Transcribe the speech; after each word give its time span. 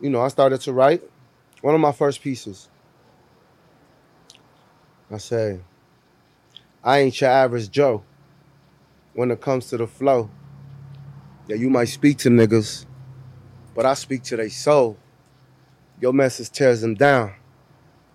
you 0.00 0.10
know, 0.10 0.20
I 0.20 0.28
started 0.28 0.60
to 0.62 0.72
write 0.72 1.02
one 1.60 1.74
of 1.74 1.80
my 1.80 1.92
first 1.92 2.20
pieces. 2.22 2.68
I 5.10 5.18
say, 5.18 5.60
I 6.82 7.00
ain't 7.00 7.20
your 7.20 7.30
average 7.30 7.70
Joe 7.70 8.02
when 9.14 9.30
it 9.30 9.40
comes 9.40 9.68
to 9.68 9.76
the 9.76 9.86
flow. 9.86 10.28
Yeah, 11.46 11.56
you 11.56 11.70
might 11.70 11.86
speak 11.86 12.18
to 12.18 12.30
niggas, 12.30 12.86
but 13.74 13.86
I 13.86 13.94
speak 13.94 14.22
to 14.24 14.36
their 14.36 14.50
soul. 14.50 14.96
Your 16.00 16.12
message 16.12 16.50
tears 16.50 16.80
them 16.80 16.94
down. 16.94 17.34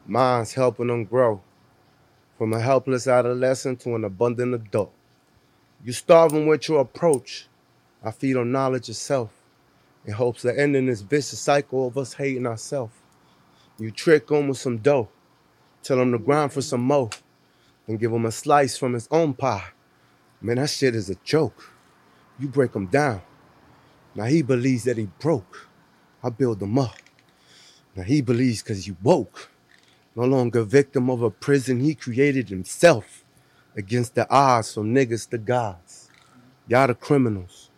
Mine's 0.06 0.54
helping 0.54 0.88
them 0.88 1.06
grow. 1.06 1.42
From 2.38 2.54
a 2.54 2.60
helpless 2.60 3.08
adolescent 3.08 3.82
to 3.82 3.96
an 3.96 4.04
abundant 4.04 4.54
adult. 4.56 4.94
You 5.84 5.94
starve 5.94 6.32
them 6.32 6.48
with 6.48 6.68
your 6.68 6.82
approach. 6.82 7.48
I 8.04 8.12
feed 8.12 8.36
on 8.36 8.52
knowledge 8.52 8.90
itself 8.90 9.39
in 10.10 10.16
hopes 10.16 10.44
of 10.44 10.58
ending 10.58 10.88
this 10.88 11.02
vicious 11.02 11.40
cycle 11.40 11.86
of 11.86 11.96
us 11.96 12.14
hating 12.14 12.48
ourselves. 12.48 12.96
You 13.78 13.92
trick 13.92 14.26
them 14.26 14.48
with 14.48 14.58
some 14.58 14.80
dough. 14.80 15.08
Tell 15.84 15.98
them 15.98 16.12
to 16.14 16.18
grind 16.18 16.52
for 16.52 16.64
some 16.64 16.82
more. 16.82 17.12
And 17.88 18.00
give 18.00 18.12
them 18.12 18.26
a 18.26 18.32
slice 18.32 18.76
from 18.76 18.94
his 18.94 19.08
own 19.12 19.36
pie. 19.36 19.68
Man, 20.42 20.56
that 20.56 20.72
shit 20.72 20.96
is 20.96 21.12
a 21.12 21.16
joke. 21.24 21.72
You 22.40 22.48
break 22.48 22.74
him 22.74 22.88
down. 22.88 23.22
Now 24.16 24.24
he 24.24 24.42
believes 24.42 24.86
that 24.86 24.98
he 24.98 25.10
broke. 25.20 25.70
I 26.24 26.30
build 26.30 26.60
him 26.60 26.80
up. 26.80 26.98
Now 27.96 28.02
he 28.02 28.22
believes 28.22 28.64
because 28.64 28.86
he 28.86 28.96
woke. 29.04 29.52
No 30.16 30.24
longer 30.24 30.64
victim 30.64 31.12
of 31.12 31.22
a 31.22 31.30
prison 31.30 31.82
he 31.82 31.94
created 31.94 32.50
himself 32.50 33.24
against 33.78 34.16
the 34.16 34.28
odds 34.32 34.74
from 34.74 34.92
niggas 34.92 35.30
to 35.30 35.38
gods. 35.38 36.10
Y'all 36.68 36.88
the 36.88 36.96
criminals. 36.96 37.69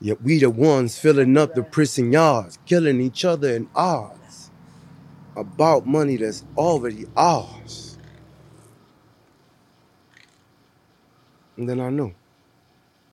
Yet 0.00 0.22
we 0.22 0.38
the 0.38 0.50
ones 0.50 0.98
filling 0.98 1.36
up 1.36 1.54
the 1.54 1.62
prison 1.62 2.12
yards, 2.12 2.58
killing 2.66 3.00
each 3.00 3.24
other 3.24 3.54
in 3.54 3.68
odds 3.74 4.50
about 5.36 5.86
money 5.86 6.16
that's 6.16 6.44
already 6.56 7.06
ours. 7.16 7.98
And 11.56 11.68
then 11.68 11.80
I 11.80 11.90
knew. 11.90 12.14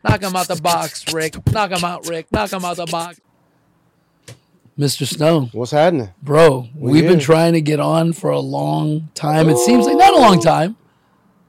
Knock 0.03 0.21
him 0.21 0.35
out 0.35 0.47
the 0.47 0.55
box, 0.61 1.11
Rick. 1.13 1.35
Knock 1.51 1.71
him 1.71 1.83
out, 1.83 2.07
Rick. 2.07 2.31
Knock 2.31 2.53
him 2.53 2.63
out 2.63 2.77
the 2.77 2.85
box. 2.85 3.19
Mr. 4.77 5.07
Snow, 5.07 5.49
What's 5.53 5.71
happening? 5.71 6.09
bro, 6.21 6.67
we've 6.75 7.07
been 7.07 7.17
trying 7.19 7.53
to 7.53 7.61
get 7.61 7.79
on 7.79 8.11
for 8.11 8.29
a 8.29 8.39
long 8.41 9.07
time. 9.15 9.47
It 9.47 9.57
seems 9.57 9.85
like 9.85 9.95
not 9.97 10.13
a 10.13 10.17
long 10.19 10.41
time, 10.41 10.75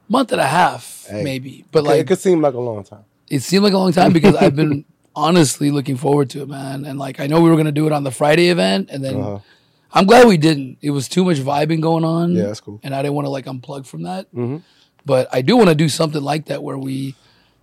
month 0.07 0.31
and 0.31 0.39
a 0.39 0.47
half 0.47 1.05
Hey. 1.09 1.23
maybe, 1.25 1.65
but 1.73 1.83
Like, 1.83 1.99
it 1.99 2.07
could 2.07 2.19
seem 2.19 2.39
like 2.41 2.53
a 2.53 2.59
long 2.59 2.85
time. 2.85 3.03
it 3.29 3.41
seemed 3.41 3.65
like 3.65 3.73
a 3.73 3.77
long 3.77 3.91
time 3.91 4.13
because 4.13 4.33
I've 4.37 4.55
been 4.55 4.85
honestly 5.17 5.71
looking 5.71 5.97
forward 5.97 6.29
to 6.31 6.41
it, 6.43 6.47
man. 6.47 6.85
And 6.85 6.99
like 6.99 7.19
I 7.19 7.27
know 7.27 7.41
we 7.41 7.49
were 7.49 7.57
gonna 7.57 7.71
do 7.71 7.87
it 7.87 7.91
on 7.93 8.03
the 8.03 8.11
Friday 8.11 8.49
event, 8.49 8.89
and 8.91 9.03
then 9.03 9.15
Uh-huh. 9.19 9.39
I'm 9.91 10.05
glad 10.05 10.27
we 10.27 10.37
didn't. 10.37 10.77
It 10.81 10.91
was 10.91 11.07
too 11.07 11.23
much 11.25 11.37
vibing 11.37 11.81
going 11.81 12.03
on. 12.03 12.35
Yeah, 12.35 12.43
that's 12.47 12.59
cool. 12.59 12.79
And 12.83 12.93
I 12.93 13.01
didn't 13.01 13.15
want 13.15 13.25
to 13.25 13.29
like 13.31 13.45
unplug 13.45 13.85
from 13.85 14.03
that. 14.03 14.27
Mhm. 14.33 14.61
But 15.05 15.27
I 15.31 15.41
do 15.41 15.55
want 15.57 15.69
to 15.69 15.75
do 15.75 15.89
something 15.89 16.21
like 16.21 16.45
that 16.47 16.61
where 16.61 16.77
we 16.77 17.15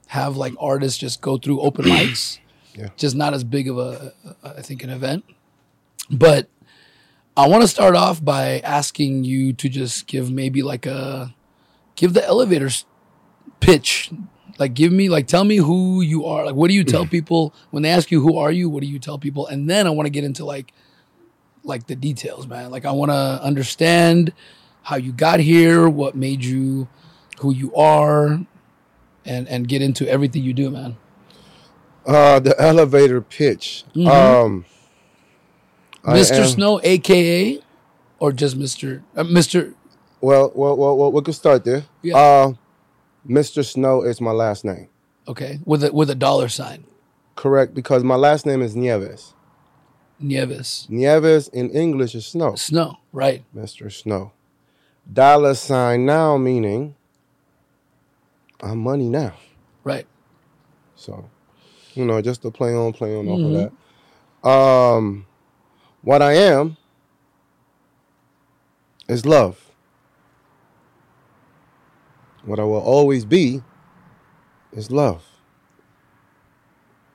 have 0.08 0.36
like 0.36 0.55
artists 0.58 0.98
just 0.98 1.20
go 1.20 1.36
through 1.38 1.60
open 1.60 1.84
mics. 1.94 2.38
Yeah. 2.77 2.88
Just 2.97 3.14
not 3.14 3.34
as 3.34 3.44
big 3.44 3.69
of 3.69 3.78
a, 3.78 4.12
I 4.42 4.62
think, 4.62 4.82
an 4.82 4.91
event. 4.91 5.25
But 6.10 6.48
I 7.36 7.47
want 7.47 7.62
to 7.62 7.69
start 7.69 7.94
off 7.94 8.25
by 8.25 8.58
asking 8.60 9.25
you 9.25 9.52
to 9.52 9.69
just 9.69 10.06
give 10.06 10.30
maybe 10.30 10.62
like 10.62 10.86
a 10.86 11.34
give 11.94 12.14
the 12.14 12.25
elevators 12.27 12.84
pitch. 13.60 14.10
Like 14.58 14.74
give 14.74 14.92
me 14.92 15.08
like 15.08 15.27
tell 15.27 15.44
me 15.44 15.56
who 15.56 16.00
you 16.00 16.27
are. 16.27 16.44
Like 16.47 16.55
what 16.55 16.69
do 16.69 16.74
you 16.74 16.84
tell 16.84 17.06
people 17.06 17.52
when 17.70 17.83
they 17.83 17.91
ask 17.91 18.10
you 18.10 18.20
who 18.20 18.36
are 18.38 18.52
you? 18.52 18.69
What 18.69 18.80
do 18.83 18.86
you 18.86 18.98
tell 18.98 19.19
people? 19.19 19.47
And 19.47 19.69
then 19.69 19.86
I 19.86 19.91
want 19.91 20.06
to 20.06 20.10
get 20.10 20.24
into 20.24 20.44
like 20.44 20.72
like 21.64 21.86
the 21.86 21.97
details, 21.97 22.47
man. 22.47 22.70
Like 22.70 22.84
I 22.84 22.92
want 22.92 23.10
to 23.10 23.41
understand 23.42 24.32
how 24.82 24.97
you 24.97 25.12
got 25.12 25.41
here, 25.41 25.88
what 25.88 26.14
made 26.14 26.44
you 26.44 26.86
who 27.41 27.52
you 27.52 27.75
are, 27.75 28.38
and 29.25 29.48
and 29.48 29.66
get 29.66 29.82
into 29.82 30.09
everything 30.09 30.43
you 30.44 30.53
do, 30.53 30.70
man. 30.70 30.97
Uh, 32.06 32.38
the 32.38 32.54
elevator 32.60 33.20
pitch. 33.22 33.84
Mhm. 33.97 34.06
Um, 34.09 34.64
Mr. 36.04 36.41
am- 36.41 36.47
Snow, 36.48 36.81
aka, 36.84 37.59
or 38.19 38.31
just 38.31 38.59
Mr. 38.59 39.03
Uh, 39.16 39.25
Mr. 39.25 39.72
Well, 40.20 40.53
well, 40.54 40.76
well, 40.76 40.97
well, 40.97 41.12
we 41.12 41.22
could 41.22 41.34
start 41.34 41.64
there. 41.64 41.84
Yeah. 42.03 42.16
Uh, 42.16 42.53
Mr. 43.29 43.65
Snow 43.65 44.03
is 44.03 44.21
my 44.21 44.31
last 44.33 44.65
name. 44.65 44.89
Okay, 45.27 45.59
with 45.65 45.83
a 45.85 45.93
with 45.93 46.11
a 46.11 46.15
dollar 46.15 46.49
sign, 46.49 46.85
Correct, 47.35 47.75
because 47.75 48.05
my 48.05 48.15
last 48.17 48.45
name 48.47 48.61
is 48.62 48.77
Nieves. 48.77 49.35
Nieves. 50.21 50.87
Nieves 50.91 51.49
in 51.49 51.71
English 51.71 52.15
is 52.15 52.27
snow. 52.27 52.55
Snow, 52.55 52.99
right? 53.12 53.43
Mr. 53.57 53.91
Snow. 53.91 54.33
Dollar 55.11 55.55
sign 55.55 56.07
now 56.07 56.37
meaning 56.37 56.95
I'm 58.61 58.79
money 58.79 59.09
now. 59.09 59.35
Right. 59.83 60.06
So, 60.97 61.29
you 61.95 62.05
know, 62.05 62.21
just 62.23 62.43
to 62.43 62.51
play 62.51 62.75
on, 62.75 62.93
play 62.93 63.15
on 63.17 63.27
off 63.29 63.41
Mhm. 63.41 63.47
of 63.67 63.73
that. 64.43 64.49
Um, 64.49 65.27
what 66.03 66.23
I 66.23 66.35
am 66.35 66.77
is 69.09 69.27
love. 69.27 69.63
What 72.44 72.59
I 72.60 72.65
will 72.65 72.81
always 72.81 73.25
be 73.25 73.62
is 74.72 74.91
love. 74.91 75.22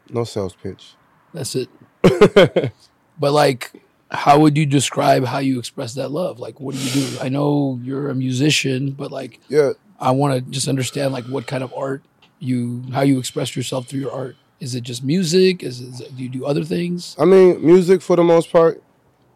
No 0.09 0.23
sales 0.23 0.55
pitch. 0.55 0.95
That's 1.33 1.55
it. 1.55 1.69
but 3.19 3.31
like, 3.31 3.71
how 4.09 4.39
would 4.39 4.57
you 4.57 4.65
describe 4.65 5.25
how 5.25 5.37
you 5.39 5.59
express 5.59 5.93
that 5.93 6.09
love? 6.09 6.39
Like, 6.39 6.59
what 6.59 6.73
do 6.75 6.81
you 6.81 6.89
do? 7.07 7.17
I 7.21 7.29
know 7.29 7.79
you're 7.83 8.09
a 8.09 8.15
musician, 8.15 8.91
but 8.91 9.11
like, 9.11 9.39
Yeah, 9.49 9.73
I 9.99 10.11
want 10.11 10.33
to 10.43 10.51
just 10.51 10.67
understand 10.67 11.13
like 11.13 11.25
what 11.25 11.45
kind 11.45 11.63
of 11.63 11.71
art 11.75 12.01
you, 12.39 12.83
how 12.91 13.01
you 13.01 13.19
express 13.19 13.55
yourself 13.55 13.87
through 13.87 13.99
your 13.99 14.11
art. 14.11 14.35
Is 14.59 14.73
it 14.73 14.81
just 14.81 15.03
music? 15.03 15.61
Is 15.61 15.79
it, 15.79 15.87
is 15.89 16.01
it- 16.01 16.17
do 16.17 16.23
you 16.23 16.29
do 16.29 16.45
other 16.45 16.63
things? 16.63 17.15
I 17.19 17.25
mean, 17.25 17.63
music 17.63 18.01
for 18.01 18.15
the 18.15 18.23
most 18.23 18.51
part, 18.51 18.81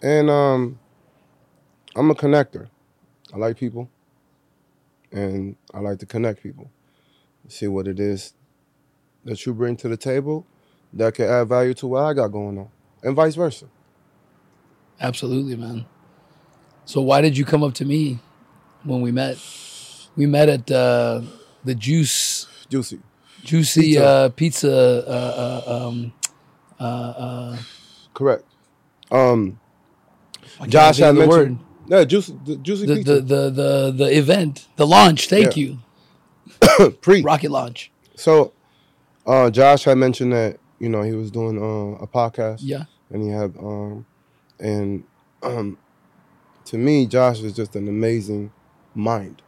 and 0.02 0.30
um, 0.30 0.80
I'm 1.96 2.10
a 2.10 2.16
connector. 2.16 2.70
I 3.34 3.38
like 3.38 3.58
people, 3.58 3.90
and 5.13 5.56
I 5.74 5.79
like 5.79 6.00
to 6.00 6.06
connect 6.06 6.44
people. 6.44 6.69
See 7.47 7.68
what 7.68 7.88
it 7.88 8.00
is 8.00 8.34
that 9.25 9.46
you 9.46 9.53
bring 9.53 9.78
to 9.78 9.88
the 9.88 9.97
table 9.97 10.46
that 10.94 11.13
can 11.13 11.25
add 11.25 11.47
value 11.47 11.74
to 11.75 11.88
what 11.88 12.03
I 12.03 12.13
got 12.13 12.28
going 12.29 12.57
on, 12.57 12.69
and 13.03 13.16
vice 13.16 13.35
versa. 13.35 13.68
Absolutely, 15.00 15.56
man. 15.56 15.85
So 16.85 17.01
why 17.01 17.22
did 17.22 17.38
you 17.38 17.46
come 17.46 17.63
up 17.63 17.74
to 17.75 17.85
me 17.85 18.19
when 18.84 19.01
we 19.01 19.12
met? 19.12 19.38
We 20.16 20.25
met 20.25 20.50
at 20.50 20.72
uh, 20.72 21.22
the 21.63 21.75
Juice 21.75 22.47
Juicy. 22.69 23.00
Juicy 23.44 23.81
Pizza. 23.81 24.06
uh, 24.06 24.30
Pizza. 24.30 24.69
Uh, 25.07 25.63
uh, 25.68 25.88
um, 25.88 26.13
uh, 26.80 26.84
uh, 26.84 27.57
Correct. 28.13 28.44
Um, 29.12 29.59
I 30.59 30.68
Josh 30.68 30.97
had 30.97 31.16
mentioned. 31.16 31.59
Yeah, 31.94 32.04
juicy, 32.06 32.38
the 32.46 32.56
juicy 32.58 32.86
the, 32.88 32.96
pizza. 32.96 33.14
the 33.16 33.22
the 33.22 33.50
the 33.52 33.92
the 33.92 34.18
event, 34.18 34.68
the 34.78 34.88
launch. 34.88 35.28
Thank 35.30 35.56
Yeah. 35.56 35.78
you, 36.81 36.90
Pre. 37.02 37.22
rocket 37.22 37.52
launch. 37.52 37.92
So, 38.16 38.54
uh, 39.28 39.50
Josh 39.52 39.84
had 39.84 39.98
mentioned 39.98 40.34
that 40.34 40.58
you 40.80 40.90
know 40.90 41.04
he 41.04 41.12
was 41.14 41.30
doing 41.30 41.58
uh, 41.58 42.04
a 42.04 42.08
podcast. 42.08 42.59
Yeah, 42.62 42.86
and 43.12 43.22
he 43.24 43.30
had 43.30 43.56
um 43.58 44.06
and 44.59 45.04
um 45.44 45.78
to 46.66 46.78
me 46.78 47.06
josh 47.06 47.42
is 47.42 47.54
just 47.54 47.76
an 47.76 47.88
amazing 47.88 48.52
mind 48.96 49.42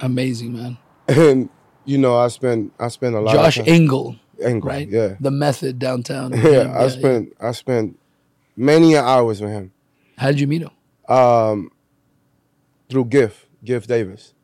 amazing, 0.00 0.52
man. 0.54 0.78
and 1.08 1.48
you 1.84 1.98
know 1.98 2.16
i 2.16 2.28
spent 2.28 2.72
i 2.80 2.88
spent 2.88 3.14
a 3.14 3.20
lot 3.20 3.34
Josh 3.34 3.58
of 3.58 3.66
time 3.66 3.74
Engel, 3.74 4.16
Engel, 4.42 4.70
right? 4.70 4.88
yeah 4.88 5.14
the 5.20 5.30
method 5.30 5.78
downtown. 5.78 6.32
yeah, 6.42 6.72
i 6.76 6.88
spent 6.88 7.34
i 7.40 7.52
spent 7.52 7.98
many 8.56 8.96
hours 8.96 9.40
with 9.42 9.50
him 9.50 9.72
How 10.16 10.28
did 10.28 10.40
you 10.40 10.46
meet 10.46 10.62
him? 10.62 10.70
um 11.08 11.70
through 12.88 13.04
gif 13.06 13.46
gif 13.64 13.86
davis 13.86 14.34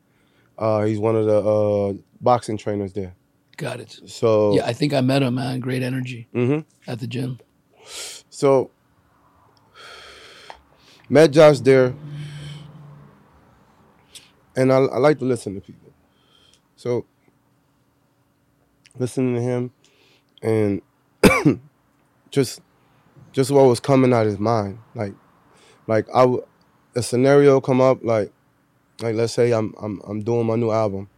uh 0.57 0.83
he's 0.83 0.99
one 0.99 1.15
of 1.15 1.25
the 1.25 1.37
uh 1.41 1.93
boxing 2.19 2.57
trainers 2.57 2.93
there 2.93 3.13
Got 3.57 3.79
it. 3.79 3.99
so 4.07 4.55
Yeah, 4.55 4.65
I 4.65 4.73
think 4.73 4.91
I 4.91 5.01
met 5.01 5.21
him, 5.21 5.35
man. 5.35 5.59
Great 5.59 5.83
energy 5.83 6.27
mhm. 6.33 6.65
at 6.87 6.99
the 6.99 7.05
gym. 7.05 7.37
So 8.29 8.71
met 11.09 11.29
Josh 11.31 11.59
there, 11.59 11.93
and 14.55 14.71
I, 14.73 14.77
I 14.77 14.97
like 14.97 15.19
to 15.19 15.25
listen 15.25 15.53
to 15.55 15.61
people. 15.61 15.91
So 16.75 17.05
listening 18.97 19.35
to 19.35 19.41
him, 19.41 19.71
and 20.41 20.81
just 22.31 22.61
just 23.31 23.51
what 23.51 23.63
was 23.63 23.79
coming 23.79 24.11
out 24.11 24.21
of 24.21 24.27
his 24.27 24.39
mind, 24.39 24.79
like 24.95 25.13
like 25.85 26.07
I 26.15 26.21
w- 26.21 26.45
a 26.95 27.01
scenario 27.01 27.61
come 27.61 27.81
up 27.81 28.03
like 28.03 28.31
like 29.01 29.15
let's 29.15 29.33
say 29.33 29.51
I'm 29.51 29.73
I'm 29.81 30.01
I'm 30.07 30.21
doing 30.21 30.45
my 30.45 30.55
new 30.55 30.71
album, 30.71 31.09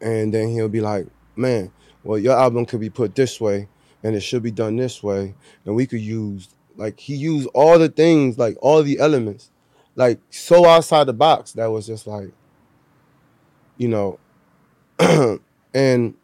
and 0.00 0.32
then 0.32 0.48
he'll 0.48 0.68
be 0.68 0.80
like, 0.80 1.06
man, 1.36 1.72
well 2.02 2.18
your 2.18 2.36
album 2.36 2.66
could 2.66 2.80
be 2.80 2.90
put 2.90 3.14
this 3.14 3.40
way, 3.40 3.68
and 4.02 4.14
it 4.14 4.20
should 4.20 4.42
be 4.42 4.50
done 4.50 4.76
this 4.76 5.02
way, 5.02 5.34
and 5.64 5.74
we 5.74 5.86
could 5.86 6.00
use 6.00 6.48
like 6.76 6.98
he 7.00 7.14
used 7.14 7.48
all 7.54 7.78
the 7.78 7.88
things, 7.88 8.38
like 8.38 8.56
all 8.60 8.82
the 8.82 8.98
elements, 8.98 9.50
like 9.96 10.20
so 10.30 10.66
outside 10.66 11.04
the 11.04 11.12
box 11.12 11.52
that 11.52 11.66
was 11.66 11.86
just 11.86 12.06
like, 12.06 12.32
you 13.76 13.88
know, 13.88 14.18
and 14.98 16.14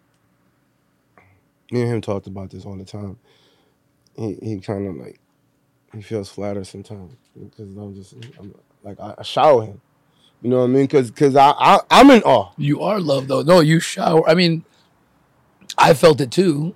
me 1.71 1.83
and 1.83 1.91
him 1.91 2.01
talked 2.01 2.27
about 2.27 2.51
this 2.51 2.65
all 2.65 2.77
the 2.77 2.85
time. 2.85 3.19
He 4.17 4.39
he 4.43 4.61
kind 4.61 4.87
of 4.87 4.97
like 4.97 5.21
he 5.95 6.03
feels 6.03 6.29
flattered 6.29 6.67
sometimes 6.67 7.17
because 7.39 7.77
I'm 7.77 7.95
just 7.95 8.15
I'm 8.39 8.55
like 8.83 8.99
I, 9.01 9.15
I 9.19 9.23
shower 9.23 9.65
him. 9.65 9.81
You 10.43 10.51
know 10.51 10.59
what 10.59 10.65
I 10.65 10.69
mean? 10.69 10.85
Because 10.85 11.11
because 11.11 11.37
I, 11.37 11.51
I 11.51 11.81
I'm 11.91 12.11
in 12.11 12.23
awe. 12.23 12.53
You 12.57 12.83
are 12.83 13.01
loved 13.01 13.29
though. 13.29 13.43
No, 13.43 13.61
you 13.61 13.81
shower. 13.81 14.29
I 14.29 14.35
mean, 14.35 14.65
I 15.77 15.95
felt 15.95 16.21
it 16.21 16.31
too. 16.31 16.75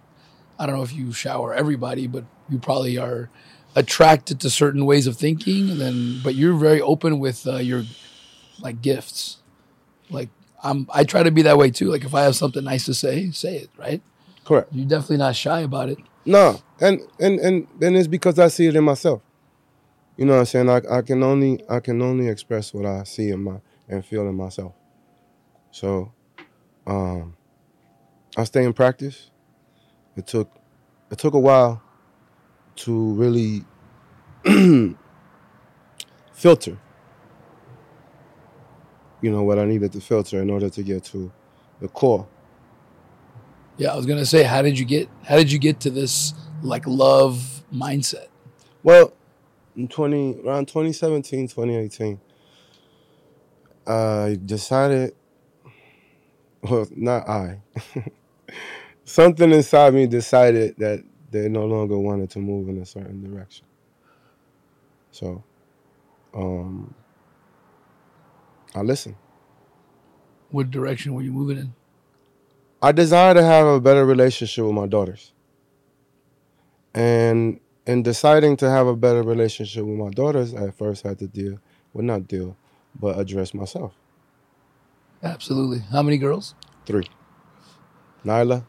I 0.59 0.67
don't 0.67 0.77
know 0.77 0.83
if 0.83 0.93
you 0.93 1.13
shower 1.13 1.55
everybody, 1.55 2.07
but 2.07 2.25
you 2.49 2.59
probably 2.59 2.99
are 2.99 3.31
attracted 3.75 4.41
to 4.41 4.51
certain 4.51 4.87
ways 4.87 5.07
of 5.07 5.17
thinking. 5.17 5.71
And 5.71 5.81
then, 5.81 6.21
but 6.23 6.35
you're 6.35 6.57
very 6.57 6.81
open 6.81 7.19
with 7.19 7.47
uh, 7.47 7.57
your 7.57 7.85
like 8.61 8.83
gifts. 8.83 9.39
Like 10.11 10.29
I'm, 10.63 10.87
I 10.93 11.05
try 11.05 11.23
to 11.23 11.31
be 11.31 11.43
that 11.43 11.59
way 11.59 11.71
too. 11.71 11.91
Like 11.91 12.05
if 12.05 12.15
I 12.15 12.23
have 12.23 12.37
something 12.37 12.63
nice 12.65 12.85
to 12.87 12.95
say, 12.95 13.31
say 13.31 13.57
it. 13.57 13.71
Right? 13.77 14.03
Correct. 14.45 14.69
You're 14.73 14.87
definitely 14.87 15.19
not 15.19 15.37
shy 15.37 15.61
about 15.61 15.89
it. 15.89 15.99
No, 16.27 16.61
and 16.81 17.01
and 17.19 17.41
and 17.41 17.67
then 17.79 17.95
it's 17.95 18.09
because 18.09 18.39
I 18.39 18.49
see 18.49 18.67
it 18.67 18.77
in 18.77 18.85
myself. 18.85 19.23
You 20.17 20.25
know 20.25 20.35
what 20.35 20.41
I'm 20.41 20.47
saying? 20.47 20.71
I, 20.71 20.81
I 20.91 21.03
can 21.03 21.23
only 21.23 21.65
I 21.69 21.81
can 21.81 22.01
only 22.01 22.29
express 22.29 22.73
what 22.73 22.87
I 22.87 23.03
see 23.05 23.31
in 23.31 23.43
my 23.43 23.57
and 23.89 24.05
feel 24.05 24.29
in 24.29 24.35
myself. 24.35 24.73
So, 25.71 26.13
um, 26.87 27.37
I 28.37 28.45
stay 28.45 28.65
in 28.65 28.73
practice. 28.73 29.31
It 30.17 30.27
took 30.27 30.51
it 31.11 31.19
took 31.19 31.35
a 31.35 31.39
while 31.39 31.83
to 32.77 33.13
really 33.15 33.65
filter. 36.33 36.79
You 39.21 39.31
know 39.31 39.43
what 39.43 39.59
I 39.59 39.65
needed 39.65 39.93
to 39.93 40.01
filter 40.01 40.41
in 40.41 40.51
order 40.51 40.69
to 40.69 40.83
get 40.83 41.05
to 41.05 41.33
the 41.81 41.89
core. 41.89 42.29
Yeah, 43.77 43.93
I 43.93 43.97
was 43.97 44.07
gonna 44.07 44.27
say, 44.27 44.45
how 44.45 44.63
did 44.63 44.79
you 44.79 44.85
get? 44.85 45.09
How 45.25 45.37
did 45.37 45.51
you 45.51 45.59
get 45.59 45.81
to 45.81 45.91
this 45.91 46.35
like 46.63 46.87
love 46.87 47.65
mindset? 47.73 48.29
Well, 48.85 49.13
in 49.77 49.89
20 49.89 50.43
around 50.45 50.69
2017, 50.69 51.49
2018, 51.49 52.21
I 53.87 54.39
decided 54.45 55.15
well, 56.63 56.89
not 56.95 57.29
I. 57.29 57.61
Something 59.05 59.53
inside 59.53 59.95
me 59.95 60.07
decided 60.07 60.77
that 60.79 61.05
they 61.31 61.49
no 61.49 61.67
longer 61.67 61.99
wanted 61.99 62.31
to 62.31 62.39
move 62.39 62.69
in 62.69 62.79
a 62.79 62.87
certain 62.87 63.23
direction. 63.23 63.67
So, 65.11 65.45
um 66.33 66.95
I 68.75 68.81
listened. 68.83 69.17
What 70.51 70.71
direction 70.71 71.15
were 71.15 71.23
you 71.23 71.33
moving 71.33 71.59
in? 71.59 71.75
I 72.83 72.93
desire 72.93 73.35
to 73.35 73.43
have 73.43 73.67
a 73.67 73.81
better 73.81 74.05
relationship 74.05 74.65
with 74.65 74.75
my 74.75 74.87
daughters. 74.87 75.33
And 76.95 77.61
in 77.87 78.03
deciding 78.03 78.57
to 78.59 78.71
have 78.71 78.87
a 78.87 78.97
better 78.97 79.23
relationship 79.23 79.85
with 79.85 79.97
my 79.99 80.11
daughters, 80.11 80.55
I 80.55 80.71
first 80.71 81.03
had 81.05 81.19
to 81.19 81.27
deal, 81.29 81.59
well, 81.93 82.05
not 82.05 82.27
deal, 82.29 82.57
but 82.99 83.19
address 83.19 83.53
myself. 83.55 83.93
Absolutely. 85.23 85.81
How 85.91 86.03
many 86.03 86.19
girls? 86.19 86.55
Three 86.87 87.07
Nyla, 88.25 88.65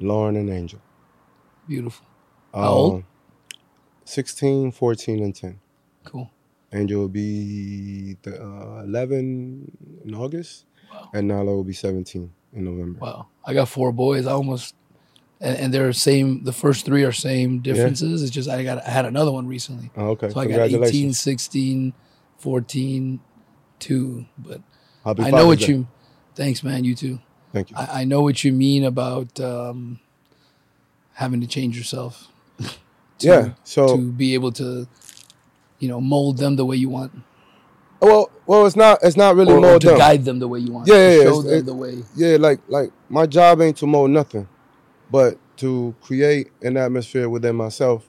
Lauren, 0.00 0.36
and 0.36 0.50
Angel. 0.50 0.80
Beautiful. 1.68 2.06
How 2.54 2.68
old? 2.68 2.94
Um, 2.94 3.04
16, 4.04 4.72
14, 4.72 5.22
and 5.22 5.34
10. 5.34 5.60
Cool. 6.04 6.30
Angel 6.72 7.00
will 7.00 7.08
be 7.08 8.16
the, 8.22 8.42
uh, 8.42 8.82
11 8.84 9.70
in 10.04 10.14
August, 10.14 10.64
Wow. 10.92 11.10
and 11.14 11.30
Nyla 11.30 11.46
will 11.46 11.64
be 11.64 11.72
17 11.72 12.30
in 12.52 12.64
November. 12.64 12.98
Wow. 13.00 13.26
I 13.44 13.54
got 13.54 13.68
four 13.68 13.92
boys. 13.92 14.26
I 14.26 14.32
almost 14.32 14.74
and, 15.42 15.58
and 15.58 15.74
they're 15.74 15.92
same 15.92 16.44
the 16.44 16.52
first 16.52 16.86
three 16.86 17.02
are 17.04 17.12
same 17.12 17.58
differences. 17.58 18.22
It's 18.22 18.30
just 18.30 18.48
I 18.48 18.62
got 18.62 18.86
I 18.86 18.90
had 18.90 19.04
another 19.04 19.32
one 19.32 19.46
recently. 19.46 19.90
Oh, 19.96 20.10
okay. 20.10 20.30
So 20.30 20.40
I 20.40 20.46
got 20.46 20.60
18, 20.60 21.12
16, 21.12 21.92
14, 22.38 23.20
2. 23.80 24.26
But 24.38 24.60
Happy 25.04 25.24
I 25.24 25.30
know 25.30 25.46
what 25.46 25.66
you 25.66 25.88
thanks, 26.36 26.62
man, 26.62 26.84
you 26.84 26.94
too. 26.94 27.18
Thank 27.52 27.70
you. 27.70 27.76
I, 27.76 28.02
I 28.02 28.04
know 28.04 28.22
what 28.22 28.44
you 28.44 28.52
mean 28.52 28.84
about 28.84 29.38
um, 29.40 30.00
having 31.14 31.40
to 31.42 31.46
change 31.46 31.76
yourself. 31.76 32.28
to, 32.58 32.68
yeah. 33.18 33.50
So 33.64 33.96
to 33.96 34.12
be 34.12 34.34
able 34.34 34.52
to, 34.52 34.86
you 35.80 35.88
know, 35.88 36.00
mold 36.00 36.38
them 36.38 36.56
the 36.56 36.64
way 36.64 36.76
you 36.76 36.88
want, 36.88 37.12
well, 38.02 38.30
well, 38.46 38.66
it's 38.66 38.74
not. 38.74 38.98
It's 39.02 39.16
not 39.16 39.36
really 39.36 39.52
or, 39.52 39.58
or 39.58 39.60
mold 39.60 39.82
to 39.82 39.88
them. 39.88 39.98
guide 39.98 40.24
them 40.24 40.40
the 40.40 40.48
way 40.48 40.58
you 40.58 40.72
want. 40.72 40.88
Yeah, 40.88 40.94
yeah, 40.94 41.16
yeah, 41.18 41.22
show 41.22 41.42
them 41.42 41.58
it- 41.58 41.66
the 41.66 41.74
way. 41.74 42.02
yeah, 42.16 42.36
like 42.36 42.60
like 42.68 42.90
my 43.08 43.26
job 43.26 43.60
ain't 43.60 43.76
to 43.76 43.86
mold 43.86 44.10
nothing, 44.10 44.48
but 45.12 45.38
to 45.58 45.94
create 46.00 46.48
an 46.62 46.76
atmosphere 46.76 47.28
within 47.28 47.54
myself 47.54 48.08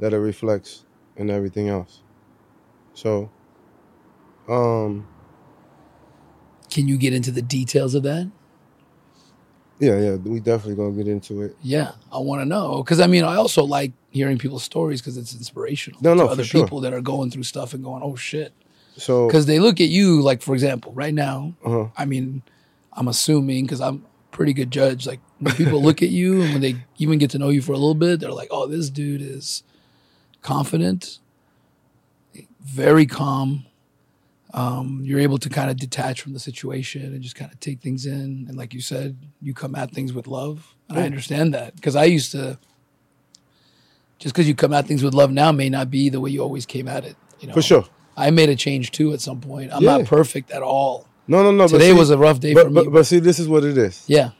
that 0.00 0.12
it 0.12 0.18
reflects 0.18 0.84
in 1.16 1.30
everything 1.30 1.68
else. 1.68 2.02
So, 2.92 3.30
um, 4.48 5.06
Can 6.68 6.88
you 6.88 6.98
get 6.98 7.14
into 7.14 7.30
the 7.30 7.42
details 7.42 7.94
of 7.94 8.02
that? 8.02 8.30
yeah, 9.78 9.98
yeah, 9.98 10.14
we 10.16 10.40
definitely 10.40 10.74
gonna 10.74 10.94
get 10.94 11.08
into 11.08 11.40
it. 11.42 11.56
Yeah, 11.62 11.92
I 12.12 12.18
want 12.18 12.42
to 12.42 12.44
know 12.44 12.82
because 12.82 13.00
I 13.00 13.06
mean, 13.06 13.24
I 13.24 13.36
also 13.36 13.64
like 13.64 13.92
hearing 14.10 14.36
people's 14.36 14.62
stories 14.62 15.00
because 15.00 15.16
it's 15.16 15.34
inspirational. 15.34 16.00
No, 16.02 16.12
no, 16.14 16.26
other 16.26 16.44
sure. 16.44 16.62
people 16.62 16.80
that 16.80 16.92
are 16.92 17.00
going 17.00 17.30
through 17.30 17.44
stuff 17.44 17.72
and 17.72 17.82
going, 17.82 18.02
"Oh 18.02 18.14
shit," 18.16 18.52
So, 18.96 19.26
because 19.26 19.46
they 19.46 19.58
look 19.58 19.80
at 19.80 19.88
you 19.88 20.20
like, 20.20 20.42
for 20.42 20.52
example, 20.54 20.92
right 20.92 21.14
now. 21.14 21.54
uh 21.64 21.86
I 21.96 22.04
mean, 22.04 22.42
I'm 22.92 23.08
assuming 23.08 23.64
because 23.64 23.80
I'm 23.80 24.04
pretty 24.32 24.52
good 24.52 24.70
judge. 24.70 25.06
Like 25.06 25.20
when 25.40 25.54
people 25.56 25.82
look 25.88 26.02
at 26.02 26.10
you 26.10 26.42
and 26.42 26.52
when 26.52 26.60
they 26.62 26.76
even 26.98 27.18
get 27.18 27.30
to 27.30 27.38
know 27.38 27.48
you 27.48 27.60
for 27.62 27.72
a 27.72 27.76
little 27.78 27.94
bit, 27.94 28.20
they're 28.20 28.30
like, 28.32 28.48
"Oh, 28.50 28.66
this 28.66 28.88
dude 28.90 29.20
is 29.22 29.62
confident, 30.42 31.18
very 32.62 33.06
calm." 33.06 33.66
Um, 34.52 35.02
you're 35.04 35.20
able 35.20 35.38
to 35.38 35.48
kind 35.48 35.70
of 35.70 35.76
detach 35.76 36.20
from 36.22 36.32
the 36.32 36.40
situation 36.40 37.02
and 37.02 37.22
just 37.22 37.36
kind 37.36 37.52
of 37.52 37.60
take 37.60 37.80
things 37.80 38.04
in. 38.04 38.46
And 38.48 38.56
like 38.56 38.74
you 38.74 38.80
said, 38.80 39.16
you 39.40 39.54
come 39.54 39.76
at 39.76 39.92
things 39.92 40.12
with 40.12 40.26
love, 40.26 40.74
and 40.88 40.98
I 40.98 41.02
understand 41.02 41.54
that 41.54 41.76
because 41.76 41.94
I 41.96 42.04
used 42.04 42.32
to. 42.32 42.58
Just 44.18 44.34
because 44.34 44.46
you 44.46 44.54
come 44.54 44.74
at 44.74 44.86
things 44.86 45.02
with 45.02 45.14
love 45.14 45.30
now 45.30 45.50
may 45.50 45.70
not 45.70 45.90
be 45.90 46.10
the 46.10 46.20
way 46.20 46.28
you 46.28 46.42
always 46.42 46.66
came 46.66 46.88
at 46.88 47.06
it. 47.06 47.16
You 47.40 47.48
know, 47.48 47.54
for 47.54 47.62
sure. 47.62 47.84
I 48.18 48.30
made 48.30 48.50
a 48.50 48.56
change 48.56 48.90
too 48.90 49.14
at 49.14 49.20
some 49.22 49.40
point. 49.40 49.72
I'm 49.72 49.82
Yeah. 49.82 49.96
not 49.96 50.06
perfect 50.06 50.50
at 50.50 50.62
all. 50.62 51.06
No, 51.26 51.42
no, 51.42 51.50
no. 51.52 51.64
but 51.64 51.68
Today 51.68 51.92
see- 51.92 51.98
was 51.98 52.10
a 52.10 52.18
rough 52.18 52.38
day 52.38 52.52
for 52.52 52.68
me. 52.68 52.74
but, 52.84 52.92
but 52.92 53.06
see, 53.06 53.18
this 53.18 53.38
is 53.38 53.48
what 53.48 53.64
it 53.64 53.78
is. 53.78 54.04
yeah. 54.08 54.32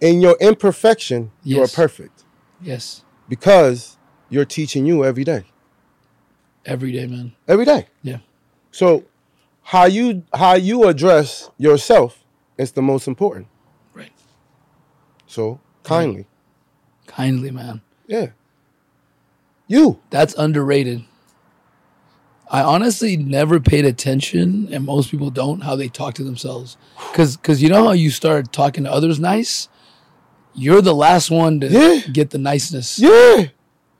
In 0.00 0.20
your 0.20 0.36
imperfection, 0.40 1.30
you 1.42 1.62
are 1.62 1.68
perfect 1.68 2.24
Yes. 2.60 3.02
because 3.28 3.96
you're 4.28 4.44
teaching 4.44 4.84
you 4.86 5.04
every 5.04 5.24
day. 5.24 5.44
Every 6.64 6.92
day, 6.92 7.06
man. 7.06 7.32
Every 7.48 7.64
day. 7.64 7.86
Yeah. 8.02 8.18
So, 8.72 9.04
how 9.62 9.86
you 9.86 10.24
how 10.34 10.54
you 10.54 10.84
address 10.88 11.50
yourself 11.58 12.24
is 12.58 12.72
the 12.72 12.82
most 12.82 13.06
important. 13.08 13.46
Right. 13.94 14.12
So 15.26 15.60
kindly, 15.82 16.26
Kindly, 17.06 17.50
man. 17.50 17.80
yeah. 18.06 18.28
You. 19.68 20.00
That's 20.10 20.34
underrated. 20.34 21.04
I 22.48 22.62
honestly 22.62 23.16
never 23.16 23.58
paid 23.58 23.84
attention, 23.84 24.68
and 24.72 24.84
most 24.84 25.10
people 25.10 25.30
don't, 25.30 25.62
how 25.62 25.74
they 25.74 25.88
talk 25.88 26.14
to 26.14 26.22
themselves. 26.24 26.76
Because 27.10 27.36
cause 27.38 27.60
you 27.60 27.68
know 27.68 27.86
how 27.86 27.92
you 27.92 28.10
start 28.10 28.52
talking 28.52 28.84
to 28.84 28.92
others 28.92 29.18
nice? 29.18 29.68
You're 30.56 30.82
the 30.82 30.94
last 30.94 31.30
one 31.30 31.60
to 31.60 31.68
Yeah. 31.68 32.00
get 32.12 32.30
the 32.30 32.38
niceness. 32.38 32.98
Yeah. 32.98 33.46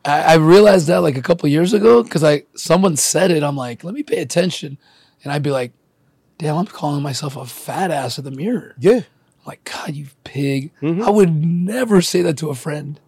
I, 0.05 0.21
I 0.23 0.35
realized 0.37 0.87
that 0.89 0.99
like 1.03 1.17
a 1.17 1.23
couple 1.23 1.49
years 1.49 1.73
ago 1.73 2.03
because 2.03 2.23
I 2.25 2.45
someone 2.55 2.97
said 2.97 3.31
it. 3.31 3.43
I'm 3.43 3.57
like, 3.57 3.85
let 3.85 3.93
me 3.95 4.03
pay 4.03 4.19
attention, 4.19 4.79
and 5.23 5.33
I'd 5.33 5.43
be 5.43 5.51
like, 5.51 5.73
damn, 6.39 6.57
I'm 6.57 6.67
calling 6.67 7.03
myself 7.03 7.37
a 7.37 7.45
fat 7.45 7.91
ass 7.91 8.19
in 8.19 8.25
the 8.25 8.31
mirror. 8.31 8.75
Yeah. 8.79 9.01
like, 9.45 9.63
God, 9.63 9.95
you 9.95 10.07
pig. 10.25 10.73
Mhm. 10.83 11.05
I 11.05 11.11
would 11.11 11.33
never 11.45 12.03
say 12.03 12.21
that 12.23 12.37
to 12.39 12.51
a 12.51 12.55
friend. 12.57 12.99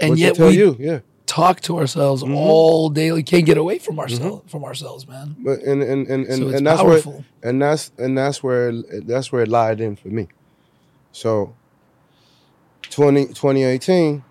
And 0.00 0.16
yet 0.16 0.38
we 0.38 0.50
you, 0.56 0.76
yeah. 0.78 1.00
talk 1.26 1.60
to 1.62 1.78
ourselves 1.78 2.22
Mhm. 2.22 2.36
all 2.36 2.90
day. 2.90 3.10
We 3.10 3.24
can't 3.24 3.44
get 3.44 3.58
away 3.58 3.78
from 3.80 3.98
ourselves 3.98 4.42
from 4.50 4.64
ourselves, 4.64 5.08
man. 5.08 5.34
But 5.40 5.60
and 5.62 5.82
and 5.82 6.06
and 6.06 6.26
and, 6.26 6.36
so 6.38 6.48
and 6.56 6.64
that's 6.66 6.80
powerful. 6.80 7.12
where 7.12 7.24
and 7.50 7.60
that's 7.62 7.90
and 7.98 8.16
that's 8.16 8.40
where 8.42 8.70
that's 9.04 9.32
where 9.32 9.42
it 9.42 9.48
lied 9.48 9.80
in 9.80 9.96
for 9.96 10.08
me. 10.08 10.28
So 11.10 11.54
20, 12.90 13.26
2018, 13.28 14.24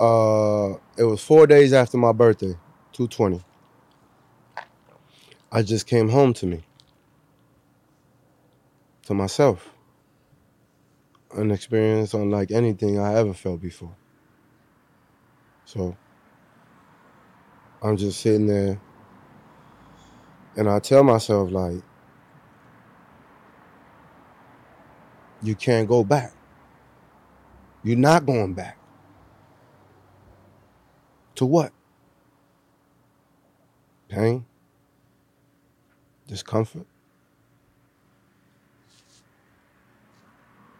uh, 0.00 0.74
it 0.96 1.04
was 1.04 1.22
four 1.22 1.46
days 1.46 1.72
after 1.72 1.96
my 1.98 2.12
birthday, 2.12 2.56
two 2.92 3.08
twenty. 3.08 3.42
I 5.50 5.62
just 5.62 5.86
came 5.86 6.08
home 6.08 6.32
to 6.34 6.46
me, 6.46 6.62
to 9.04 9.14
myself. 9.14 9.68
An 11.34 11.50
experience 11.50 12.14
unlike 12.14 12.50
anything 12.50 12.98
I 12.98 13.14
ever 13.14 13.34
felt 13.34 13.60
before. 13.60 13.94
So 15.64 15.96
I'm 17.82 17.96
just 17.96 18.20
sitting 18.20 18.46
there 18.46 18.80
and 20.56 20.68
I 20.68 20.78
tell 20.78 21.02
myself 21.04 21.50
like 21.50 21.82
you 25.42 25.54
can't 25.54 25.88
go 25.88 26.04
back. 26.04 26.32
You're 27.82 27.98
not 27.98 28.24
going 28.26 28.54
back. 28.54 28.78
To 31.36 31.46
what? 31.46 31.72
Pain? 34.08 34.44
Discomfort? 36.26 36.86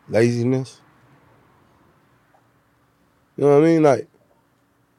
Laziness? 0.09 0.80
You 3.37 3.44
know 3.44 3.59
what 3.59 3.64
I 3.64 3.66
mean? 3.66 3.82
Like, 3.82 4.09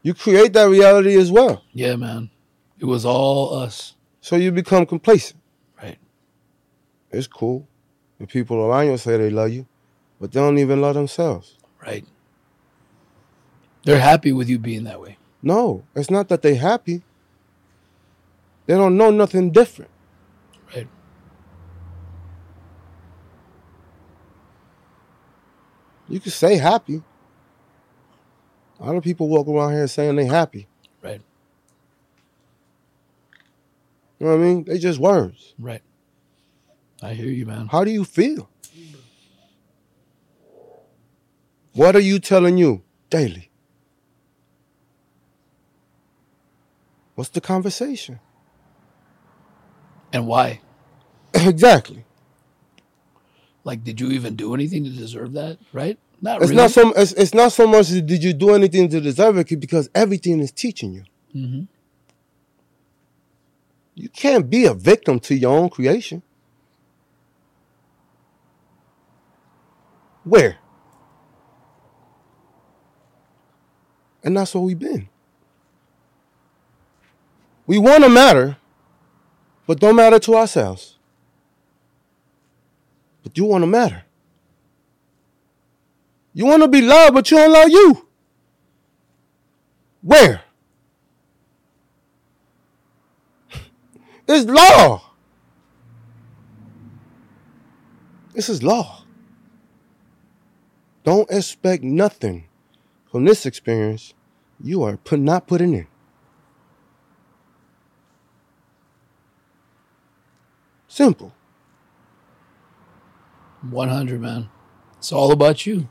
you 0.01 0.13
create 0.13 0.53
that 0.53 0.65
reality 0.69 1.15
as 1.15 1.31
well. 1.31 1.63
Yeah, 1.71 1.95
man. 1.95 2.29
It 2.79 2.85
was 2.85 3.05
all 3.05 3.53
us. 3.53 3.95
So 4.19 4.35
you 4.35 4.51
become 4.51 4.85
complacent. 4.85 5.39
Right. 5.81 5.97
It's 7.11 7.27
cool. 7.27 7.67
The 8.19 8.27
people 8.27 8.57
around 8.57 8.87
you 8.87 8.97
say 8.97 9.17
they 9.17 9.29
love 9.29 9.51
you, 9.51 9.65
but 10.19 10.31
they 10.31 10.39
don't 10.39 10.57
even 10.57 10.81
love 10.81 10.95
themselves. 10.95 11.57
Right. 11.83 12.05
They're 13.83 13.99
happy 13.99 14.31
with 14.31 14.49
you 14.49 14.57
being 14.57 14.85
that 14.85 15.01
way. 15.01 15.17
No, 15.41 15.83
it's 15.93 16.09
not 16.09 16.29
that 16.29 16.41
they 16.41 16.55
happy. 16.55 17.03
They 18.65 18.75
don't 18.75 18.95
know 18.95 19.11
nothing 19.11 19.51
different. 19.51 19.91
Right. 20.73 20.87
You 26.07 26.21
can 26.21 26.31
say 26.31 26.55
happy. 26.55 27.03
A 28.79 28.85
lot 28.85 28.95
of 28.95 29.03
people 29.03 29.27
walk 29.27 29.47
around 29.47 29.73
here 29.73 29.87
saying 29.87 30.15
they 30.15 30.25
happy. 30.25 30.67
Right. 31.01 31.21
You 34.19 34.27
know 34.27 34.37
what 34.37 34.41
I 34.41 34.45
mean? 34.45 34.63
They 34.63 34.77
just 34.77 34.99
words. 34.99 35.53
Right. 35.59 35.81
I 37.01 37.13
hear 37.13 37.27
you, 37.27 37.45
man. 37.45 37.67
How 37.67 37.83
do 37.83 37.91
you 37.91 38.05
feel? 38.05 38.49
What 41.73 41.95
are 41.95 41.99
you 42.01 42.19
telling 42.19 42.57
you 42.57 42.83
daily? 43.09 43.49
What's 47.15 47.29
the 47.29 47.41
conversation? 47.41 48.19
And 50.11 50.27
why? 50.27 50.61
exactly. 51.33 52.05
Like, 53.63 53.83
did 53.83 53.99
you 53.99 54.09
even 54.11 54.35
do 54.35 54.53
anything 54.53 54.83
to 54.83 54.89
deserve 54.89 55.33
that? 55.33 55.57
Right? 55.71 55.97
Not 56.21 56.41
It's 56.41 56.49
really. 56.49 56.61
not 56.61 56.71
so. 56.71 56.91
It's, 56.93 57.13
it's 57.13 57.33
not 57.33 57.51
so 57.51 57.67
much. 57.67 57.89
Did 57.89 58.23
you 58.23 58.33
do 58.33 58.53
anything 58.53 58.89
to 58.89 59.01
deserve 59.01 59.37
it? 59.37 59.59
Because 59.59 59.89
everything 59.95 60.39
is 60.39 60.51
teaching 60.51 60.93
you. 60.93 61.03
Mhm. 61.35 61.67
You 63.95 64.09
can't 64.09 64.49
be 64.49 64.65
a 64.65 64.73
victim 64.73 65.19
to 65.21 65.35
your 65.35 65.55
own 65.57 65.69
creation. 65.69 66.23
Where? 70.23 70.57
And 74.23 74.37
that's 74.37 74.55
what 74.55 74.61
we've 74.61 74.79
been. 74.79 75.09
We 77.65 77.77
want 77.77 78.03
to 78.03 78.09
matter, 78.09 78.57
but 79.67 79.79
don't 79.79 79.95
matter 79.95 80.19
to 80.19 80.35
ourselves. 80.35 80.97
But 83.23 83.37
you 83.37 83.45
want 83.45 83.63
to 83.63 83.67
matter. 83.67 84.03
You 86.33 86.45
want 86.45 86.63
to 86.63 86.67
be 86.67 86.81
loved, 86.81 87.13
but 87.13 87.29
you 87.29 87.37
don't 87.37 87.51
love 87.51 87.69
you. 87.69 88.07
Where? 90.01 90.41
It's 94.27 94.49
law. 94.49 95.01
This 98.33 98.49
is 98.49 98.63
law. 98.63 99.03
Don't 101.03 101.29
expect 101.29 101.83
nothing 101.83 102.47
from 103.13 103.25
this 103.25 103.45
experience 103.45 104.15
you 104.59 104.81
are 104.81 104.97
put, 104.97 105.19
not 105.19 105.45
putting 105.45 105.75
in. 105.75 105.85
Simple. 110.87 111.31
100, 113.69 114.19
man. 114.19 114.49
It's 114.97 115.11
all 115.11 115.31
about 115.31 115.67
you. 115.67 115.87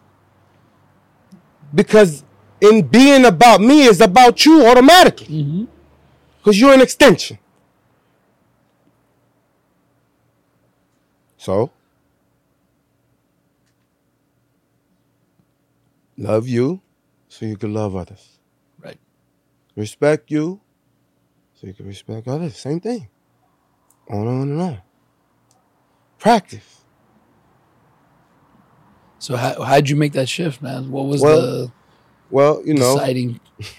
Because 1.73 2.25
in 2.61 2.88
being 2.88 3.25
about 3.25 3.61
me 3.61 3.85
is 3.85 4.00
about 4.00 4.45
you 4.45 4.67
automatically. 4.67 5.26
Mm-hmm. 5.26 5.64
Because 6.38 6.61
you're 6.61 6.75
an 6.75 6.81
extension. 6.81 7.38
So, 11.37 11.71
love 16.19 16.49
you 16.49 16.81
so 17.33 17.47
you 17.47 17.57
can 17.57 17.73
love 17.73 17.97
others. 17.97 18.39
Right. 18.79 18.99
Respect 19.75 20.31
you 20.31 20.61
so 21.55 21.67
you 21.67 21.73
can 21.73 21.87
respect 21.87 22.29
others. 22.29 22.57
Same 22.59 22.79
thing. 22.79 23.09
On 24.11 24.19
and 24.19 24.29
on 24.29 24.51
and 24.51 24.61
on. 24.61 24.79
Practice. 26.19 26.83
So 29.19 29.37
how 29.37 29.62
how'd 29.62 29.89
you 29.89 29.97
make 29.97 30.12
that 30.12 30.29
shift, 30.29 30.61
man? 30.61 30.91
What 30.91 31.07
was 31.07 31.23
Well, 31.23 31.41
the 31.41 31.73
Well, 32.31 32.62
you 32.67 32.75
know, 32.75 32.99
deciding 32.99 33.41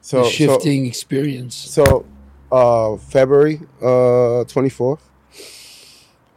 so 0.00 0.22
the 0.22 0.24
so- 0.24 0.30
shifting 0.30 0.86
experience? 0.86 1.54
So, 1.54 2.06
uh, 2.50 2.96
February 2.96 3.60
uh 3.82 4.44
twenty 4.44 4.70
fourth. 4.70 5.02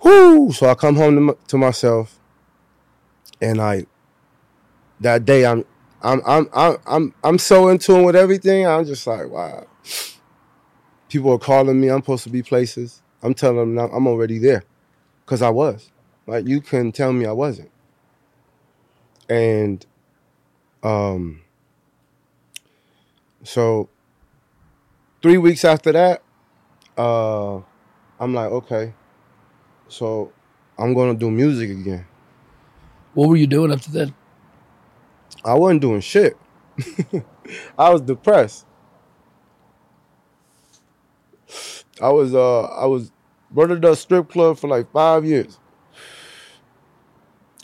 Whoo! 0.04 0.52
So 0.52 0.68
I 0.70 0.76
come 0.76 0.96
home 0.98 1.16
to, 1.16 1.32
m- 1.34 1.38
to 1.48 1.58
myself, 1.58 2.20
and 3.42 3.62
I. 3.62 3.86
That 5.00 5.26
day, 5.26 5.46
I'm, 5.46 5.64
I'm, 6.02 6.22
I'm, 6.26 6.50
I'm, 6.54 6.78
I'm, 6.86 7.14
I'm 7.24 7.38
so 7.38 7.70
in 7.70 7.80
tune 7.80 8.04
with 8.04 8.16
everything. 8.16 8.68
I'm 8.68 8.86
just 8.86 9.06
like, 9.08 9.30
wow. 9.30 9.66
People 11.10 11.32
are 11.34 11.40
calling 11.40 11.80
me. 11.80 11.90
I'm 11.90 12.02
supposed 12.02 12.24
to 12.26 12.30
be 12.30 12.44
places. 12.44 13.02
I'm 13.24 13.34
telling 13.34 13.76
them 13.76 13.90
I'm 13.94 14.08
already 14.08 14.38
there, 14.38 14.64
cause 15.26 15.42
I 15.42 15.50
was. 15.50 15.92
Like 16.28 16.46
you 16.46 16.62
couldn't 16.62 16.92
tell 16.92 17.14
me 17.14 17.26
I 17.26 17.32
wasn't. 17.32 17.72
And, 19.30 19.86
um. 20.84 21.42
So 23.44 23.90
three 25.22 25.38
weeks 25.38 25.64
after 25.64 25.92
that, 25.94 26.22
uh, 26.98 27.58
I'm 28.20 28.34
like, 28.34 28.52
okay, 28.52 28.94
so 29.88 30.32
I'm 30.78 30.94
gonna 30.94 31.14
do 31.14 31.32
music 31.32 31.70
again. 31.70 32.06
What 33.14 33.30
were 33.30 33.38
you 33.38 33.48
doing 33.48 33.72
up 33.72 33.82
to 33.82 33.92
then? 33.92 34.14
I 35.46 35.54
wasn't 35.54 35.82
doing 35.82 36.02
shit. 36.02 36.38
I 37.78 37.90
was 37.90 38.02
depressed. 38.02 38.66
I 42.02 42.10
was 42.10 42.36
uh 42.36 42.64
I 42.64 42.86
was 42.86 43.12
running 43.52 43.84
a 43.86 43.96
strip 43.96 44.30
club 44.30 44.58
for 44.58 44.68
like 44.68 44.92
five 44.92 45.26
years 45.26 45.58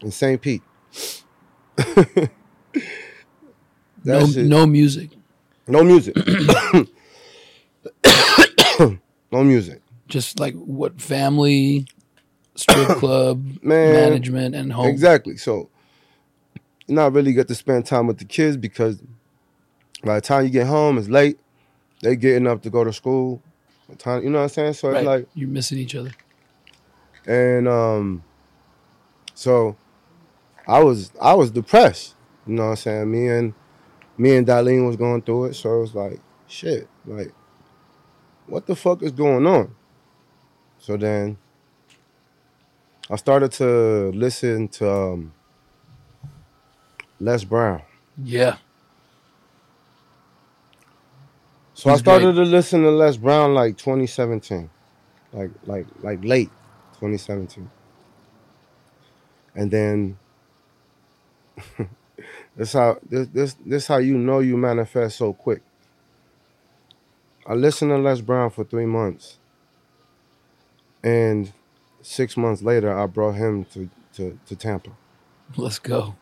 in 0.02 0.12
St. 0.12 0.42
Pete. 0.42 0.64
No, 4.06 4.28
shit- 4.28 4.46
no 4.48 4.66
music. 4.68 5.12
no 5.66 5.82
music. 5.82 6.14
no 9.32 9.44
music. 9.46 9.82
Just 10.10 10.40
like 10.42 10.56
what 10.56 11.02
family, 11.02 11.86
strip 12.56 12.88
club, 13.00 13.46
Man, 13.62 13.94
management, 13.94 14.56
and 14.56 14.74
home. 14.74 14.88
Exactly. 14.88 15.38
So 15.38 15.70
not 16.88 17.14
really 17.14 17.34
get 17.34 17.48
to 17.48 17.56
spend 17.56 17.86
time 17.86 18.08
with 18.08 18.18
the 18.18 18.26
kids 18.26 18.58
because 18.58 19.02
by 20.04 20.16
the 20.16 20.22
time 20.22 20.44
you 20.44 20.50
get 20.50 20.68
home, 20.68 20.98
it's 20.98 21.08
late. 21.10 21.40
They 22.02 22.16
getting 22.16 22.48
up 22.48 22.62
to 22.64 22.70
go 22.70 22.84
to 22.84 22.92
school. 22.92 23.42
Time 23.98 24.24
you 24.24 24.30
know 24.30 24.40
what 24.40 24.44
I'm 24.44 24.50
saying? 24.50 24.74
So 24.74 24.90
Right. 24.90 24.98
it's 25.00 25.06
like 25.06 25.28
You're 25.36 25.48
missing 25.50 25.78
each 25.78 25.96
other. 25.96 26.12
and 27.26 27.68
um 27.68 28.24
so 29.34 29.76
I 30.68 30.82
was 30.84 31.12
I 31.22 31.34
was 31.34 31.52
depressed. 31.52 32.16
You 32.48 32.56
know 32.56 32.64
what 32.64 32.70
I'm 32.72 32.76
saying? 32.78 33.12
Me 33.12 33.28
and 33.28 33.54
me 34.18 34.36
and 34.36 34.46
Darlene 34.48 34.86
was 34.88 34.96
going 34.96 35.22
through 35.22 35.46
it. 35.46 35.54
So 35.56 35.78
it 35.78 35.82
was 35.82 35.96
like, 35.96 36.20
shit, 36.48 36.88
like, 37.06 37.34
what 38.48 38.66
the 38.68 38.76
fuck 38.76 39.02
is 39.02 39.12
going 39.12 39.48
on? 39.48 39.76
So 40.80 40.98
then 40.98 41.38
I 43.10 43.16
started 43.16 43.52
to 43.54 44.12
listen 44.12 44.68
to 44.70 44.90
um, 44.92 45.34
Les 47.24 47.46
Brown. 47.46 47.82
Yeah. 48.22 48.58
So 51.74 51.90
I 51.90 51.94
He's 51.94 52.02
started 52.02 52.34
to 52.36 52.42
listen 52.42 52.84
to 52.84 52.92
Les 52.92 53.16
Brown 53.16 53.54
like 53.54 53.78
2017, 53.78 54.70
like 55.32 55.52
like 55.66 55.86
like 56.02 56.24
late 56.24 56.50
2017, 57.00 57.70
and 59.56 59.72
then 59.72 60.18
this 62.58 62.74
how 62.74 63.00
this 63.10 63.28
this 63.30 63.56
this 63.66 63.88
how 63.88 63.98
you 63.98 64.18
know 64.18 64.40
you 64.40 64.58
manifest 64.58 65.18
so 65.18 65.32
quick. 65.32 65.62
I 67.48 67.54
listened 67.54 67.92
to 67.92 67.98
Les 67.98 68.20
Brown 68.20 68.50
for 68.50 68.66
three 68.66 68.86
months, 68.86 69.38
and 71.04 71.54
six 72.02 72.36
months 72.36 72.62
later, 72.62 72.98
I 72.98 73.06
brought 73.06 73.36
him 73.36 73.64
to 73.74 73.90
to, 74.16 74.38
to 74.46 74.56
Tampa. 74.58 74.92
Let's 75.56 75.80
go. 75.80 76.16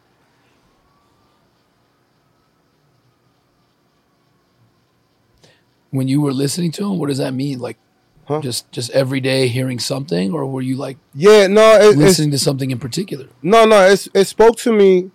When 5.92 6.08
you 6.08 6.22
were 6.22 6.34
listening 6.34 6.72
to 6.74 6.86
him, 6.86 6.98
what 6.98 7.08
does 7.10 7.18
that 7.20 7.34
mean? 7.34 7.60
Like, 7.60 7.78
Huh? 8.26 8.40
just 8.42 8.72
just 8.72 8.92
every 8.92 9.20
day 9.20 9.48
hearing 9.48 9.80
something, 9.80 10.32
or 10.34 10.46
were 10.46 10.62
you 10.62 10.76
like 10.78 10.98
Yeah, 11.14 11.48
no, 11.48 11.76
it, 11.76 11.82
it's, 11.90 11.98
listening 11.98 12.32
to 12.32 12.40
something 12.40 12.72
in 12.72 12.80
particular? 12.80 13.28
no, 13.42 13.66
no. 13.66 13.86
It's, 13.88 14.08
it 14.14 14.26
spoke 14.26 14.56
to 14.58 14.72
me 14.72 15.12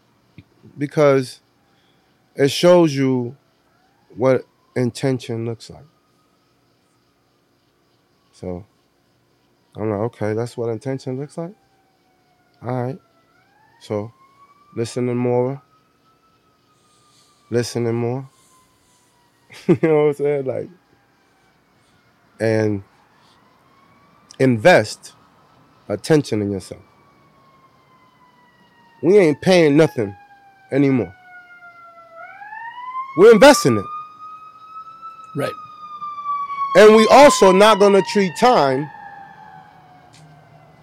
because 0.76 1.40
it 2.35 2.50
shows 2.50 2.95
you 2.95 3.37
what 4.16 4.45
intention 4.75 5.47
looks 5.47 5.71
like. 5.71 5.87
So 8.33 8.66
I'm 9.76 9.88
like, 9.90 10.00
okay, 10.00 10.35
that's 10.35 10.56
what 10.56 10.68
intention 10.68 11.18
looks 11.18 11.38
like. 11.38 11.54
All 12.62 12.83
right. 12.83 12.99
So 13.80 14.12
listening 14.75 15.16
more, 15.16 15.62
listening 17.50 17.95
more. 17.95 18.28
you 19.66 19.78
know 19.82 20.04
what 20.04 20.08
I'm 20.08 20.14
saying? 20.14 20.44
Like, 20.44 20.68
and 22.40 22.82
invest 24.38 25.14
attention 25.88 26.42
in 26.42 26.50
yourself. 26.50 26.82
We 29.02 29.18
ain't 29.18 29.40
paying 29.40 29.76
nothing 29.76 30.14
anymore. 30.72 31.14
We're 33.18 33.32
investing 33.32 33.78
it. 33.78 33.84
Right. 35.36 35.52
And 36.76 36.94
we 36.94 37.06
also 37.10 37.52
not 37.52 37.78
gonna 37.78 38.02
treat 38.02 38.32
time 38.38 38.90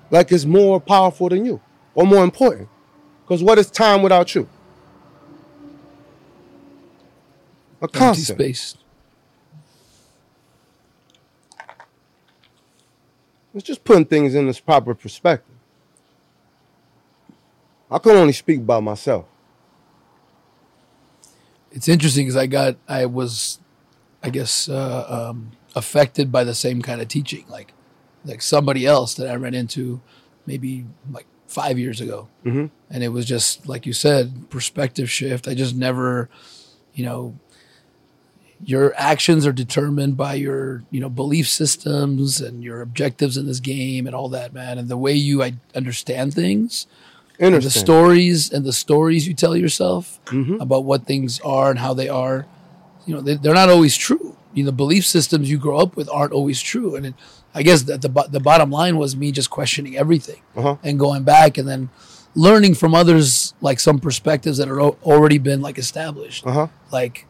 like 0.10 0.32
it's 0.32 0.46
more 0.46 0.80
powerful 0.80 1.30
than 1.30 1.46
you 1.46 1.60
or 1.96 2.06
more 2.06 2.24
important. 2.24 2.70
Because 3.24 3.44
what 3.44 3.58
is 3.58 3.70
time 3.70 4.01
without 4.01 4.34
you? 4.36 4.48
A 7.84 7.90
Empty 7.94 8.22
space. 8.22 8.78
It's 13.54 13.63
just 13.63 13.84
putting 13.84 14.06
things 14.06 14.34
in 14.34 14.48
its 14.50 14.60
proper 14.60 14.96
perspective. 14.96 15.56
I 17.92 18.00
can 18.00 18.13
only 18.13 18.34
speak 18.34 18.60
about 18.60 18.82
myself. 18.84 19.25
It's 21.72 21.88
interesting 21.88 22.25
because 22.25 22.38
I 22.38 22.48
got 22.48 22.78
I 22.88 23.06
was, 23.06 23.60
I 24.24 24.30
guess, 24.30 24.70
uh, 24.70 25.30
um, 25.32 25.52
affected 25.75 26.32
by 26.32 26.44
the 26.44 26.56
same 26.56 26.82
kind 26.82 27.02
of 27.02 27.08
teaching, 27.08 27.46
like 27.50 27.74
like 28.25 28.42
somebody 28.42 28.86
else 28.86 29.13
that 29.16 29.28
I 29.30 29.36
ran 29.36 29.54
into, 29.54 30.02
maybe 30.48 30.86
like 31.12 31.25
five 31.48 31.78
years 31.78 32.00
ago, 32.02 32.30
Mhm. 32.46 32.72
and 32.90 33.04
it 33.04 33.10
was 33.10 33.25
just 33.25 33.68
like 33.68 33.86
you 33.86 33.94
said, 33.94 34.50
perspective 34.50 35.12
shift. 35.12 35.48
I 35.48 35.54
just 35.54 35.75
never, 35.75 36.30
you 36.96 37.06
know, 37.06 37.38
your 38.65 38.93
actions 38.98 39.46
are 39.46 39.51
determined 39.51 40.15
by 40.17 40.34
your 40.36 40.84
you 40.91 41.00
know 41.00 41.10
belief 41.10 41.48
systems 41.50 42.39
and 42.41 42.63
your 42.63 42.82
objectives 42.82 43.38
in 43.38 43.46
this 43.46 43.60
game 43.60 44.05
and 44.08 44.15
all 44.15 44.29
that, 44.29 44.53
man, 44.53 44.77
and 44.77 44.88
the 44.89 44.98
way 44.98 45.13
you 45.13 45.43
I 45.43 45.53
understand 45.75 46.34
things 46.34 46.88
and 47.39 47.55
the 47.55 47.70
stories 47.70 48.51
and 48.53 48.63
the 48.65 48.74
stories 48.74 49.27
you 49.27 49.34
tell 49.34 49.55
yourself 49.58 50.20
Mhm. 50.27 50.62
about 50.62 50.86
what 50.86 51.05
things 51.05 51.39
are 51.41 51.72
and 51.72 51.79
how 51.79 51.93
they 51.93 52.08
are 52.08 52.46
you 53.08 53.13
know 53.15 53.22
they, 53.22 53.36
they're 53.36 53.55
not 53.55 53.70
always 53.70 53.98
true 53.98 54.38
you 54.53 54.63
know 54.63 54.67
the 54.67 54.72
belief 54.84 55.05
systems 55.05 55.50
you 55.50 55.58
grow 55.58 55.77
up 55.77 55.96
with 55.98 56.08
aren't 56.10 56.32
always 56.32 56.62
true 56.62 56.96
and 56.96 57.08
it, 57.08 57.13
i 57.55 57.62
guess 57.63 57.82
that 57.84 58.01
the, 58.03 58.10
the 58.29 58.39
bottom 58.39 58.70
line 58.70 58.98
was 58.98 59.15
me 59.15 59.32
just 59.32 59.50
questioning 59.50 59.97
everything 59.97 60.41
Uh-huh. 60.56 60.78
and 60.84 60.99
going 60.99 61.23
back 61.23 61.58
and 61.58 61.67
then 61.67 61.89
learning 62.36 62.76
from 62.76 62.93
others 62.95 63.54
like 63.62 63.80
some 63.80 63.97
perspectives 63.99 64.58
that 64.60 64.69
are 64.69 64.80
al- 64.80 64.97
already 65.04 65.39
been 65.39 65.60
like 65.62 65.78
established 65.80 66.45
Uh-huh. 66.45 66.67
like 66.91 67.26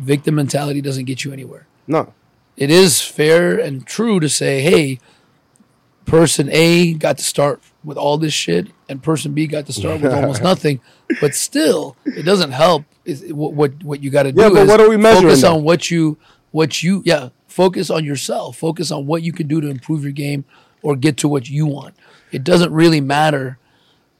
victim 0.00 0.34
mentality 0.34 0.80
doesn't 0.80 1.04
get 1.04 1.24
you 1.24 1.32
anywhere 1.32 1.66
No. 1.86 2.12
it 2.56 2.70
is 2.70 3.00
fair 3.00 3.58
and 3.58 3.86
true 3.86 4.18
to 4.20 4.28
say, 4.28 4.60
hey, 4.62 4.98
person 6.06 6.48
A 6.50 6.94
got 6.94 7.18
to 7.18 7.24
start 7.24 7.60
with 7.84 7.96
all 7.96 8.18
this 8.18 8.32
shit, 8.32 8.68
and 8.88 9.02
person 9.02 9.32
B 9.32 9.46
got 9.46 9.66
to 9.66 9.72
start 9.72 10.00
with 10.00 10.12
almost 10.12 10.42
nothing. 10.50 10.80
But 11.20 11.34
still, 11.34 11.96
it 12.04 12.24
doesn't 12.24 12.52
help. 12.52 12.84
Is 13.04 13.32
what 13.32 13.52
what, 13.54 13.82
what 13.82 14.02
you 14.02 14.10
got 14.10 14.24
to 14.24 14.32
do 14.32 14.40
Yeah, 14.42 14.48
but 14.50 14.62
is 14.62 14.68
what 14.68 14.80
are 14.80 14.88
we 14.88 14.96
measuring 14.96 15.28
focus 15.28 15.44
on 15.44 15.62
what 15.62 15.90
you 15.90 16.18
what 16.50 16.82
you 16.82 17.02
yeah 17.04 17.30
focus 17.46 17.90
on 17.90 18.04
yourself. 18.04 18.56
Focus 18.56 18.90
on 18.90 19.06
what 19.06 19.22
you 19.22 19.32
can 19.32 19.46
do 19.46 19.60
to 19.60 19.68
improve 19.68 20.02
your 20.02 20.12
game 20.12 20.44
or 20.82 20.96
get 20.96 21.16
to 21.18 21.28
what 21.28 21.48
you 21.48 21.66
want. 21.66 21.94
It 22.32 22.44
doesn't 22.44 22.72
really 22.72 23.00
matter 23.00 23.58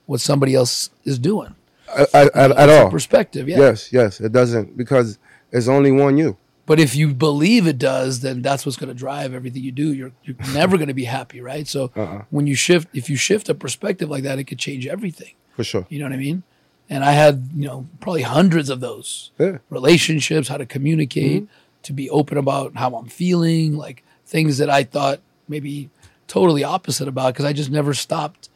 what 0.05 0.19
somebody 0.21 0.55
else 0.55 0.89
is 1.03 1.19
doing. 1.19 1.55
At, 1.95 2.13
at, 2.15 2.51
at 2.51 2.69
all. 2.69 2.89
perspective, 2.89 3.49
yeah. 3.49 3.57
Yes, 3.59 3.91
yes. 3.91 4.21
It 4.21 4.31
doesn't 4.31 4.77
because 4.77 5.19
it's 5.51 5.67
only 5.67 5.91
one 5.91 6.17
you. 6.17 6.37
But 6.65 6.79
if 6.79 6.95
you 6.95 7.13
believe 7.13 7.67
it 7.67 7.77
does, 7.77 8.21
then 8.21 8.41
that's 8.41 8.65
what's 8.65 8.77
going 8.77 8.87
to 8.89 8.93
drive 8.93 9.33
everything 9.33 9.63
you 9.63 9.71
do. 9.71 9.91
You're 9.93 10.11
you're 10.23 10.35
never 10.53 10.77
going 10.77 10.87
to 10.87 10.93
be 10.93 11.05
happy, 11.05 11.41
right? 11.41 11.67
So 11.67 11.91
Uh-uh. 11.95 12.23
when 12.29 12.47
you 12.47 12.55
shift, 12.55 12.87
if 12.93 13.09
you 13.09 13.15
shift 13.17 13.49
a 13.49 13.55
perspective 13.55 14.09
like 14.09 14.23
that, 14.23 14.39
it 14.39 14.45
could 14.45 14.59
change 14.59 14.87
everything. 14.87 15.33
For 15.55 15.63
sure. 15.63 15.85
You 15.89 15.99
know 15.99 16.05
what 16.05 16.13
I 16.13 16.17
mean? 16.17 16.43
And 16.89 17.03
I 17.03 17.11
had 17.13 17.49
you 17.55 17.65
know 17.67 17.87
probably 17.99 18.21
hundreds 18.21 18.69
of 18.69 18.79
those 18.79 19.31
Yeah. 19.39 19.57
relationships, 19.69 20.47
how 20.47 20.57
to 20.57 20.65
communicate, 20.65 21.43
Mm-hmm. 21.43 21.81
to 21.83 21.93
be 21.93 22.09
open 22.09 22.37
about 22.37 22.75
how 22.75 22.95
I'm 22.95 23.07
feeling, 23.07 23.75
like 23.75 24.03
things 24.25 24.57
that 24.59 24.69
I 24.69 24.83
thought 24.83 25.19
maybe 25.47 25.89
totally 26.27 26.63
opposite 26.63 27.07
about 27.09 27.33
because 27.33 27.43
I 27.43 27.51
just 27.53 27.69
never 27.71 27.93
stopped 27.93 28.47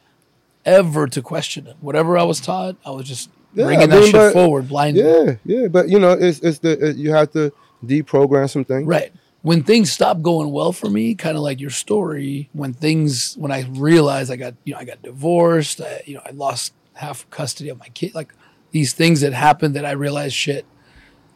ever 0.64 1.06
to 1.08 1.20
question 1.22 1.66
it. 1.66 1.76
Whatever 1.80 2.16
I 2.18 2.22
was 2.24 2.40
taught, 2.40 2.76
I 2.86 2.90
was 2.90 3.06
just 3.06 3.28
Yeah, 3.56 3.64
bringing 3.64 3.92
I 3.92 3.96
that 3.96 4.04
shit 4.04 4.12
but- 4.12 4.32
forward 4.34 4.68
blindly. 4.68 5.02
Yeah, 5.02 5.36
yeah. 5.44 5.68
But 5.68 5.88
you 5.88 5.98
know, 5.98 6.12
it's 6.12 6.40
it's 6.40 6.58
the 6.58 6.90
it, 6.90 6.96
you 6.96 7.12
have 7.12 7.32
to 7.32 7.52
deprogram 7.84 8.48
some 8.50 8.64
things. 8.64 8.86
Right. 8.86 9.12
When 9.42 9.62
things 9.62 9.92
stop 9.92 10.22
going 10.22 10.50
well 10.50 10.72
for 10.72 10.90
me, 10.90 11.14
kind 11.14 11.36
of 11.36 11.42
like 11.42 11.60
your 11.60 11.70
story, 11.70 12.50
when 12.52 12.72
things, 12.72 13.36
when 13.36 13.52
I 13.52 13.64
realized 13.70 14.30
I 14.32 14.36
got, 14.36 14.54
you 14.64 14.74
know, 14.74 14.80
I 14.80 14.84
got 14.84 15.02
divorced, 15.02 15.80
I, 15.80 16.02
you 16.04 16.14
know, 16.14 16.22
I 16.26 16.30
lost 16.32 16.74
half 16.94 17.30
custody 17.30 17.68
of 17.68 17.78
my 17.78 17.86
kid, 17.88 18.12
like 18.12 18.34
these 18.72 18.92
things 18.92 19.20
that 19.20 19.32
happened 19.32 19.76
that 19.76 19.86
I 19.86 19.92
realized, 19.92 20.34
shit, 20.34 20.66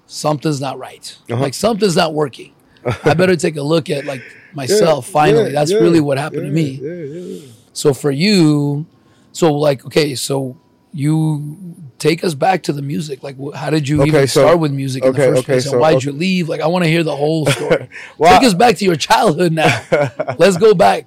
something's 0.07 0.61
not 0.61 0.77
right. 0.77 1.17
Uh-huh. 1.31 1.41
Like 1.41 1.55
something's 1.55 1.95
not 1.95 2.13
working. 2.13 2.53
I 3.05 3.15
better 3.15 3.37
take 3.37 3.57
a 3.57 3.63
look 3.63 3.89
at 3.91 4.05
like 4.07 4.23
myself. 4.55 5.07
Yeah, 5.07 5.13
finally, 5.13 5.45
yeah, 5.45 5.53
that's 5.61 5.71
yeah, 5.71 5.79
really 5.79 6.01
what 6.01 6.19
happened 6.19 6.43
to 6.43 6.49
yeah, 6.49 6.53
me. 6.53 6.71
Yeah, 6.83 7.19
yeah. 7.21 7.53
So 7.73 7.95
for 7.95 8.11
you, 8.11 8.87
so 9.31 9.53
like, 9.55 9.87
okay, 9.87 10.17
so 10.17 10.59
you 10.93 11.77
take 12.01 12.25
us 12.25 12.35
back 12.35 12.65
to 12.65 12.73
the 12.73 12.83
music. 12.83 13.23
Like, 13.23 13.37
wh- 13.39 13.55
how 13.55 13.71
did 13.71 13.89
you 13.89 14.01
Okay, 14.03 14.09
even 14.09 14.27
so- 14.27 14.41
start 14.43 14.59
with 14.59 14.73
music 14.73 15.05
in 15.05 15.13
the 15.13 15.19
first 15.19 15.39
okay, 15.41 15.47
place? 15.53 15.65
so- 15.67 15.73
and 15.73 15.81
why'd 15.81 15.97
okay. 15.97 16.07
you 16.07 16.13
leave? 16.13 16.49
Like, 16.49 16.61
I 16.61 16.67
want 16.67 16.85
to 16.85 16.91
hear 16.91 17.05
the 17.05 17.15
whole 17.15 17.47
story. 17.57 17.89
Well, 18.19 18.37
take 18.41 18.47
us 18.49 18.55
back 18.55 18.77
to 18.79 18.85
your 18.85 18.97
childhood 18.97 19.53
now. 19.53 19.83
Let's 20.39 20.57
go 20.57 20.75
back. 20.75 21.07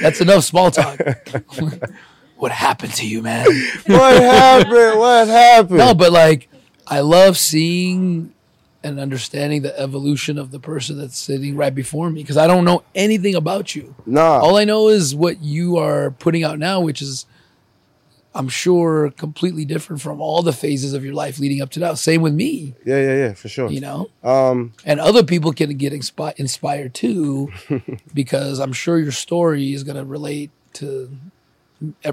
That's 0.00 0.20
enough 0.20 0.42
small 0.44 0.70
talk. 0.72 0.98
what 2.36 2.50
happened 2.52 2.92
to 2.94 3.06
you, 3.06 3.22
man? 3.22 3.46
what 3.86 4.20
happened? 4.22 4.98
What 4.98 5.28
happened? 5.28 5.78
No, 5.78 5.94
but 5.94 6.10
like, 6.12 6.48
I 6.86 7.00
love 7.00 7.38
seeing 7.38 8.32
and 8.84 8.98
understanding 8.98 9.62
the 9.62 9.78
evolution 9.78 10.38
of 10.38 10.50
the 10.50 10.58
person 10.58 10.98
that's 10.98 11.16
sitting 11.16 11.56
right 11.56 11.72
before 11.74 12.10
me 12.10 12.20
because 12.22 12.36
I 12.36 12.48
don't 12.48 12.64
know 12.64 12.82
anything 12.96 13.34
about 13.36 13.76
you. 13.76 13.94
nah. 14.06 14.40
All 14.40 14.56
I 14.56 14.64
know 14.64 14.88
is 14.88 15.14
what 15.14 15.40
you 15.40 15.76
are 15.78 16.10
putting 16.10 16.42
out 16.42 16.58
now, 16.58 16.80
which 16.80 17.00
is, 17.00 17.24
I'm 18.34 18.48
sure, 18.48 19.10
completely 19.10 19.64
different 19.66 20.00
from 20.00 20.20
all 20.20 20.42
the 20.42 20.52
phases 20.54 20.94
of 20.94 21.04
your 21.04 21.12
life 21.14 21.38
leading 21.38 21.60
up 21.60 21.70
to 21.70 21.80
now. 21.80 21.94
Same 21.94 22.22
with 22.22 22.32
me, 22.32 22.74
yeah, 22.86 22.96
yeah, 23.00 23.16
yeah, 23.16 23.32
for 23.34 23.48
sure. 23.48 23.70
you 23.70 23.80
know? 23.80 24.08
Um, 24.24 24.72
And 24.86 25.00
other 25.00 25.22
people 25.22 25.52
can 25.52 25.76
get 25.76 25.92
inspi- 25.92 26.34
inspired 26.38 26.94
too, 26.94 27.52
because 28.14 28.58
I'm 28.58 28.72
sure 28.72 28.98
your 28.98 29.12
story 29.12 29.74
is 29.74 29.84
going 29.84 29.96
to 29.96 30.04
relate 30.04 30.50
to 30.74 31.10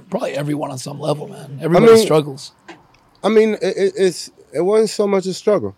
probably 0.09 0.31
everyone 0.31 0.71
on 0.71 0.77
some 0.77 0.99
level, 0.99 1.27
man. 1.27 1.59
Everybody 1.61 1.93
mean- 1.93 2.03
struggles. 2.05 2.51
I 3.23 3.29
mean, 3.29 3.53
it, 3.61 3.75
it, 3.77 3.93
it's 3.97 4.31
it 4.53 4.61
wasn't 4.61 4.89
so 4.89 5.05
much 5.05 5.25
a 5.25 5.33
struggle. 5.33 5.75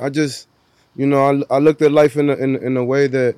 I 0.00 0.08
just, 0.10 0.46
you 0.96 1.06
know, 1.06 1.44
I, 1.50 1.56
I 1.56 1.58
looked 1.58 1.82
at 1.82 1.90
life 1.92 2.16
in 2.16 2.30
a, 2.30 2.34
in 2.34 2.56
in 2.56 2.76
a 2.76 2.84
way 2.84 3.08
that, 3.08 3.34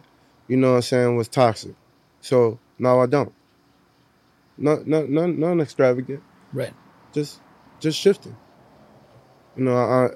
you 0.48 0.56
know, 0.58 0.70
what 0.72 0.76
I'm 0.76 0.82
saying 0.82 1.16
was 1.16 1.28
toxic. 1.28 1.74
So 2.20 2.58
now 2.78 3.00
I 3.00 3.06
don't. 3.06 3.32
No, 4.56 4.82
no, 4.86 5.04
no, 5.04 5.26
none 5.26 5.60
extravagant. 5.60 6.22
Right. 6.52 6.72
Just, 7.12 7.40
just 7.80 7.98
shifting. 7.98 8.36
You 9.56 9.64
know, 9.64 9.76
I, 9.76 10.08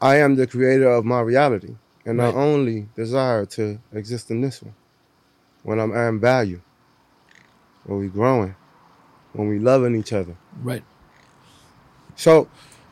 I 0.00 0.16
am 0.16 0.36
the 0.36 0.46
creator 0.46 0.90
of 0.90 1.04
my 1.04 1.20
reality, 1.20 1.76
and 2.04 2.22
I 2.22 2.26
only 2.26 2.88
desire 2.94 3.46
to 3.46 3.78
exist 3.92 4.30
in 4.30 4.40
this 4.40 4.62
one. 4.62 4.74
When 5.62 5.78
I'm 5.78 5.94
adding 5.94 6.20
value, 6.20 6.60
when 7.84 7.98
we 7.98 8.08
growing, 8.08 8.54
when 9.32 9.48
we 9.48 9.58
loving 9.58 9.94
each 9.96 10.12
other. 10.12 10.36
Right. 10.62 10.84
So, 12.16 12.48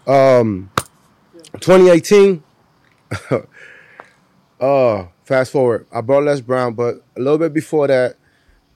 um, 0.07 0.71
2018, 1.61 2.43
Uh, 4.61 5.07
fast 5.25 5.53
forward. 5.53 5.87
I 5.93 6.01
brought 6.01 6.25
Les 6.25 6.41
Brown, 6.41 6.75
but 6.75 6.97
a 7.17 7.21
little 7.21 7.39
bit 7.39 7.53
before 7.53 7.87
that, 7.87 8.17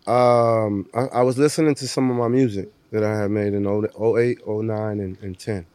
um, 0.07 0.89
I, 0.95 1.01
I 1.19 1.23
was 1.23 1.39
listening 1.39 1.75
to 1.77 1.89
some 1.89 2.11
of 2.11 2.17
my 2.17 2.29
music 2.29 2.71
that 2.91 3.05
I 3.05 3.19
had 3.21 3.31
made 3.31 3.55
in 3.55 3.67
08, 3.67 4.47
09, 4.47 5.01
and, 5.01 5.19
and 5.21 5.39
10. 5.39 5.67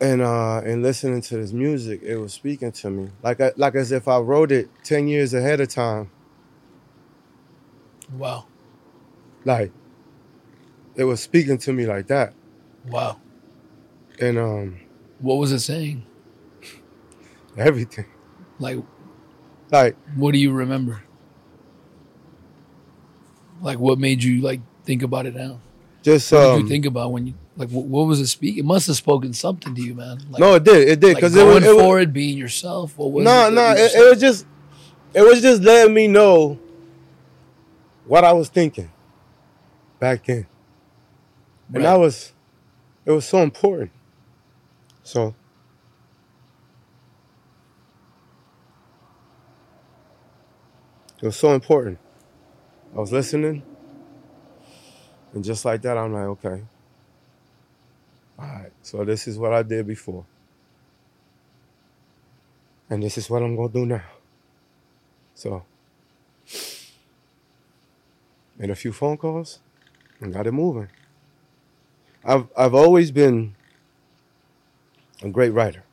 And 0.00 0.20
uh, 0.20 0.62
and 0.64 0.82
listening 0.82 1.20
to 1.20 1.36
this 1.36 1.52
music, 1.52 2.02
it 2.02 2.16
was 2.16 2.32
speaking 2.32 2.72
to 2.72 2.90
me 2.90 3.10
like 3.22 3.40
I, 3.40 3.52
like 3.56 3.76
as 3.76 3.92
if 3.92 4.08
I 4.08 4.18
wrote 4.18 4.50
it 4.50 4.68
ten 4.82 5.06
years 5.06 5.32
ahead 5.32 5.60
of 5.60 5.68
time. 5.68 6.10
Wow. 8.12 8.46
Like 9.44 9.70
it 10.96 11.04
was 11.04 11.22
speaking 11.22 11.56
to 11.58 11.72
me 11.72 11.86
like 11.86 12.08
that. 12.08 12.34
Wow. 12.88 13.20
And 14.20 14.38
um, 14.38 14.80
what 15.20 15.36
was 15.36 15.52
it 15.52 15.60
saying? 15.60 16.04
Everything. 17.56 18.06
Like, 18.58 18.78
like 19.70 19.96
what 20.16 20.32
do 20.32 20.38
you 20.38 20.50
remember? 20.50 21.04
Like, 23.62 23.78
what 23.78 23.98
made 23.98 24.22
you 24.22 24.42
like 24.42 24.60
think 24.84 25.02
about 25.02 25.26
it 25.26 25.34
now? 25.34 25.60
Just 26.02 26.32
what 26.32 26.42
um, 26.42 26.56
did 26.56 26.62
you 26.64 26.68
think 26.68 26.84
about 26.84 27.12
when 27.12 27.28
you 27.28 27.34
like? 27.56 27.68
What, 27.70 27.84
what 27.86 28.06
was 28.08 28.18
it 28.20 28.26
speak? 28.26 28.58
It 28.58 28.64
must 28.64 28.88
have 28.88 28.96
spoken 28.96 29.32
something 29.32 29.74
to 29.74 29.80
you, 29.80 29.94
man. 29.94 30.18
Like, 30.30 30.40
no, 30.40 30.54
it 30.54 30.64
did. 30.64 30.88
It 30.88 31.00
did 31.00 31.14
because 31.14 31.36
like 31.36 31.44
it 31.44 31.46
was 31.46 31.64
it 31.64 31.74
was, 31.74 31.82
forward, 31.82 32.12
being 32.12 32.36
yourself. 32.36 32.98
What 32.98 33.12
was 33.12 33.24
no, 33.24 33.46
it 33.46 33.52
no. 33.52 33.70
It, 33.70 33.94
it 33.94 34.10
was 34.10 34.20
just, 34.20 34.46
it 35.14 35.22
was 35.22 35.40
just 35.40 35.62
letting 35.62 35.94
me 35.94 36.08
know 36.08 36.58
what 38.04 38.24
I 38.24 38.32
was 38.32 38.48
thinking 38.48 38.90
back 40.00 40.24
then, 40.26 40.46
and 41.68 41.76
Right. 41.76 41.82
that 41.84 41.98
was, 42.00 42.32
it 43.06 43.12
was 43.12 43.24
so 43.24 43.38
important. 43.42 43.92
So. 45.04 45.36
It 51.22 51.26
was 51.26 51.36
so 51.36 51.54
important. 51.54 52.00
I 52.94 53.00
was 53.00 53.12
listening, 53.12 53.62
and 55.32 55.44
just 55.44 55.64
like 55.64 55.82
that, 55.82 55.98
I'm 55.98 56.12
like, 56.12 56.44
okay. 56.44 56.64
All 58.38 58.46
right, 58.46 58.72
so 58.82 59.04
this 59.04 59.28
is 59.28 59.38
what 59.38 59.52
I 59.52 59.62
did 59.62 59.86
before. 59.86 60.26
And 62.90 63.02
this 63.02 63.18
is 63.18 63.30
what 63.30 63.42
I'm 63.42 63.56
gonna 63.56 63.72
do 63.72 63.86
now. 63.86 64.04
So, 65.34 65.64
made 68.58 68.70
a 68.70 68.74
few 68.76 68.92
phone 68.92 69.16
calls 69.16 69.60
and 70.20 70.32
got 70.32 70.46
it 70.46 70.52
moving. 70.52 70.88
I've 72.24 72.48
I've 72.56 72.74
always 72.74 73.10
been 73.10 73.54
a 75.22 75.28
great 75.30 75.50
writer. 75.50 75.84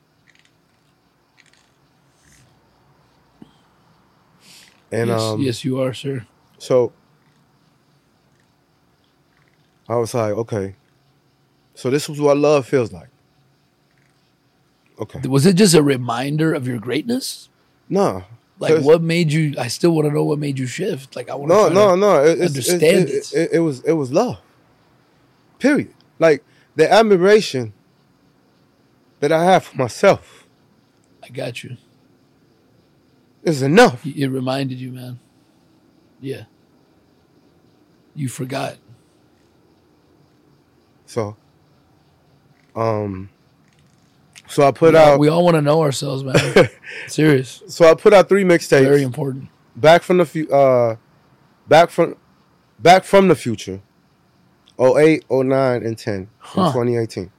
And 4.91 5.09
yes, 5.09 5.11
um, 5.11 5.39
yes, 5.39 5.63
you 5.65 5.79
are, 5.81 5.93
sir. 5.93 6.25
So 6.59 6.93
I 9.87 9.95
was 9.95 10.13
like, 10.13 10.33
okay. 10.33 10.75
So 11.73 11.89
this 11.89 12.07
was 12.07 12.21
what 12.21 12.37
love 12.37 12.67
feels 12.67 12.93
like. 12.93 13.09
Okay. 14.99 15.27
Was 15.27 15.45
it 15.45 15.55
just 15.55 15.73
a 15.73 15.81
reminder 15.81 16.53
of 16.53 16.67
your 16.67 16.77
greatness? 16.77 17.49
No. 17.89 18.25
Like 18.59 18.83
what 18.83 19.01
made 19.01 19.31
you? 19.31 19.55
I 19.57 19.69
still 19.69 19.91
want 19.91 20.07
to 20.07 20.13
know 20.13 20.25
what 20.25 20.37
made 20.37 20.59
you 20.59 20.67
shift. 20.67 21.15
Like, 21.15 21.29
I 21.29 21.35
want 21.35 21.47
No, 21.49 21.69
to 21.69 21.73
no, 21.73 21.95
no. 21.95 22.23
It, 22.23 22.41
understand 22.41 23.09
it, 23.09 23.09
it. 23.09 23.33
it, 23.33 23.49
it 23.53 23.59
was 23.59 23.79
it 23.85 23.93
was 23.93 24.11
love. 24.11 24.39
Period. 25.57 25.93
Like 26.19 26.43
the 26.75 26.91
admiration 26.91 27.71
that 29.21 29.31
I 29.31 29.45
have 29.45 29.63
for 29.63 29.77
myself 29.77 30.45
I 31.23 31.29
got 31.29 31.63
you. 31.63 31.77
is 33.43 33.61
enough. 33.61 34.05
It 34.05 34.27
reminded 34.27 34.79
you, 34.79 34.91
man. 34.91 35.19
Yeah. 36.21 36.43
You 38.15 38.27
forgot. 38.29 38.77
So, 41.05 41.35
um, 42.75 43.29
so 44.47 44.67
I 44.67 44.71
put 44.71 44.93
we 44.93 44.99
all, 44.99 45.13
out. 45.13 45.19
we 45.19 45.27
all 45.27 45.43
want 45.43 45.55
to 45.55 45.61
know 45.61 45.81
ourselves, 45.81 46.23
man. 46.23 46.69
Serious. 47.07 47.63
so 47.67 47.89
I 47.89 47.93
put 47.95 48.13
out 48.13 48.29
three 48.29 48.43
mixtapes. 48.43 48.83
Very 48.83 49.03
important. 49.03 49.49
back 49.75 50.03
from 50.03 50.17
the 50.17 50.25
fu- 50.25 50.51
uh 50.51 50.97
back 51.67 51.89
from 51.89 52.15
back 52.79 53.03
from 53.05 53.27
the 53.27 53.35
future 53.35 53.81
08 54.79 55.23
09 55.29 55.83
and 55.83 55.97
10 55.97 56.29
Huh. 56.39 56.61
in 56.61 56.67
2018 56.73 57.31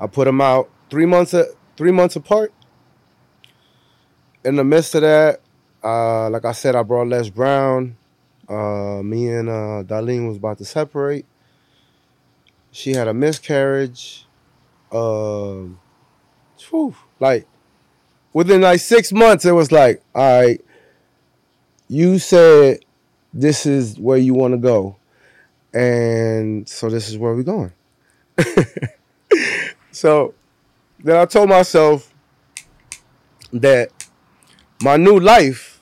i 0.00 0.06
put 0.06 0.24
them 0.24 0.40
out 0.40 0.68
three 0.90 1.06
months 1.06 1.32
a, 1.34 1.46
three 1.76 1.92
months 1.92 2.16
apart 2.16 2.52
in 4.44 4.56
the 4.56 4.64
midst 4.64 4.94
of 4.94 5.02
that 5.02 5.40
uh 5.86 6.28
like 6.30 6.44
i 6.44 6.52
said 6.52 6.74
i 6.74 6.82
brought 6.82 7.06
les 7.06 7.30
brown 7.30 7.96
uh 8.48 9.00
me 9.02 9.28
and 9.28 9.48
uh 9.48 9.82
darlene 9.84 10.26
was 10.28 10.36
about 10.36 10.58
to 10.58 10.64
separate 10.64 11.24
she 12.72 12.92
had 12.92 13.08
a 13.08 13.14
miscarriage 13.14 14.26
um 14.92 15.78
whew, 16.70 16.94
like 17.20 17.46
within 18.32 18.60
like 18.60 18.80
six 18.80 19.12
months, 19.12 19.46
it 19.46 19.52
was 19.52 19.72
like, 19.72 20.02
all 20.14 20.42
right, 20.42 20.60
you 21.88 22.18
said 22.18 22.80
this 23.32 23.64
is 23.64 23.98
where 23.98 24.18
you 24.18 24.34
want 24.34 24.52
to 24.52 24.58
go. 24.58 24.96
And 25.72 26.68
so 26.68 26.90
this 26.90 27.08
is 27.08 27.16
where 27.16 27.34
we're 27.34 27.42
going. 27.42 27.72
so 29.90 30.34
then 31.02 31.16
I 31.16 31.24
told 31.24 31.48
myself 31.48 32.12
that 33.52 33.90
my 34.82 34.96
new 34.96 35.18
life 35.18 35.75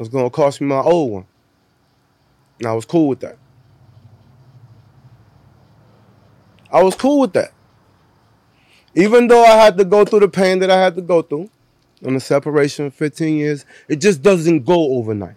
was 0.00 0.08
going 0.08 0.24
to 0.24 0.30
cost 0.30 0.60
me 0.60 0.66
my 0.66 0.80
old 0.80 1.12
one. 1.12 1.26
And 2.58 2.66
I 2.66 2.72
was 2.72 2.84
cool 2.86 3.06
with 3.08 3.20
that. 3.20 3.36
I 6.72 6.82
was 6.82 6.94
cool 6.94 7.20
with 7.20 7.32
that. 7.34 7.52
Even 8.94 9.28
though 9.28 9.44
I 9.44 9.56
had 9.56 9.76
to 9.78 9.84
go 9.84 10.04
through 10.04 10.20
the 10.20 10.28
pain 10.28 10.58
that 10.60 10.70
I 10.70 10.80
had 10.80 10.94
to 10.96 11.02
go 11.02 11.22
through 11.22 11.50
on 12.04 12.14
the 12.14 12.20
separation 12.20 12.86
of 12.86 12.94
15 12.94 13.36
years, 13.36 13.64
it 13.88 13.96
just 13.96 14.22
doesn't 14.22 14.64
go 14.64 14.94
overnight. 14.94 15.36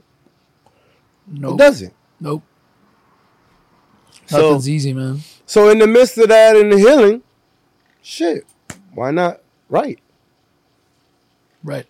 No. 1.28 1.50
Nope. 1.50 1.54
It 1.54 1.58
doesn't. 1.58 1.94
Nope. 2.20 2.44
So- 4.28 4.38
Nothing's 4.50 4.70
easy, 4.70 4.94
man. 4.94 5.20
So 5.46 5.70
in 5.70 5.80
the 5.80 5.88
midst 5.88 6.18
of 6.18 6.30
that 6.30 6.56
and 6.56 6.72
the 6.72 6.78
healing, 6.78 7.22
shit, 8.02 8.46
why 8.94 9.12
not 9.12 9.42
write? 9.70 10.00
Right. 11.64 11.86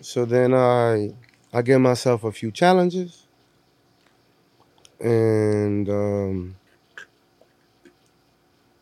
So 0.00 0.24
then 0.24 0.54
I 0.54 1.12
I 1.54 1.62
gave 1.62 1.80
myself 1.80 2.24
a 2.24 2.32
few 2.32 2.50
challenges. 2.50 3.28
And 4.98 5.88
um, 5.88 6.56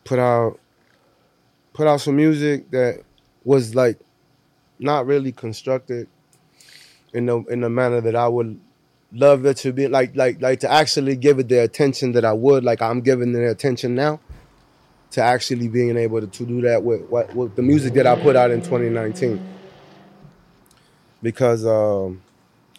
put 0.05 0.19
out 0.19 0.59
put 1.75 1.87
out 1.87 2.01
some 2.01 2.17
music 2.17 2.71
that 2.71 3.03
was 3.45 3.75
like 3.75 3.99
not 4.79 5.07
really 5.07 5.33
constructed 5.33 6.09
in 7.13 7.27
the 7.27 7.43
in 7.45 7.61
the 7.61 7.69
manner 7.69 8.01
that 8.01 8.17
I 8.17 8.29
would 8.29 8.59
love 9.13 9.45
it 9.47 9.59
to 9.59 9.73
be 9.73 9.89
like 9.89 10.17
like 10.17 10.41
like 10.41 10.61
to 10.61 10.71
actually 10.71 11.17
give 11.17 11.39
it 11.39 11.49
the 11.49 11.63
attention 11.63 12.13
that 12.13 12.25
I 12.25 12.33
would 12.33 12.65
like 12.65 12.81
I'm 12.81 13.01
giving 13.01 13.33
the 13.33 13.51
attention 13.51 13.95
now 13.95 14.21
to 15.11 15.23
actually 15.23 15.69
being 15.69 15.97
able 15.97 16.21
to, 16.21 16.27
to 16.27 16.47
do 16.47 16.63
that 16.63 16.83
with 16.83 17.03
what 17.09 17.35
with 17.35 17.55
the 17.57 17.63
music 17.63 17.95
that 17.95 18.07
I 18.07 18.21
put 18.21 18.37
out 18.37 18.51
in 18.51 18.61
2019 18.61 19.45
because 21.23 21.67
um, 21.67 22.23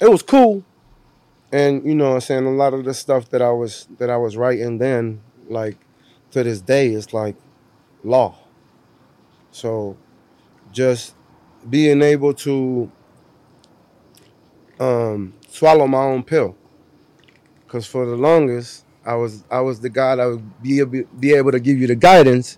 it 0.02 0.10
was 0.10 0.22
cool. 0.24 0.64
And 1.52 1.86
you 1.86 1.94
know 1.96 2.10
what 2.10 2.16
I'm 2.16 2.22
saying? 2.22 2.46
A 2.46 2.52
lot 2.52 2.74
of 2.74 2.84
the 2.84 2.94
stuff 2.94 3.30
that 3.30 3.42
I 3.42 3.52
was 3.52 3.88
that 4.00 4.10
I 4.10 4.18
was 4.18 4.36
writing 4.36 4.78
then 4.80 5.22
like 5.48 5.78
to 6.32 6.44
this 6.44 6.62
day 6.62 6.88
is 6.94 7.14
like 7.14 7.36
law. 8.04 8.36
So 9.52 9.96
just 10.72 11.14
being 11.70 12.02
able 12.02 12.34
to 12.34 12.92
um, 14.80 15.34
swallow 15.48 15.88
my 15.88 16.00
own 16.04 16.24
pill. 16.24 16.56
Because 17.66 17.86
for 17.86 18.06
the 18.06 18.16
longest 18.16 18.86
I 19.06 19.16
was 19.16 19.44
I 19.52 19.60
was 19.62 19.80
the 19.80 19.90
guy 19.90 20.16
that 20.16 20.26
would 20.26 20.62
be 20.64 20.80
able, 20.80 21.04
be 21.20 21.34
able 21.34 21.52
to 21.52 21.60
give 21.60 21.78
you 21.78 21.88
the 21.88 21.96
guidance 21.96 22.58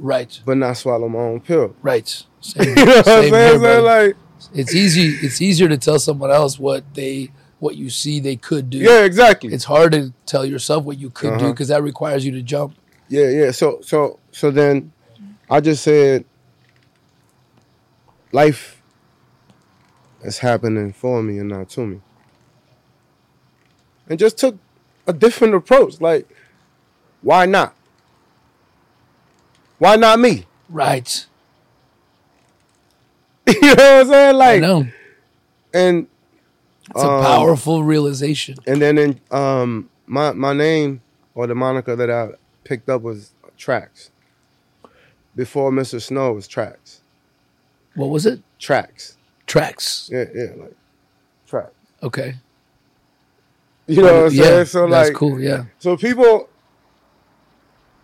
Right. 0.00 0.40
but 0.44 0.56
not 0.56 0.76
swallow 0.76 1.08
my 1.08 1.18
own 1.18 1.40
pill. 1.40 1.74
Right. 1.82 2.06
Same, 2.40 2.68
you 2.68 2.74
know 2.74 2.84
what 2.84 2.96
I'm 2.98 3.04
saying 3.04 3.34
here, 3.34 3.58
So, 3.58 3.82
like 3.82 4.16
it's 4.54 4.74
easy. 4.74 5.16
It's 5.26 5.40
easier 5.40 5.68
to 5.68 5.76
tell 5.78 5.98
someone 5.98 6.30
else 6.30 6.58
what 6.58 6.82
they, 6.94 7.30
what 7.58 7.76
you 7.76 7.90
see 7.90 8.20
they 8.20 8.36
could 8.36 8.70
do. 8.70 8.78
yeah 8.78 9.02
exactly 9.04 9.52
It's 9.52 9.64
hard 9.64 9.92
to 9.92 10.12
tell 10.26 10.44
yourself 10.44 10.84
what 10.84 10.98
you 10.98 11.10
could 11.10 11.30
do 11.38 11.44
Uh-huh. 11.46 11.50
because 11.52 11.68
that 11.68 11.82
requires 11.82 12.24
you 12.24 12.32
to 12.32 12.42
jump. 12.42 12.74
Yeah, 13.08 13.28
yeah. 13.28 13.50
So 13.52 13.80
so 13.82 14.18
so 14.32 14.50
then 14.50 14.92
I 15.50 15.60
just 15.60 15.82
said 15.82 16.24
life 18.32 18.80
is 20.22 20.38
happening 20.38 20.92
for 20.92 21.22
me 21.22 21.38
and 21.38 21.48
not 21.48 21.68
to 21.70 21.86
me. 21.86 22.00
And 24.08 24.18
just 24.18 24.36
took 24.38 24.56
a 25.06 25.12
different 25.12 25.54
approach. 25.54 26.00
Like, 26.00 26.28
why 27.22 27.46
not? 27.46 27.74
Why 29.78 29.96
not 29.96 30.18
me? 30.18 30.44
Right. 30.68 31.26
you 33.62 33.74
know 33.74 33.74
what 33.74 33.80
I'm 33.80 34.06
saying? 34.08 34.28
I 34.28 34.38
Like, 34.38 34.60
know. 34.60 34.86
and 35.74 36.06
It's 36.90 37.02
a 37.02 37.08
um, 37.08 37.22
powerful 37.24 37.82
realization. 37.82 38.56
And 38.66 38.80
then 38.82 38.98
in 38.98 39.20
um 39.30 39.90
my 40.06 40.32
my 40.32 40.52
name 40.52 41.00
or 41.34 41.46
the 41.46 41.54
moniker 41.54 41.96
that 41.96 42.10
I 42.10 42.30
picked 42.64 42.88
up 42.88 43.02
was 43.02 43.32
Tracks. 43.56 44.10
Before 45.34 45.70
Mr. 45.70 46.00
Snow 46.02 46.32
was 46.32 46.48
Tracks. 46.48 47.00
What 47.94 48.08
was 48.10 48.26
it? 48.26 48.40
Tracks. 48.58 49.16
Tracks. 49.46 50.08
Yeah, 50.12 50.24
yeah, 50.34 50.50
like 50.56 50.76
Tracks. 51.46 51.72
Okay. 52.02 52.34
You 53.86 54.02
know 54.02 54.22
what 54.22 54.26
I'm 54.26 54.32
yeah, 54.34 54.42
saying? 54.44 54.64
So 54.66 54.88
that's 54.88 55.08
like 55.08 55.16
cool. 55.16 55.40
Yeah. 55.40 55.64
so 55.78 55.96
people 55.96 56.48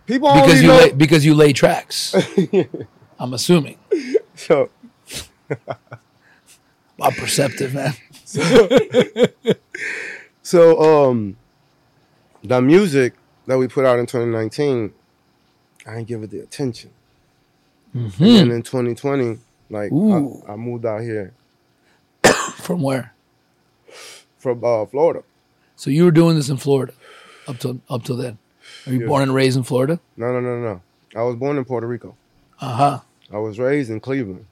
people 0.07 0.33
Because 0.33 0.61
you 0.61 0.67
know 0.67 0.77
lay, 0.77 0.91
because 0.91 1.23
you 1.25 1.35
lay 1.35 1.53
tracks. 1.53 2.15
I'm 3.19 3.33
assuming. 3.33 3.77
so 4.35 4.69
I'm 7.01 7.13
perceptive, 7.13 7.73
man. 7.73 7.93
so 10.43 10.81
um 11.09 11.37
the 12.43 12.61
music 12.61 13.13
that 13.47 13.57
we 13.57 13.67
put 13.67 13.85
out 13.85 13.99
in 13.99 14.05
2019, 14.05 14.93
I 15.87 15.95
didn't 15.95 16.07
give 16.07 16.23
it 16.23 16.29
the 16.31 16.39
attention. 16.39 16.91
Hmm. 17.93 18.07
And 18.23 18.51
in 18.51 18.61
2020, 18.63 19.39
like 19.69 19.91
I, 19.91 20.51
I 20.51 20.55
moved 20.55 20.85
out 20.85 21.01
here 21.01 21.33
From 22.57 22.81
where? 22.81 23.13
from 24.37 24.63
uh, 24.63 24.85
Florida. 24.85 25.23
So 25.75 25.89
you 25.89 26.03
were 26.05 26.11
doing 26.11 26.35
this 26.35 26.49
in 26.49 26.57
Florida 26.57 26.93
up 27.47 27.57
till 27.57 27.79
up 27.89 28.03
till 28.03 28.15
then. 28.17 28.37
Are 28.85 28.93
you 28.93 29.01
Yeah. 29.01 29.07
born 29.07 29.23
and 29.23 29.33
raised 29.33 29.57
in 29.57 29.63
Florida? 29.63 29.99
No, 30.17 30.31
no, 30.31 30.39
no, 30.39 30.59
no. 30.59 30.81
I 31.15 31.23
was 31.23 31.35
born 31.35 31.57
in 31.57 31.65
Puerto 31.65 31.87
Rico. 31.87 32.15
Uh 32.59 32.75
huh. 32.75 32.99
I 33.33 33.37
was 33.39 33.57
raised 33.57 33.89
in 33.89 33.99
Cleveland, 33.99 34.45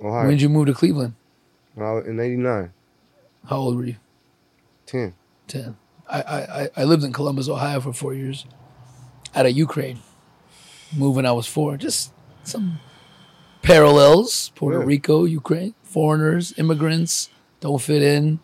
Ohio. 0.00 0.22
When 0.22 0.30
did 0.30 0.42
you 0.42 0.48
move 0.48 0.66
to 0.66 0.74
Cleveland? 0.74 1.14
in 1.76 2.20
'89, 2.20 2.72
How 3.48 3.56
old 3.56 3.76
were 3.76 3.84
you? 3.84 3.96
10. 4.86 5.14
Ten. 5.48 5.76
I, 6.08 6.20
I, 6.22 6.68
I- 6.76 6.84
lived 6.84 7.02
in 7.04 7.12
Columbus, 7.12 7.48
Ohio 7.48 7.80
for 7.80 7.92
four 7.92 8.14
years. 8.14 8.46
Out 9.34 9.46
of 9.46 9.52
Ukraine. 9.52 9.98
Moved 10.96 11.16
when 11.16 11.26
I 11.26 11.32
was 11.32 11.46
four. 11.46 11.76
Just 11.76 12.12
some 12.44 12.78
parallels. 13.62 14.50
Puerto 14.54 14.78
Yeah. 14.78 14.84
Rico, 14.86 15.24
Ukraine. 15.24 15.74
Foreigners, 15.82 16.56
immigrants, 16.58 17.30
don't 17.60 17.80
fit 17.80 18.02
in, 18.02 18.40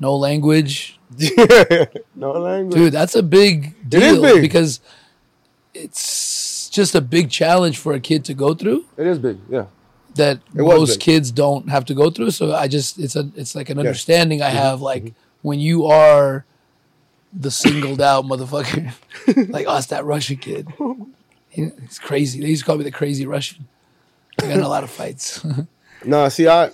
no 0.00 0.16
language. 0.16 0.98
no 2.14 2.32
language. 2.32 2.74
Dude, 2.74 2.92
that's 2.92 3.14
a 3.14 3.22
big 3.22 3.74
deal 3.88 4.22
big. 4.22 4.40
because 4.42 4.80
it's 5.74 6.68
just 6.70 6.94
a 6.94 7.00
big 7.00 7.30
challenge 7.30 7.78
for 7.78 7.92
a 7.92 8.00
kid 8.00 8.24
to 8.24 8.34
go 8.34 8.54
through 8.54 8.84
It 8.96 9.06
is 9.06 9.18
big. 9.18 9.38
Yeah. 9.48 9.66
That 10.16 10.38
It 10.54 10.62
most 10.62 11.00
kids 11.00 11.30
don't 11.30 11.68
have 11.68 11.84
to 11.86 11.94
go 11.94 12.10
through. 12.10 12.30
So 12.32 12.54
I 12.54 12.68
just 12.68 12.98
it's 12.98 13.16
a 13.16 13.30
it's 13.36 13.54
like 13.54 13.70
an 13.70 13.76
Yeah. 13.76 13.82
Mm-hmm. 13.82 13.88
understanding 13.88 14.42
I 14.42 14.48
have 14.50 14.80
like 14.82 15.14
when 15.42 15.58
you 15.60 15.86
are 15.86 16.44
the 17.32 17.50
singled 17.50 18.00
out 18.00 18.24
motherfucker, 18.24 18.92
like 19.50 19.66
us 19.68 19.86
that 19.86 20.04
Russian 20.04 20.36
kid. 20.38 20.68
It's 21.58 21.98
crazy. 21.98 22.38
They 22.40 22.48
used 22.48 22.64
to 22.64 22.66
call 22.66 22.76
me 22.76 22.84
the 22.84 22.90
crazy 22.90 23.24
Russian. 23.24 23.66
I 24.42 24.42
got 24.48 24.58
in 24.58 24.60
a 24.60 24.68
lot 24.68 24.84
of 24.84 24.90
fights. 24.90 25.44
No, 26.04 26.28
see, 26.28 26.46
I 26.46 26.70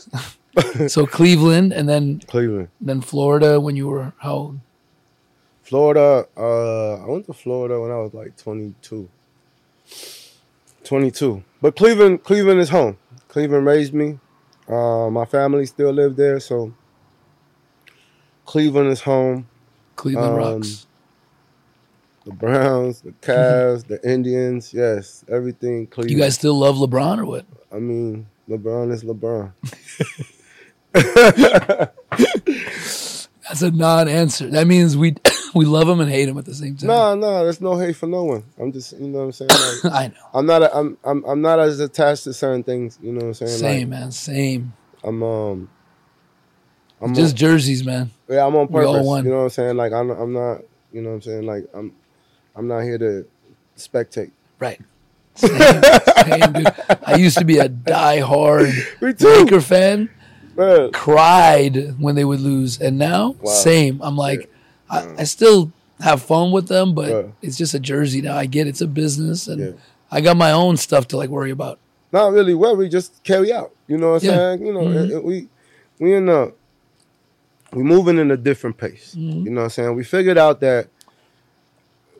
so 0.88 1.07
Cleveland 1.07 1.72
and 1.72 1.88
then 1.88 2.20
Cleveland, 2.26 2.68
then 2.81 3.00
Florida 3.00 3.61
when 3.61 3.76
you 3.76 3.87
were 3.88 4.12
how 4.18 4.35
old? 4.35 4.61
Florida. 5.62 6.26
Uh, 6.37 6.94
I 7.05 7.07
went 7.07 7.26
to 7.26 7.33
Florida 7.33 7.81
when 7.81 7.92
I 7.92 7.98
was 7.98 8.12
like 8.12 8.37
22. 8.37 9.09
22. 10.85 11.42
But 11.62 11.76
Cleveland, 11.76 12.24
Cleveland 12.24 12.61
is 12.61 12.68
home. 12.70 12.96
Cleveland 13.33 13.64
raised 13.64 13.95
me. 13.95 14.18
Uh, 14.68 15.09
my 15.09 15.25
family 15.25 15.64
still 15.64 15.90
live 15.90 16.16
there, 16.16 16.38
so 16.38 16.71
Cleveland 18.45 18.90
is 18.90 19.01
home. 19.01 19.49
Cleveland 19.97 20.35
Um, 20.35 20.37
Rocks. 20.37 20.87
The 22.27 22.33
Browns, 22.33 23.01
the 23.01 23.12
Cavs, 23.23 23.87
the 23.87 23.99
Indians, 24.07 24.75
yes, 24.75 25.25
everything. 25.31 25.87
Cleveland. 25.87 26.11
You 26.11 26.18
guys 26.18 26.35
still 26.35 26.59
love 26.59 26.77
LeBron 26.77 27.21
or 27.21 27.25
what? 27.25 27.47
I 27.73 27.79
mean, 27.79 28.27
LeBron 28.51 28.92
is 28.92 29.03
LeBron. 29.03 29.53
That's 33.49 33.62
a 33.62 33.71
non-answer. 33.71 34.51
That 34.51 34.66
means 34.66 34.95
we 34.95 35.16
we 35.55 35.65
love 35.65 35.88
him 35.88 36.01
and 36.01 36.11
hate 36.11 36.29
him 36.29 36.38
at 36.38 36.45
the 36.45 36.55
same 36.55 36.77
time. 36.77 36.88
No, 36.88 37.15
no, 37.15 37.45
there's 37.45 37.61
no 37.61 37.79
hate 37.79 37.97
for 37.97 38.07
no 38.07 38.25
one. 38.25 38.45
I'm 38.59 38.73
just, 38.73 38.93
you 38.93 39.09
know 39.09 39.19
what 39.19 39.25
I'm 39.25 39.33
saying. 39.33 39.51
Like, 39.51 39.85
I 39.93 40.07
know. 40.09 40.15
I'm 40.35 40.47
not, 40.47 40.62
a, 40.62 40.77
I'm, 40.77 40.99
I'm, 41.05 41.25
I'm 41.25 41.41
not 41.43 41.59
as 41.61 41.81
attached 41.81 42.25
to 42.25 42.33
certain 42.35 42.62
things. 42.62 42.99
You 43.03 43.12
know 43.12 43.21
what 43.21 43.27
I'm 43.29 43.35
saying. 43.35 43.59
Same 43.59 43.91
Like, 43.91 44.01
man. 44.01 44.12
Same. 44.12 44.73
I'm, 45.05 45.23
um, 45.23 45.69
I'm 47.01 47.15
Just 47.15 47.35
on, 47.35 47.38
jerseys, 47.38 47.85
man. 47.85 48.11
yeah, 48.29 48.47
I'm 48.47 48.55
on 48.57 48.69
purpose. 48.69 49.07
You 49.07 49.23
know 49.31 49.38
what 49.38 49.43
I'm 49.45 49.51
saying. 49.51 49.77
Like, 49.77 49.93
I'm, 49.93 50.11
I'm 50.11 50.33
not, 50.33 50.61
you 50.93 51.03
know 51.03 51.09
what 51.11 51.15
I'm 51.17 51.23
saying. 51.23 51.47
Like, 51.47 51.65
I'm, 51.75 51.93
I'm 52.55 52.69
not 52.69 52.81
here 52.81 52.99
to 52.99 53.27
spectate. 53.77 54.31
Right. 54.59 54.81
Same, 55.35 55.83
same, 56.27 56.53
dude. 56.53 56.75
I 57.07 57.15
used 57.15 57.38
to 57.38 57.45
be 57.47 57.57
a 57.57 57.67
die-hard 57.67 58.69
Laker 59.01 59.62
fan. 59.62 60.11
man. 60.55 60.93
Cried 60.93 61.99
when 61.99 62.17
they 62.17 62.25
would 62.27 62.41
lose, 62.41 62.79
and 62.79 62.99
now 62.99 63.35
Wow. 63.41 63.51
same. 63.51 64.03
I'm 64.03 64.15
like, 64.15 64.52
I, 64.92 65.14
I 65.18 65.24
still 65.24 65.72
have 66.00 66.22
fun 66.22 66.52
with 66.52 66.68
them, 66.68 66.94
but 66.94 67.31
it's 67.42 67.57
just 67.57 67.74
a 67.74 67.81
jersey 67.81 68.20
now. 68.20 68.37
I 68.37 68.46
get 68.46 68.66
it's 68.66 68.81
a 68.81 68.87
business, 68.87 69.48
and 69.48 69.61
Yeah. 69.61 69.70
I 70.11 70.20
got 70.20 70.37
my 70.37 70.52
own 70.52 70.76
stuff 70.76 71.09
to 71.09 71.16
like 71.16 71.31
worry 71.31 71.50
about. 71.50 71.78
Not 72.12 72.33
really. 72.33 72.55
We 72.55 72.88
just 72.88 73.24
carry 73.24 73.52
out. 73.52 73.72
You 73.88 73.96
know 73.98 74.12
what 74.12 74.22
I'm 74.22 74.28
Yeah. 74.28 74.37
saying. 74.37 74.66
You 74.66 74.72
know, 74.74 74.81
Mhm. 74.81 75.05
it- 75.05 75.11
it- 75.12 75.24
we, 75.24 75.48
we 75.98 76.14
in 76.14 76.28
a, 76.28 76.48
we 77.72 77.83
moving 77.83 78.18
in 78.18 78.31
a 78.31 78.37
different 78.37 78.76
pace. 78.76 79.14
Mhm. 79.16 79.44
You 79.44 79.50
know 79.50 79.61
what 79.62 79.64
I'm 79.64 79.70
saying. 79.70 79.96
We 79.96 80.05
figured 80.05 80.37
out 80.37 80.61
that 80.61 80.88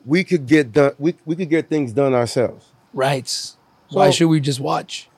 we 0.05 0.23
could 0.23 0.47
get 0.47 0.71
done. 0.73 0.93
We, 0.97 1.15
we 1.25 1.35
could 1.35 1.49
get 1.49 1.69
things 1.69 1.93
done 1.93 2.13
ourselves. 2.13 2.65
Right. 2.93 3.29
Why 3.89 4.09
should 4.09 4.27
we 4.29 4.39
just 4.39 4.59
watch? 4.59 5.09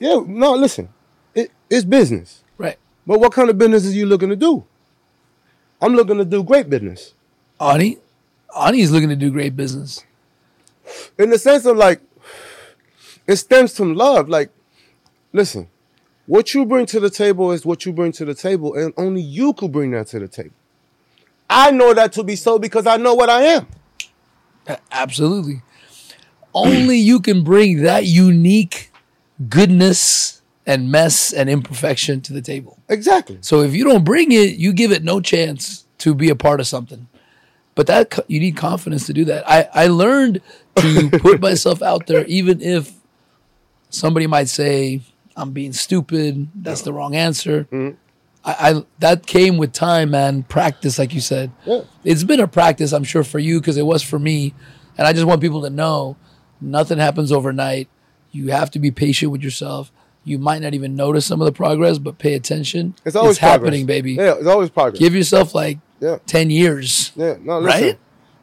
Yeah, 0.00 0.20
no, 0.26 0.54
listen, 0.54 0.88
it, 1.34 1.52
it's 1.70 1.84
business. 1.84 2.42
Right. 2.58 2.76
But 3.06 3.20
what 3.20 3.32
kind 3.32 3.48
of 3.48 3.56
business 3.56 3.84
is 3.84 3.94
you 3.96 4.06
looking 4.06 4.28
to 4.30 4.36
do? 4.36 4.64
I'm 5.84 5.94
looking 5.94 6.16
to 6.16 6.24
do 6.24 6.42
great 6.42 6.70
business 6.70 7.12
Ani, 7.60 7.98
Ani's 8.56 8.90
looking 8.90 9.08
to 9.08 9.16
do 9.16 9.30
great 9.30 9.56
business. 9.56 10.04
in 11.18 11.30
the 11.30 11.38
sense 11.38 11.64
of 11.66 11.76
like, 11.76 12.00
it 13.26 13.36
stems 13.36 13.76
from 13.76 13.94
love. 13.94 14.28
Like, 14.28 14.50
listen, 15.32 15.68
what 16.26 16.52
you 16.54 16.64
bring 16.66 16.86
to 16.86 17.00
the 17.00 17.10
table 17.10 17.52
is 17.52 17.64
what 17.64 17.86
you 17.86 17.92
bring 17.92 18.12
to 18.12 18.24
the 18.24 18.34
table, 18.34 18.74
and 18.74 18.92
only 18.96 19.20
you 19.20 19.52
could 19.52 19.72
bring 19.72 19.92
that 19.92 20.08
to 20.08 20.18
the 20.18 20.28
table. 20.28 20.54
I 21.48 21.70
know 21.70 21.94
that 21.94 22.12
to 22.14 22.24
be 22.24 22.36
so 22.36 22.58
because 22.58 22.86
I 22.86 22.96
know 22.96 23.14
what 23.14 23.30
I 23.30 23.42
am. 23.42 23.66
Absolutely. 24.90 25.62
Only 26.54 26.96
you 26.96 27.20
can 27.20 27.44
bring 27.44 27.82
that 27.82 28.06
unique 28.06 28.90
goodness 29.48 30.33
and 30.66 30.90
mess 30.90 31.32
and 31.32 31.48
imperfection 31.50 32.20
to 32.22 32.32
the 32.32 32.40
table. 32.40 32.78
Exactly. 32.88 33.38
So 33.42 33.60
if 33.62 33.74
you 33.74 33.84
don't 33.84 34.04
bring 34.04 34.32
it, 34.32 34.56
you 34.56 34.72
give 34.72 34.92
it 34.92 35.04
no 35.04 35.20
chance 35.20 35.84
to 35.98 36.14
be 36.14 36.30
a 36.30 36.34
part 36.36 36.60
of 36.60 36.66
something. 36.66 37.08
But 37.74 37.86
that 37.88 38.18
you 38.28 38.40
need 38.40 38.56
confidence 38.56 39.06
to 39.06 39.12
do 39.12 39.24
that. 39.26 39.48
I, 39.48 39.68
I 39.74 39.86
learned 39.88 40.40
to 40.76 41.10
put 41.20 41.40
myself 41.40 41.82
out 41.82 42.06
there, 42.06 42.24
even 42.26 42.60
if 42.62 42.92
somebody 43.90 44.26
might 44.26 44.48
say 44.48 45.02
I'm 45.36 45.50
being 45.52 45.72
stupid. 45.72 46.48
That's 46.54 46.82
the 46.82 46.92
wrong 46.92 47.14
answer. 47.16 47.64
Mhm. 47.70 47.96
I, 48.44 48.70
I 48.70 48.82
that 49.00 49.26
came 49.26 49.56
with 49.56 49.72
time, 49.72 50.10
man. 50.10 50.42
Practice, 50.44 50.98
like 50.98 51.14
you 51.14 51.20
said. 51.20 51.50
Yeah. 51.64 51.80
It's 52.04 52.24
been 52.24 52.40
a 52.40 52.46
practice, 52.48 52.92
I'm 52.92 53.04
sure, 53.04 53.24
for 53.24 53.38
you 53.38 53.60
because 53.60 53.76
it 53.76 53.86
was 53.86 54.02
for 54.02 54.18
me. 54.18 54.54
And 54.96 55.06
I 55.06 55.12
just 55.12 55.24
want 55.26 55.40
people 55.40 55.62
to 55.62 55.70
know 55.70 56.16
nothing 56.60 56.98
happens 56.98 57.32
overnight. 57.32 57.88
You 58.30 58.48
have 58.52 58.70
to 58.72 58.78
be 58.78 58.90
patient 58.90 59.32
with 59.32 59.42
yourself. 59.42 59.90
You 60.24 60.38
might 60.38 60.62
not 60.62 60.72
even 60.74 60.96
notice 60.96 61.26
some 61.26 61.40
of 61.42 61.44
the 61.46 61.52
progress, 61.52 61.98
but 61.98 62.16
pay 62.18 62.34
attention. 62.34 62.94
It's 63.04 63.14
always 63.14 63.38
progress. 63.38 63.60
happening, 63.60 63.86
baby. 63.86 64.14
Yeah, 64.14 64.34
it's 64.38 64.46
always 64.46 64.70
progress. 64.70 64.98
Give 64.98 65.14
yourself 65.14 65.54
like 65.54 65.78
yeah, 66.00 66.16
10 66.26 66.50
years. 66.50 67.12
yeah. 67.14 67.36
No, 67.40 67.58
listen, 67.60 67.82
Right? 67.82 67.98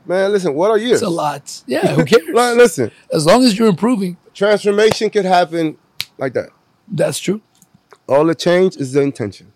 man. 0.05 0.31
Listen, 0.31 0.53
what 0.53 0.69
are 0.71 0.77
years? 0.77 0.93
It's 0.93 1.01
a 1.01 1.09
lot. 1.09 1.63
Yeah, 1.67 1.87
who 1.95 2.05
cares? 2.05 2.27
Like, 2.33 2.55
listen, 2.57 2.91
as 3.11 3.25
long 3.25 3.43
as 3.43 3.57
you're 3.57 3.67
improving. 3.67 4.17
transformation 4.33 5.09
could 5.09 5.25
happen 5.25 5.77
like 6.19 6.33
that. 6.33 6.49
That's 6.87 7.19
true. 7.19 7.41
All 8.07 8.25
the 8.25 8.35
change 8.35 8.75
is 8.77 8.93
the 8.93 9.01
intention. 9.01 9.51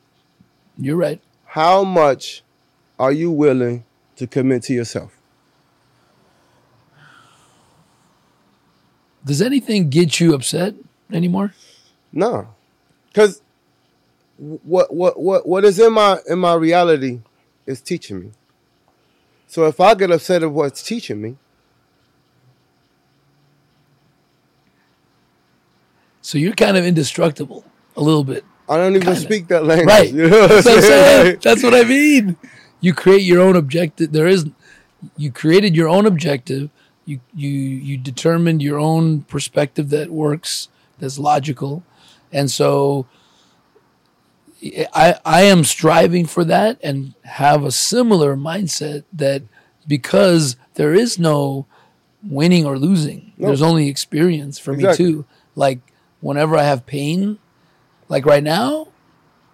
You're 0.77 0.97
right. 0.97 1.21
How 1.45 1.83
much 1.83 2.43
are 2.97 3.11
you 3.11 3.29
willing 3.31 3.85
to 4.15 4.25
commit 4.27 4.63
to 4.63 4.73
yourself? 4.73 5.11
Does 9.23 9.41
anything 9.41 9.89
get 9.89 10.19
you 10.19 10.33
upset 10.33 10.75
anymore? 11.11 11.53
No, 12.15 12.47
because 13.09 13.41
what 14.37 14.93
what 14.93 15.19
what 15.19 15.47
what 15.47 15.63
is 15.65 15.79
in 15.79 15.93
my 15.93 16.19
in 16.27 16.39
my 16.39 16.53
reality 16.55 17.19
is 17.67 17.81
teaching 17.81 18.19
me. 18.21 18.31
So 19.47 19.65
if 19.67 19.79
I 19.79 19.93
get 19.93 20.09
upset 20.11 20.41
at 20.41 20.51
what's 20.51 20.81
teaching 20.81 21.21
me, 21.21 21.35
So 26.25 26.39
you're 26.39 26.53
kind 26.55 26.75
of 26.75 26.83
indestructible 26.83 27.63
a 27.95 28.01
little 28.01 28.23
bit. 28.23 28.43
I 28.67 28.77
don't 28.77 28.95
even 28.95 29.05
Kinda. 29.05 29.19
speak 29.19 29.47
that 29.49 29.63
language. 29.63 29.87
Right. 29.87 30.11
You 30.13 30.27
know 30.27 30.39
what 30.41 30.49
That's 30.49 30.65
what 30.65 30.75
I'm 30.77 30.81
saying? 30.81 31.23
saying. 31.25 31.37
That's 31.43 31.61
what 31.63 31.75
I 31.75 31.83
mean. 31.83 32.35
You 32.81 32.95
create 32.95 33.21
your 33.21 33.39
own 33.41 33.55
objective. 33.55 34.11
There 34.11 34.25
is, 34.25 34.47
you 35.17 35.31
created 35.31 35.75
your 35.75 35.87
own 35.87 36.07
objective. 36.07 36.71
You 37.05 37.19
you 37.35 37.49
you 37.51 37.97
determined 37.99 38.63
your 38.63 38.79
own 38.79 39.21
perspective 39.21 39.91
that 39.91 40.09
works, 40.09 40.69
that's 40.97 41.19
logical, 41.19 41.83
and 42.35 42.51
so 42.51 43.07
I 44.93 45.15
I 45.25 45.41
am 45.43 45.63
striving 45.63 46.25
for 46.25 46.43
that 46.45 46.79
and 46.83 47.13
have 47.23 47.63
a 47.63 47.71
similar 47.71 48.35
mindset 48.35 49.03
that 49.13 49.43
because 49.87 50.55
there 50.75 50.93
is 50.93 51.17
no 51.17 51.65
winning 52.23 52.65
or 52.65 52.77
losing. 52.77 53.31
No. 53.37 53.47
There's 53.47 53.61
only 53.61 53.87
experience 53.87 54.57
for 54.59 54.73
Exactly. 54.73 55.05
me 55.05 55.11
too. 55.11 55.25
Like 55.55 55.79
whenever 56.19 56.57
I 56.57 56.63
have 56.63 56.85
pain, 56.85 57.37
like 58.09 58.25
right 58.25 58.43
now, 58.43 58.87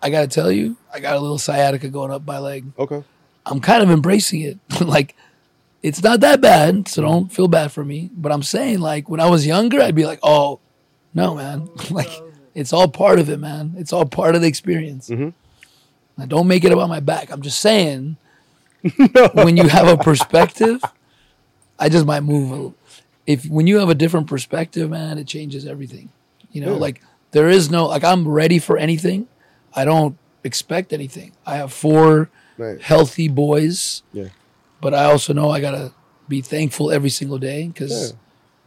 I 0.02 0.10
gotta 0.10 0.28
tell 0.28 0.52
you, 0.52 0.78
I 0.94 1.00
got 1.00 1.16
a 1.16 1.20
little 1.20 1.38
sciatica 1.38 1.90
going 1.90 2.12
up 2.12 2.26
my 2.26 2.40
leg. 2.40 2.66
Okay. 2.80 3.04
I'm 3.46 3.60
kind 3.60 3.84
of 3.84 3.92
embracing 3.92 4.42
it. 4.42 4.60
like 4.82 5.16
it's 5.84 6.02
not 6.02 6.22
that 6.22 6.42
bad, 6.42 6.88
so 6.88 7.02
don't 7.02 7.32
feel 7.32 7.48
bad 7.48 7.72
for 7.72 7.84
me. 7.84 8.10
But 8.14 8.32
I'm 8.32 8.44
saying 8.44 8.80
like 8.80 9.10
when 9.10 9.20
I 9.20 9.30
was 9.30 9.46
younger, 9.46 9.82
I'd 9.82 9.96
be 9.96 10.06
like, 10.06 10.20
oh 10.24 10.60
no, 11.14 11.36
man. 11.36 11.70
like 11.92 12.10
it's 12.56 12.74
all 12.74 12.88
part 12.88 13.20
of 13.20 13.30
it, 13.30 13.40
man. 13.40 13.74
It's 13.78 13.94
all 13.94 14.06
part 14.06 14.36
of 14.36 14.42
the 14.42 14.48
experience. 14.48 15.10
Mhm. 15.10 15.34
Now, 16.18 16.26
don't 16.26 16.48
make 16.48 16.64
it 16.64 16.72
about 16.72 16.90
my 16.90 17.00
back. 17.00 17.32
I'm 17.32 17.42
just 17.42 17.60
saying 17.62 18.18
when 19.34 19.58
you 19.58 19.68
have 19.70 19.88
a 19.88 19.98
perspective, 19.98 20.82
I 21.80 21.90
just 21.90 22.06
might 22.06 22.22
move. 22.22 22.52
A, 22.52 22.74
if 23.32 23.46
when 23.46 23.68
you 23.68 23.80
have 23.80 23.90
a 23.90 23.96
different 23.96 24.28
perspective, 24.28 24.90
man, 24.90 25.18
it 25.18 25.28
changes 25.28 25.66
everything. 25.66 26.10
You 26.52 26.62
know, 26.62 26.74
Yeah. 26.74 26.80
like 26.80 27.02
there 27.32 27.50
is 27.50 27.70
no 27.72 27.88
like 27.88 28.04
I'm 28.04 28.28
ready 28.28 28.60
for 28.60 28.78
anything. 28.78 29.28
I 29.74 29.86
don't 29.86 30.18
expect 30.44 30.92
anything. 30.94 31.32
I 31.46 31.56
have 31.58 31.72
four 31.72 32.30
Right. 32.58 32.82
healthy 32.82 33.28
boys, 33.28 34.04
Yeah. 34.14 34.28
but 34.82 34.94
I 34.94 35.06
also 35.06 35.34
know 35.34 35.50
I 35.50 35.62
gotta 35.62 35.94
be 36.28 36.42
thankful 36.42 36.92
every 36.92 37.10
single 37.10 37.38
day 37.40 37.68
because 37.68 38.12
Yeah. 38.12 38.18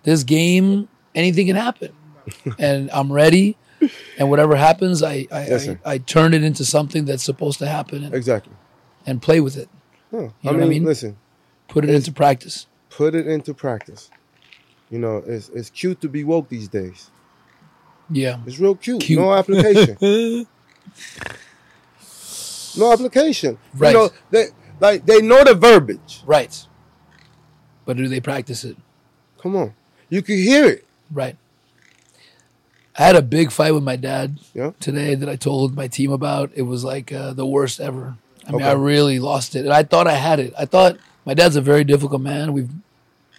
this 0.05 0.25
game, 0.25 0.89
anything 1.15 1.47
can 1.47 1.57
happen, 1.57 1.91
and 2.59 2.91
I'm 2.93 3.13
ready. 3.13 3.57
And 4.19 4.31
whatever 4.31 4.57
happens, 4.57 5.03
I 5.03 5.27
I, 5.33 5.47
Yes, 5.49 5.69
I. 5.69 5.79
I 5.85 5.99
turn 5.99 6.35
it 6.35 6.43
into 6.43 6.65
something 6.65 7.05
that's 7.05 7.23
supposed 7.23 7.59
to 7.61 7.67
happen 7.67 8.05
and, 8.05 8.15
Exactly. 8.15 8.53
and 9.07 9.21
play 9.23 9.41
with 9.41 9.57
it, 9.57 9.69
Huh. 10.11 10.17
know 10.19 10.33
I 10.45 10.47
what 10.47 10.55
I 10.55 10.59
mean, 10.61 10.69
mean? 10.69 10.85
listen, 10.85 11.17
put 11.69 11.85
it 11.85 11.91
into 11.91 12.13
practice. 12.13 12.67
put 12.91 13.15
it 13.15 13.27
into 13.27 13.53
practice. 13.55 14.11
You 14.91 14.99
know, 14.99 15.23
it's 15.27 15.49
it's 15.51 15.71
cute 15.71 16.01
to 16.03 16.09
be 16.09 16.23
woke 16.25 16.49
these 16.49 16.69
days. 16.69 17.11
Yeah, 18.11 18.39
It's 18.47 18.59
real 18.59 18.75
cute. 18.77 19.01
Cute. 19.03 19.19
No 19.25 19.33
application. 19.35 19.97
no 22.77 22.93
application. 22.93 23.59
Right. 23.75 23.93
You 23.93 23.99
know, 23.99 24.11
they 24.31 24.47
like 24.81 25.07
they 25.07 25.21
know 25.23 25.45
the 25.45 25.55
verbiage. 25.55 26.23
right. 26.27 26.67
But 27.87 27.97
do 27.99 28.09
they 28.09 28.21
practice 28.21 28.65
it? 28.65 28.77
Come 29.43 29.57
on. 29.57 29.75
You 30.09 30.23
can 30.23 30.37
hear 30.37 30.65
it. 30.67 30.87
Right. 31.11 31.37
I 32.97 33.03
had 33.03 33.17
a 33.17 33.23
big 33.23 33.51
fight 33.51 33.73
with 33.75 33.83
my 33.83 33.97
dad 33.97 34.39
Yeah. 34.55 34.71
today 34.81 35.15
that 35.15 35.29
I 35.29 35.37
told 35.37 35.75
my 35.75 35.89
team 35.89 36.13
about. 36.13 36.51
It 36.55 36.63
was 36.63 36.85
like 36.85 37.13
uh, 37.13 37.33
the 37.33 37.47
worst 37.47 37.81
ever. 37.81 38.17
I 38.47 38.53
mean, 38.53 38.61
Okay. 38.61 38.71
I 38.71 38.73
really 38.73 39.19
lost 39.19 39.57
it, 39.57 39.65
and 39.65 39.73
I 39.73 39.83
thought 39.83 40.07
I 40.07 40.15
had 40.15 40.39
it. 40.39 40.53
I 40.59 40.65
thought 40.65 40.97
my 41.25 41.35
dad's 41.35 41.57
a 41.57 41.61
very 41.61 41.83
difficult 41.85 42.21
man. 42.23 42.53
We've 42.53 42.71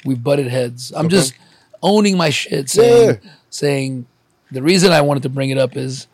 we've 0.03 0.23
butted 0.23 0.47
heads. 0.47 0.91
I'm 0.95 1.05
Okay. 1.07 1.15
just 1.15 1.33
owning 1.81 2.17
my 2.17 2.29
shit, 2.31 2.69
saying 2.69 3.19
Yeah. 3.23 3.29
saying 3.49 4.05
the 4.51 4.61
reason 4.61 4.91
I 4.91 5.01
wanted 5.01 5.23
to 5.23 5.29
bring 5.29 5.49
it 5.51 5.57
up 5.57 5.75
is 5.77 6.07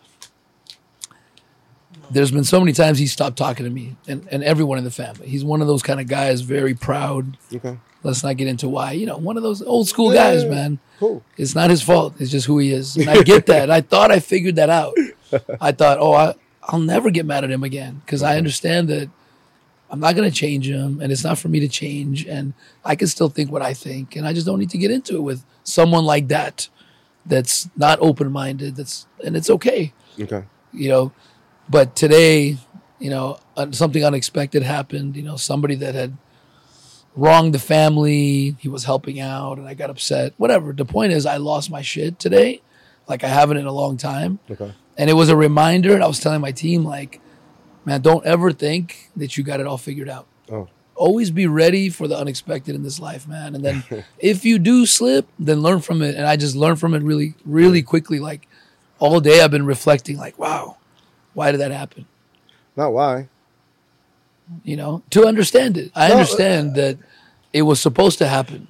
there's 2.11 2.31
been 2.31 2.43
so 2.43 2.59
many 2.59 2.73
times 2.73 2.99
he 2.99 3.07
stopped 3.07 3.37
talking 3.37 3.63
to 3.65 3.69
me 3.69 3.95
and, 4.07 4.27
and 4.31 4.43
everyone 4.43 4.77
in 4.77 4.83
the 4.83 4.91
family. 4.91 5.27
He's 5.27 5.43
one 5.43 5.61
of 5.61 5.67
those 5.67 5.81
kind 5.83 5.99
of 5.99 6.07
guys, 6.07 6.41
very 6.41 6.73
proud. 6.73 7.37
Okay. 7.53 7.77
Let's 8.03 8.23
not 8.23 8.35
get 8.37 8.47
into 8.47 8.67
why. 8.67 8.93
You 8.93 9.05
know, 9.05 9.17
one 9.17 9.37
of 9.37 9.43
those 9.43 9.61
old 9.61 9.87
school 9.87 10.13
Yeah, 10.13 10.31
guys, 10.31 10.43
yeah, 10.43 10.49
yeah. 10.49 10.55
man. 10.55 10.79
Cool. 10.99 11.23
It's 11.37 11.53
not 11.55 11.69
his 11.69 11.81
fault. 11.81 12.15
It's 12.19 12.31
just 12.31 12.47
who 12.47 12.57
he 12.59 12.71
is. 12.71 12.97
And 12.97 13.09
I 13.09 13.21
get 13.23 13.45
that. 13.45 13.69
I 13.69 13.81
thought 13.81 14.11
I 14.11 14.19
figured 14.19 14.55
that 14.55 14.69
out. 14.69 14.95
I 15.61 15.71
thought, 15.71 15.99
oh, 15.99 16.13
I, 16.13 16.33
I'll 16.63 16.79
never 16.79 17.11
get 17.11 17.25
mad 17.25 17.43
at 17.43 17.51
him 17.51 17.63
again 17.63 18.01
because 18.05 18.23
I 18.23 18.37
understand 18.37 18.87
that 18.89 19.09
I'm 19.89 19.99
not 19.99 20.15
going 20.15 20.29
to 20.29 20.35
change 20.35 20.67
him 20.67 20.99
and 21.01 21.11
it's 21.11 21.23
not 21.23 21.37
for 21.37 21.47
me 21.47 21.59
to 21.59 21.67
change. 21.67 22.25
And 22.25 22.53
I 22.83 22.95
can 22.95 23.07
still 23.07 23.29
think 23.29 23.51
what 23.51 23.61
I 23.61 23.73
think. 23.73 24.15
And 24.15 24.25
I 24.27 24.33
just 24.33 24.45
don't 24.47 24.59
need 24.59 24.69
to 24.71 24.77
get 24.77 24.89
into 24.91 25.15
it 25.17 25.21
with 25.21 25.43
someone 25.63 26.05
like 26.05 26.27
that 26.29 26.69
that's 27.25 27.69
not 27.75 27.99
open 28.01 28.31
minded. 28.31 28.75
That's, 28.75 29.05
and 29.23 29.35
it's 29.37 29.49
okay, 29.49 29.93
Okay. 30.19 30.43
you 30.73 30.89
know. 30.89 31.11
But 31.69 31.95
today, 31.95 32.57
you 32.99 33.09
know, 33.09 33.39
uh, 33.57 33.71
something 33.71 34.03
unexpected 34.03 34.63
happened. 34.63 35.15
You 35.15 35.23
know, 35.23 35.35
somebody 35.37 35.75
that 35.75 35.95
had 35.95 36.17
wronged 37.15 37.53
the 37.53 37.59
family. 37.59 38.55
He 38.59 38.67
was 38.69 38.83
helping 38.85 39.19
out, 39.19 39.57
and 39.57 39.67
I 39.67 39.73
got 39.73 39.89
upset. 39.89 40.33
Whatever. 40.37 40.73
The 40.73 40.85
point 40.85 41.13
is, 41.13 41.25
I 41.25 41.37
lost 41.37 41.69
my 41.71 41.81
shit 41.81 42.19
today, 42.19 42.61
like 43.07 43.23
I 43.23 43.27
haven't 43.27 43.57
in 43.57 43.65
a 43.65 43.71
long 43.71 43.97
time, 43.97 44.39
Okay. 44.49 44.73
and 44.97 45.09
it 45.09 45.13
was 45.13 45.29
a 45.29 45.35
reminder. 45.35 45.93
And 45.93 46.03
I 46.03 46.07
was 46.07 46.19
telling 46.19 46.41
my 46.41 46.51
team, 46.51 46.83
like, 46.83 47.19
man, 47.85 48.01
don't 48.01 48.25
ever 48.25 48.51
think 48.51 49.09
that 49.15 49.37
you 49.37 49.43
got 49.43 49.59
it 49.59 49.67
all 49.67 49.77
figured 49.77 50.09
out. 50.09 50.27
Oh. 50.51 50.67
Always 50.95 51.31
be 51.31 51.47
ready 51.47 51.89
for 51.89 52.07
the 52.07 52.15
unexpected 52.17 52.75
in 52.75 52.83
this 52.83 52.99
life, 52.99 53.27
man. 53.27 53.55
And 53.55 53.63
then 53.65 53.83
if 54.19 54.45
you 54.45 54.59
do 54.59 54.85
slip, 54.85 55.27
then 55.39 55.61
learn 55.61 55.79
from 55.81 56.01
it. 56.01 56.15
And 56.15 56.25
I 56.27 56.35
just 56.35 56.55
learned 56.55 56.79
from 56.79 56.93
it 56.93 57.01
really, 57.01 57.33
really 57.43 57.81
quickly. 57.81 58.19
Like 58.19 58.47
all 58.99 59.19
day, 59.19 59.41
I've 59.41 59.49
been 59.51 59.65
reflecting, 59.65 60.17
like, 60.17 60.37
wow, 60.37 60.77
why 61.33 61.51
did 61.51 61.59
that 61.61 61.71
happen? 61.71 62.05
Not 62.75 62.93
why. 62.93 63.27
you 64.63 64.75
know, 64.75 65.01
to 65.11 65.25
understand 65.25 65.77
it. 65.77 65.91
I 65.95 66.07
No, 66.09 66.15
uh, 66.15 66.17
understand 66.19 66.75
that 66.75 66.97
it 67.53 67.61
was 67.61 67.79
supposed 67.79 68.17
to 68.19 68.27
happen 68.27 68.67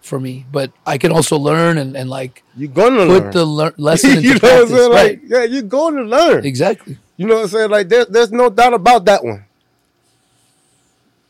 for 0.00 0.18
me, 0.18 0.46
but 0.50 0.72
I 0.86 0.96
can 0.96 1.12
also 1.12 1.36
learn 1.36 1.76
and, 1.76 1.96
and 1.96 2.08
like 2.08 2.42
You're 2.56 2.70
gonna 2.70 3.04
put 3.06 3.22
learn. 3.24 3.30
the 3.32 3.44
lear- 3.44 3.74
lesson 3.78 4.22
you 4.22 4.34
know 4.34 4.40
what. 4.40 4.62
I'm 4.62 4.68
saying? 4.68 4.90
right. 4.90 5.20
Like, 5.22 5.30
yeah, 5.30 5.42
you're 5.44 5.62
going 5.62 5.96
to 5.96 6.02
learn. 6.04 6.44
Exactly. 6.46 6.96
You 7.16 7.26
know 7.26 7.34
what 7.36 7.42
I'm 7.42 7.48
saying? 7.48 7.70
Like 7.70 7.88
there, 7.88 8.04
there's 8.06 8.32
no 8.32 8.48
doubt 8.48 8.72
about 8.74 9.04
that 9.06 9.22
one. 9.24 9.44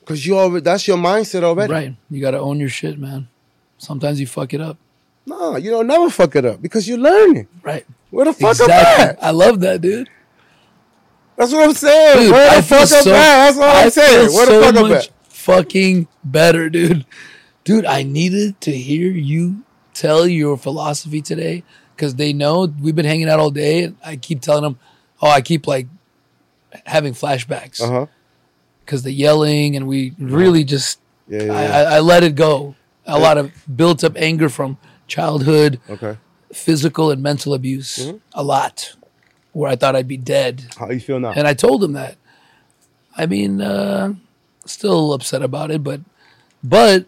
Cause 0.05 0.25
you 0.25 0.39
already 0.39 0.63
that's 0.63 0.87
your 0.89 0.97
mindset 0.97 1.43
already. 1.43 1.73
Right. 1.73 1.95
You 2.09 2.21
got 2.21 2.31
to 2.33 2.39
own 2.39 2.61
your 2.61 2.69
shit, 2.71 2.99
man. 2.99 3.29
Sometimes 3.79 4.19
you 4.21 4.27
fuck 4.27 4.55
it 4.55 4.61
up. 4.61 4.79
No, 5.27 5.57
you 5.57 5.71
don't 5.71 5.87
never 5.87 6.09
fuck 6.09 6.35
it 6.37 6.45
up 6.47 6.63
because 6.63 6.89
you're 6.89 6.99
learning. 6.99 7.47
Right. 7.63 7.85
Where 8.11 8.25
the 8.25 8.33
fuck 8.33 8.53
exactly. 8.53 8.75
up 9.05 9.11
at? 9.19 9.23
I 9.23 9.31
love 9.33 9.61
that, 9.61 9.81
dude. 9.83 10.09
That's 11.39 11.53
what 11.53 11.69
I'm 11.69 11.75
saying. 11.75 12.19
Dude, 12.25 12.33
Where 12.33 12.51
I 12.51 12.57
the 12.57 12.63
feel 12.63 12.79
fuck 12.81 12.93
up 12.99 13.05
so, 13.05 13.11
at? 13.11 13.15
That's 13.15 13.57
what 13.57 13.69
I 13.69 13.83
I'm 13.85 13.91
saying. 13.91 14.33
Where 14.35 14.47
the 14.47 14.53
so 14.53 14.63
fuck 14.63 14.75
up 14.75 14.89
much 14.91 15.11
fucking 15.29 16.09
better, 16.25 16.69
dude. 16.69 17.07
Dude, 17.65 17.87
I 17.87 18.03
needed 18.03 18.61
to 18.63 18.73
hear 18.73 19.11
you 19.13 19.63
tell 19.95 20.27
your 20.27 20.57
philosophy 20.59 21.23
today 21.23 21.63
because 21.95 22.17
they 22.17 22.33
know 22.33 22.67
we've 22.81 22.95
been 22.97 23.07
hanging 23.07 23.29
out 23.29 23.39
all 23.41 23.51
day, 23.51 23.85
and 23.85 23.97
I 24.05 24.17
keep 24.17 24.41
telling 24.41 24.63
them, 24.63 24.79
oh, 25.23 25.31
I 25.31 25.41
keep 25.41 25.67
like 25.67 25.87
having 26.87 27.15
flashbacks 27.15 28.09
because 28.85 29.03
the 29.05 29.13
yelling, 29.13 29.77
and 29.77 29.87
we 29.87 30.15
really 30.19 30.65
just 30.65 30.99
Yeah, 31.29 31.45
yeah, 31.45 31.53
I, 31.53 31.63
yeah. 31.63 31.77
I, 31.77 31.83
I 31.97 32.01
let 32.01 32.25
it 32.25 32.35
go. 32.35 32.75
A 33.07 33.19
lot 33.19 33.39
of 33.39 33.53
built 33.75 34.05
up 34.05 34.17
anger 34.17 34.49
from 34.51 34.77
childhood, 35.07 35.81
okay. 35.89 36.19
physical 36.53 37.11
and 37.11 37.23
mental 37.23 37.55
abuse, 37.55 37.99
Mm-hmm. 37.99 38.17
a 38.35 38.43
lot, 38.43 38.95
where 39.59 39.69
I 39.71 39.75
thought 39.77 39.97
I'd 39.97 40.07
be 40.07 40.17
dead. 40.17 40.65
How 40.79 40.89
you 40.91 41.01
feel 41.01 41.19
now? 41.19 41.33
And 41.35 41.47
I 41.49 41.53
told 41.55 41.83
him 41.83 41.95
that. 41.95 42.17
I 43.17 43.27
mean, 43.27 43.61
uh, 43.61 44.15
still 44.65 45.13
upset 45.13 45.43
about 45.43 45.73
it, 45.73 45.83
but, 45.83 46.01
but, 46.63 47.07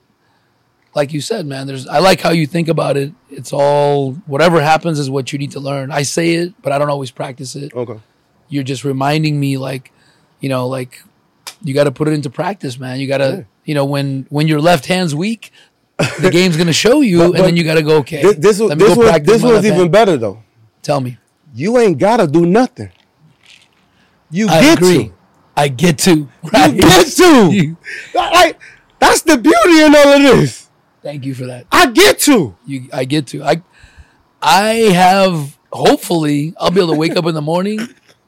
like 0.92 1.12
you 1.12 1.20
said, 1.20 1.46
man, 1.46 1.68
there's. 1.68 1.86
I 1.86 1.98
like 2.00 2.20
how 2.20 2.30
you 2.32 2.48
think 2.48 2.66
about 2.66 2.96
it. 2.96 3.12
It's 3.30 3.52
all 3.52 4.14
whatever 4.26 4.60
happens 4.60 4.98
is 4.98 5.08
what 5.08 5.32
you 5.32 5.38
need 5.38 5.52
to 5.52 5.60
learn. 5.60 5.92
I 5.92 6.02
say 6.02 6.32
it, 6.34 6.60
but 6.62 6.72
I 6.72 6.78
don't 6.78 6.90
always 6.90 7.12
practice 7.12 7.54
it. 7.54 7.72
okay. 7.72 8.00
You're 8.48 8.64
just 8.64 8.82
reminding 8.82 9.38
me, 9.38 9.56
like, 9.56 9.92
you 10.40 10.48
know, 10.48 10.66
like 10.66 11.00
you 11.62 11.72
got 11.72 11.84
to 11.84 11.92
put 11.92 12.08
it 12.08 12.14
into 12.14 12.30
practice, 12.30 12.80
man. 12.80 12.98
You 12.98 13.06
got 13.06 13.18
to, 13.18 13.30
Yeah. 13.36 13.42
you 13.64 13.74
know, 13.76 13.84
when 13.84 14.26
when 14.30 14.48
your 14.48 14.60
left 14.60 14.86
hand's 14.86 15.14
weak, 15.14 15.52
the 15.98 16.30
game's 16.38 16.56
gonna 16.56 16.72
show 16.72 17.00
you, 17.02 17.18
But- 17.18 17.36
and 17.36 17.44
then 17.44 17.56
you 17.56 17.62
got 17.62 17.74
to 17.76 17.82
go. 17.82 17.98
Okay, 17.98 18.22
This, 18.22 18.36
this 18.38 18.58
was 18.58 18.70
let 18.70 18.78
me 18.78 18.84
this 18.86 18.96
was 18.96 19.22
this 19.22 19.42
was 19.44 19.64
even 19.64 19.78
hand. 19.78 19.92
better 19.92 20.16
though. 20.16 20.42
Tell 20.82 21.00
me, 21.00 21.18
You 21.54 21.78
ain't 21.78 21.98
gotta 21.98 22.26
do 22.26 22.46
nothing. 22.46 22.90
You 24.30 24.48
I 24.48 24.60
get 24.60 24.78
agree. 24.78 25.04
to. 25.08 25.12
I 25.56 25.68
get 25.68 25.98
to. 25.98 26.10
You 26.16 26.50
get 26.52 27.06
to. 27.16 27.50
You- 27.52 27.76
like 28.14 28.58
that's 28.98 29.22
the 29.22 29.36
beauty 29.38 29.80
in 29.82 29.94
all 29.94 30.08
of 30.14 30.22
this. 30.22 30.68
Thank 31.02 31.24
you 31.24 31.34
for 31.34 31.46
that. 31.46 31.66
I 31.72 31.86
get 31.90 32.18
to. 32.20 32.54
You, 32.66 32.88
I 32.92 33.04
get 33.04 33.26
to. 33.28 33.42
I, 33.42 33.62
I 34.42 34.64
have. 34.92 35.58
Hopefully, 35.72 36.52
I'll 36.58 36.70
be 36.70 36.80
able 36.80 36.92
to 36.92 36.98
wake 36.98 37.16
up 37.16 37.24
in 37.26 37.34
the 37.34 37.40
morning 37.42 37.78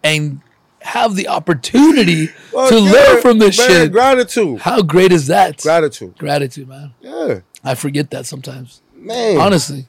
and 0.02 0.40
have 0.80 1.14
the 1.16 1.28
opportunity 1.28 2.28
Well, 2.52 2.68
to 2.70 2.78
yeah, 2.80 2.90
learn 2.92 3.20
from 3.22 3.38
this 3.38 3.58
man, 3.58 3.68
shit. 3.68 3.92
Gratitude. 3.92 4.60
How 4.60 4.80
great 4.82 5.12
is 5.12 5.26
that? 5.26 5.58
Gratitude. 5.58 6.16
Gratitude, 6.18 6.68
man. 6.68 6.92
Yeah. 7.00 7.40
I 7.64 7.74
forget 7.74 8.10
that 8.12 8.26
sometimes. 8.26 8.80
Man. 8.94 9.38
Honestly, 9.40 9.86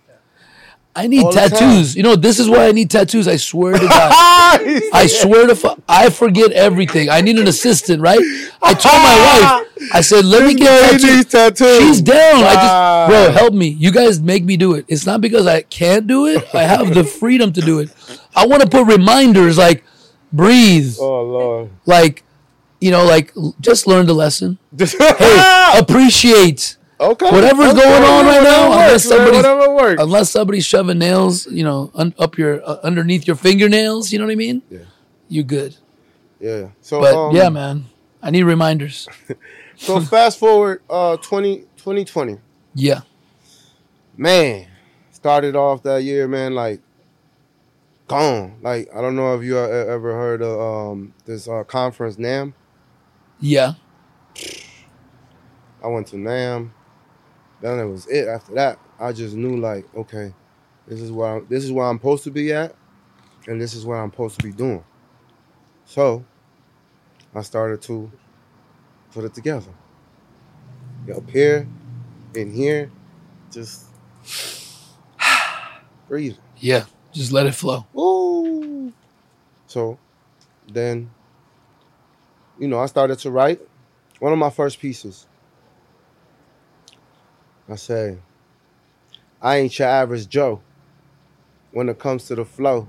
I 0.95 1.07
need 1.07 1.23
All 1.23 1.31
tattoos. 1.31 1.95
You 1.95 2.03
know, 2.03 2.15
this 2.15 2.39
is 2.39 2.47
why 2.47 2.67
I 2.67 2.71
need 2.71 2.91
tattoos. 2.91 3.27
I 3.27 3.37
swear 3.37 3.73
to 3.73 3.79
God. 3.79 4.11
I 4.93 5.07
swear 5.07 5.47
to 5.47 5.55
fu- 5.55 5.81
I 5.89 6.09
forget 6.11 6.51
everything. 6.51 7.09
I 7.09 7.21
need 7.21 7.39
an 7.39 7.47
assistant, 7.47 7.99
right? 8.01 8.19
I 8.61 8.73
told 8.75 8.93
my 8.95 9.63
wife, 9.81 9.89
I 9.95 10.01
said, 10.01 10.23
let 10.25 10.45
me 10.45 10.53
get 10.53 10.91
tattoos. 11.01 11.25
tattoos. 11.25 11.77
She's 11.79 12.01
down. 12.01 12.43
I 12.43 12.53
just, 12.53 13.09
bro, 13.09 13.31
help 13.41 13.53
me. 13.55 13.69
You 13.69 13.91
guys 13.91 14.19
make 14.21 14.43
me 14.43 14.55
do 14.55 14.75
it. 14.75 14.85
It's 14.87 15.05
not 15.07 15.19
because 15.19 15.47
I 15.47 15.63
can't 15.63 16.05
do 16.05 16.27
it. 16.27 16.43
I 16.53 16.61
have 16.63 16.93
the 16.93 17.03
freedom 17.03 17.51
to 17.53 17.61
do 17.61 17.79
it. 17.79 17.89
I 18.35 18.45
want 18.45 18.61
to 18.61 18.69
put 18.69 18.85
reminders 18.85 19.57
like 19.57 19.83
breathe, 20.31 20.95
Oh 20.99 21.23
Lord. 21.23 21.69
like, 21.87 22.23
you 22.79 22.91
know, 22.91 23.03
like 23.05 23.33
just 23.59 23.87
learn 23.87 24.05
the 24.05 24.13
lesson. 24.13 24.59
Hey, 24.79 25.79
appreciate 25.79 26.77
okay. 27.11 27.31
whatever's 27.31 27.73
Okay, 27.73 27.81
going 27.81 28.03
on 28.03 28.25
right 28.25 28.43
now, 28.43 28.69
works, 28.69 29.05
unless 29.05 29.09
man, 29.09 29.17
somebody's- 29.17 29.35
whatever 29.43 29.75
works. 29.75 30.01
unless 30.03 30.29
somebody's 30.31 30.65
shoving 30.65 30.97
nails, 30.99 31.45
you 31.47 31.63
know, 31.63 31.91
un- 31.95 32.13
up 32.19 32.37
your 32.37 32.61
uh, 32.67 32.77
underneath 32.83 33.25
your 33.27 33.35
fingernails. 33.35 34.11
You 34.11 34.19
know 34.19 34.25
what 34.25 34.31
I 34.31 34.35
mean? 34.35 34.61
Yeah. 34.69 34.79
You 35.29 35.43
good. 35.43 35.75
Yeah. 36.39 36.69
So 36.81 36.99
But 37.01 37.15
um, 37.15 37.35
yeah, 37.35 37.49
man, 37.49 37.85
I 38.21 38.29
need 38.31 38.43
reminders. 38.43 39.07
So 39.75 39.99
fast 39.99 40.37
forward 40.37 40.81
uh 40.89 41.17
20, 41.17 41.61
2020. 41.77 42.37
Yeah. 42.75 43.01
Man, 44.15 44.67
started 45.11 45.55
off 45.55 45.81
that 45.83 46.03
year, 46.03 46.27
man, 46.27 46.53
like 46.53 46.79
gone. 48.07 48.57
Like 48.61 48.87
I 48.95 49.01
don't 49.01 49.15
know 49.15 49.35
if 49.35 49.43
you 49.43 49.57
e- 49.57 49.59
ever 49.59 50.13
heard 50.13 50.43
of 50.43 50.59
um 50.59 51.13
this 51.25 51.47
uh 51.47 51.63
conference 51.63 52.17
NAMM. 52.17 52.53
Yeah. 53.39 53.73
I 55.83 55.87
went 55.87 56.07
to 56.07 56.15
NAMM. 56.17 56.69
Then 57.63 57.79
it 57.79 57.85
was 57.85 58.07
it. 58.07 58.27
After 58.27 58.53
that, 58.55 58.77
I 58.99 59.13
just 59.13 59.37
knew 59.37 59.55
like, 59.55 59.85
okay, 59.95 60.33
this 60.85 60.99
is 60.99 61.13
where 61.13 61.37
I'm, 61.37 61.47
this 61.47 61.63
is 61.63 61.71
where 61.71 61.87
I'm 61.87 61.97
supposed 61.97 62.25
to 62.25 62.29
be 62.29 62.51
at, 62.51 62.75
and 63.47 63.59
this 63.59 63.73
is 63.73 63.85
what 63.85 63.95
I'm 63.95 64.11
supposed 64.11 64.37
to 64.41 64.45
be 64.45 64.51
doing. 64.51 64.83
So, 65.85 66.25
I 67.33 67.41
started 67.41 67.81
to 67.83 68.11
put 69.13 69.23
it 69.23 69.33
together. 69.33 69.71
Up 71.15 71.29
here, 71.29 71.65
in 72.35 72.51
here, 72.51 72.91
just 73.49 73.85
breathing. 76.09 76.39
Yeah. 76.57 76.83
Just 77.13 77.31
let 77.31 77.45
it 77.45 77.55
flow. 77.55 77.87
Ooh. 77.97 78.91
So, 79.67 79.97
then, 80.67 81.11
you 82.59 82.67
know, 82.67 82.79
I 82.79 82.87
started 82.87 83.19
to 83.19 83.31
write 83.31 83.61
one 84.19 84.33
of 84.33 84.37
my 84.37 84.49
first 84.49 84.81
pieces. 84.81 85.27
I 87.69 87.75
say, 87.75 88.17
I 89.41 89.57
ain't 89.57 89.79
your 89.79 89.87
average 89.87 90.27
Joe 90.27 90.61
when 91.71 91.89
it 91.89 91.97
comes 91.97 92.25
to 92.25 92.35
the 92.35 92.45
flow. 92.45 92.87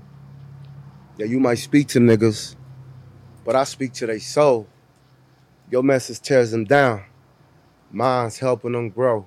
Yeah, 1.17 1.27
you 1.27 1.39
might 1.39 1.55
speak 1.55 1.87
to 1.89 1.99
niggas, 1.99 2.55
but 3.45 3.55
I 3.55 3.63
speak 3.63 3.93
to 3.93 4.05
their 4.05 4.19
soul. 4.19 4.67
Your 5.71 5.81
message 5.81 6.19
tears 6.19 6.51
them 6.51 6.65
down. 6.65 7.03
Mine's 7.91 8.39
helping 8.39 8.73
them 8.73 8.89
grow. 8.89 9.25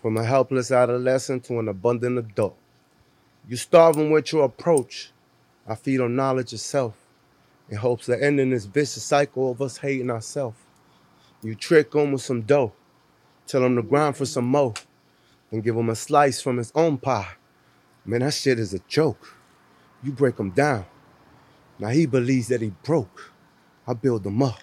From 0.00 0.16
a 0.16 0.24
helpless 0.24 0.70
adolescent 0.70 1.44
to 1.44 1.58
an 1.58 1.68
abundant 1.68 2.18
adult. 2.18 2.56
You 3.48 3.56
starve 3.56 3.96
them 3.96 4.10
with 4.10 4.32
your 4.32 4.44
approach. 4.44 5.10
I 5.66 5.74
feed 5.74 6.00
on 6.00 6.14
knowledge 6.14 6.52
of 6.52 6.60
self 6.60 6.94
in 7.68 7.76
hopes 7.76 8.08
of 8.08 8.22
ending 8.22 8.50
this 8.50 8.66
vicious 8.66 9.02
cycle 9.02 9.50
of 9.50 9.60
us 9.60 9.78
hating 9.78 10.10
ourselves. 10.10 10.58
You 11.42 11.54
trick 11.54 11.90
them 11.90 12.12
with 12.12 12.22
some 12.22 12.42
dough. 12.42 12.72
Tell 13.46 13.64
him 13.64 13.76
to 13.76 13.82
grind 13.82 14.16
for 14.16 14.26
some 14.26 14.46
more. 14.46 14.74
And 15.50 15.62
give 15.62 15.76
him 15.76 15.90
a 15.90 15.94
slice 15.96 16.40
from 16.40 16.56
his 16.56 16.72
own 16.74 16.98
pie. 16.98 17.34
Man, 18.04 18.20
that 18.20 18.34
shit 18.34 18.58
is 18.58 18.74
a 18.74 18.80
joke. 18.80 19.36
You 20.02 20.12
break 20.12 20.38
him 20.38 20.50
down. 20.50 20.86
Now 21.78 21.88
he 21.88 22.06
believes 22.06 22.48
that 22.48 22.60
he 22.60 22.72
broke. 22.82 23.32
I 23.86 23.94
build 23.94 24.26
him 24.26 24.42
up. 24.42 24.60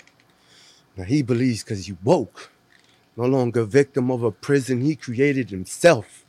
Now 0.97 1.05
he 1.05 1.21
believes 1.21 1.63
because 1.63 1.85
he 1.85 1.95
woke. 2.03 2.51
No 3.15 3.25
longer 3.25 3.63
victim 3.63 4.11
of 4.11 4.23
a 4.23 4.31
prison 4.31 4.81
he 4.81 4.95
created 4.95 5.49
himself 5.49 6.25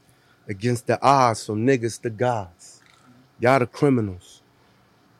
against 0.48 0.86
the 0.86 1.00
odds 1.02 1.46
from 1.46 1.66
niggas 1.66 2.00
to 2.02 2.10
gods. 2.10 2.82
Y'all 3.40 3.58
the 3.58 3.66
criminals. 3.66 4.42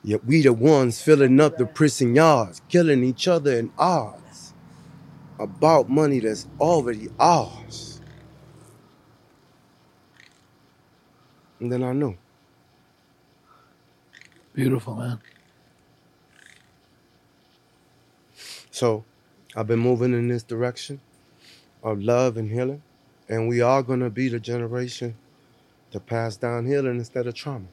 Yet 0.05 0.25
we 0.25 0.43
the 0.43 0.53
ones 0.53 1.01
filling 1.01 1.41
up 1.41 1.59
the 1.59 1.67
prison 1.67 2.15
yards, 2.15 2.61
killing 2.69 3.05
each 3.05 3.29
other 3.29 3.59
in 3.59 3.73
odds 3.79 4.22
about 5.39 5.89
money 5.89 6.21
that's 6.21 6.47
already 6.61 7.09
ours. 7.19 8.01
And 11.61 11.71
then 11.71 11.83
I 11.83 11.93
knew. 11.93 12.17
Beautiful, 14.55 14.97
man. 14.97 15.21
So 18.71 19.05
I've 19.55 19.67
been 19.67 19.79
moving 19.79 20.13
in 20.13 20.29
this 20.29 20.43
direction 20.43 21.01
of 21.83 22.03
love 22.03 22.37
and 22.37 22.51
healing. 22.51 22.83
And 23.29 23.49
we 23.49 23.61
are 23.61 23.83
going 23.83 24.01
to 24.01 24.11
be 24.11 24.29
the 24.29 24.41
generation 24.41 25.17
to 25.93 26.01
pass 26.01 26.37
down 26.37 26.67
healing 26.67 26.97
instead 26.97 27.27
of 27.27 27.35
trauma. 27.35 27.67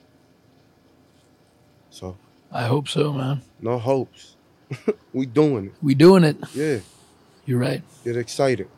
So, 1.89 2.17
I 2.51 2.63
hope 2.63 2.87
so, 2.87 3.11
man. 3.11 3.41
no 3.59 3.79
hopes. 3.79 4.35
we 5.13 5.25
doing 5.25 5.67
it. 5.67 5.73
We 5.81 5.95
doing 5.95 6.23
it. 6.23 6.37
Yeah. 6.53 6.79
You're 7.49 7.57
right. 7.57 7.81
Get 8.03 8.15
excited 8.15 8.69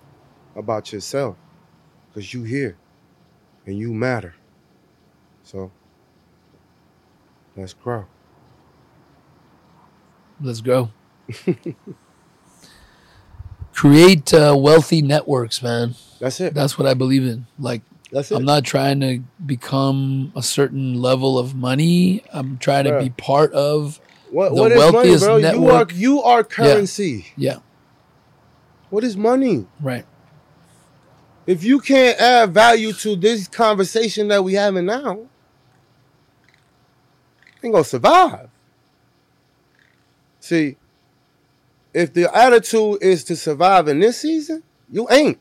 about 0.55 0.93
yourself 0.93 1.36
because 2.07 2.34
you 2.34 2.43
here 2.43 2.78
and 3.65 3.78
you 3.78 3.93
matter. 3.93 4.36
So, 5.43 5.74
let's 7.57 7.74
grow. 7.74 8.05
Let's 10.39 10.61
go. 10.61 10.91
Create 13.74 14.34
uh, 14.34 14.55
wealthy 14.57 15.01
networks, 15.01 15.61
man. 15.61 15.95
That's 16.22 16.39
it. 16.39 16.53
That's 16.53 16.80
what 16.80 16.88
I 16.88 16.93
believe 16.93 17.26
in. 17.26 17.47
Like, 17.59 17.82
That's 18.09 18.32
it. 18.32 18.36
I'm 18.36 18.45
not 18.45 18.63
trying 18.63 19.01
to 19.01 19.19
become 19.45 20.32
a 20.34 20.41
certain 20.41 20.93
level 21.01 21.38
of 21.38 21.53
money. 21.55 22.24
I'm 22.32 22.57
trying 22.57 22.86
to 22.86 22.97
be 22.99 23.09
part 23.09 23.51
of. 23.51 23.99
what, 24.30 24.55
the 24.55 24.61
what 24.61 24.72
is 24.72 24.78
money, 24.78 24.91
wealthiest 24.93 25.26
bro? 25.26 25.38
network- 25.39 25.91
You 25.93 26.22
are 26.22 26.22
you 26.22 26.24
are 26.24 26.43
currency. 26.45 27.26
Yeah, 27.36 27.57
What 28.92 29.04
is 29.06 29.18
money? 29.18 29.66
right. 29.80 30.06
If 31.48 31.64
you 31.64 31.80
can't 31.80 32.20
add 32.20 32.54
value 32.54 32.94
to 32.94 33.16
this 33.16 33.48
conversation 33.48 34.28
that 34.28 34.44
we 34.44 34.54
having 34.54 34.86
now, 34.86 35.28
ain't 37.64 37.74
gonna 37.74 37.84
survive. 37.84 38.50
See, 40.39 40.78
if 41.94 42.14
the 42.14 42.36
attitude 42.36 43.02
is 43.02 43.24
to 43.26 43.36
survive 43.36 43.88
in 43.88 44.00
this 44.00 44.22
season, 44.22 44.62
you 44.92 45.08
ain't. 45.10 45.39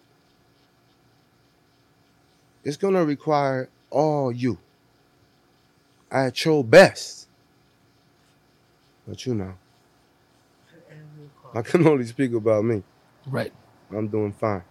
It's 2.64 2.76
gonna 2.76 3.04
require 3.04 3.68
all 3.90 4.32
you 4.32 4.58
at 6.10 6.44
your 6.44 6.62
best. 6.62 7.28
But 9.06 9.26
you 9.26 9.34
know, 9.34 9.54
I 11.54 11.62
can 11.62 11.86
only 11.86 12.06
speak 12.06 12.32
about 12.32 12.64
me. 12.64 12.82
Right. 13.26 13.52
I'm 13.90 14.08
doing 14.08 14.32
fine. 14.32 14.62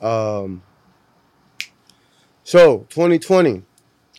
Um. 0.00 0.62
So 2.44 2.86
2020, 2.90 3.62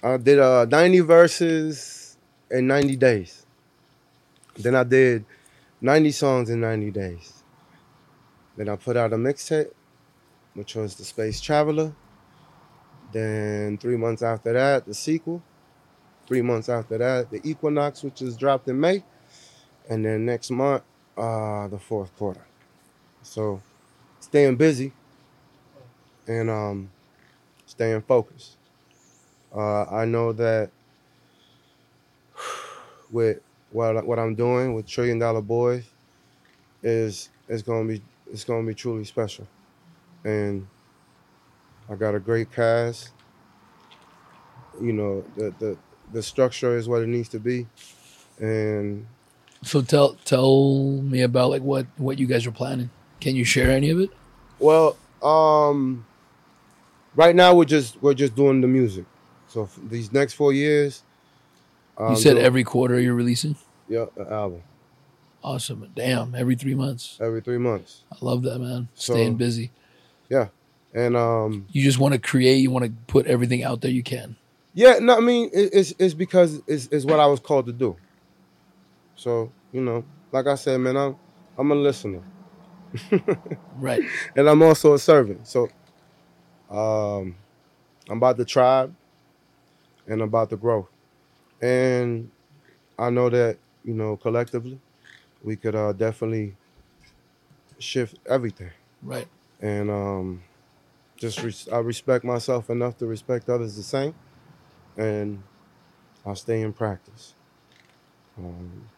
I 0.04 0.18
did 0.18 0.40
uh 0.40 0.66
90 0.66 1.00
verses 1.02 2.18
in 2.50 2.68
90 2.68 2.96
days. 2.98 3.46
Then 4.58 4.76
I 4.76 4.84
did 4.84 5.26
90 5.82 6.12
songs 6.12 6.50
in 6.50 6.62
90 6.62 6.92
days. 6.92 7.44
Then 8.58 8.70
I 8.70 8.76
put 8.76 8.98
out 8.98 9.14
a 9.14 9.16
mixtape, 9.16 9.72
which 10.54 10.76
was 10.76 10.96
the 10.96 11.04
Space 11.04 11.42
Traveler. 11.42 11.94
Then 13.12 13.78
three 13.78 13.98
months 13.98 14.22
after 14.22 14.54
that, 14.54 14.86
the 14.86 14.94
sequel. 14.94 15.42
Three 16.28 16.42
months 16.42 16.70
after 16.70 16.98
that, 16.98 17.32
the 17.32 17.42
Equinox, 17.44 18.04
which 18.04 18.22
is 18.22 18.38
dropped 18.38 18.68
in 18.70 18.80
May. 18.80 19.04
And 19.90 20.06
then 20.06 20.26
next 20.26 20.52
month, 20.52 20.84
uh, 21.18 21.68
the 21.68 21.80
fourth 21.80 22.16
quarter. 22.18 22.46
So 23.24 23.62
staying 24.20 24.58
busy 24.58 24.94
and 26.28 26.50
um, 26.50 26.92
staying 27.66 28.02
focused. 28.02 28.58
Uh, 29.56 29.84
I 29.86 30.06
know 30.06 30.34
that 30.34 30.72
with 33.12 33.40
what 33.72 34.06
what 34.06 34.20
I'm 34.20 34.36
doing 34.36 34.74
with 34.74 34.88
Trillion 34.88 35.20
Dollar 35.20 35.42
Boys 35.42 35.90
is 36.84 37.30
is 37.48 37.64
gonna 37.64 37.88
be 37.88 38.02
it's 38.32 38.44
gonna 38.44 38.68
be 38.68 38.76
truly 38.76 39.06
special, 39.06 39.48
and 40.24 40.68
I 41.90 41.96
got 41.96 42.16
a 42.16 42.20
great 42.20 42.52
cast. 42.52 43.12
You 44.82 44.94
know 44.94 45.22
the 45.36 45.52
the 45.60 45.78
the 46.12 46.24
structure 46.24 46.76
is 46.78 46.88
what 46.88 47.02
it 47.02 47.08
needs 47.08 47.30
to 47.30 47.40
be, 47.40 47.68
and 48.40 49.06
So 49.64 49.82
tell 49.82 50.16
tell 50.26 50.74
me 51.02 51.22
about 51.22 51.50
like 51.52 51.62
what 51.62 51.86
what 51.98 52.18
you 52.20 52.28
guys 52.28 52.46
are 52.48 52.52
planning. 52.52 52.90
Can 53.20 53.36
you 53.36 53.44
share 53.46 53.70
any 53.70 53.90
of 53.92 54.00
it? 54.00 54.10
Well, 54.60 54.98
um, 55.22 56.06
right 57.16 57.36
now 57.36 57.54
we're 57.54 57.66
just 57.66 58.02
we're 58.02 58.14
just 58.16 58.36
doing 58.36 58.62
the 58.62 58.68
music. 58.68 59.06
So 59.48 59.70
these 59.88 60.12
next 60.12 60.34
four 60.34 60.54
years, 60.54 61.04
You 62.00 62.06
um, 62.08 62.16
said 62.16 62.36
do- 62.36 62.40
every 62.42 62.64
quarter 62.64 63.00
you're 63.00 63.14
releasing. 63.16 63.56
yeah 63.90 64.06
an 64.18 64.28
album 64.32 64.64
Awesome. 65.44 65.90
Damn, 65.96 66.36
every 66.36 66.56
three 66.56 66.76
months. 66.76 67.18
every 67.20 67.42
three 67.42 67.58
months, 67.58 68.04
I 68.12 68.18
love 68.22 68.44
that, 68.44 68.60
man. 68.60 68.88
So- 68.96 69.14
Staying 69.14 69.36
busy. 69.38 69.72
Yeah. 70.30 70.48
And 70.94 71.16
um 71.16 71.66
You 71.72 71.84
just 71.84 72.00
want 72.00 72.14
to 72.14 72.20
create. 72.20 72.58
You 72.58 72.72
want 72.72 72.86
to 72.86 72.92
put 73.08 73.26
everything 73.28 73.64
out 73.64 73.82
there 73.82 73.92
you 73.92 74.04
can. 74.04 74.36
yeah, 74.74 74.98
no, 75.00 75.18
I 75.18 75.20
mean 75.20 75.50
it, 75.54 75.70
it's 75.74 75.94
it's 76.00 76.14
because 76.16 76.62
it's 76.68 76.88
it's 76.92 77.06
what 77.06 77.20
I 77.20 77.28
was 77.28 77.40
called 77.40 77.66
to 77.68 77.74
do. 77.74 77.96
So 79.16 79.54
you 79.72 79.82
know, 79.82 80.06
like 80.32 80.48
I 80.48 80.56
said, 80.56 80.80
man, 80.80 80.98
I'm 80.98 81.18
I'm 81.58 81.72
a 81.72 81.76
listener. 81.76 82.24
Right. 83.78 84.04
and 84.36 84.48
I'm 84.50 84.62
also 84.62 84.94
a 84.94 85.00
servant. 85.00 85.48
So 85.48 85.70
um, 86.70 87.38
I'm 88.10 88.18
about 88.18 88.38
the 88.38 88.46
tribe 88.46 88.96
and 90.08 90.22
I'm 90.22 90.28
about 90.28 90.50
the 90.50 90.58
growth. 90.58 90.90
And 91.62 92.32
I 92.98 93.10
know 93.10 93.30
that, 93.30 93.60
you 93.84 93.94
know, 93.96 94.18
collectively, 94.18 94.82
we 95.42 95.58
could 95.58 95.76
uh, 95.76 95.94
definitely 95.94 96.58
shift 97.80 98.20
everything. 98.28 98.72
Right. 99.02 99.28
And 99.60 99.90
um, 99.92 100.46
just 101.18 101.44
res- 101.44 101.70
I 101.70 101.80
respect 101.80 102.26
myself 102.26 102.70
enough 102.70 102.98
to 103.00 103.08
respect 103.08 103.50
others 103.50 103.76
the 103.76 103.84
same. 103.84 104.16
And 104.98 105.46
I'll 106.26 106.36
stay 106.36 106.62
in 106.62 106.74
practice. 106.74 107.36
Um, 108.38 108.92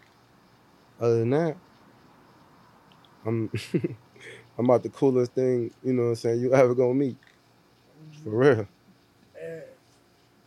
other 1.04 1.20
than 1.20 1.30
that, 1.32 1.58
I'm 3.26 3.52
I'm 4.58 4.66
about 4.66 4.84
the 4.84 4.90
coolest 4.90 5.34
thing, 5.34 5.72
you 5.84 5.94
know 5.94 6.04
what 6.04 6.10
I'm 6.10 6.16
saying, 6.16 6.42
you 6.42 6.54
ever 6.54 6.74
gonna 6.76 6.94
meet. 6.94 7.18
For 8.24 8.30
real. 8.30 8.68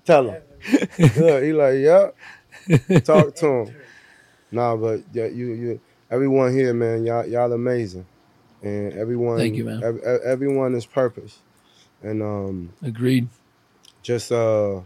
Tell 0.04 0.30
him. 0.30 0.42
yeah, 0.98 1.40
he 1.40 1.52
like, 1.52 1.78
yeah. 1.78 2.10
Talk 3.04 3.34
to 3.36 3.46
him. 3.46 3.76
Nah, 4.50 4.76
but 4.76 5.00
yeah, 5.12 5.26
you 5.26 5.52
you 5.52 5.80
everyone 6.10 6.52
here, 6.52 6.72
man, 6.72 7.04
y'all 7.04 7.26
y'all 7.26 7.52
amazing. 7.52 8.06
And 8.62 8.92
everyone 8.94 9.38
Thank 9.38 9.56
you, 9.56 9.64
man. 9.64 9.82
ev- 9.82 10.00
ev- 10.04 10.20
everyone 10.24 10.74
is 10.74 10.86
purpose. 10.86 11.38
And 12.02 12.22
um 12.22 12.72
Agreed. 12.82 13.28
just 14.02 14.32
uh 14.32 14.80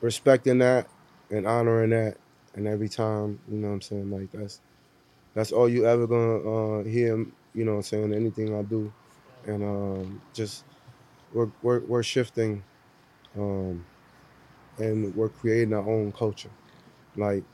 respecting 0.00 0.58
that 0.58 0.88
and 1.30 1.46
honoring 1.46 1.90
that 1.90 2.16
and 2.54 2.66
every 2.66 2.88
time 2.88 3.40
you 3.48 3.58
know 3.58 3.68
what 3.68 3.74
i'm 3.74 3.80
saying? 3.82 4.10
Like 4.10 4.30
that's 4.32 4.60
that's 5.34 5.52
all 5.52 5.68
you 5.68 5.86
ever 5.86 6.06
gonna 6.06 6.38
uh 6.38 6.84
hear 6.84 7.18
you 7.54 7.64
know 7.64 7.72
what 7.72 7.76
i'm 7.78 7.82
saying 7.82 8.14
anything 8.14 8.56
i 8.56 8.62
do. 8.62 8.92
And 9.46 9.62
um 9.62 10.22
just 10.32 10.64
we're 11.32 11.50
we're, 11.62 11.80
we're 11.80 12.02
shifting 12.02 12.64
um 13.36 13.86
and 14.78 15.14
we're 15.14 15.28
creating 15.28 15.74
our 15.74 15.88
own 15.88 16.12
culture. 16.12 16.50
Like 17.16 17.44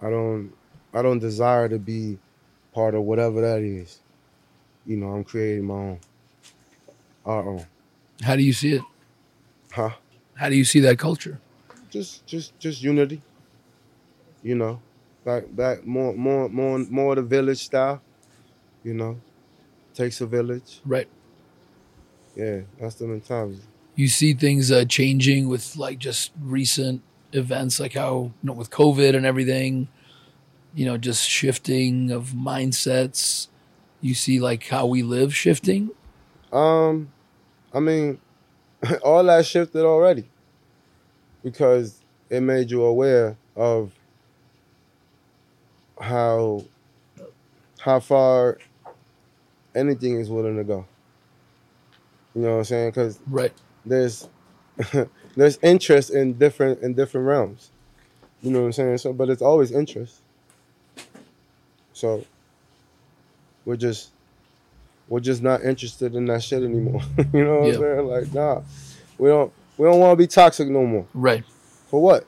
i 0.00 0.10
don't 0.10 0.52
i 0.94 1.02
don't 1.02 1.18
desire 1.20 1.68
to 1.68 1.78
be 1.78 2.18
part 2.74 2.94
of 2.94 3.02
whatever 3.02 3.40
that 3.40 3.62
is. 3.62 4.00
You 4.86 4.96
know 4.96 5.08
i'm 5.08 5.24
creating 5.24 5.66
my 5.66 5.74
own 5.74 6.00
our 7.24 7.48
own. 7.48 7.66
How 8.22 8.36
do 8.36 8.42
you 8.42 8.52
see 8.52 8.74
it? 8.74 8.82
huh? 9.72 9.90
How 10.34 10.48
do 10.48 10.56
you 10.56 10.64
see 10.64 10.80
that 10.80 10.98
culture? 10.98 11.40
just 11.90 12.26
just 12.26 12.58
just 12.58 12.82
unity 12.82 13.22
you 14.42 14.54
know 14.54 14.80
back 15.24 15.44
back 15.54 15.86
more 15.86 16.12
more 16.14 16.48
more 16.48 16.78
more 16.90 17.14
the 17.14 17.22
village 17.22 17.64
style 17.64 18.00
you 18.82 18.94
know 18.94 19.20
takes 19.94 20.20
a 20.20 20.26
village 20.26 20.80
Right. 20.84 21.08
yeah 22.36 22.60
that's 22.80 22.96
the 22.96 23.06
mentality 23.06 23.60
You 23.94 24.08
see 24.08 24.32
things 24.34 24.72
uh, 24.72 24.84
changing 24.86 25.48
with 25.48 25.76
like 25.76 25.98
just 25.98 26.32
recent 26.40 27.02
events, 27.32 27.78
like 27.78 27.92
how 27.92 28.32
you 28.40 28.46
know 28.48 28.54
with 28.54 28.70
COVID 28.70 29.14
and 29.14 29.26
everything. 29.26 29.88
You 30.74 30.86
know, 30.86 30.96
just 30.96 31.28
shifting 31.28 32.10
of 32.10 32.32
mindsets. 32.32 33.48
You 34.00 34.14
see 34.14 34.40
like 34.40 34.66
how 34.68 34.86
we 34.86 35.02
live 35.02 35.34
shifting. 35.36 35.90
um 36.52 37.08
i 37.74 37.80
mean 37.80 38.18
all 39.04 39.22
that 39.24 39.44
shifted 39.46 39.84
already 39.84 40.24
because 41.42 42.00
it 42.30 42.40
made 42.40 42.70
you 42.70 42.82
aware 42.82 43.36
of 43.56 43.92
how 46.02 46.64
how 47.78 48.00
far 48.00 48.58
anything 49.74 50.20
is 50.20 50.28
willing 50.28 50.56
to 50.56 50.64
go 50.64 50.84
you 52.34 52.42
know 52.42 52.50
what 52.52 52.58
i'm 52.58 52.64
saying 52.64 52.90
because 52.90 53.18
Right. 53.26 53.52
there's 53.86 54.28
there's 55.36 55.58
interest 55.62 56.10
in 56.10 56.32
different 56.34 56.82
in 56.82 56.94
different 56.94 57.26
realms. 57.26 57.70
You 58.42 58.50
know 58.50 58.60
what 58.60 58.66
I'm 58.66 58.72
saying? 58.72 58.98
So 58.98 59.12
but 59.12 59.28
it's 59.28 59.42
always 59.42 59.70
interest. 59.70 60.20
So 61.92 62.24
we're 63.66 63.76
just 63.76 64.10
we're 65.08 65.20
just 65.20 65.42
not 65.42 65.62
interested 65.62 66.14
in 66.14 66.24
that 66.26 66.42
shit 66.42 66.62
anymore. 66.62 67.02
you 67.34 67.44
know 67.44 67.58
what 67.60 67.66
Yeah. 67.68 67.74
I'm 67.74 67.80
saying? 67.80 68.06
Like 68.08 68.32
nah. 68.34 68.62
We 69.18 69.28
don't 69.28 69.52
we 69.76 69.86
don't 69.86 70.00
want 70.00 70.12
to 70.12 70.16
be 70.16 70.26
toxic 70.26 70.68
no 70.68 70.84
more. 70.86 71.06
Right. 71.12 71.44
For 71.90 72.00
what? 72.00 72.26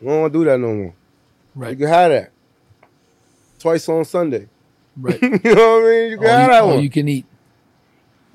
We 0.00 0.08
don't 0.08 0.32
do 0.32 0.44
that 0.44 0.58
no 0.58 0.74
more. 0.74 0.94
Right. 1.54 1.70
You 1.70 1.76
can 1.76 1.88
have 1.88 2.10
that. 2.10 2.30
Twice 3.58 3.88
on 3.88 4.04
Sunday. 4.04 4.48
Right. 4.96 5.20
you 5.22 5.28
know 5.28 5.80
what 5.80 5.84
I 5.84 5.90
mean? 5.90 6.10
You 6.10 6.18
can 6.18 6.26
all 6.26 6.32
have 6.32 6.40
you, 6.42 6.52
that 6.52 6.62
all 6.62 6.68
one. 6.70 6.82
you 6.82 6.90
can 6.90 7.08
eat. 7.08 7.26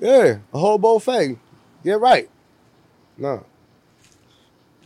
Yeah, 0.00 0.38
a 0.52 0.58
whole 0.58 0.78
buffet. 0.78 1.38
Yeah, 1.82 1.94
right. 1.94 2.28
No. 3.16 3.44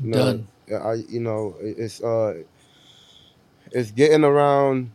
No, 0.01 0.17
Done. 0.17 0.49
I 0.71 0.95
you 1.09 1.21
know 1.21 1.57
it's 1.61 2.03
uh 2.03 2.43
it's 3.73 3.91
getting 3.91 4.23
around 4.23 4.93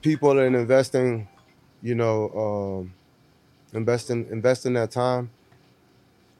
people 0.00 0.38
and 0.38 0.54
investing, 0.54 1.28
you 1.82 1.94
know, 1.94 2.80
um 2.84 2.94
investing 3.72 4.28
investing 4.30 4.74
that 4.74 4.90
time 4.90 5.30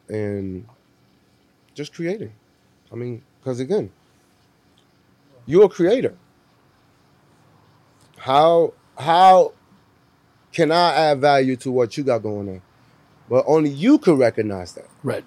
and 0.08 0.66
just 1.74 1.94
creating. 1.94 2.32
I 2.92 2.94
mean, 2.94 3.22
because 3.40 3.58
again, 3.58 3.90
you're 5.46 5.64
a 5.64 5.68
creator. 5.68 6.16
How 8.18 8.74
how 8.98 9.52
can 10.52 10.70
I 10.70 10.92
add 10.94 11.20
value 11.20 11.56
to 11.56 11.70
what 11.72 11.96
you 11.96 12.04
got 12.04 12.18
going 12.22 12.48
on? 12.48 12.62
But 13.28 13.44
only 13.46 13.70
you 13.70 13.98
can 13.98 14.16
recognize 14.16 14.72
that. 14.74 14.86
Right. 15.02 15.24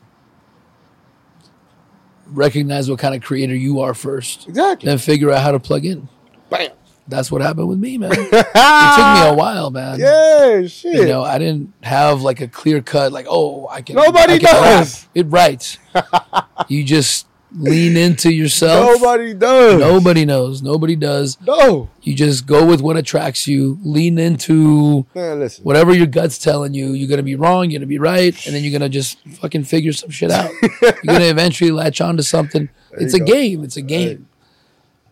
Recognize 2.28 2.90
what 2.90 3.00
kind 3.00 3.14
of 3.16 3.22
creator 3.22 3.56
you 3.56 3.82
are 3.82 3.94
first, 3.94 4.48
Exactly. 4.48 4.88
then 4.88 4.98
figure 4.98 5.32
out 5.32 5.44
how 5.44 5.52
to 5.52 5.60
plug 5.60 5.86
in. 5.86 6.08
Bam. 6.50 6.72
That's 7.08 7.32
what 7.32 7.42
happened 7.44 7.68
with 7.68 7.78
me, 7.78 8.00
man. 8.00 8.12
it 8.16 8.18
took 8.18 8.32
me 8.32 9.28
a 9.28 9.34
while, 9.36 9.70
man. 9.70 10.00
Yeah, 10.00 10.66
shit. 10.66 10.96
You 10.96 11.06
know, 11.06 11.22
I 11.24 11.38
didn't 11.38 11.72
have 11.84 12.24
like 12.24 12.42
a 12.42 12.48
clear 12.48 12.82
cut, 12.82 13.12
like, 13.12 13.28
oh, 13.30 13.68
I 13.68 13.84
can. 13.84 13.96
Nobody 13.96 14.34
I 14.34 14.40
can 14.40 14.54
does. 14.54 15.04
rap. 15.04 15.12
It 15.14 15.24
right. 15.28 15.78
you 16.68 16.84
just 16.84 17.28
lean 17.56 17.98
into 17.98 18.32
yourself. 18.32 19.02
Nobody 19.02 19.34
does. 19.34 19.80
Nobody 19.80 20.26
knows. 20.26 20.62
Nobody 20.62 20.96
does. 20.96 21.38
No. 21.42 21.90
You 22.02 22.14
just 22.14 22.46
go 22.46 22.66
with 22.66 22.82
what 22.82 22.98
attracts 22.98 23.48
you. 23.48 23.80
Lean 23.84 24.18
into 24.18 25.06
Man, 25.16 25.40
listen. 25.40 25.64
whatever 25.64 25.94
your 25.94 26.08
gut's 26.08 26.38
telling 26.38 26.74
you. 26.74 26.94
You're 26.94 27.10
gonna 27.10 27.24
be 27.24 27.36
wrong. 27.36 27.70
You're 27.70 27.80
gonna 27.80 27.88
be 27.88 28.00
right, 28.00 28.46
and 28.46 28.56
then 28.56 28.64
you're 28.64 28.78
gonna 28.78 28.90
just 28.90 29.20
fucking 29.40 29.64
figure 29.64 29.94
some 29.94 30.10
shit 30.10 30.32
out. 30.32 30.52
you're 30.82 30.94
gonna 31.06 31.26
eventually 31.26 31.72
latch 31.72 32.02
on 32.02 32.18
to 32.18 32.24
something. 32.24 32.70
it's 32.92 33.14
a 33.14 33.20
go. 33.20 33.26
game. 33.26 33.64
It's 33.64 33.78
a 33.78 33.82
game. 33.82 34.28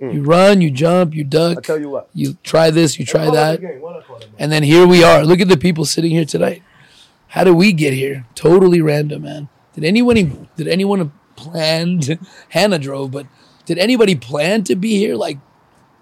Mm. 0.02 0.14
You 0.14 0.24
run. 0.24 0.62
You 0.62 0.72
jump. 0.72 1.14
You 1.14 1.24
duck. 1.24 1.60
I 1.60 1.62
tell 1.62 1.80
you 1.80 1.90
what. 1.90 2.10
you 2.14 2.38
try 2.44 2.70
this. 2.70 3.00
You 3.00 3.06
try 3.06 3.30
that. 3.30 3.60
a 3.60 3.62
game. 3.62 3.82
What 3.82 3.98
I 3.98 4.02
call 4.02 4.18
it, 4.18 4.32
man? 4.32 4.36
And 4.40 4.52
then 4.52 4.64
here 4.64 4.86
we 4.86 5.04
are. 5.04 5.24
Look 5.24 5.40
at 5.40 5.48
the 5.48 5.58
people 5.58 5.86
sitting 5.86 6.12
here 6.12 6.26
tonight. 6.26 6.62
How 7.30 7.44
did 7.44 7.54
we 7.54 7.74
get 7.74 7.94
here? 7.94 8.28
Totally 8.36 8.82
random, 8.82 9.24
man. 9.24 9.50
Did 9.74 9.86
anyone 9.86 10.48
did 10.56 10.68
anyone 10.68 11.12
planned 11.36 12.18
Hannah 12.50 12.80
drove, 12.80 13.12
but 13.12 13.28
did 13.66 13.78
anybody 13.78 14.16
plan 14.16 14.64
to 14.66 14.76
be 14.76 14.98
here 14.98 15.16
like 15.16 15.38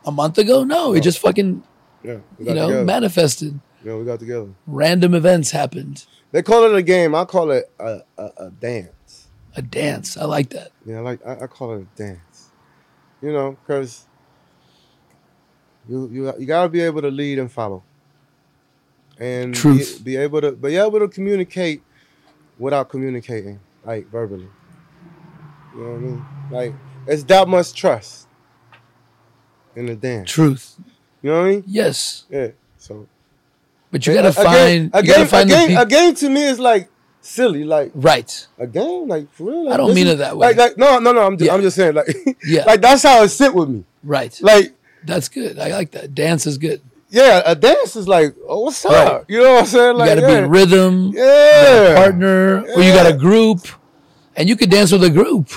a 0.05 0.11
month 0.11 0.37
ago? 0.37 0.63
No, 0.63 0.93
it 0.93 1.01
just 1.01 1.19
fucking 1.19 1.63
Yeah, 2.03 2.17
you 2.39 2.53
know 2.53 2.67
together. 2.67 2.85
manifested. 2.85 3.59
yeah, 3.83 3.95
we 3.95 4.05
got 4.05 4.19
together. 4.19 4.49
Random 4.67 5.13
events 5.13 5.51
happened. 5.51 6.05
They 6.31 6.41
call 6.41 6.63
it 6.63 6.73
a 6.75 6.81
game. 6.81 7.13
I 7.13 7.25
call 7.25 7.51
it 7.51 7.69
a, 7.79 8.01
a, 8.17 8.29
a 8.37 8.49
dance. 8.51 9.27
A 9.55 9.61
dance. 9.61 10.15
I 10.17 10.23
like 10.25 10.49
that. 10.51 10.71
Yeah, 10.85 10.97
I 10.97 11.01
like 11.01 11.25
I, 11.25 11.43
I 11.43 11.47
call 11.47 11.73
it 11.75 11.81
a 11.81 11.97
dance. 11.97 12.49
You 13.21 13.31
know, 13.33 13.57
because 13.61 14.05
you 15.89 16.09
you 16.11 16.33
you 16.39 16.45
gotta 16.45 16.69
be 16.69 16.81
able 16.81 17.01
to 17.01 17.11
lead 17.11 17.37
and 17.37 17.51
follow, 17.51 17.83
and 19.19 19.53
Truth. 19.53 20.03
Be, 20.03 20.11
be 20.11 20.17
able 20.17 20.41
to 20.41 20.51
be 20.53 20.75
able 20.77 20.99
to 20.99 21.07
communicate 21.07 21.83
without 22.57 22.89
communicating, 22.89 23.59
like 23.85 24.07
verbally. 24.09 24.47
You 25.75 25.81
know 25.83 25.89
what 25.89 25.95
I 25.95 25.99
mean? 25.99 26.25
Like 26.51 26.73
it's 27.07 27.23
that 27.23 27.47
much 27.47 27.73
trust 27.73 28.27
in 29.75 29.85
the 29.85 29.95
dance. 29.95 30.29
Truth. 30.29 30.75
You 31.21 31.29
know 31.31 31.39
what 31.41 31.45
I 31.47 31.49
mean? 31.51 31.63
Yes. 31.67 32.25
Yeah. 32.29 32.47
So 32.77 33.07
But 33.91 34.05
you 34.07 34.13
gotta 34.13 34.27
A- 34.27 34.31
a 34.31 34.33
find 34.33 34.47
game, 34.47 34.91
a 34.93 35.01
you 35.01 35.07
gotta 35.07 35.19
game, 35.19 35.21
a 35.21 35.25
find 35.27 35.49
the 35.49 35.53
game, 35.53 35.67
people. 35.69 35.83
a 35.83 35.85
game 35.85 36.15
to 36.15 36.29
me 36.29 36.43
is 36.45 36.59
like 36.59 36.89
silly. 37.21 37.63
Like 37.63 37.91
Right. 37.93 38.47
a 38.59 38.67
game, 38.67 39.07
like 39.07 39.31
for 39.33 39.43
real. 39.45 39.65
Like, 39.65 39.73
I 39.73 39.77
don't 39.77 39.93
mean 39.93 40.07
is- 40.07 40.13
it 40.13 40.17
that 40.17 40.37
way. 40.37 40.47
Like, 40.47 40.57
like 40.57 40.77
no, 40.77 40.99
no, 40.99 41.11
no. 41.11 41.21
I'm 41.25 41.37
just, 41.37 41.47
Yeah. 41.47 41.53
I'm 41.53 41.61
just 41.61 41.75
saying, 41.75 41.93
like, 41.95 42.07
Yeah. 42.45 42.65
like 42.65 42.81
that's 42.81 43.03
how 43.03 43.23
it 43.23 43.29
sit 43.29 43.53
with 43.53 43.69
me. 43.69 43.83
Right. 44.03 44.37
Like, 44.41 44.73
That's 45.03 45.29
good. 45.29 45.57
I 45.57 45.69
like 45.69 45.91
that. 45.91 46.13
Dance 46.13 46.45
is 46.45 46.57
good. 46.59 46.81
yeah, 47.09 47.41
a 47.45 47.55
dance 47.55 47.95
is 47.95 48.07
like, 48.07 48.35
oh, 48.47 48.61
what's 48.65 48.85
up? 48.85 48.91
Right. 48.91 49.25
You 49.27 49.39
know 49.43 49.53
what 49.53 49.59
I'm 49.61 49.65
saying? 49.65 49.97
Like, 49.97 50.09
You 50.09 50.15
gotta 50.15 50.27
yeah. 50.33 50.39
be 50.39 50.43
in 50.45 50.49
rhythm, 50.49 51.11
yeah. 51.13 51.93
partner, 51.95 52.61
or 52.75 52.81
you 52.83 52.93
got 52.93 53.05
a 53.11 53.17
group, 53.17 53.59
and 54.41 54.49
you 54.49 54.55
could 54.55 54.71
dance 54.71 54.91
with 54.91 55.03
a 55.03 55.09
group. 55.11 55.51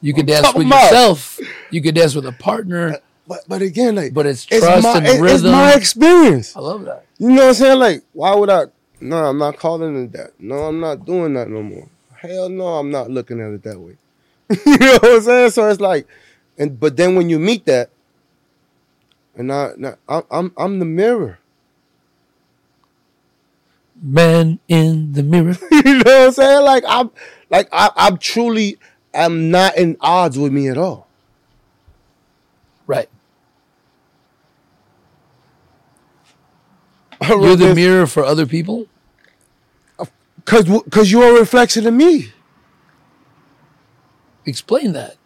You 0.00 0.14
could 0.14 0.26
dance 0.26 0.54
with 0.54 0.66
about. 0.68 0.84
yourself. 0.84 1.40
You 1.72 1.82
could 1.82 1.96
dance 1.96 2.14
with 2.14 2.24
a 2.24 2.30
partner. 2.30 2.92
Uh, 2.94 2.96
but, 3.26 3.40
but 3.48 3.62
again, 3.62 3.96
like, 3.96 4.14
But 4.14 4.26
it's 4.26 4.44
trust 4.44 4.84
my, 4.84 4.98
and 4.98 5.06
it- 5.06 5.20
rhythm. 5.20 5.34
It's 5.34 5.42
my 5.42 5.74
experience. 5.74 6.54
I 6.56 6.60
love 6.60 6.84
that. 6.84 7.04
You 7.18 7.30
know 7.30 7.42
what 7.42 7.48
I'm 7.48 7.54
saying? 7.54 7.78
Like, 7.80 8.04
why 8.12 8.32
would 8.32 8.48
I? 8.48 8.66
No, 9.00 9.16
I'm 9.16 9.38
not 9.38 9.56
calling 9.56 10.04
it 10.04 10.12
that. 10.12 10.38
No, 10.38 10.54
I'm 10.54 10.78
not 10.78 11.04
doing 11.04 11.34
that 11.34 11.48
no 11.48 11.62
more. 11.64 11.88
Hell 12.14 12.48
no, 12.48 12.66
I'm 12.76 12.90
not 12.92 13.10
looking 13.10 13.40
at 13.40 13.50
it 13.50 13.64
that 13.64 13.80
way. 13.80 13.96
you 14.66 14.78
know 14.78 14.92
what 15.02 15.04
I'm 15.16 15.20
saying? 15.22 15.50
So 15.50 15.68
it's 15.68 15.80
like, 15.80 16.06
and 16.56 16.78
but 16.78 16.96
then 16.96 17.16
when 17.16 17.28
you 17.28 17.40
meet 17.40 17.64
that, 17.64 17.90
and 19.34 19.52
I, 19.52 19.72
now, 19.76 19.96
I'm, 20.08 20.22
I'm, 20.30 20.52
I'm 20.56 20.78
the 20.78 20.84
mirror. 20.84 21.38
Man 24.00 24.58
in 24.68 25.12
the 25.12 25.22
mirror. 25.22 25.56
you 25.70 25.82
know 25.82 26.02
what 26.04 26.26
I'm 26.26 26.32
saying? 26.32 26.64
Like 26.64 26.84
I'm, 26.86 27.10
like 27.50 27.68
I, 27.72 27.90
I'm 27.96 28.18
truly, 28.18 28.78
am 29.12 29.50
not 29.50 29.76
in 29.76 29.96
odds 30.00 30.38
with 30.38 30.52
me 30.52 30.68
at 30.68 30.78
all. 30.78 31.08
Right. 32.86 33.08
You're 37.28 37.56
the 37.56 37.74
mirror 37.74 38.06
for 38.06 38.24
other 38.24 38.46
people. 38.46 38.86
Cause, 40.44 40.68
cause 40.90 41.10
you're 41.10 41.36
a 41.36 41.40
reflection 41.40 41.86
of 41.86 41.94
me. 41.94 42.32
Explain 44.44 44.92
that. 44.92 45.16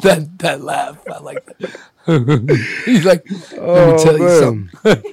that 0.02 0.30
that 0.40 0.62
laugh. 0.62 0.98
I 1.10 1.20
like 1.20 1.46
that. 1.46 1.80
He's 2.86 3.06
like, 3.06 3.24
let 3.30 3.52
me 3.52 3.58
oh, 3.60 4.04
tell 4.04 4.18
you 4.18 4.40
something. 4.40 4.70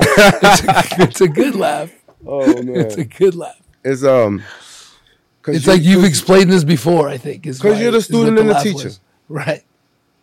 it's, 0.00 0.62
a, 0.62 1.02
it's 1.02 1.20
a 1.20 1.28
good 1.28 1.54
laugh. 1.54 1.92
Oh 2.26 2.46
man, 2.62 2.68
It's 2.76 2.96
a 2.96 3.04
good 3.04 3.34
laugh. 3.34 3.60
it's 3.84 4.04
um. 4.04 4.42
It's 5.46 5.66
like 5.66 5.82
you've 5.82 6.04
explained 6.04 6.50
this 6.52 6.64
before. 6.64 7.08
I 7.08 7.16
think 7.16 7.46
is 7.46 7.58
'Cause 7.60 7.72
why- 7.72 7.80
you're 7.80 7.90
the 7.92 7.98
is 7.98 8.04
what 8.10 8.16
student 8.18 8.38
and 8.38 8.48
the 8.50 8.52
laugh 8.54 8.62
teacher. 8.62 8.84
was. 8.84 9.00
right? 9.28 9.64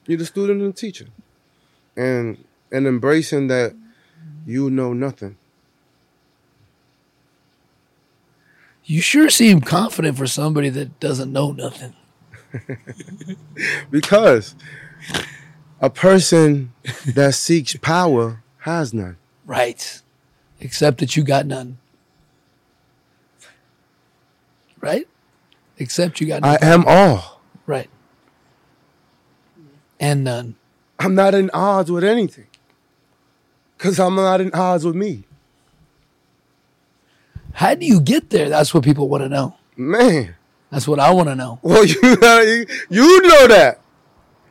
You're 0.06 0.20
the 0.20 0.26
student 0.26 0.62
and 0.62 0.72
the 0.72 0.78
teacher, 0.78 1.06
and 1.98 2.38
and 2.72 2.86
embracing 2.86 3.48
that 3.48 3.74
you 4.46 4.70
know 4.70 4.94
nothing. 4.94 5.38
You 8.84 9.02
sure 9.02 9.30
seem 9.32 9.62
confident 9.62 10.16
for 10.18 10.28
somebody 10.28 10.70
that 10.70 11.00
doesn't 11.00 11.32
know 11.32 11.52
nothing. 11.52 11.94
Because 13.92 14.56
a 15.82 15.90
person 15.90 16.72
that 17.16 17.34
seeks 17.36 17.76
power 17.78 18.44
has 18.60 18.94
none. 18.94 19.18
Right. 19.46 20.02
Except 20.60 21.00
that 21.00 21.16
you 21.18 21.24
got 21.24 21.46
none. 21.46 21.78
Right? 24.86 25.08
Except 25.78 26.22
you 26.22 26.28
got. 26.28 26.46
I 26.46 26.60
am 26.62 26.86
all. 26.86 27.42
right. 27.66 27.90
And 30.00 30.24
none. 30.24 30.56
I'm 31.00 31.16
not 31.16 31.34
in 31.34 31.50
odds 31.54 31.92
with 31.92 32.04
anything. 32.04 32.48
Because 33.78 34.00
I'm 34.00 34.16
not 34.16 34.42
in 34.42 34.54
odds 34.54 34.86
with 34.86 34.96
me. 34.96 35.24
How 37.54 37.74
do 37.74 37.86
you 37.86 38.00
get 38.00 38.30
there? 38.30 38.48
That's 38.50 38.74
what 38.74 38.84
people 38.84 39.10
want 39.10 39.24
to 39.24 39.30
know. 39.30 39.56
Man. 39.76 40.36
That's 40.70 40.88
what 40.88 41.00
I 41.00 41.12
want 41.12 41.30
to 41.30 41.36
know. 41.36 41.60
Well, 41.62 41.84
you, 41.86 41.98
you, 42.04 42.66
you 42.90 43.22
know 43.24 43.48
that. 43.48 43.80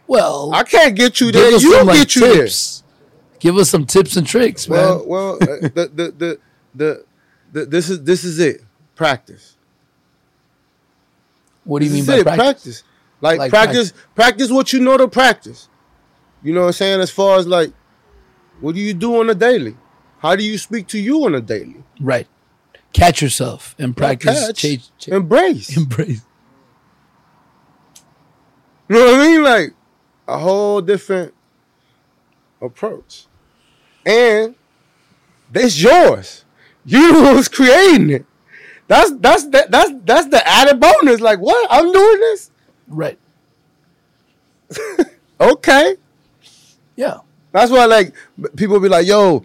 Well, 0.07 0.53
I 0.53 0.65
can't 0.65 0.97
get 0.97 1.21
you 1.21 1.31
there. 1.31 1.53
You 1.53 1.61
some 1.61 1.87
like, 1.87 1.99
get 1.99 2.17
you 2.17 2.23
tips. 2.23 2.83
Give 3.39 3.57
us 3.57 3.71
some 3.71 3.87
tips 3.87 4.17
and 4.17 4.27
tricks, 4.27 4.69
man. 4.69 4.79
Well, 4.79 5.07
well, 5.07 5.35
uh, 5.35 5.47
the, 5.47 5.91
the, 5.95 6.11
the, 6.17 6.41
the, 6.75 7.05
the, 7.53 7.67
this 7.67 7.89
is 7.89 8.03
this 8.03 8.25
is 8.25 8.39
it. 8.39 8.63
Practice. 8.97 9.54
What 11.65 11.81
do 11.81 11.87
you 11.87 11.93
mean 11.93 12.07
by 12.07 12.19
it, 12.19 12.25
practice? 12.25 12.85
Like, 13.21 13.39
Like 13.39 13.51
practice, 13.51 13.93
practice 14.15 14.51
what 14.51 14.73
you 14.73 14.81
know 14.81 14.97
to 14.97 15.09
practice. 15.09 15.69
You 16.43 16.53
know 16.53 16.61
what 16.61 16.67
I'm 16.67 16.73
saying? 16.73 17.01
As 17.01 17.11
far 17.11 17.39
as 17.39 17.47
like, 17.47 17.73
what 18.61 18.75
do 18.75 18.81
you 18.81 18.95
do 18.95 19.21
on 19.21 19.31
a 19.31 19.35
daily? 19.35 19.77
How 20.19 20.37
do 20.37 20.45
you 20.45 20.59
speak 20.59 20.87
to 20.89 20.99
you 20.99 21.25
on 21.25 21.35
a 21.35 21.41
daily? 21.41 21.83
Right. 22.01 22.27
Catch 22.93 23.23
yourself 23.23 23.75
and 23.79 23.97
practice. 23.97 24.47
Catch, 24.47 24.57
Change, 24.57 24.91
change, 24.99 25.15
embrace. 25.15 25.77
embrace. 25.77 26.23
You 28.89 28.97
know 28.97 29.05
what 29.05 29.21
I 29.21 29.27
mean? 29.27 29.43
Like 29.43 29.71
a 30.29 30.39
whole 30.39 30.81
different 30.81 31.35
approach. 32.61 33.27
And 34.07 34.55
it's 35.55 35.81
yours. 35.83 36.45
You 36.85 37.35
was 37.35 37.49
creating 37.49 38.11
it. 38.11 38.27
That's 38.87 39.13
that's 39.19 39.45
that, 39.49 39.71
that's 39.71 39.91
that's 40.05 40.29
the 40.29 40.47
added 40.47 40.79
bonus. 40.81 41.21
Like 41.21 41.39
what? 41.39 41.67
I'm 41.71 41.91
doing 41.93 42.21
this. 42.21 42.51
Right. 42.89 43.19
Okay. 45.41 45.97
Yeah. 46.95 47.19
That's 47.51 47.71
why 47.71 47.87
like 47.87 48.15
people 48.57 48.79
be 48.79 48.89
like, 48.89 49.05
"Yo, 49.07 49.45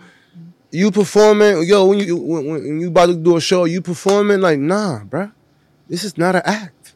you 0.72 0.92
performing? 0.92 1.64
Yo, 1.64 1.86
when 1.88 2.00
you 2.00 2.16
when, 2.16 2.48
when 2.48 2.80
you 2.80 2.90
about 2.90 3.08
to 3.08 3.16
do 3.16 3.36
a 3.38 3.42
show, 3.42 3.66
you 3.66 3.82
performing?" 3.82 4.40
Like, 4.40 4.60
nah, 4.60 5.00
bruh. 5.04 5.32
This 5.88 6.04
is 6.04 6.16
not 6.18 6.36
an 6.36 6.44
act. 6.46 6.94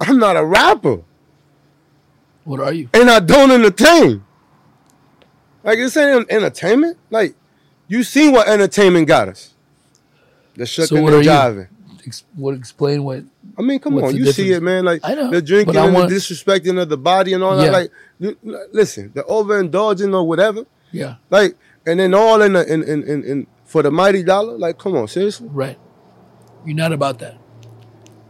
I'm 0.00 0.18
not 0.18 0.36
a 0.36 0.44
rapper, 0.44 1.02
What 2.44 2.60
are 2.60 2.72
you? 2.72 2.88
and 2.94 3.10
I 3.10 3.20
don't 3.20 3.50
entertain. 3.50 4.24
Like 5.62 5.78
this 5.78 5.96
ain't 5.96 6.30
entertainment. 6.30 6.96
Like 7.10 7.34
you 7.86 8.02
seen 8.02 8.32
what 8.32 8.48
entertainment 8.48 9.06
got 9.08 9.28
us. 9.28 9.54
The 10.56 10.66
shucking 10.66 11.02
what 11.02 11.14
and 11.14 11.24
jiving. 11.24 11.68
Ex- 12.06 12.24
what 12.34 12.54
explain 12.54 13.04
what? 13.04 13.24
I 13.58 13.62
mean, 13.62 13.78
come 13.80 13.98
on, 14.02 14.14
you 14.14 14.30
see 14.32 14.52
it, 14.52 14.62
man. 14.62 14.84
Like 14.84 15.00
I 15.04 15.14
know, 15.14 15.30
the 15.30 15.42
drinking 15.42 15.76
and 15.76 15.94
want- 15.94 16.08
the 16.10 16.16
disrespecting 16.16 16.80
of 16.80 16.88
the 16.88 16.96
body 16.96 17.32
and 17.32 17.42
all 17.42 17.56
Yeah. 17.60 17.70
that. 17.70 17.90
Like, 18.20 18.38
listen, 18.72 19.12
the 19.14 19.22
overindulging 19.24 20.14
or 20.14 20.26
whatever. 20.26 20.64
Yeah. 20.92 21.16
Like, 21.30 21.56
and 21.86 21.98
then 22.00 22.14
all 22.14 22.40
in 22.42 22.52
the 22.54 22.72
in 22.72 22.82
in 22.82 23.02
in, 23.02 23.24
in 23.24 23.46
for 23.64 23.82
the 23.82 23.90
mighty 23.90 24.22
dollar. 24.22 24.56
Like, 24.56 24.78
come 24.78 24.94
on, 24.96 25.08
seriously. 25.08 25.48
Right. 25.50 25.78
You're 26.64 26.76
not 26.76 26.92
about 26.92 27.18
that. 27.20 27.36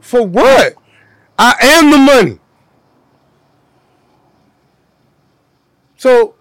For 0.00 0.26
what? 0.26 0.74
I 1.38 1.54
am 1.60 1.90
the 1.90 1.98
money. 1.98 2.38
So, 5.96 6.34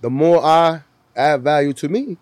the 0.00 0.10
more 0.10 0.42
I 0.42 0.82
add 1.14 1.42
value 1.42 1.72
to 1.74 1.88
me, 1.88 2.16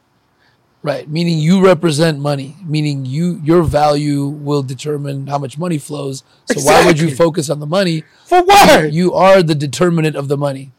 Right. 0.85 1.09
Meaning 1.09 1.39
you 1.39 1.65
represent 1.65 2.19
money. 2.19 2.57
Meaning 2.63 3.07
you 3.07 3.41
your 3.43 3.63
value 3.63 4.27
will 4.27 4.63
determine 4.63 5.27
how 5.27 5.39
much 5.39 5.57
money 5.57 5.79
flows. 5.79 6.23
So 6.45 6.61
why 6.61 6.85
would 6.85 7.01
you 7.01 7.11
focus 7.17 7.49
on 7.49 7.59
the 7.59 7.67
money? 7.67 8.05
for 8.27 8.43
what? 8.43 8.93
You 8.93 9.15
are 9.15 9.43
the 9.43 9.55
determinant 9.55 10.15
of 10.15 10.29
the 10.29 10.37
money. 10.37 10.73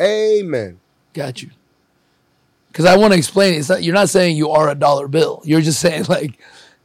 Amen. 0.00 0.80
Got 1.12 1.42
you. 1.42 1.50
Because 2.72 2.86
I 2.86 2.96
want 2.96 3.12
to 3.12 3.18
explain. 3.18 3.54
It's 3.54 3.68
not. 3.68 3.84
You're 3.84 3.94
not 3.94 4.08
saying 4.08 4.36
you 4.36 4.50
are 4.50 4.68
a 4.68 4.74
dollar 4.74 5.06
bill. 5.06 5.42
You're 5.44 5.60
just 5.60 5.78
saying 5.78 6.06
like 6.08 6.36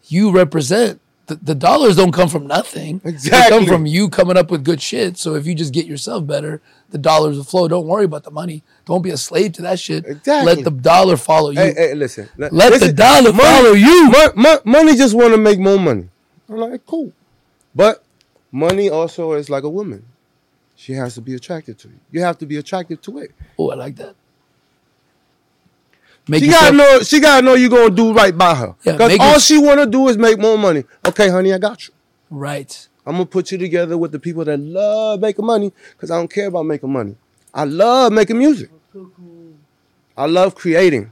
you 0.05 0.29
represent. 0.29 1.01
The, 1.29 1.35
the 1.35 1.55
dollars 1.55 1.95
don't 1.95 2.11
come 2.11 2.27
from 2.27 2.47
nothing. 2.47 3.01
Exactly. 3.05 3.39
They 3.39 3.49
come 3.49 3.65
from 3.67 3.85
you 3.85 4.09
coming 4.09 4.35
up 4.35 4.49
with 4.49 4.65
good 4.65 4.81
shit. 4.81 5.15
So 5.17 5.35
if 5.35 5.45
you 5.45 5.53
just 5.53 5.71
get 5.71 5.85
yourself 5.85 6.25
better, 6.25 6.59
the 6.89 6.97
dollars 6.97 7.37
will 7.37 7.43
flow. 7.43 7.67
Don't 7.67 7.85
worry 7.85 8.05
about 8.05 8.23
the 8.23 8.31
money. 8.31 8.63
Don't 8.85 9.03
be 9.03 9.11
a 9.11 9.17
slave 9.17 9.53
to 9.53 9.61
that 9.61 9.79
shit. 9.79 10.05
Exactly. 10.07 10.55
Let 10.55 10.63
the 10.63 10.71
dollar 10.71 11.17
follow 11.17 11.51
you. 11.51 11.59
Hey, 11.59 11.73
hey, 11.77 11.93
listen. 11.93 12.27
Let 12.35 12.51
listen, 12.51 12.87
the 12.87 12.93
dollar 12.93 13.31
follow 13.31 13.73
you. 13.73 14.09
Mon- 14.09 14.31
mon- 14.35 14.59
money 14.65 14.95
just 14.95 15.13
want 15.15 15.31
to 15.33 15.37
make 15.37 15.59
more 15.59 15.77
money. 15.77 16.09
I'm 16.49 16.57
like, 16.57 16.83
cool. 16.87 17.13
But 17.75 18.03
money 18.51 18.89
also 18.89 19.33
is 19.33 19.51
like 19.51 19.63
a 19.63 19.69
woman. 19.69 20.03
She 20.75 20.93
has 20.93 21.13
to 21.15 21.21
be 21.21 21.35
attracted 21.35 21.77
to 21.79 21.89
you. 21.89 21.99
You 22.11 22.21
have 22.21 22.39
to 22.39 22.47
be 22.47 22.57
attracted 22.57 23.03
to 23.03 23.19
it. 23.19 23.31
Oh, 23.59 23.69
I 23.69 23.75
like 23.75 23.97
that. 23.97 24.15
Make 26.29 26.41
She 26.43 26.47
yourself- 26.47 26.63
gotta 26.65 26.77
know. 26.77 26.99
She 27.01 27.19
gotta 27.19 27.41
know 27.45 27.53
you're 27.55 27.69
gonna 27.69 27.89
do 27.89 28.13
right 28.13 28.37
by 28.37 28.53
her. 28.55 28.75
Yeah, 28.83 28.97
make 28.97 29.19
all 29.19 29.31
your- 29.31 29.39
she 29.39 29.57
wanna 29.57 29.85
do 29.85 30.07
is 30.09 30.17
make 30.17 30.37
more 30.39 30.57
money. 30.57 30.83
Okay, 31.07 31.29
honey, 31.29 31.53
I 31.53 31.57
got 31.57 31.87
you. 31.87 31.93
right. 32.29 32.85
I'm 33.05 33.13
gonna 33.15 33.25
put 33.25 33.51
you 33.51 33.57
together 33.57 33.97
with 33.97 34.11
the 34.11 34.19
people 34.19 34.45
that 34.45 34.59
love 34.59 35.19
making 35.21 35.43
money. 35.45 35.73
Because 35.93 36.11
I 36.11 36.17
don't 36.17 36.31
care 36.31 36.47
about 36.47 36.63
making 36.67 36.91
money. 36.93 37.15
I 37.51 37.63
love 37.63 38.11
making 38.13 38.37
music. 38.37 38.69
I 40.15 40.27
love 40.27 40.53
creating. 40.53 41.11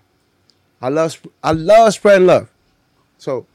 I 0.79 0.89
love. 0.89 1.13
sp- 1.17 1.33
I 1.43 1.53
love 1.53 1.93
spreading 1.93 2.27
love. 2.27 2.49
So 3.17 3.47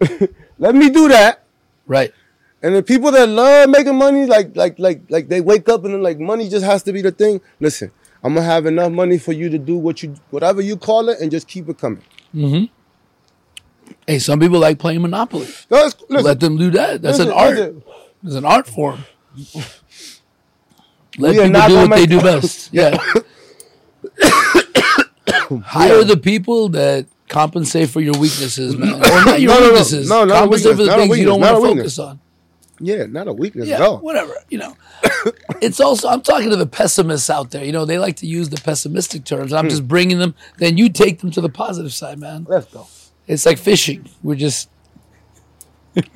let 0.58 0.74
me 0.74 0.90
do 0.90 1.08
that. 1.08 1.42
Right. 1.86 2.12
And 2.62 2.76
the 2.76 2.82
people 2.82 3.10
that 3.10 3.28
love 3.28 3.68
making 3.70 3.96
money, 3.96 4.26
like 4.26 4.54
like 4.54 4.78
like 4.78 5.00
like 5.08 5.28
they 5.28 5.40
wake 5.40 5.68
up 5.68 5.84
and 5.84 5.94
then 5.94 6.02
like 6.02 6.20
money 6.20 6.48
just 6.48 6.64
has 6.64 6.84
to 6.84 6.92
be 6.92 7.02
the 7.02 7.10
thing. 7.10 7.40
Listen, 7.58 7.90
I'm 8.24 8.34
gonna 8.34 8.46
have 8.46 8.66
enough 8.66 8.92
money 8.92 9.18
for 9.18 9.32
you 9.32 9.48
to 9.50 9.58
do 9.58 9.76
what 9.76 10.02
you 10.02 10.14
whatever 10.30 10.60
you 10.60 10.76
call 10.76 11.08
it 11.08 11.20
and 11.20 11.30
just 11.30 11.48
keep 11.48 11.68
it 11.68 11.78
coming. 11.78 12.02
Mm-hmm. 12.34 12.64
Hey, 14.06 14.18
some 14.18 14.38
people 14.40 14.58
like 14.60 14.78
playing 14.78 15.02
Monopoly. 15.02 15.46
No, 15.70 15.78
it's- 15.78 15.94
listen, 16.08 16.24
Let 16.24 16.40
them 16.40 16.56
do 16.56 16.70
that. 16.70 17.02
That's 17.02 17.18
an 17.18 17.30
art. 17.30 17.56
listen. 17.56 17.82
It's 18.24 18.34
an 18.36 18.44
art 18.44 18.66
form. 18.68 19.04
Let 21.18 21.36
We 21.36 21.42
people 21.44 21.68
do 21.68 21.74
what 21.76 21.90
they 21.90 22.06
do 22.06 22.20
best. 22.20 22.70
Yeah. 22.72 22.96
Hire 25.64 26.04
the 26.04 26.16
people 26.16 26.70
that 26.70 27.06
compensate 27.28 27.90
for 27.90 28.00
your 28.00 28.14
weaknesses, 28.18 28.76
man. 28.76 28.94
Or 28.94 29.24
not 29.24 29.40
your 29.40 29.52
No, 29.52 29.58
no, 29.60 29.60
no. 29.66 29.70
weaknesses. 29.72 30.08
No, 30.08 30.26
compensate 30.26 30.76
for 30.76 30.82
the 30.84 30.94
things 30.94 31.18
you 31.18 31.24
don't 31.26 31.40
want 31.40 31.56
to 31.56 31.68
focus 31.76 31.98
on. 31.98 32.20
Yeah, 32.82 33.06
not 33.06 33.28
a 33.28 33.32
weakness 33.32 33.68
Yeah, 33.68 33.76
at 33.76 33.82
all. 33.82 33.98
whatever. 33.98 34.34
You 34.50 34.58
know, 34.58 34.76
it's 35.62 35.80
also 35.80 36.08
I'm 36.08 36.20
talking 36.20 36.50
to 36.50 36.56
the 36.56 36.66
pessimists 36.66 37.30
out 37.30 37.52
there. 37.52 37.64
You 37.64 37.72
know, 37.72 37.84
they 37.84 37.98
like 37.98 38.16
to 38.16 38.26
use 38.26 38.48
the 38.48 38.60
pessimistic 38.60 39.24
terms. 39.24 39.52
Hmm. 39.52 39.58
I'm 39.58 39.68
just 39.68 39.86
bringing 39.86 40.18
them. 40.18 40.34
Then 40.58 40.76
you 40.76 40.88
take 40.88 41.20
them 41.20 41.30
to 41.30 41.40
the 41.40 41.48
positive 41.48 41.92
side, 41.92 42.18
man. 42.18 42.44
Let's 42.48 42.66
go. 42.66 42.88
It's 43.26 43.46
like 43.46 43.58
fishing. 43.58 44.08
We're 44.22 44.34
just. 44.34 44.68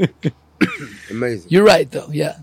Amazing. 1.10 1.50
You're 1.50 1.64
right, 1.64 1.90
though. 1.90 2.08
Yeah, 2.10 2.38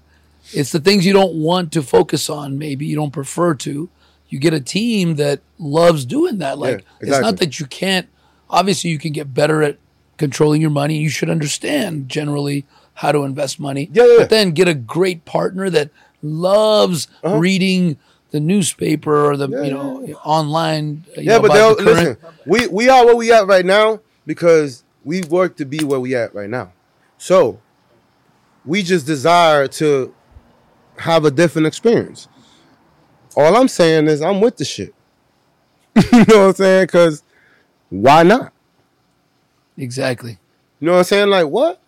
it's 0.53 0.71
the 0.71 0.79
things 0.79 1.05
you 1.05 1.13
don't 1.13 1.35
want 1.35 1.73
to 1.73 1.81
focus 1.81 2.29
on. 2.29 2.57
Maybe 2.57 2.85
you 2.85 2.95
don't 2.95 3.11
prefer 3.11 3.55
to. 3.55 3.89
You 4.29 4.39
get 4.39 4.53
a 4.53 4.61
team 4.61 5.15
that 5.15 5.41
loves 5.59 6.05
doing 6.05 6.39
that. 6.39 6.57
Like 6.57 6.79
it's 6.99 7.09
exactly. 7.09 7.31
not 7.31 7.39
that 7.39 7.59
you 7.59 7.65
can't. 7.65 8.07
Obviously, 8.49 8.89
you 8.89 8.99
can 8.99 9.11
get 9.11 9.33
better 9.33 9.61
at 9.61 9.77
controlling 10.17 10.61
your 10.61 10.69
money. 10.69 10.97
You 10.97 11.09
should 11.09 11.29
understand 11.29 12.07
generally 12.09 12.65
how 12.95 13.11
to 13.11 13.23
invest 13.23 13.59
money. 13.59 13.89
Yeah, 13.91 14.05
yeah. 14.05 14.15
But 14.19 14.29
then 14.29 14.51
get 14.51 14.67
a 14.67 14.73
great 14.73 15.25
partner 15.25 15.69
that 15.69 15.89
loves 16.21 17.07
uh-huh. 17.23 17.37
reading 17.37 17.97
the 18.31 18.39
newspaper 18.39 19.29
or 19.29 19.37
the 19.37 19.47
you 19.47 19.71
know 19.71 20.03
online. 20.23 21.03
You 21.15 21.23
Yeah, 21.23 21.37
know, 21.37 21.41
but 21.43 21.53
they'll 21.53 21.75
the 21.75 21.83
listen. 21.83 22.17
We 22.45 22.67
we 22.67 22.89
are 22.89 23.05
where 23.05 23.15
we 23.15 23.31
at 23.31 23.45
right 23.45 23.65
now 23.65 23.99
because 24.25 24.83
we 25.03 25.21
work 25.21 25.55
to 25.57 25.65
be 25.65 25.83
where 25.83 25.99
we 25.99 26.15
at 26.15 26.33
right 26.33 26.49
now. 26.49 26.73
So 27.17 27.59
we 28.65 28.81
just 28.81 29.05
desire 29.05 29.67
to 29.67 30.13
have 30.97 31.25
a 31.25 31.31
different 31.31 31.67
experience. 31.67 32.27
All 33.35 33.55
I'm 33.55 33.67
saying 33.67 34.07
is 34.07 34.21
I'm 34.21 34.41
with 34.41 34.57
the 34.57 34.65
shit. 34.65 34.95
you 35.95 36.03
know 36.11 36.23
what 36.25 36.37
I'm 36.37 36.53
saying? 36.53 36.83
Because 36.85 37.23
why 37.89 38.23
not? 38.23 38.51
Exactly. 39.77 40.39
You 40.79 40.87
know 40.87 40.93
what 40.93 40.99
I'm 40.99 41.03
saying? 41.03 41.29
Like 41.29 41.47
what? 41.47 41.82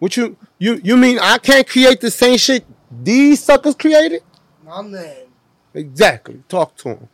What 0.00 0.16
you 0.16 0.36
you 0.58 0.80
you 0.82 0.96
mean 0.96 1.20
I 1.20 1.38
can't 1.38 1.68
create 1.68 2.00
the 2.00 2.10
same 2.10 2.38
shit 2.38 2.64
these 2.90 3.44
suckers 3.44 3.76
created? 3.76 4.22
My 4.64 4.82
man. 4.82 5.26
Exactly. 5.72 6.42
Talk 6.48 6.74
to 6.78 6.88
him. 6.88 7.08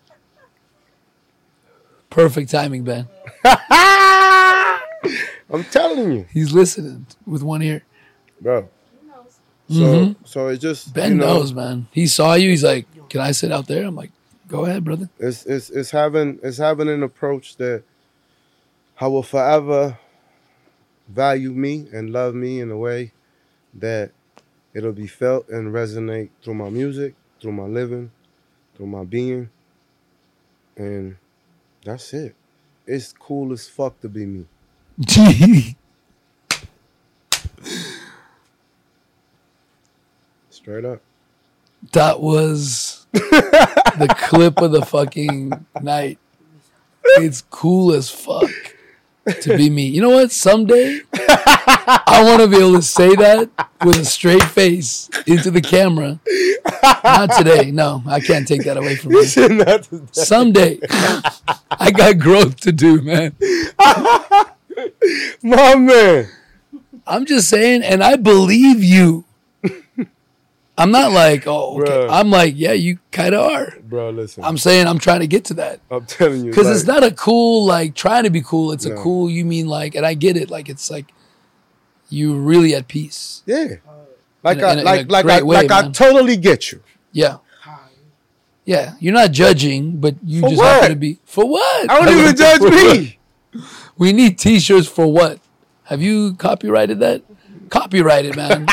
Perfect 2.08 2.50
timing, 2.50 2.84
Ben. 2.84 3.06
I'm 3.44 4.80
telling 5.70 6.12
you, 6.12 6.26
He's 6.32 6.52
listening 6.52 7.06
with 7.26 7.42
one 7.42 7.60
ear. 7.62 7.82
bro. 8.40 8.70
So 9.68 9.74
mm-hmm. 9.74 10.24
so 10.24 10.46
it 10.46 10.58
just 10.58 10.94
Ben 10.94 11.12
you 11.12 11.16
know, 11.16 11.38
knows, 11.38 11.52
man. 11.52 11.88
He 11.90 12.06
saw 12.06 12.34
you. 12.34 12.50
He's 12.50 12.62
like, 12.62 12.86
"Can 13.10 13.20
I 13.20 13.32
sit 13.32 13.50
out 13.50 13.66
there?" 13.66 13.84
I'm 13.84 13.96
like, 13.96 14.12
"Go 14.46 14.64
ahead, 14.64 14.84
brother." 14.84 15.10
It's 15.18 15.44
it's 15.44 15.70
it's 15.70 15.90
having 15.90 16.38
it's 16.40 16.58
having 16.58 16.88
an 16.88 17.02
approach 17.02 17.56
that 17.56 17.82
I 19.00 19.08
will 19.08 19.24
forever 19.24 19.98
value 21.08 21.52
me 21.52 21.86
and 21.92 22.10
love 22.10 22.34
me 22.34 22.60
in 22.60 22.70
a 22.70 22.76
way 22.76 23.12
that 23.74 24.10
it'll 24.74 24.92
be 24.92 25.06
felt 25.06 25.48
and 25.48 25.72
resonate 25.72 26.28
through 26.42 26.54
my 26.54 26.68
music, 26.68 27.14
through 27.40 27.52
my 27.52 27.64
living, 27.64 28.10
through 28.76 28.86
my 28.86 29.04
being. 29.04 29.50
And 30.76 31.16
that's 31.84 32.12
it. 32.12 32.34
It's 32.86 33.12
cool 33.12 33.52
as 33.52 33.68
fuck 33.68 34.00
to 34.00 34.08
be 34.08 34.26
me. 34.26 34.46
Straight 40.50 40.84
up. 40.84 41.00
that 41.92 42.20
was 42.20 43.06
the 43.12 44.14
clip 44.18 44.60
of 44.60 44.72
the 44.72 44.84
fucking 44.84 45.52
night. 45.80 46.18
It's 47.04 47.42
cool 47.50 47.92
as 47.92 48.10
fuck 48.10 48.50
to 49.26 49.56
be 49.56 49.68
me. 49.70 49.86
You 49.86 50.02
know 50.02 50.10
what? 50.10 50.30
Someday 50.32 51.00
I 51.12 52.22
want 52.24 52.42
to 52.42 52.48
be 52.48 52.56
able 52.56 52.74
to 52.74 52.82
say 52.82 53.14
that 53.16 53.50
with 53.84 53.96
a 53.96 54.04
straight 54.04 54.42
face 54.42 55.10
into 55.26 55.50
the 55.50 55.60
camera. 55.60 56.20
Not 57.04 57.32
today. 57.36 57.70
No, 57.70 58.02
I 58.06 58.20
can't 58.20 58.46
take 58.46 58.64
that 58.64 58.76
away 58.76 58.96
from 58.96 59.12
you. 59.12 59.24
Someday 60.12 60.78
I 61.70 61.90
got 61.90 62.18
growth 62.18 62.56
to 62.60 62.72
do, 62.72 63.02
man. 63.02 63.36
my 65.42 65.74
man. 65.74 66.28
I'm 67.06 67.24
just 67.24 67.48
saying, 67.48 67.82
and 67.82 68.02
I 68.02 68.16
believe 68.16 68.82
you. 68.82 69.25
I'm 70.78 70.90
not 70.90 71.10
like, 71.12 71.46
oh, 71.46 71.80
okay. 71.80 71.90
Bruh. 71.90 72.08
I'm 72.10 72.30
like, 72.30 72.52
yeah, 72.56 72.72
you 72.72 72.98
kind 73.10 73.34
of 73.34 73.50
are. 73.50 73.72
Bro, 73.82 74.10
listen. 74.10 74.44
I'm, 74.44 74.50
I'm 74.50 74.58
saying 74.58 74.86
I'm 74.86 74.98
trying 74.98 75.20
to 75.20 75.26
get 75.26 75.46
to 75.46 75.54
that 75.54 75.80
I'm 75.90 76.04
telling 76.04 76.44
you. 76.44 76.50
because 76.50 76.66
like, 76.66 76.74
it's 76.76 76.84
not 76.86 77.02
a 77.02 77.12
cool 77.12 77.64
like 77.64 77.94
trying 77.94 78.24
to 78.24 78.30
be 78.30 78.42
cool. 78.42 78.72
It's 78.72 78.84
a 78.84 78.94
cool. 78.94 79.30
You 79.30 79.44
mean 79.46 79.66
like, 79.68 79.94
and 79.94 80.04
I 80.04 80.14
get 80.14 80.36
it. 80.36 80.50
Like 80.50 80.68
it's 80.68 80.90
like 80.90 81.06
you 82.10 82.34
really 82.36 82.74
at 82.74 82.88
peace. 82.88 83.42
Yeah. 83.46 83.76
Like 84.42 84.58
In 84.58 84.64
a- 84.64 84.66
I 84.66 84.72
in 84.72 84.78
a- 84.80 84.82
like 84.84 85.06
a 85.06 85.12
like 85.12 85.24
I 85.26 85.42
way, 85.42 85.56
like 85.56 85.70
I 85.70 85.88
totally 85.90 86.36
get 86.36 86.70
you. 86.70 86.82
Yeah, 87.12 87.38
yeah. 88.66 88.94
You're 89.00 89.14
not 89.14 89.32
judging, 89.32 89.96
but 89.96 90.16
you 90.24 90.40
For 90.42 90.48
just 90.50 90.58
what? 90.60 90.72
happen 90.74 90.90
to 90.90 90.96
be 90.96 91.18
for 91.24 91.48
what? 91.48 91.90
I 91.90 92.04
don't 92.04 92.18
even 92.18 92.36
judge 92.44 92.60
me. 92.60 93.18
We 93.96 94.12
need 94.12 94.38
T-shirts 94.38 94.86
for 94.88 95.10
what? 95.10 95.40
Have 95.84 96.02
you 96.02 96.34
copyrighted 96.34 97.00
that? 97.00 97.22
Copyrighted, 97.70 98.36
man. 98.36 98.66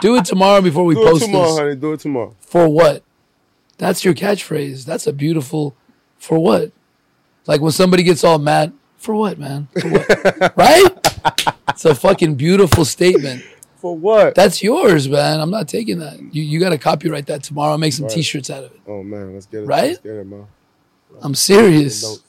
Do 0.00 0.16
it 0.16 0.24
tomorrow 0.24 0.60
before 0.60 0.84
we 0.84 0.94
Do 0.94 1.02
it 1.02 1.10
post 1.10 1.24
tomorrow, 1.24 1.46
this. 1.50 1.58
honey. 1.58 1.74
Do 1.76 1.92
it 1.92 2.00
tomorrow. 2.00 2.34
For 2.40 2.68
what? 2.68 3.02
That's 3.78 4.04
your 4.04 4.14
catchphrase. 4.14 4.84
That's 4.84 5.06
a 5.06 5.12
beautiful. 5.12 5.74
For 6.18 6.38
what? 6.38 6.72
Like 7.46 7.60
when 7.60 7.72
somebody 7.72 8.02
gets 8.02 8.24
all 8.24 8.38
mad. 8.38 8.72
For 8.96 9.14
what, 9.14 9.38
man? 9.38 9.68
For 9.80 9.88
what? 9.88 10.56
right? 10.56 11.52
It's 11.68 11.84
a 11.84 11.94
fucking 11.94 12.34
beautiful 12.36 12.84
statement. 12.84 13.42
For 13.76 13.94
what? 13.96 14.34
That's 14.34 14.62
yours, 14.62 15.08
man. 15.08 15.40
I'm 15.40 15.50
not 15.50 15.68
taking 15.68 15.98
that. 15.98 16.18
You 16.34 16.42
you 16.42 16.58
got 16.58 16.70
to 16.70 16.78
copyright 16.78 17.26
that 17.26 17.42
tomorrow. 17.42 17.76
Make 17.76 17.92
some 17.92 18.06
Right. 18.06 18.14
T-shirts 18.14 18.48
out 18.50 18.64
of 18.64 18.72
it. 18.72 18.80
oh 18.88 19.02
man, 19.02 19.34
let's 19.34 19.46
get 19.46 19.62
it. 19.62 19.66
Right? 19.66 19.88
Let's 19.90 19.98
get 20.00 20.14
it, 20.16 20.26
man. 20.26 20.46
I'm 21.22 21.34
serious. 21.34 22.02
Notes. 22.02 22.22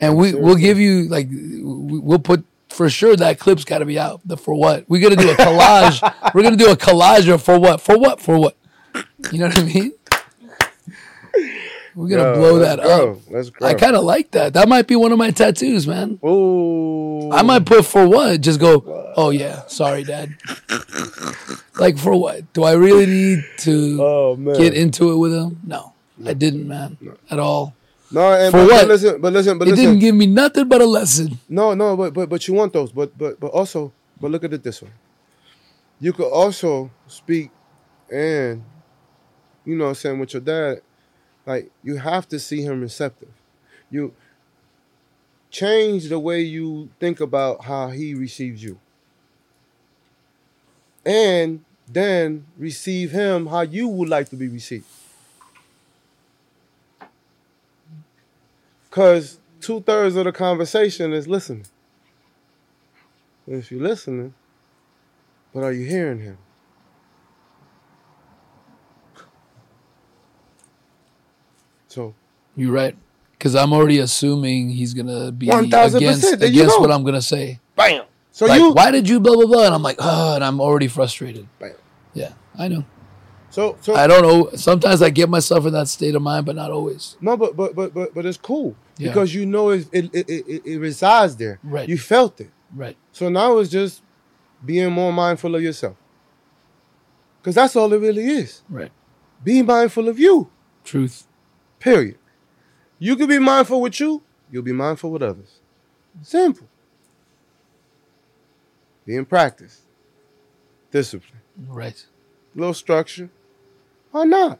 And 0.00 0.16
we 0.16 0.34
we'll 0.34 0.56
Seriously. 0.56 0.60
give 0.62 0.78
you 0.78 1.08
like 1.08 1.28
we- 1.30 1.98
we'll 1.98 2.18
put 2.18 2.44
for 2.74 2.90
sure 2.90 3.16
that 3.16 3.38
clip's 3.38 3.64
got 3.64 3.78
to 3.78 3.84
be 3.86 3.98
out. 3.98 4.20
The 4.24 4.36
for 4.36 4.54
what? 4.54 4.88
We're 4.88 5.00
gonna 5.02 5.16
do 5.20 5.30
a 5.30 5.34
collage. 5.34 6.00
We're 6.34 6.42
gonna 6.42 6.56
do 6.56 6.70
a 6.70 6.76
collage 6.76 7.32
of 7.32 7.42
for 7.42 7.58
what? 7.58 7.80
For 7.80 7.98
what? 7.98 8.20
For 8.20 8.38
what? 8.38 8.56
You 9.32 9.38
know 9.38 9.46
what 9.46 9.58
I 9.58 9.62
mean? 9.64 9.92
We're 11.96 12.08
gonna 12.08 12.22
Yo, 12.24 12.34
blow 12.34 12.58
that 12.58 12.80
grow. 12.80 13.12
up. 13.12 13.18
Let's 13.30 13.50
grow. 13.50 13.68
I 13.68 13.74
kind 13.74 13.94
of 13.94 14.02
like 14.02 14.32
that. 14.32 14.54
That 14.54 14.68
might 14.68 14.88
be 14.88 14.96
one 14.96 15.12
of 15.12 15.18
my 15.18 15.30
tattoos, 15.30 15.86
man. 15.86 16.18
Ooh. 16.24 17.30
I 17.30 17.42
might 17.42 17.64
put 17.64 17.86
for 17.86 18.06
what? 18.08 18.40
Just 18.40 18.58
go. 18.58 19.12
Oh 19.16 19.30
yeah, 19.30 19.62
sorry, 19.68 20.02
dad. 20.02 20.34
like 21.78 21.96
for 21.96 22.18
what? 22.20 22.52
Do 22.52 22.64
I 22.64 22.72
really 22.72 23.06
need 23.06 23.44
to 23.58 23.98
Oh 24.02 24.36
get 24.58 24.74
into 24.74 25.12
it 25.12 25.16
with 25.18 25.32
him? 25.32 25.60
No, 25.64 25.92
I 26.26 26.34
didn't, 26.34 26.66
man, 26.66 26.98
at 27.30 27.38
all. 27.38 27.74
No, 28.14 28.32
and 28.32 28.50
For 28.52 28.58
but, 28.58 28.68
what? 28.70 28.80
But 28.82 28.88
listen, 28.88 29.20
but 29.20 29.32
listen, 29.32 29.58
but 29.58 29.68
It 29.68 29.72
listen. 29.72 29.84
didn't 29.86 30.00
give 30.00 30.14
me 30.14 30.26
nothing 30.26 30.68
but 30.68 30.80
a 30.80 30.86
lesson. 30.86 31.38
No, 31.48 31.74
no, 31.74 31.96
but 31.96 32.14
but 32.14 32.28
but 32.28 32.46
you 32.48 32.54
want 32.54 32.72
those, 32.72 32.92
but 32.92 33.16
but 33.18 33.38
but 33.40 33.48
also, 33.48 33.92
but 34.20 34.30
look 34.30 34.44
at 34.44 34.52
it 34.52 34.62
this 34.62 34.80
way. 34.82 34.90
You 36.00 36.12
could 36.12 36.30
also 36.30 36.90
speak, 37.06 37.50
and 38.12 38.62
you 39.64 39.76
know, 39.76 39.84
what 39.84 39.88
I'm 39.90 39.94
saying 39.96 40.18
with 40.18 40.32
your 40.34 40.42
dad, 40.42 40.80
like 41.46 41.70
you 41.82 41.96
have 41.96 42.28
to 42.28 42.38
see 42.38 42.62
him 42.62 42.80
receptive. 42.80 43.30
You 43.90 44.12
change 45.50 46.08
the 46.08 46.18
way 46.18 46.40
you 46.40 46.90
think 46.98 47.20
about 47.20 47.64
how 47.64 47.88
he 47.90 48.14
receives 48.14 48.62
you, 48.62 48.78
and 51.04 51.64
then 51.86 52.46
receive 52.58 53.10
him 53.10 53.46
how 53.46 53.60
you 53.62 53.88
would 53.88 54.08
like 54.08 54.28
to 54.30 54.36
be 54.36 54.48
received. 54.48 54.86
Because 58.94 59.40
two 59.60 59.80
thirds 59.80 60.14
of 60.14 60.24
the 60.24 60.30
conversation 60.30 61.12
is 61.12 61.26
listening. 61.26 61.66
And 63.44 63.56
if 63.56 63.72
you're 63.72 63.82
listening, 63.82 64.34
but 65.52 65.64
are 65.64 65.72
you 65.72 65.84
hearing 65.84 66.20
him? 66.20 66.38
So 71.88 72.14
You're 72.54 72.70
right. 72.70 72.96
Because 73.32 73.56
I'm 73.56 73.72
already 73.72 73.98
assuming 73.98 74.68
he's 74.68 74.94
gonna 74.94 75.32
be 75.32 75.48
1000%, 75.48 75.96
against, 75.96 76.22
you 76.22 76.46
against 76.46 76.78
what 76.78 76.92
I'm 76.92 77.02
gonna 77.02 77.20
say. 77.20 77.58
bam. 77.74 78.04
So 78.30 78.46
like, 78.46 78.60
you 78.60 78.70
why 78.70 78.92
did 78.92 79.08
you 79.08 79.18
blah 79.18 79.34
blah 79.34 79.46
blah? 79.46 79.66
And 79.66 79.74
I'm 79.74 79.82
like, 79.82 79.96
oh, 79.98 80.36
and 80.36 80.44
I'm 80.44 80.60
already 80.60 80.86
frustrated. 80.86 81.48
bam. 81.58 81.72
Yeah, 82.12 82.34
I 82.56 82.68
know. 82.68 82.84
So 83.50 83.76
so 83.80 83.96
I 83.96 84.06
don't 84.06 84.22
know. 84.22 84.50
Sometimes 84.54 85.02
I 85.02 85.10
get 85.10 85.28
myself 85.28 85.66
in 85.66 85.72
that 85.72 85.88
state 85.88 86.14
of 86.14 86.22
mind, 86.22 86.46
but 86.46 86.54
not 86.54 86.70
always. 86.70 87.16
no, 87.20 87.36
but 87.36 87.56
but 87.56 87.74
but 87.74 87.92
but 87.92 88.14
but 88.14 88.24
it's 88.24 88.38
cool 88.38 88.76
Yeah. 88.96 89.08
because 89.08 89.34
you 89.34 89.44
know 89.46 89.70
it 89.70 89.88
it, 89.92 90.14
it 90.14 90.28
it 90.28 90.62
it 90.64 90.78
resides 90.78 91.36
there. 91.36 91.58
Right. 91.62 91.88
You 91.88 91.98
felt 91.98 92.40
it. 92.40 92.50
Right. 92.74 92.96
So 93.12 93.28
now 93.28 93.58
it's 93.58 93.70
just 93.70 94.02
being 94.64 94.92
more 94.92 95.12
mindful 95.12 95.54
of 95.54 95.62
yourself. 95.62 95.96
Because 97.40 97.56
that's 97.56 97.76
all 97.76 97.92
it 97.92 97.98
really 97.98 98.24
is. 98.26 98.62
Right. 98.68 98.90
Be 99.42 99.62
mindful 99.62 100.08
of 100.08 100.18
you. 100.18 100.50
Truth. 100.84 101.26
Period. 101.78 102.18
You 102.98 103.16
can 103.16 103.28
be 103.28 103.38
mindful 103.38 103.80
with 103.80 104.00
you, 104.00 104.22
you'll 104.50 104.62
be 104.62 104.72
mindful 104.72 105.10
with 105.10 105.22
others. 105.22 105.60
Simple. 106.22 106.68
Be 109.04 109.16
in 109.16 109.26
practice. 109.26 109.82
Discipline. 110.90 111.42
Right. 111.68 112.06
A 112.54 112.58
little 112.58 112.72
structure. 112.74 113.28
Why 114.12 114.24
not? 114.24 114.58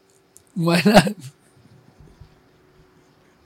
Why 0.53 0.81
not? 0.85 1.13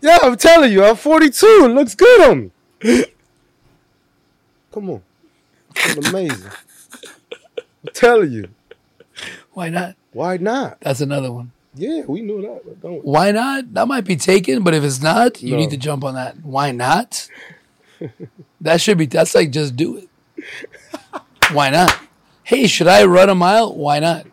Yeah, 0.02 0.18
I'm 0.22 0.38
telling 0.38 0.72
you, 0.72 0.84
I'm 0.84 0.96
42. 0.96 1.46
It 1.46 1.68
looks 1.70 1.96
good 1.96 2.30
on 2.30 2.52
me. 2.84 3.06
Come 4.72 4.90
on. 4.92 5.02
It's 5.76 6.08
amazing. 6.10 6.52
I'm 7.58 7.94
telling 7.94 8.32
you. 8.32 8.50
Why 9.54 9.70
not? 9.70 9.96
Why 10.14 10.38
not? 10.38 10.80
That's 10.82 11.02
another 11.02 11.32
one. 11.32 11.52
Yeah, 11.76 12.02
we 12.08 12.22
knew 12.22 12.42
that, 12.42 12.62
but 12.66 12.82
don't. 12.82 13.04
Why 13.06 13.32
not? 13.32 13.74
That 13.74 13.88
might 13.88 14.06
be 14.06 14.16
taken, 14.16 14.64
but 14.64 14.74
if 14.74 14.84
it's 14.84 15.02
not, 15.02 15.42
you 15.42 15.52
No. 15.52 15.58
need 15.58 15.70
to 15.72 15.78
jump 15.78 16.04
on 16.04 16.16
that. 16.16 16.44
Why 16.44 16.72
not? 16.72 17.28
that 18.62 18.82
should 18.82 18.98
be. 18.98 19.06
That's 19.06 19.36
like 19.36 19.52
just 19.52 19.76
do 19.76 19.98
it. 19.98 20.10
Why 21.52 21.70
not? 21.70 21.96
Hey, 22.44 22.68
should 22.68 22.88
I 22.88 23.04
run 23.06 23.30
a 23.30 23.36
mile? 23.36 23.76
Why 23.76 24.00
not? 24.00 24.26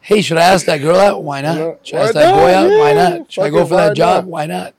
Hey, 0.00 0.22
should 0.22 0.38
I 0.38 0.42
ask 0.44 0.66
that 0.66 0.78
girl 0.78 0.96
out? 0.98 1.22
Why 1.22 1.40
not? 1.40 1.86
Should 1.86 1.96
I 1.96 2.02
ask 2.02 2.14
that 2.14 2.34
boy 2.34 2.54
out? 2.54 2.78
Why 2.78 2.92
not? 2.92 3.32
Should 3.32 3.42
I 3.44 3.50
go 3.50 3.66
for 3.66 3.76
that 3.76 3.96
job? 3.96 4.24
Why 4.26 4.46
not? 4.46 4.74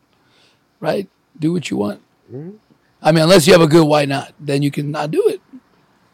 Right? 0.81 1.07
Do 1.39 1.53
what 1.53 1.69
you 1.71 1.77
want. 1.77 2.01
Mhm. 2.31 2.55
I 3.01 3.11
mean, 3.13 3.23
unless 3.23 3.47
you 3.47 3.53
have 3.53 3.61
a 3.61 3.67
good 3.67 3.85
why 3.87 4.03
not, 4.05 4.33
then 4.39 4.61
you 4.61 4.69
can 4.71 4.91
not 4.91 5.09
do 5.11 5.23
it. 5.29 5.39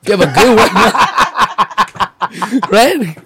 If 0.03 0.09
you 0.09 0.17
have 0.17 0.21
a 0.21 0.31
good 0.31 0.55
why 0.55 0.67
not, 0.75 2.69
right? 2.71 3.17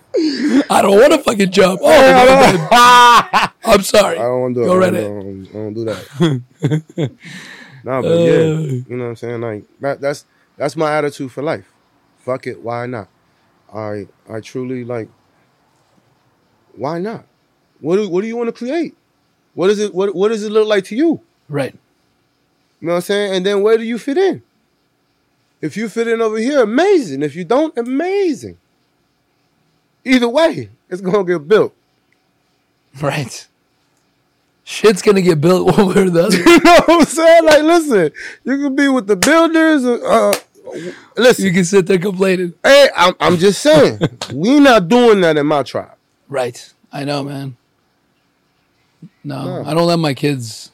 I 0.69 0.81
don't 0.81 0.99
want 0.99 1.13
to 1.13 1.19
fucking 1.19 1.51
jump. 1.51 1.81
Oh, 1.83 1.89
I 2.71 3.49
I'm 3.65 3.81
sorry. 3.81 4.17
I 4.17 4.23
don't 4.23 4.41
want 4.41 4.55
to 4.55 4.61
do 4.61 4.63
it. 4.63 4.67
Go 4.67 4.75
I 4.75 4.77
right 4.77 4.93
don't, 4.93 5.21
ahead. 5.21 5.47
I 5.49 5.53
don't 5.53 5.73
do 5.73 5.85
that. 5.85 7.11
no, 7.83 8.01
but 8.01 8.11
Uh. 8.11 8.19
yeah, 8.19 8.43
you 8.87 8.97
know 8.97 9.03
what 9.03 9.09
I'm 9.09 9.15
saying. 9.15 9.41
Like 9.41 9.63
that, 9.81 10.01
that's 10.01 10.25
that's 10.57 10.75
my 10.75 10.95
attitude 10.97 11.31
for 11.31 11.41
life. 11.43 11.71
Fuck 12.19 12.47
it, 12.47 12.61
why 12.61 12.85
not? 12.85 13.07
I 13.73 14.07
I 14.29 14.39
truly 14.41 14.83
like. 14.85 15.09
Why 16.75 16.99
not? 16.99 17.25
What 17.79 17.97
do 17.97 18.09
what 18.09 18.21
do 18.21 18.27
you 18.27 18.37
want 18.37 18.47
to 18.47 18.53
create? 18.53 18.95
What 19.53 19.69
is 19.69 19.79
it? 19.79 19.93
What 19.93 20.13
what 20.15 20.29
does 20.29 20.43
it 20.43 20.51
look 20.51 20.67
like 20.67 20.85
to 20.85 20.95
you? 20.95 21.21
Right. 21.51 21.73
You 22.79 22.87
know 22.87 22.93
what 22.93 22.97
I'm 22.97 23.01
saying? 23.01 23.35
And 23.35 23.45
then 23.45 23.61
where 23.61 23.77
do 23.77 23.83
you 23.83 23.97
fit 23.99 24.17
in? 24.17 24.41
If 25.61 25.75
you 25.77 25.89
fit 25.89 26.07
in 26.07 26.21
over 26.21 26.37
here, 26.37 26.63
amazing. 26.63 27.21
If 27.21 27.35
you 27.35 27.43
don't, 27.43 27.77
amazing. 27.77 28.57
Either 30.05 30.29
way, 30.29 30.69
it's 30.89 31.01
gonna 31.01 31.23
get 31.23 31.47
built. 31.47 31.73
Right. 33.01 33.47
Shit's 34.65 35.01
gonna 35.01 35.21
get 35.21 35.39
built 35.39 35.65
one 35.77 35.87
way 35.87 36.01
or 36.03 36.09
the 36.09 36.25
other. 36.25 36.37
you 36.49 36.59
know 36.59 36.79
what 36.85 37.01
I'm 37.01 37.05
saying? 37.05 37.45
Like, 37.45 37.63
listen, 37.63 38.11
you 38.43 38.57
can 38.57 38.75
be 38.75 38.87
with 38.89 39.07
the 39.07 39.15
builders. 39.15 39.85
Uh, 39.85 40.33
listen, 41.17 41.45
You 41.45 41.51
can 41.53 41.63
sit 41.65 41.85
there 41.87 41.97
complaining. 41.99 42.53
hey, 42.63 42.89
I'm, 42.95 43.13
I'm 43.19 43.37
just 43.37 43.61
saying, 43.61 43.99
we 44.33 44.59
not 44.59 44.87
doing 44.89 45.21
that 45.21 45.37
in 45.37 45.45
my 45.45 45.63
tribe. 45.63 45.95
Right. 46.27 46.73
I 46.91 47.03
know, 47.05 47.23
man. 47.23 47.55
No, 49.23 49.45
No. 49.63 49.69
I 49.69 49.73
don't 49.73 49.87
let 49.87 49.99
my 49.99 50.13
kids 50.13 50.71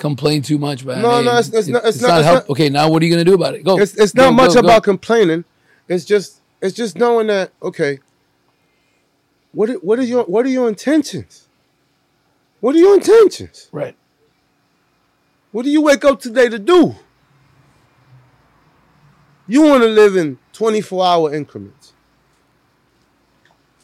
complain 0.00 0.42
too 0.42 0.58
much, 0.58 0.84
man. 0.84 1.02
No, 1.02 1.18
Hey, 1.18 1.24
no, 1.24 1.30
it's- 1.38 1.48
it's 1.50 1.68
it- 1.68 1.72
not- 1.72 1.84
it's 1.84 2.00
not- 2.00 2.18
it's 2.18 2.24
help. 2.26 2.34
not- 2.48 2.50
Okay, 2.50 2.68
now 2.70 2.88
what 2.90 3.00
are 3.02 3.06
you 3.06 3.12
gonna 3.12 3.24
do 3.24 3.34
about 3.34 3.54
it? 3.54 3.62
Go. 3.62 3.78
It's 3.78 3.94
it's 3.94 4.12
Go, 4.12 4.24
not 4.24 4.34
much 4.34 4.48
go, 4.54 4.62
go. 4.62 4.68
about 4.68 4.82
complaining. 4.82 5.44
It's 5.88 6.04
just 6.04 6.40
it's 6.60 6.74
just 6.74 6.96
knowing 6.98 7.28
that 7.28 7.52
okay. 7.62 8.00
What 9.52 9.70
what 9.84 9.98
are 10.00 10.04
your 10.04 10.24
what 10.24 10.44
are 10.46 10.48
your 10.48 10.68
intentions? 10.68 11.46
What 12.60 12.74
are 12.74 12.78
your 12.78 12.94
intentions? 12.94 13.68
Right. 13.72 13.94
What 15.52 15.64
do 15.64 15.70
you 15.70 15.80
wake 15.82 16.04
up 16.04 16.20
today 16.20 16.48
to 16.48 16.58
do? 16.58 16.96
You 19.48 19.62
want 19.62 19.82
to 19.82 19.88
live 19.88 20.14
in 20.16 20.38
24 20.52 21.04
hour 21.04 21.34
increments. 21.34 21.92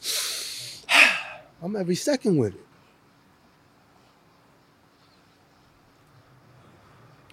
I'm 1.61 1.75
every 1.75 1.95
second 1.95 2.37
with 2.37 2.55
it. 2.55 2.65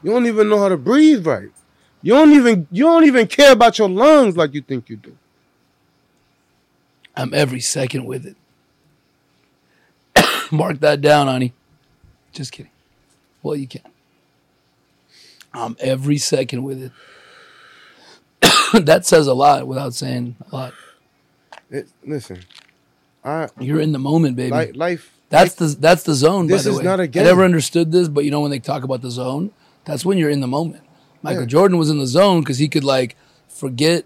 You 0.05 0.11
don't 0.11 0.27
even 0.27 0.51
know 0.51 0.59
how 0.59 0.69
to 0.69 0.77
breathe 0.77 1.27
right. 1.27 1.49
You 2.03 2.13
don't 2.13 2.33
even 2.33 2.69
you 2.71 2.85
don't 2.85 3.05
even 3.05 3.27
care 3.27 3.53
about 3.53 3.79
your 3.79 3.89
lungs 3.89 4.37
like 4.37 4.53
you 4.53 4.61
think 4.61 4.91
you 4.91 4.97
do. 4.97 5.17
I'm 7.17 7.33
every 7.33 7.61
second 7.61 8.05
with 8.05 8.27
it. 8.27 8.37
Mark 10.53 10.81
that 10.81 11.01
down, 11.01 11.27
honey. 11.27 11.55
Just 12.33 12.53
kidding. 12.53 12.71
Well, 13.43 13.57
you 13.57 13.67
can. 13.67 13.81
I'm 15.55 15.77
every 15.81 16.19
second 16.19 16.65
with 16.65 16.83
it. 16.83 16.93
that 18.85 19.07
says 19.07 19.27
a 19.27 19.35
lot 19.35 19.67
without 19.67 19.95
saying 19.95 20.37
a 20.53 20.55
lot. 20.55 20.75
It, 21.71 21.89
listen, 22.05 22.41
I 23.25 23.49
You're 23.59 23.81
in 23.81 23.93
the 23.93 23.99
moment, 23.99 24.37
baby. 24.37 24.73
life. 24.73 25.13
That's 25.31 25.55
the 25.55 25.67
that's 25.67 26.03
the 26.03 26.15
zone. 26.15 26.47
This 26.47 26.65
by 26.65 26.65
the 26.65 26.71
is 26.71 26.79
way. 26.79 26.85
not 26.85 27.01
a 27.01 27.07
game. 27.07 27.23
I 27.23 27.27
never 27.27 27.43
understood 27.43 27.91
this, 27.91 28.09
but 28.09 28.25
you 28.25 28.31
know 28.31 28.41
when 28.41 28.51
they 28.51 28.59
talk 28.59 28.85
about 28.85 29.01
the 29.01 29.11
zone, 29.11 29.51
that's 29.85 30.05
when 30.05 30.19
you're 30.19 30.31
in 30.31 30.41
the 30.41 30.47
moment. 30.47 30.83
Michael 31.23 31.43
Yeah. 31.43 31.47
Jordan 31.49 31.79
was 31.79 31.91
in 31.91 31.99
the 31.99 32.07
zone 32.07 32.41
because 32.41 32.59
he 32.59 32.69
could 32.69 32.85
like 32.85 33.17
forget 33.49 34.05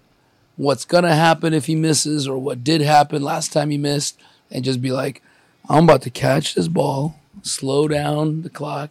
what's 0.56 0.84
gonna 0.84 1.14
happen 1.14 1.54
if 1.54 1.66
he 1.66 1.74
misses 1.74 2.26
or 2.28 2.38
what 2.38 2.64
did 2.64 2.80
happen 2.80 3.22
last 3.22 3.52
time 3.52 3.70
he 3.70 3.78
missed, 3.78 4.18
and 4.50 4.64
just 4.64 4.80
be 4.80 4.90
like, 4.92 5.22
"I'm 5.68 5.84
about 5.84 6.02
to 6.02 6.10
catch 6.10 6.54
this 6.54 6.68
ball, 6.68 7.16
slow 7.42 7.88
down 7.88 8.42
the 8.42 8.50
clock, 8.50 8.90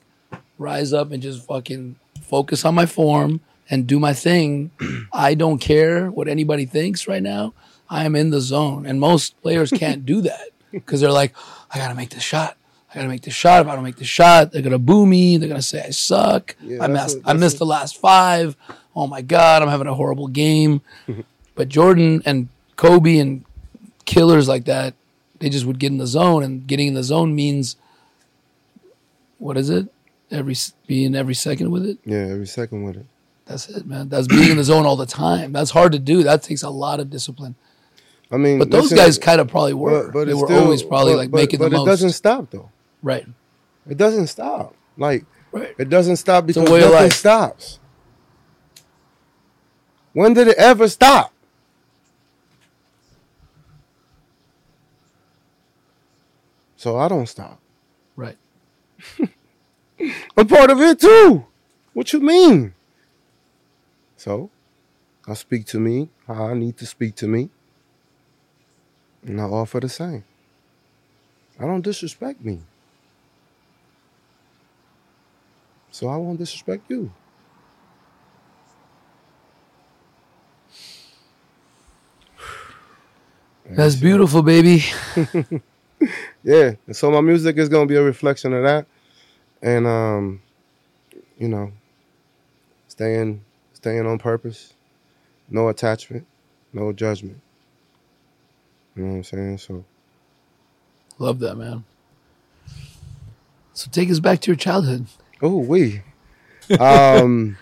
rise 0.58 0.94
up, 0.94 1.12
and 1.12 1.22
just 1.22 1.46
fucking 1.46 1.96
focus 2.22 2.66
on 2.66 2.76
my 2.76 2.86
form 2.86 3.40
and 3.70 3.88
do 3.88 4.00
my 4.00 4.14
thing. 4.14 4.72
I 5.14 5.34
don't 5.34 5.60
care 5.60 6.10
what 6.10 6.28
anybody 6.28 6.66
thinks 6.66 7.08
right 7.08 7.24
now. 7.24 7.54
I 7.90 8.06
am 8.06 8.16
in 8.16 8.32
the 8.32 8.42
zone, 8.42 8.86
and 8.86 9.00
most 9.00 9.42
players 9.42 9.72
can't 9.72 10.06
do 10.06 10.22
that 10.22 10.50
because 10.72 11.00
they're 11.02 11.12
like, 11.12 11.34
I 11.72 11.78
gotta 11.78 11.96
make 11.96 12.10
this 12.10 12.24
shot. 12.24 12.58
I 12.98 13.02
gotta 13.02 13.10
make 13.10 13.22
the 13.22 13.30
shot. 13.32 13.62
If 13.62 13.68
I 13.68 13.76
don't 13.76 13.84
make 13.84 13.98
the 13.98 14.04
shot, 14.06 14.52
they're 14.52 14.62
gonna 14.64 14.80
boo 14.80 15.06
me. 15.06 15.38
They're 15.38 15.48
gonna 15.50 15.62
say 15.62 15.84
I 15.86 15.92
suck. 15.92 16.56
Yeah, 16.62 16.84
I 16.84 16.88
missed. 16.88 17.18
what- 17.18 17.30
I 17.30 17.34
missed 17.34 17.56
what- 17.56 17.60
the 17.60 17.66
last 17.66 17.98
five. 17.98 18.56
Oh 18.96 19.06
my 19.08 19.22
god, 19.22 19.62
I'm 19.62 19.70
having 19.70 19.88
a 19.88 19.94
horrible 19.94 20.28
game. 20.28 20.82
but 21.56 21.70
Jordan 21.70 22.24
and 22.26 22.50
Kobe 22.76 23.18
and 23.20 23.46
killers 24.06 24.48
like 24.48 24.66
that, 24.66 24.96
they 25.40 25.50
just 25.50 25.66
would 25.66 25.78
get 25.80 25.92
in 25.92 26.00
the 26.00 26.08
zone, 26.08 26.42
and 26.44 26.66
getting 26.66 26.88
in 26.88 26.94
the 26.96 27.04
zone 27.04 27.36
means 27.36 27.76
what 29.38 29.58
is 29.58 29.70
it? 29.70 29.88
Every 30.32 30.56
being 30.88 31.16
every 31.16 31.36
second 31.36 31.72
with 31.72 31.86
it. 31.86 32.00
Yeah, 32.06 32.18
every 32.30 32.48
second 32.48 32.84
with 32.84 32.98
it. 32.98 33.06
That's 33.46 33.70
it, 33.70 33.86
man. 33.86 34.10
That's 34.10 34.28
being 34.28 34.52
in 34.52 34.58
the 34.58 34.64
zone 34.64 34.86
all 34.86 34.98
the 34.98 35.06
time. 35.06 35.54
That's 35.54 35.72
hard 35.72 35.94
to 35.94 36.00
do. 36.00 36.24
That 36.24 36.44
takes 36.44 36.64
a 36.64 36.70
lot 36.70 37.00
of 37.00 37.10
discipline. 37.10 37.56
I 38.30 38.36
mean, 38.36 38.60
But 38.60 38.72
those 38.72 38.92
guys 38.92 39.18
kind 39.18 39.40
of 39.40 39.48
probably 39.48 39.74
were. 39.74 40.08
but, 40.08 40.14
but 40.14 40.26
they 40.28 40.34
were 40.34 40.48
still- 40.48 40.64
always 40.64 40.84
probably 40.84 41.14
but- 41.14 41.18
like 41.18 41.32
but- 41.32 41.38
making 41.38 41.60
but 41.60 41.72
the 41.72 41.82
it 41.82 41.86
doesn't 41.86 42.10
stop 42.12 42.50
though. 42.52 42.70
Right. 43.02 43.26
It 43.90 43.98
doesn't 43.98 44.28
stop. 44.28 44.76
Like 44.98 45.26
Right. 45.52 45.74
it 45.78 45.90
doesn't 45.90 46.18
stop 46.18 46.46
because 46.46 46.70
nothing 46.70 46.92
life. 46.92 47.14
stops. 47.14 47.80
When 50.14 50.34
did 50.34 50.48
it 50.50 50.58
ever 50.58 50.88
stop? 50.88 51.32
So 56.76 56.98
I 56.98 57.08
don't 57.08 57.28
stop. 57.28 57.60
Right. 58.16 58.38
I'm 60.38 60.48
part 60.48 60.70
of 60.70 60.80
it 60.82 61.00
too. 61.00 61.46
What 61.94 62.14
you 62.14 62.20
mean? 62.20 62.74
So 64.16 64.50
I 65.28 65.34
speak 65.34 65.66
to 65.68 65.80
me 65.80 66.10
how 66.28 66.48
I 66.48 66.54
need 66.54 66.78
to 66.78 66.86
speak 66.86 67.16
to 67.16 67.28
me. 67.28 67.50
And 69.24 69.42
I 69.42 69.46
offer 69.46 69.80
the 69.80 69.90
same. 69.90 70.24
I 71.60 71.66
don't 71.66 71.82
disrespect 71.82 72.42
me. 72.44 72.62
So 75.98 76.08
I 76.10 76.16
won't 76.18 76.38
disrespect 76.38 76.84
you. 76.90 77.12
That's 83.66 83.96
beautiful, 83.96 84.44
baby. 84.44 84.84
Yeah. 86.44 86.76
And 86.86 86.96
so 86.96 87.10
my 87.10 87.22
music 87.22 87.58
is 87.58 87.68
gonna 87.68 87.88
be 87.88 87.96
a 87.96 88.04
reflection 88.04 88.54
of 88.54 88.62
that. 88.62 88.86
And 89.64 89.88
um, 89.88 90.42
you 91.40 91.48
know, 91.48 91.72
staying 92.88 93.44
staying 93.74 94.06
on 94.06 94.20
purpose. 94.20 94.76
No 95.50 95.68
attachment, 95.70 96.28
no 96.74 96.94
judgment. 96.94 97.42
You 98.96 99.02
know 99.02 99.10
what 99.10 99.16
I'm 99.16 99.24
saying? 99.24 99.58
So 99.58 99.84
Love 101.18 101.40
that, 101.40 101.56
man. 101.56 101.84
So 103.74 103.90
take 103.92 104.12
us 104.12 104.20
back 104.20 104.40
to 104.42 104.52
your 104.52 104.56
childhood. 104.58 105.08
Oh 105.42 105.58
we. 105.58 106.02
Um 106.80 107.58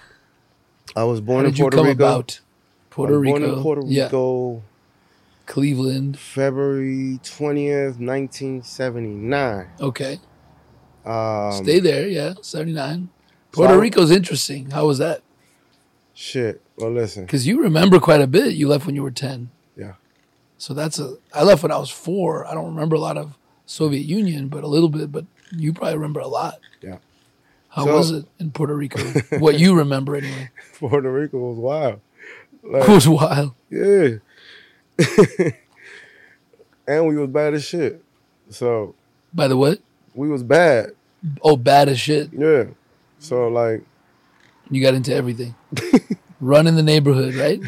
I 0.95 1.03
was 1.03 1.21
born 1.21 1.45
How 1.45 1.49
in 1.49 1.55
Puerto 1.55 1.77
come 1.77 1.87
Rico. 1.87 2.03
about? 2.05 2.39
Puerto 2.89 3.19
Rico. 3.19 3.39
Born 3.39 3.43
in 3.43 3.61
Puerto 3.61 3.81
Yeah. 3.85 4.09
Cleveland. 5.45 6.17
February 6.17 7.19
twentieth, 7.23 7.99
nineteen 7.99 8.63
seventy 8.63 9.13
nine. 9.13 9.67
Okay. 9.79 10.19
Um 11.05 11.51
Stay 11.63 11.79
there. 11.79 12.07
Yeah. 12.07 12.33
79. 12.41 13.09
Puerto 13.51 13.73
I- 13.73 13.77
Rico's 13.77 14.11
interesting. 14.11 14.71
How 14.71 14.87
was 14.87 14.97
that? 14.99 15.21
shit. 16.17 16.61
Well 16.77 16.91
listen. 16.91 17.25
Because 17.25 17.45
you 17.45 17.61
remember 17.61 17.99
quite 17.99 18.21
a 18.21 18.27
bit. 18.27 18.53
You 18.53 18.67
left 18.69 18.85
when 18.85 18.95
you 18.95 19.03
were 19.03 19.11
10. 19.11 19.51
Yeah. 19.77 19.93
So 20.57 20.73
that's 20.73 20.97
a. 20.97 21.15
I 21.33 21.43
left 21.43 21.61
when 21.61 21.71
I 21.71 21.77
was 21.77 21.89
four. 21.91 22.47
I 22.47 22.53
don't 22.53 22.67
remember 22.73 22.95
a 22.95 22.99
lot 22.99 23.17
of 23.17 23.37
Soviet 23.65 24.05
Union, 24.05 24.47
but 24.47 24.63
a 24.63 24.67
little 24.67 24.87
bit. 24.89 25.11
But 25.11 25.25
you 25.51 25.73
probably 25.73 25.95
remember 25.95 26.21
a 26.21 26.27
lot. 26.27 26.55
Yeah. 26.81 26.97
How 27.75 27.83
So- 27.85 27.95
was 27.97 28.11
it 28.11 28.25
in 28.39 28.51
Puerto 28.51 28.73
Rico? 28.75 29.01
what 29.39 29.59
you 29.59 29.75
remember 29.75 30.15
anyway? 30.15 30.49
Puerto 30.79 31.11
Rico 31.11 31.37
was 31.37 31.57
wild. 31.57 31.99
It 32.63 32.87
was 32.87 33.07
wild. 33.07 33.53
Yeah. 33.69 34.15
and 36.87 37.07
we 37.07 37.17
was 37.17 37.29
bad 37.29 37.53
as 37.53 37.63
shit. 37.65 38.01
So 38.49 38.95
By 39.33 39.47
the 39.47 39.57
way, 39.57 39.77
we 40.13 40.29
was 40.29 40.43
bad. 40.43 40.91
oh, 41.41 41.57
bad 41.57 41.89
as 41.89 41.99
shit. 41.99 42.29
Yeah. 42.33 42.65
So 43.19 43.47
like 43.49 43.83
You 44.69 44.81
got 44.81 44.93
into 44.93 45.13
everything. 45.13 45.55
Run 46.39 46.67
in 46.67 46.75
the 46.75 46.83
neighborhood, 46.83 47.35
right? 47.35 47.59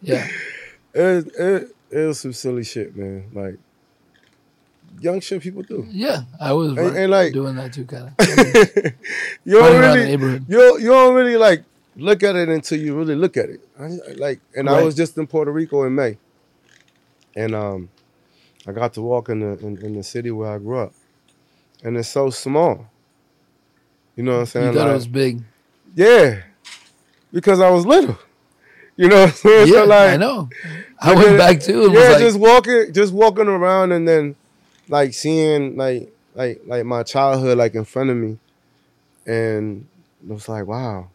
Yeah. 0.00 0.26
it, 0.94 1.26
it, 1.38 1.76
it 1.90 2.06
was 2.06 2.20
some 2.20 2.32
silly 2.32 2.64
shit, 2.64 2.96
man. 2.96 3.24
Like 3.32 3.58
young 5.00 5.20
shit 5.20 5.42
people 5.42 5.62
do. 5.62 5.86
Yeah. 5.90 6.22
I 6.40 6.52
was 6.52 6.76
And- 6.76 6.96
and, 6.96 7.10
like- 7.10 7.32
doing 7.32 7.56
that 7.56 7.72
too, 7.72 7.84
kind 7.84 8.08
of. 8.08 8.14
you 9.44 9.54
don't 9.58 9.62
Running 9.62 9.80
around 9.80 9.98
the 9.98 10.16
really 10.18 10.44
you 10.48 10.78
you 10.78 10.88
don't 10.88 11.14
really 11.14 11.36
like 11.36 11.64
look 11.96 12.22
at 12.22 12.36
it 12.36 12.48
until 12.48 12.78
you 12.78 12.96
really 12.96 13.14
look 13.14 13.36
at 13.36 13.48
it. 13.50 13.60
I, 13.78 13.86
like 14.16 14.40
and 14.56 14.68
I 14.68 14.82
was 14.82 14.94
just 14.94 15.16
in 15.18 15.26
Puerto 15.26 15.50
Rico 15.52 15.84
in 15.84 15.94
May. 15.94 16.18
And 17.36 17.54
um 17.54 17.88
I 18.66 18.72
got 18.72 18.94
to 18.94 19.02
walk 19.02 19.28
in 19.28 19.40
the 19.40 19.58
in, 19.66 19.78
in 19.84 19.94
the 19.94 20.02
city 20.02 20.30
where 20.30 20.52
I 20.52 20.58
grew 20.58 20.78
up. 20.78 20.92
And 21.84 21.96
it's 21.96 22.08
so 22.08 22.30
small. 22.30 22.86
You 24.16 24.22
know 24.22 24.32
what 24.34 24.40
I'm 24.40 24.46
saying? 24.46 24.72
You 24.72 24.78
thought 24.78 24.90
it 24.90 24.94
was 24.94 25.06
big. 25.08 25.42
Yeah. 25.96 26.42
Because 27.32 27.60
I 27.60 27.70
was 27.70 27.86
little. 27.86 28.18
You 28.94 29.08
know 29.08 29.20
what 29.22 29.28
I'm 29.30 29.34
saying? 29.34 29.68
Yeah, 29.68 29.74
so 29.80 29.84
like, 29.86 30.10
I 30.10 30.16
know. 30.18 30.50
I 31.00 31.14
went 31.14 31.38
back 31.38 31.60
too. 31.60 31.86
and 31.86 31.94
Yeah, 31.94 32.00
was 32.00 32.08
like, 32.10 32.18
just 32.20 32.38
walking 32.38 32.92
just 32.92 33.12
walking 33.14 33.48
around 33.48 33.90
and 33.92 34.06
then 34.06 34.36
like 34.92 35.14
seeing 35.14 35.74
like 35.76 36.12
like 36.34 36.60
like 36.66 36.84
my 36.84 37.02
childhood 37.02 37.56
like 37.56 37.74
in 37.74 37.84
front 37.84 38.10
of 38.10 38.16
me. 38.16 38.38
And 39.26 39.86
it 40.22 40.32
was 40.32 40.48
like, 40.50 40.66
wow. 40.66 41.08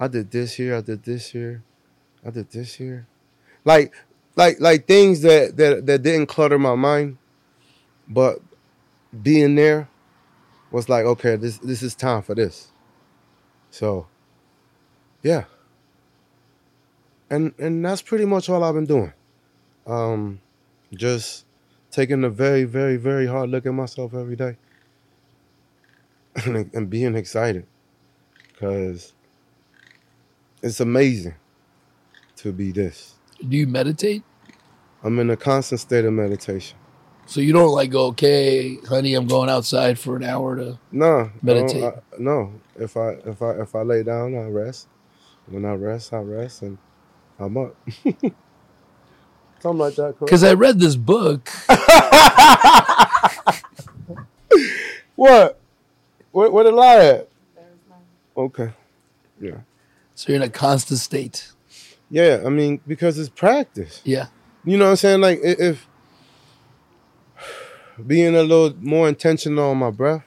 I 0.00 0.08
did 0.08 0.30
this 0.30 0.54
here, 0.54 0.76
I 0.76 0.80
did 0.80 1.02
this 1.02 1.30
here, 1.30 1.62
I 2.24 2.30
did 2.30 2.50
this 2.50 2.74
here. 2.74 3.06
Like 3.64 3.94
like 4.36 4.58
like 4.58 4.86
things 4.86 5.20
that 5.20 5.58
that 5.58 5.84
that 5.84 6.02
didn't 6.02 6.28
clutter 6.28 6.58
my 6.58 6.76
mind, 6.76 7.18
but 8.08 8.38
being 9.22 9.54
there 9.54 9.88
was 10.70 10.88
like, 10.88 11.04
okay, 11.04 11.36
this 11.36 11.58
this 11.58 11.82
is 11.82 11.94
time 11.94 12.22
for 12.22 12.34
this. 12.34 12.72
So, 13.70 14.06
yeah. 15.22 15.44
And 17.28 17.52
and 17.58 17.84
that's 17.84 18.00
pretty 18.00 18.24
much 18.24 18.48
all 18.48 18.64
I've 18.64 18.74
been 18.74 18.86
doing. 18.86 19.12
Um, 19.86 20.40
just 20.94 21.44
taking 21.90 22.24
a 22.24 22.30
very, 22.30 22.64
very, 22.64 22.96
very 22.96 23.26
hard 23.26 23.50
look 23.50 23.66
at 23.66 23.72
myself 23.74 24.14
every 24.14 24.36
day, 24.36 24.56
and, 26.44 26.90
being 26.90 27.14
excited, 27.16 27.66
because 28.52 29.14
it's 30.62 30.80
amazing 30.80 31.34
to 32.36 32.52
be 32.52 32.72
this. 32.72 33.14
do 33.48 33.56
you 33.56 33.66
meditate? 33.66 34.22
I'm 35.02 35.18
in 35.18 35.30
a 35.30 35.36
constant 35.36 35.80
state 35.80 36.04
of 36.04 36.12
meditation. 36.12 36.76
So 37.26 37.40
you 37.40 37.52
don't 37.52 37.70
like 37.72 37.90
go, 37.90 38.06
okay, 38.06 38.76
honey, 38.88 39.14
I'm 39.14 39.26
going 39.26 39.50
outside 39.50 39.98
for 39.98 40.16
an 40.16 40.24
hour 40.24 40.56
to. 40.56 40.78
No, 40.90 41.30
Meditate. 41.42 41.84
I- 41.84 42.00
no, 42.18 42.52
if 42.76 42.96
I 42.96 43.10
if 43.26 43.42
I 43.42 43.50
if 43.60 43.74
I 43.74 43.82
lay 43.82 44.02
down, 44.02 44.34
I 44.34 44.46
rest. 44.46 44.88
When 45.46 45.64
I 45.64 45.74
rest, 45.74 46.12
I 46.12 46.18
rest, 46.18 46.62
and 46.62 46.78
I'm 47.38 47.56
up. 47.56 47.76
Something 49.60 49.78
like 49.78 49.94
that. 49.96 50.18
Because 50.20 50.44
I 50.44 50.54
read 50.54 50.78
this 50.80 50.96
book. 50.96 51.48
What? 55.16 55.58
Where, 56.30 56.50
where 56.50 56.64
the 56.64 56.70
lie 56.70 57.04
at? 57.04 57.28
Okay. 58.36 58.70
Yeah. 59.40 59.56
So 60.14 60.28
you're 60.32 60.36
in 60.40 60.46
a 60.46 60.50
constant 60.50 61.00
state. 61.00 61.50
Yeah, 62.08 62.42
I 62.46 62.48
mean, 62.50 62.80
because 62.86 63.18
it's 63.18 63.28
practice. 63.28 64.00
Yeah. 64.04 64.26
You 64.64 64.76
know 64.78 64.84
what 64.86 64.90
I'm 64.92 64.96
saying? 64.96 65.20
Like, 65.20 65.38
i- 65.38 65.56
if 65.58 65.88
being 68.06 68.36
a 68.36 68.42
little 68.42 68.76
more 68.80 69.08
intentional 69.08 69.70
on 69.70 69.78
my 69.78 69.90
breath 69.90 70.22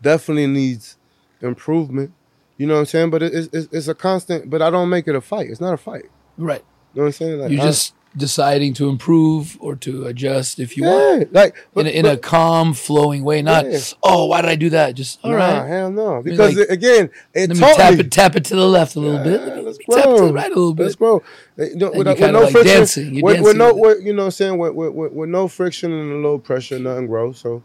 definitely 0.00 0.46
needs 0.46 0.96
improvement. 1.40 2.12
You 2.58 2.66
know 2.68 2.74
what 2.74 2.80
I'm 2.80 2.86
saying? 2.86 3.10
But 3.10 3.24
it, 3.24 3.32
it's, 3.52 3.68
it's 3.72 3.88
a 3.88 3.94
constant, 3.94 4.50
but 4.50 4.62
I 4.62 4.70
don't 4.70 4.88
make 4.88 5.08
it 5.08 5.16
a 5.16 5.20
fight. 5.20 5.48
It's 5.50 5.60
not 5.60 5.74
a 5.74 5.78
fight. 5.78 6.04
Right. 6.38 6.64
You 6.94 7.00
know 7.00 7.02
what 7.02 7.06
I'm 7.06 7.12
saying? 7.12 7.40
Like, 7.40 7.50
You're 7.50 7.60
I- 7.62 7.64
just 7.66 7.94
deciding 8.16 8.74
to 8.74 8.88
improve 8.88 9.56
or 9.60 9.74
to 9.76 10.06
adjust 10.06 10.58
if 10.58 10.76
you 10.76 10.84
want. 10.84 11.32
like, 11.32 11.54
but, 11.72 11.86
in, 11.86 11.86
a, 11.86 11.90
in 11.98 12.06
a 12.06 12.16
calm, 12.16 12.74
flowing 12.74 13.24
way. 13.24 13.40
Not, 13.42 13.70
Yeah. 13.70 13.78
oh, 14.02 14.26
why 14.26 14.42
did 14.42 14.50
I 14.50 14.56
do 14.56 14.70
that? 14.70 14.94
Just, 14.94 15.18
all 15.24 15.30
nah, 15.30 15.38
right. 15.60 15.66
hell 15.68 15.90
no. 15.90 16.22
Because 16.22 16.56
like, 16.56 16.68
again, 16.68 17.10
it 17.34 17.48
Let 17.48 17.50
me 17.50 17.60
taught 17.60 17.76
tap 17.76 17.94
me. 17.94 18.00
it, 18.00 18.10
tap 18.12 18.36
it 18.36 18.44
to 18.46 18.56
the 18.56 18.66
left 18.66 18.96
a 18.96 19.00
little 19.00 19.22
bit. 19.22 19.40
Let 19.40 19.56
me 19.56 19.62
let's 19.62 19.78
tap 19.78 19.88
it 19.88 20.02
to 20.02 20.16
grow. 20.16 20.26
the 20.28 20.32
right 20.34 20.46
a 20.50 20.54
little 20.54 20.74
bit. 20.74 20.82
Let's 20.84 20.96
grow. 20.96 21.22
You 21.56 21.76
know, 21.76 21.90
with, 21.94 22.06
you 22.06 22.12
with 22.14 22.20
no 22.32 22.40
like 22.42 22.52
friction, 22.52 22.76
dancing. 22.76 23.14
You're 23.14 23.24
with, 23.24 23.40
with 23.42 23.56
no, 23.56 23.74
with 23.74 24.02
you 24.04 24.12
know, 24.12 24.22
what 24.22 24.26
I'm 24.26 24.30
saying 24.32 24.58
with, 24.58 24.74
with, 24.74 25.12
with, 25.12 25.28
no 25.28 25.48
friction 25.48 25.92
and 25.92 26.12
a 26.12 26.16
little 26.16 26.38
pressure, 26.38 26.78
nothing 26.78 27.06
grows. 27.06 27.38
So 27.38 27.62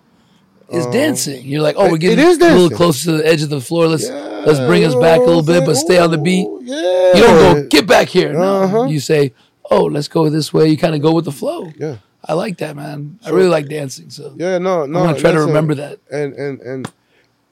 It's 0.70 0.86
um, 0.86 0.92
dancing. 0.92 1.46
You're 1.46 1.62
like, 1.62 1.76
oh, 1.78 1.92
we're 1.92 1.98
getting 1.98 2.24
a 2.24 2.30
little 2.32 2.70
closer 2.70 3.12
to 3.12 3.18
the 3.18 3.28
edge 3.28 3.42
of 3.42 3.50
the 3.50 3.62
floor. 3.62 3.88
Let's 3.88 4.08
yeah, 4.10 4.44
let's 4.46 4.60
bring 4.60 4.84
us 4.84 4.96
back 4.96 5.20
a 5.20 5.24
little 5.24 5.44
bit, 5.44 5.66
but 5.66 5.76
stay 5.76 5.98
on 5.98 6.12
the 6.12 6.18
beat. 6.18 6.48
Yeah, 6.62 7.16
You 7.16 7.22
don't 7.24 7.54
go 7.64 7.68
get 7.68 7.88
back 7.88 8.08
here. 8.10 8.34
No, 8.34 8.64
Uh-huh. 8.64 8.84
you 8.86 9.00
say, 9.00 9.34
oh, 9.72 9.86
let's 9.86 10.08
go 10.08 10.30
this 10.30 10.54
way. 10.54 10.70
You 10.70 10.78
kind 10.78 10.96
of 10.96 11.02
go 11.02 11.12
with 11.14 11.26
the 11.26 11.32
flow. 11.32 11.72
Yeah, 11.78 11.98
I 12.26 12.34
like 12.34 12.58
that, 12.60 12.76
man. 12.76 13.20
I 13.26 13.30
really 13.32 13.50
like 13.50 13.68
dancing. 13.68 14.10
So 14.10 14.34
yeah, 14.38 14.58
no, 14.58 14.86
no. 14.86 15.00
I'm 15.00 15.06
gonna 15.08 15.20
try 15.20 15.32
to 15.32 15.42
remember 15.42 15.76
that. 15.76 16.00
And 16.12 16.34
and 16.34 16.62
and 16.62 16.84
Be 16.86 16.92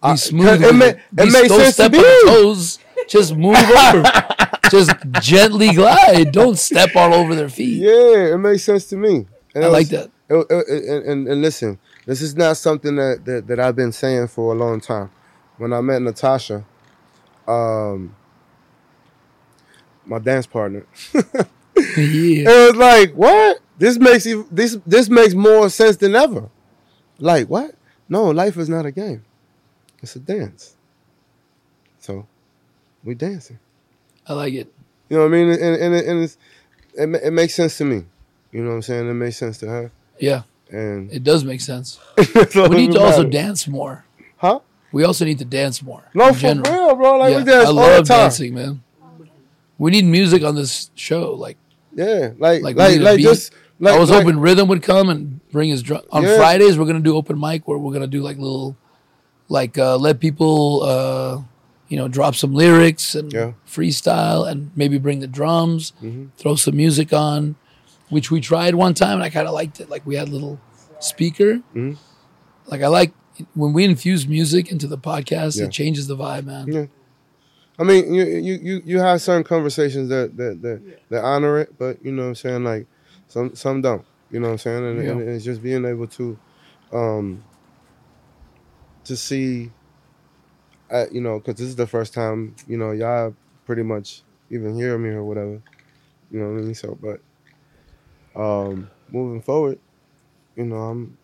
I- 0.01 0.15
smooth. 0.15 0.63
it 0.63 0.73
ma- 0.73 0.85
it. 0.85 0.99
makes 1.31 1.47
sense 1.49 1.73
step 1.75 1.91
me. 1.91 1.99
on 1.99 2.27
toes. 2.27 2.79
Just 3.07 3.35
move 3.35 3.57
over. 3.57 4.03
Just 4.71 4.91
gently 5.21 5.71
glide. 5.73 6.31
Don't 6.31 6.57
step 6.57 6.95
all 6.95 7.13
over 7.13 7.35
their 7.35 7.49
feet. 7.49 7.77
yeah, 7.83 8.33
it 8.33 8.37
makes 8.39 8.63
sense 8.63 8.85
to 8.87 8.95
me. 8.97 9.27
And 9.53 9.63
I 9.63 9.67
it 9.67 9.71
like 9.71 9.87
that. 9.89 10.09
it- 10.29 10.49
and, 10.49 11.05
and, 11.05 11.27
and 11.27 11.41
listen, 11.41 11.77
this 12.07 12.19
is 12.21 12.35
not 12.35 12.57
something 12.57 12.95
that, 12.95 13.23
that 13.25 13.45
that 13.47 13.59
I've 13.59 13.75
been 13.75 13.91
saying 13.91 14.27
for 14.29 14.53
a 14.53 14.57
long 14.57 14.81
time. 14.81 15.11
When 15.57 15.71
I 15.71 15.81
met 15.81 16.01
Natasha, 16.01 16.65
um, 17.47 18.15
my 20.05 20.17
dance 20.19 20.47
partner, 20.47 20.85
yeah. 21.77 22.49
it 22.49 22.67
was 22.71 22.75
like, 22.75 23.13
what? 23.13 23.59
This 23.77 23.97
makes 23.97 24.25
this 24.51 24.77
this 24.85 25.09
makes 25.09 25.33
more 25.33 25.69
sense 25.69 25.97
than 25.97 26.15
ever. 26.15 26.49
Like 27.19 27.47
what? 27.49 27.75
No, 28.07 28.25
life 28.31 28.57
is 28.57 28.69
not 28.69 28.85
a 28.85 28.91
game. 28.91 29.23
It's 30.01 30.15
a 30.15 30.19
dance. 30.19 30.75
So, 31.99 32.27
we 33.03 33.15
dancing. 33.15 33.59
I 34.27 34.33
like 34.33 34.53
it. 34.53 34.71
You 35.09 35.17
know 35.17 35.23
what 35.23 35.29
I 35.33 35.37
mean? 35.37 35.49
And 35.49 35.75
and, 35.81 35.93
it- 35.95 36.05
and 36.05 36.23
it 36.23 37.23
it 37.25 37.33
makes 37.33 37.53
sense 37.55 37.77
to 37.79 37.85
me. 37.85 38.05
You 38.51 38.61
know 38.61 38.69
what 38.69 38.75
I'm 38.75 38.81
saying? 38.83 39.09
It 39.09 39.13
makes 39.13 39.37
sense 39.37 39.57
to 39.59 39.67
her. 39.67 39.91
Yeah, 40.17 40.43
And 40.71 41.11
it 41.11 41.23
does 41.23 41.43
make 41.43 41.59
sense. 41.59 41.99
all 42.55 42.69
We 42.69 42.77
need 42.87 42.93
to 42.93 43.01
also 43.01 43.25
dance 43.25 43.67
more. 43.67 44.05
Huh? 44.37 44.59
We 44.93 45.03
also 45.03 45.25
need 45.25 45.39
to 45.39 45.45
dance 45.45 45.81
more. 45.83 46.03
No, 46.13 46.31
for 46.31 46.39
general. 46.39 46.71
real, 46.71 46.95
bro. 46.95 47.17
Like 47.17 47.31
Yeah, 47.31 47.37
we 47.39 47.43
dance 47.43 47.65
I 47.65 47.67
all 47.67 47.73
love 47.75 48.05
the 48.07 48.13
time. 48.13 48.23
dancing, 48.23 48.53
man. 48.55 48.81
We 49.77 49.91
need 49.91 50.05
music 50.05 50.43
on 50.43 50.55
this 50.55 50.89
show. 50.95 51.33
Like, 51.33 51.57
Yeah, 51.95 52.31
like 52.37 52.61
Like, 52.61 52.75
like 52.75 52.75
like, 52.75 52.91
need 52.99 53.07
a 53.07 53.15
beat. 53.15 53.23
just 53.23 53.53
like 53.79 53.93
I 53.95 53.99
was 53.99 54.09
like, 54.09 54.23
hoping 54.23 54.39
Rhythm 54.39 54.67
would 54.67 54.83
come 54.83 55.09
and 55.09 55.39
bring 55.51 55.69
his 55.69 55.81
drum. 55.81 56.01
On 56.11 56.23
Yeah. 56.23 56.37
Fridays, 56.37 56.77
we're 56.77 56.85
gonna 56.85 56.99
do 56.99 57.15
open 57.15 57.39
mic 57.39 57.67
where 57.67 57.77
we're 57.77 57.93
gonna 57.93 58.05
do 58.07 58.21
like 58.21 58.37
little, 58.37 58.75
like 59.49 59.77
uh, 59.77 59.97
let 59.97 60.19
people, 60.19 60.83
uh, 60.83 61.41
you 61.87 61.97
know, 61.97 62.07
drop 62.07 62.35
some 62.35 62.53
lyrics 62.53 63.15
and 63.15 63.31
Yeah. 63.31 63.51
freestyle, 63.67 64.47
and 64.49 64.71
maybe 64.75 64.97
bring 64.97 65.19
the 65.19 65.27
drums, 65.27 65.93
Mhm. 66.03 66.29
throw 66.37 66.55
some 66.55 66.75
music 66.75 67.13
on, 67.13 67.55
which 68.09 68.29
we 68.31 68.41
tried 68.41 68.75
one 68.75 68.93
time 68.93 69.13
and 69.15 69.23
I 69.23 69.29
kind 69.29 69.47
of 69.47 69.53
liked 69.53 69.79
it. 69.79 69.89
Like 69.89 70.05
we 70.05 70.15
had 70.15 70.27
a 70.27 70.31
little 70.31 70.59
speaker. 70.99 71.61
Mhm. 71.75 71.97
Like 72.67 72.81
I 72.81 72.87
like 72.87 73.13
when 73.53 73.73
we 73.73 73.83
infuse 73.83 74.27
music 74.27 74.71
into 74.71 74.87
the 74.87 74.97
podcast, 74.97 75.57
Yeah. 75.57 75.65
it 75.65 75.71
changes 75.71 76.07
the 76.07 76.15
vibe, 76.17 76.45
man. 76.45 76.89
Yeah. 77.77 77.85
I 77.85 77.87
mean, 77.87 78.13
you 78.13 78.23
you 78.25 78.53
you 78.55 78.81
you 78.85 78.99
have 78.99 79.21
certain 79.21 79.43
conversations 79.43 80.09
that 80.09 80.37
that 80.37 80.61
that, 80.61 80.99
that 81.09 81.23
honor 81.23 81.59
it, 81.59 81.77
but 81.77 82.03
you 82.03 82.11
know 82.11 82.23
what 82.23 82.29
I'm 82.29 82.35
saying 82.35 82.63
like 82.63 82.87
some 83.27 83.55
some 83.55 83.81
don't. 83.81 84.05
You 84.31 84.39
know 84.39 84.47
what 84.47 84.53
I'm 84.53 84.57
saying? 84.57 84.85
And, 84.85 84.99
and 84.99 85.29
it's 85.29 85.45
just 85.45 85.61
being 85.61 85.85
able 85.85 86.07
to, 86.07 86.37
um, 86.91 87.43
to 89.05 89.15
see, 89.15 89.71
uh, 90.91 91.05
you 91.11 91.21
know, 91.21 91.39
because 91.39 91.55
this 91.55 91.67
is 91.67 91.75
the 91.75 91.87
first 91.87 92.13
time, 92.13 92.55
you 92.67 92.77
know, 92.77 92.91
y'all 92.91 93.35
pretty 93.65 93.83
much 93.83 94.23
even 94.49 94.75
hear 94.75 94.97
me 94.97 95.09
or 95.09 95.23
whatever. 95.23 95.61
You 96.31 96.39
know 96.39 96.51
what 96.51 96.59
I 96.59 96.61
mean? 96.63 96.75
So, 96.75 96.97
but 97.01 97.21
um, 98.39 98.89
moving 99.09 99.41
forward, 99.41 99.79
you 100.55 100.65
know, 100.65 100.75
I'm 100.75 101.17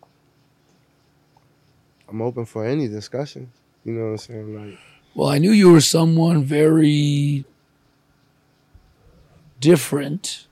I'm 2.08 2.22
open 2.22 2.44
for 2.44 2.64
any 2.64 2.88
discussion. 2.88 3.50
You 3.84 3.92
know 3.92 4.04
what 4.04 4.10
I'm 4.10 4.18
saying? 4.18 4.70
Like, 4.70 4.78
Well, 5.14 5.28
I 5.28 5.38
knew 5.38 5.50
you 5.52 5.70
were 5.70 5.80
someone 5.80 6.42
very 6.44 7.44
different. 9.60 10.46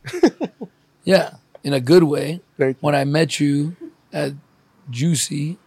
yeah, 1.04 1.34
in 1.64 1.72
a 1.72 1.80
good 1.80 2.04
way. 2.04 2.40
When 2.80 2.94
I 2.94 3.04
met 3.04 3.40
you 3.40 3.76
at 4.12 4.32
Juicy, 4.90 5.58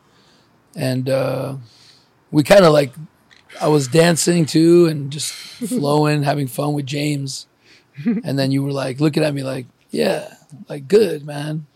and 0.75 1.09
uh, 1.09 1.55
we 2.31 2.43
kind 2.43 2.65
of 2.65 2.73
like, 2.73 2.93
I 3.61 3.67
was 3.67 3.87
dancing 3.87 4.45
too 4.45 4.87
and 4.87 5.11
just 5.11 5.31
flowing, 5.67 6.23
having 6.23 6.47
fun 6.47 6.73
with 6.73 6.85
James. 6.85 7.47
And 8.05 8.39
then 8.39 8.51
you 8.51 8.63
were 8.63 8.71
like 8.71 8.99
looking 8.99 9.23
at 9.23 9.33
me 9.35 9.43
like, 9.43 9.67
yeah, 9.91 10.33
like 10.67 10.87
good, 10.87 11.25
man. 11.25 11.67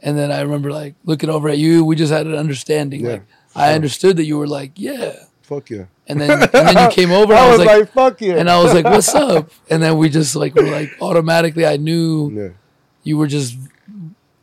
And 0.00 0.16
then 0.16 0.30
I 0.30 0.40
remember 0.40 0.70
like 0.70 0.94
looking 1.04 1.30
over 1.30 1.48
at 1.48 1.58
you. 1.58 1.84
We 1.84 1.96
just 1.96 2.12
had 2.12 2.26
an 2.26 2.34
understanding. 2.36 3.00
Yeah, 3.04 3.10
Like 3.10 3.22
I 3.56 3.74
understood 3.74 4.16
that 4.18 4.24
you 4.24 4.38
were 4.38 4.46
like, 4.46 4.72
yeah. 4.76 5.14
Fuck 5.42 5.70
yeah. 5.70 5.86
And 6.08 6.20
then 6.20 6.42
and 6.42 6.50
then 6.50 6.90
you 6.90 6.94
came 6.94 7.12
over. 7.20 7.32
And 7.32 7.40
I 7.40 7.48
was 7.48 7.58
was 7.58 7.66
like, 7.66 7.78
like, 7.78 7.92
fuck 7.92 8.20
yeah. 8.20 8.36
and 8.36 8.50
I 8.50 8.62
was 8.62 8.74
like, 8.74 8.84
"What's 8.84 9.14
up?" 9.14 9.50
And 9.70 9.82
then 9.82 9.98
we 9.98 10.08
just 10.08 10.34
like 10.34 10.54
were 10.54 10.62
like 10.62 10.90
automatically. 11.00 11.64
I 11.66 11.76
knew 11.76 12.30
yeah. 12.30 12.48
you 13.02 13.18
were 13.18 13.26
just 13.26 13.56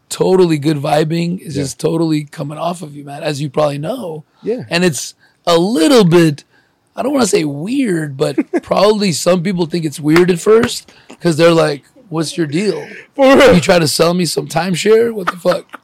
totally 0.09 0.57
good 0.57 0.77
vibing. 0.77 1.41
It's 1.41 1.55
just 1.55 1.79
totally 1.79 2.25
coming 2.25 2.57
off 2.57 2.81
of 2.81 2.95
you, 2.95 3.03
man, 3.03 3.23
as 3.23 3.41
you 3.41 3.49
probably 3.49 3.77
know. 3.77 4.23
Yeah. 4.41 4.63
And 4.69 4.83
it's 4.83 5.15
a 5.45 5.57
little 5.57 6.03
bit. 6.03 6.43
I 6.95 7.03
don't 7.03 7.13
want 7.13 7.23
to 7.23 7.29
say 7.29 7.45
weird, 7.45 8.17
but 8.17 8.37
probably 8.63 9.11
some 9.11 9.43
people 9.43 9.65
think 9.65 9.85
it's 9.85 9.99
weird 9.99 10.31
at 10.31 10.39
first 10.39 10.91
because 11.07 11.37
they're 11.37 11.53
like, 11.53 11.85
"What's 12.09 12.37
your 12.37 12.47
deal? 12.47 12.85
For 13.15 13.35
real. 13.35 13.53
You 13.53 13.61
try 13.61 13.79
to 13.79 13.87
sell 13.87 14.13
me 14.13 14.25
some 14.25 14.47
timeshare? 14.47 15.13
What 15.13 15.27
the 15.27 15.37
fuck? 15.37 15.79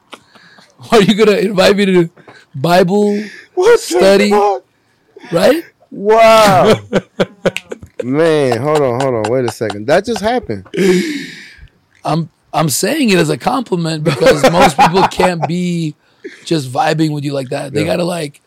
Are 0.92 1.00
you 1.00 1.14
gonna 1.14 1.38
invite 1.38 1.76
me 1.76 1.86
to 1.86 2.10
Bible 2.54 3.18
What 3.54 3.72
the 3.72 3.78
study? 3.78 4.30
fuck? 4.30 4.65
Right?" 5.32 5.64
Wow. 5.90 6.74
Man, 8.02 8.60
hold 8.60 8.80
on, 8.82 9.00
hold 9.00 9.14
on. 9.26 9.32
Wait 9.32 9.44
a 9.44 9.52
second. 9.52 9.86
That 9.86 10.04
just 10.04 10.20
happened. 10.20 10.66
I'm 12.04 12.28
I'm 12.52 12.68
saying 12.68 13.10
it 13.10 13.18
as 13.18 13.30
a 13.30 13.38
compliment 13.38 14.04
because 14.04 14.42
most 14.52 14.76
people 14.78 15.02
can't 15.08 15.46
be 15.48 15.94
just 16.44 16.70
vibing 16.70 17.12
with 17.12 17.24
you 17.24 17.32
like 17.32 17.48
that. 17.50 17.72
They 17.72 17.80
Yeah. 17.80 17.86
gotta 17.86 18.04
like 18.04 18.40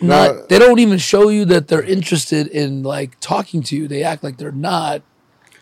No. 0.00 0.34
not 0.34 0.48
they 0.48 0.58
don't 0.58 0.78
even 0.78 0.98
show 0.98 1.28
you 1.28 1.44
that 1.46 1.68
they're 1.68 1.82
interested 1.82 2.46
in 2.48 2.82
like 2.82 3.18
talking 3.20 3.62
to 3.64 3.76
you. 3.76 3.88
They 3.88 4.02
act 4.02 4.22
like 4.22 4.36
they're 4.36 4.52
not. 4.52 5.02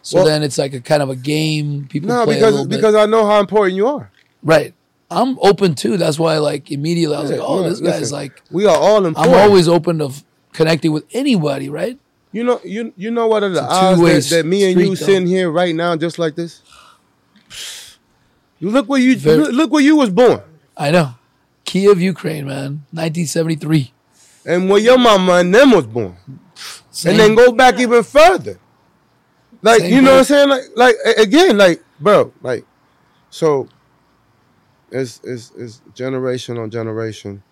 So 0.03 0.19
Well- 0.19 0.27
then 0.27 0.43
it's 0.43 0.59
like 0.59 0.75
a 0.75 0.81
kind 0.81 1.03
of 1.03 1.09
a 1.11 1.17
game. 1.17 1.87
People 1.89 2.09
No, 2.11 2.25
play 2.25 2.35
a 2.35 2.39
because 2.39 2.53
little 2.53 2.67
bit. 2.69 2.77
because 2.77 2.95
I 2.95 3.07
know 3.07 3.25
how 3.27 3.41
important 3.41 3.77
you 3.77 3.87
are. 3.87 4.11
right. 4.43 4.75
I'm 5.17 5.39
open 5.41 5.75
too. 5.75 5.97
That's 5.97 6.19
why 6.19 6.39
like 6.39 6.71
immediately 6.71 7.17
I 7.17 7.21
was 7.21 7.31
Yeah, 7.31 7.37
like, 7.39 7.49
oh, 7.49 7.63
no, 7.63 7.69
this 7.69 7.81
guy's 7.81 8.01
listen, 8.01 8.17
like 8.17 8.43
We 8.51 8.67
are 8.67 8.77
all 8.77 9.05
important. 9.07 9.35
I'm 9.35 9.41
always 9.49 9.69
open 9.69 9.99
to 9.99 10.07
f- 10.07 10.25
connecting 10.53 10.93
with 10.93 11.05
anybody, 11.13 11.69
right? 11.69 11.99
You 12.33 12.43
know, 12.45 12.61
you 12.65 12.93
you 12.97 13.11
know 13.11 13.27
what 13.29 13.43
are 13.45 13.49
the 13.49 13.63
odds 13.63 14.01
that, 14.31 14.37
that 14.37 14.47
me 14.47 14.71
and 14.71 14.81
you 14.81 14.97
sitting 14.97 15.27
here 15.27 15.51
right 15.51 15.75
now 15.75 15.95
just 15.97 16.19
like 16.19 16.35
this? 16.35 16.63
You 18.61 18.71
look 18.71 18.89
where 18.89 19.01
you 19.01 19.17
Very- 19.17 19.39
look, 19.39 19.53
look 19.53 19.71
where 19.73 19.83
you 19.83 19.97
was 19.97 20.11
born, 20.11 20.41
I 20.77 20.91
know. 20.91 21.15
Kiev, 21.65 22.01
Ukraine, 22.01 22.47
man. 22.47 22.85
1973. 22.93 23.93
and 24.47 24.69
where 24.69 24.81
your 24.81 24.99
mama 24.99 25.35
and 25.35 25.55
them 25.55 25.71
was 25.71 25.87
born, 25.87 26.17
Same. 26.91 27.11
and 27.13 27.21
then 27.21 27.35
go 27.35 27.53
back 27.53 27.79
even 27.79 28.03
further. 28.03 28.59
Like 29.63 29.81
Same 29.81 29.95
you 29.95 30.03
know 30.03 30.13
what 30.13 30.19
I'm 30.19 30.25
saying? 30.25 30.49
Like 30.49 30.63
like 30.77 30.97
again, 31.19 31.57
like 31.57 31.83
bro, 32.01 32.33
like 32.43 32.65
so. 33.31 33.69
It's 34.95 35.21
it's 35.25 35.51
it's 35.63 35.83
generation 35.93 36.57
on 36.57 36.71
generation, 36.71 37.43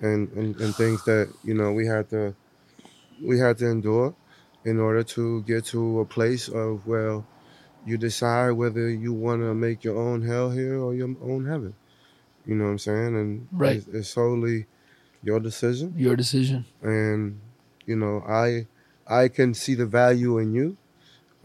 and, 0.00 0.28
and 0.38 0.56
and 0.62 0.74
things 0.74 1.02
that 1.04 1.32
you 1.42 1.54
know 1.54 1.72
we 1.72 1.86
had 1.86 2.10
to 2.10 2.34
we 3.24 3.38
had 3.38 3.56
to 3.58 3.66
endure 3.66 4.14
in 4.64 4.78
order 4.78 5.02
to 5.02 5.42
get 5.42 5.64
to 5.66 6.00
a 6.00 6.04
place 6.04 6.48
of 6.48 6.86
well 6.86 7.24
you 7.86 7.96
decide 7.96 8.50
whether 8.52 8.88
you 8.90 9.12
want 9.12 9.40
to 9.42 9.54
make 9.54 9.82
your 9.84 9.96
own 9.98 10.22
hell 10.22 10.50
here 10.50 10.78
or 10.78 10.94
your 10.94 11.14
own 11.22 11.46
heaven 11.46 11.74
you 12.46 12.54
know 12.54 12.64
what 12.64 12.70
i'm 12.70 12.78
saying 12.78 13.16
and 13.16 13.48
Right. 13.52 13.76
it's, 13.78 13.86
it's 13.88 14.08
solely 14.08 14.66
your 15.22 15.40
decision 15.40 15.94
Your 15.96 16.14
decision. 16.16 16.64
and 16.82 17.40
you 17.86 17.96
know 17.96 18.22
i 18.28 18.66
i 19.06 19.28
can 19.28 19.54
see 19.54 19.74
the 19.74 19.86
value 19.86 20.38
in 20.38 20.52
you 20.52 20.76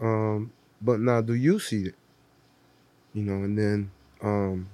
um 0.00 0.52
but 0.80 1.00
now 1.00 1.20
do 1.20 1.34
you 1.34 1.58
see 1.58 1.82
it 1.90 1.94
you 3.14 3.22
know 3.22 3.42
and 3.44 3.58
then 3.58 3.90
um 4.22 4.68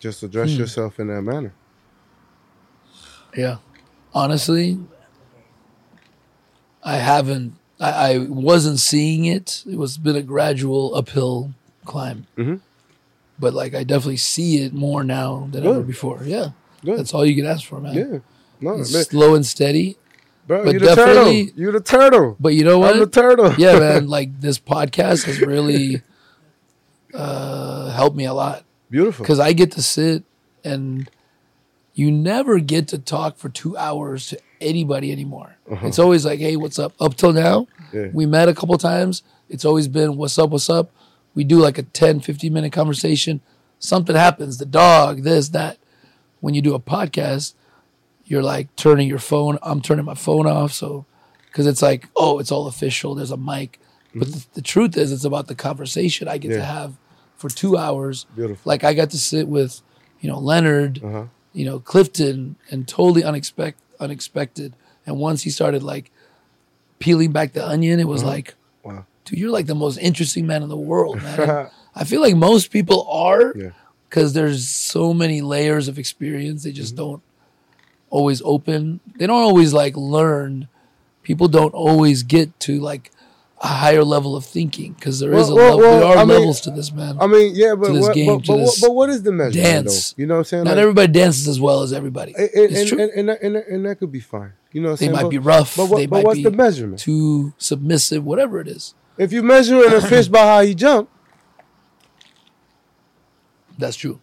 just 0.00 0.22
address 0.22 0.52
Hmm. 0.52 0.58
yourself 0.60 0.98
in 1.00 1.08
that 1.08 1.22
manner 1.22 1.52
Yeah. 3.36 3.56
Honestly, 4.14 4.78
I 6.82 6.96
haven't. 6.96 7.54
I, 7.80 7.90
I 8.14 8.18
wasn't 8.18 8.80
seeing 8.80 9.26
it. 9.26 9.62
It 9.70 9.76
was 9.76 9.98
been 9.98 10.16
a 10.16 10.22
gradual 10.22 10.94
uphill 10.94 11.52
climb. 11.84 12.26
Mhm. 12.36 12.60
But 13.38 13.54
like, 13.54 13.74
I 13.74 13.84
definitely 13.84 14.16
see 14.16 14.62
it 14.64 14.72
more 14.72 15.04
now 15.04 15.48
than 15.52 15.64
ever 15.66 15.82
before. 15.82 16.22
Yeah, 16.24 16.50
good 16.84 16.98
that's 16.98 17.14
all 17.14 17.24
you 17.24 17.36
can 17.36 17.46
ask 17.46 17.64
for, 17.66 17.80
man. 17.80 17.94
yeah 17.94 18.18
no 18.60 18.76
man, 18.76 18.84
slow 18.84 19.34
and 19.36 19.46
steady. 19.46 19.96
bro 20.48 20.64
but 20.64 20.72
you 20.72 20.80
the 20.80 20.94
turtle 20.96 21.32
you 21.32 21.70
the 21.70 21.80
turtle 21.80 22.36
But 22.40 22.54
you 22.54 22.64
know 22.64 22.78
what? 22.80 22.94
i'm 22.94 23.00
the 23.00 23.06
turtle 23.06 23.52
yeah, 23.58 23.78
man. 23.78 24.08
Like 24.16 24.40
this 24.40 24.58
podcast 24.58 25.24
has 25.26 25.40
really 25.40 26.02
uh, 27.14 27.90
helped 27.90 28.16
me 28.16 28.24
a 28.24 28.32
lot. 28.34 28.64
Beautiful 28.90 29.22
because 29.24 29.40
I 29.40 29.52
get 29.52 29.72
to 29.72 29.82
sit 29.82 30.24
and 30.64 31.10
you 31.94 32.12
never 32.12 32.60
get 32.60 32.88
to 32.88 32.98
talk 32.98 33.38
for 33.38 33.48
two 33.48 33.76
hours 33.76 34.28
to 34.28 34.38
anybody 34.60 35.10
anymore. 35.10 35.56
Uh-huh. 35.70 35.86
It's 35.86 35.98
always 35.98 36.24
like, 36.24 36.38
hey, 36.38 36.56
what's 36.56 36.78
up? 36.78 36.92
Up 37.00 37.16
till 37.16 37.32
now, 37.32 37.66
Yeah. 37.92 38.08
we 38.12 38.24
met 38.26 38.48
a 38.48 38.54
couple 38.54 38.78
times. 38.78 39.22
It's 39.48 39.64
always 39.64 39.88
been, 39.88 40.16
what's 40.16 40.38
up, 40.38 40.50
what's 40.50 40.70
up? 40.70 40.92
We 41.34 41.44
do 41.44 41.58
like 41.58 41.78
a 41.78 41.82
10, 41.82 42.20
15 42.20 42.52
minute 42.52 42.72
conversation. 42.72 43.40
Something 43.80 44.16
happens, 44.16 44.58
the 44.58 44.66
dog, 44.66 45.22
this, 45.22 45.48
that. 45.50 45.78
When 46.40 46.54
you 46.54 46.62
do 46.62 46.74
a 46.74 46.80
podcast, 46.80 47.54
you're 48.24 48.42
like 48.42 48.74
turning 48.76 49.08
your 49.08 49.18
phone, 49.18 49.58
I'm 49.62 49.80
turning 49.80 50.04
my 50.04 50.14
phone 50.14 50.46
off. 50.46 50.72
So, 50.72 51.04
because 51.46 51.66
it's 51.66 51.82
like, 51.82 52.08
oh, 52.14 52.38
it's 52.38 52.52
all 52.52 52.68
official, 52.68 53.16
there's 53.16 53.32
a 53.32 53.36
mic. 53.36 53.80
But 54.14 54.28
mm-hmm. 54.28 54.38
the, 54.38 54.46
the 54.54 54.62
truth 54.62 54.96
is, 54.96 55.10
it's 55.10 55.24
about 55.24 55.48
the 55.48 55.54
conversation 55.54 56.28
I 56.28 56.38
get 56.38 56.50
to 56.50 56.64
have 56.64 56.94
for 57.38 57.48
two 57.48 57.78
hours 57.78 58.26
beautiful 58.36 58.60
like 58.70 58.84
I 58.84 58.92
got 58.92 59.08
to 59.10 59.18
sit 59.18 59.48
with, 59.48 59.80
you 60.20 60.28
know, 60.28 60.38
Leonard, 60.38 61.00
uh-huh 61.02 61.24
you 61.54 61.64
know, 61.64 61.80
Clifton, 61.80 62.54
and 62.70 62.86
totally 62.86 63.24
unexpected. 63.24 63.82
Unexpected. 63.98 64.74
And 65.06 65.16
once 65.18 65.42
he 65.42 65.50
started 65.50 65.82
like 65.82 66.12
peeling 67.00 67.32
back 67.32 67.52
the 67.52 67.66
onion, 67.66 67.98
it 67.98 68.06
was 68.06 68.22
like, 68.22 68.54
Uh-huh. 68.84 68.94
Wow. 68.96 69.06
dude, 69.24 69.38
you're 69.40 69.50
like 69.50 69.66
the 69.66 69.74
most 69.74 69.96
interesting 69.98 70.46
man 70.46 70.62
in 70.62 70.68
the 70.68 70.76
world, 70.76 71.20
man. 71.22 71.68
I 71.96 72.04
feel 72.04 72.20
like 72.20 72.36
most 72.36 72.70
people 72.70 73.08
are 73.10 73.54
Yeah. 73.56 73.70
because 74.08 74.34
there's 74.34 74.68
so 74.68 75.12
many 75.14 75.40
layers 75.40 75.88
of 75.88 75.98
experience. 75.98 76.62
They 76.62 76.70
Mm-hmm. 76.70 76.76
just 76.76 76.94
don't 76.96 77.22
always 78.10 78.40
open. 78.44 79.00
They 79.16 79.26
don't 79.26 79.42
always 79.42 79.72
like 79.72 79.96
learn. 79.96 80.68
People 81.22 81.48
don't 81.48 81.74
always 81.74 82.22
get 82.22 82.58
to 82.60 82.78
like 82.78 83.10
a 83.60 83.66
higher 83.66 84.04
level 84.04 84.36
of 84.36 84.44
thinking 84.44 84.92
because 84.92 85.18
there 85.18 85.32
is 85.34 85.48
Well, 85.48 85.52
a 85.52 85.54
well, 85.54 85.76
level. 85.76 85.80
well, 85.80 86.00
there 86.00 86.08
are 86.08 86.16
I 86.18 86.24
mean, 86.24 86.38
levels 86.38 86.60
to 86.62 86.70
this, 86.70 86.92
man. 86.92 87.18
I 87.20 87.26
mean, 87.26 87.54
yeah, 87.54 87.74
but 87.74 87.88
to 87.88 87.92
this 87.92 88.02
what, 88.02 88.14
game, 88.14 88.38
but, 88.38 88.46
but, 88.46 88.78
but 88.80 88.94
what 88.94 89.10
is 89.10 89.22
the 89.22 89.32
measure? 89.32 89.60
dance. 89.60 90.12
Though? 90.12 90.20
You 90.22 90.26
know 90.28 90.34
what 90.34 90.38
I'm 90.38 90.44
saying? 90.44 90.64
Not 90.64 90.70
Like, 90.76 90.78
everybody 90.82 91.12
dances 91.12 91.48
as 91.48 91.58
well 91.60 91.82
as 91.82 91.92
everybody. 91.92 92.34
and, 92.36 92.48
it's 92.54 92.78
and, 92.80 92.88
true. 92.88 93.00
and, 93.00 93.10
and, 93.12 93.28
that, 93.56 93.66
and, 93.68 93.86
that, 93.86 93.98
could 93.98 94.12
be 94.12 94.20
fine. 94.20 94.52
You 94.72 94.80
know 94.82 94.90
what 94.90 94.92
I'm 94.92 94.96
they 95.08 95.12
saying? 95.12 95.24
might 95.24 95.30
be 95.30 95.38
rough. 95.38 95.76
But, 95.76 95.86
what, 95.90 95.96
they 95.98 96.06
but 96.06 96.16
might 96.18 96.24
what's 96.24 96.38
be 96.38 96.44
the 96.44 96.50
measurement? 96.52 97.00
too 97.00 97.52
submissive. 97.58 98.24
Whatever 98.24 98.60
it 98.60 98.68
is. 98.68 98.94
If 99.16 99.32
you're 99.32 99.42
measuring 99.42 99.92
a 99.92 100.00
fish 100.00 100.28
by 100.28 100.40
how 100.40 100.60
he 100.60 100.74
jump, 100.76 101.10
That's 103.76 103.96
true. 103.96 104.20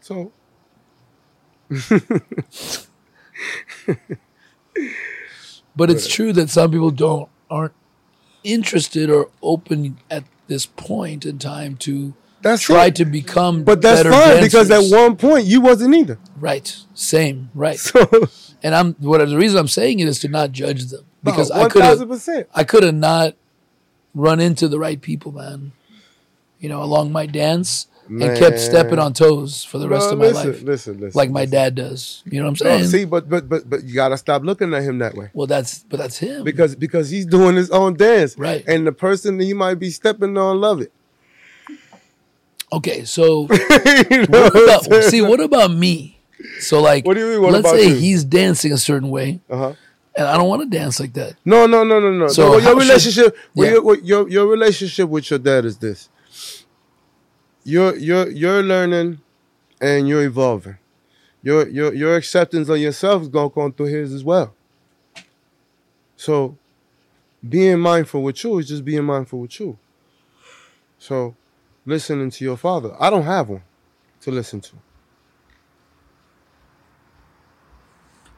so 0.00 0.32
But 5.74 5.90
it's 5.90 6.06
true 6.06 6.32
that 6.34 6.50
some 6.50 6.70
people 6.70 6.90
don't 6.90 7.28
aren't 7.50 7.72
interested 8.44 9.10
or 9.10 9.30
open 9.42 9.98
at 10.10 10.24
this 10.46 10.66
point 10.66 11.24
in 11.24 11.38
time 11.38 11.76
to 11.76 12.14
that's 12.42 12.62
try 12.62 12.86
it. 12.86 12.96
to 12.96 13.04
become. 13.04 13.64
But 13.64 13.80
that's 13.82 14.02
fine 14.02 14.42
because 14.42 14.70
at 14.70 14.90
one 14.94 15.16
point 15.16 15.46
you 15.46 15.60
wasn't 15.60 15.94
either. 15.94 16.18
right, 16.38 16.76
same, 16.94 17.50
right. 17.54 17.78
So 17.78 18.06
And 18.62 18.74
I'm 18.74 18.94
what 18.94 19.26
the 19.26 19.36
reason 19.36 19.58
I'm 19.58 19.68
saying 19.68 20.00
it 20.00 20.08
is 20.08 20.18
to 20.20 20.28
not 20.28 20.52
judge 20.52 20.86
them 20.86 21.04
because 21.22 21.50
I 21.50 21.60
one 21.60 21.70
could 21.70 21.82
have. 21.82 22.46
I 22.54 22.64
could 22.64 22.82
have 22.82 22.94
not 22.94 23.34
run 24.14 24.40
into 24.40 24.68
the 24.68 24.78
right 24.78 25.00
people, 25.00 25.32
man. 25.32 25.72
you 26.60 26.68
know, 26.68 26.82
along 26.82 27.12
my 27.12 27.26
dance 27.26 27.86
Man. 28.12 28.30
and 28.30 28.38
kept 28.38 28.58
stepping 28.60 28.98
on 28.98 29.12
toes 29.14 29.64
for 29.64 29.78
the 29.78 29.88
rest 29.88 30.06
No, 30.08 30.12
of 30.12 30.18
my 30.18 30.24
listen, 30.26 30.46
life, 30.52 30.62
Listen, 30.62 31.00
listen. 31.00 31.18
like 31.18 31.30
my 31.30 31.40
listen. 31.40 31.52
dad 31.52 31.74
does. 31.74 32.22
You 32.26 32.40
know 32.40 32.48
what 32.50 32.60
I'm 32.62 32.66
No, 32.68 32.76
saying? 32.78 32.90
see, 32.90 33.04
but 33.06 33.28
but 33.28 33.48
but 33.48 33.68
but 33.70 33.84
you 33.84 33.94
gotta 33.94 34.18
stop 34.18 34.42
looking 34.42 34.74
at 34.74 34.82
him 34.82 34.98
that 34.98 35.14
way 35.14 35.30
well, 35.32 35.46
that's 35.46 35.80
but 35.88 35.98
that's 35.98 36.18
him, 36.18 36.44
because 36.44 36.74
because 36.76 37.10
he's 37.10 37.26
doing 37.26 37.56
his 37.56 37.70
own 37.70 37.94
dance, 37.94 38.36
right? 38.36 38.64
and 38.68 38.86
the 38.86 38.92
person 38.92 39.38
that 39.38 39.44
he 39.44 39.54
might 39.54 39.76
be 39.76 39.90
stepping 39.90 40.36
on 40.36 40.60
love 40.60 40.80
it. 40.80 40.92
Okay, 42.72 43.04
so 43.04 43.42
You 44.10 44.26
know 44.26 44.48
what 44.50 44.86
about, 44.86 45.04
see, 45.04 45.20
what 45.20 45.40
about 45.40 45.72
me? 45.72 46.18
So 46.60 46.80
like, 46.80 47.04
What 47.06 47.14
do 47.14 47.20
you 47.20 47.26
mean? 47.34 47.42
What 47.42 47.52
let's 47.52 47.70
say 47.70 47.88
you? 47.88 47.94
he's 47.96 48.24
dancing 48.24 48.72
a 48.72 48.78
certain 48.78 49.10
way, 49.10 49.40
Uh-huh. 49.50 49.74
and 50.16 50.26
I 50.26 50.36
don't 50.36 50.48
want 50.48 50.62
to 50.62 50.68
dance 50.78 50.98
like 50.98 51.12
that. 51.14 51.34
No, 51.44 51.66
no, 51.66 51.84
no, 51.84 52.00
no, 52.00 52.10
no. 52.10 52.28
So 52.28 52.34
So 52.34 52.44
how 52.44 52.52
your 52.52 52.62
should- 52.62 52.78
relationship, 52.78 53.36
well, 53.54 53.70
your, 53.70 53.96
your 53.98 54.28
your 54.28 54.46
relationship 54.46 55.08
with 55.08 55.30
your 55.30 55.38
dad 55.38 55.64
is 55.66 55.76
this. 55.78 56.08
You're 57.64 57.96
you're 57.96 58.28
you're 58.30 58.62
learning, 58.62 59.20
and 59.80 60.08
you're 60.08 60.24
evolving. 60.24 60.78
Your 61.42 61.68
your 61.68 61.94
your 61.94 62.16
acceptance 62.16 62.68
of 62.68 62.78
yourself 62.78 63.22
is 63.22 63.28
gonna 63.28 63.48
go 63.48 63.70
through 63.70 63.86
his 63.86 64.12
as 64.12 64.24
well. 64.24 64.54
So, 66.16 66.56
being 67.46 67.80
mindful 67.80 68.22
with 68.22 68.42
you 68.44 68.58
is 68.58 68.68
just 68.68 68.84
being 68.84 69.04
mindful 69.04 69.40
with 69.40 69.58
you. 69.58 69.76
So, 70.98 71.34
listening 71.84 72.30
to 72.30 72.44
your 72.44 72.56
father. 72.56 72.94
I 73.00 73.10
don't 73.10 73.24
have 73.24 73.48
one 73.48 73.62
to 74.20 74.30
listen 74.30 74.60
to. 74.60 74.76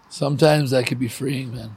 Sometimes 0.09 0.71
that 0.71 0.87
could 0.87 0.99
be 0.99 1.09
freeing, 1.09 1.55
man. 1.55 1.77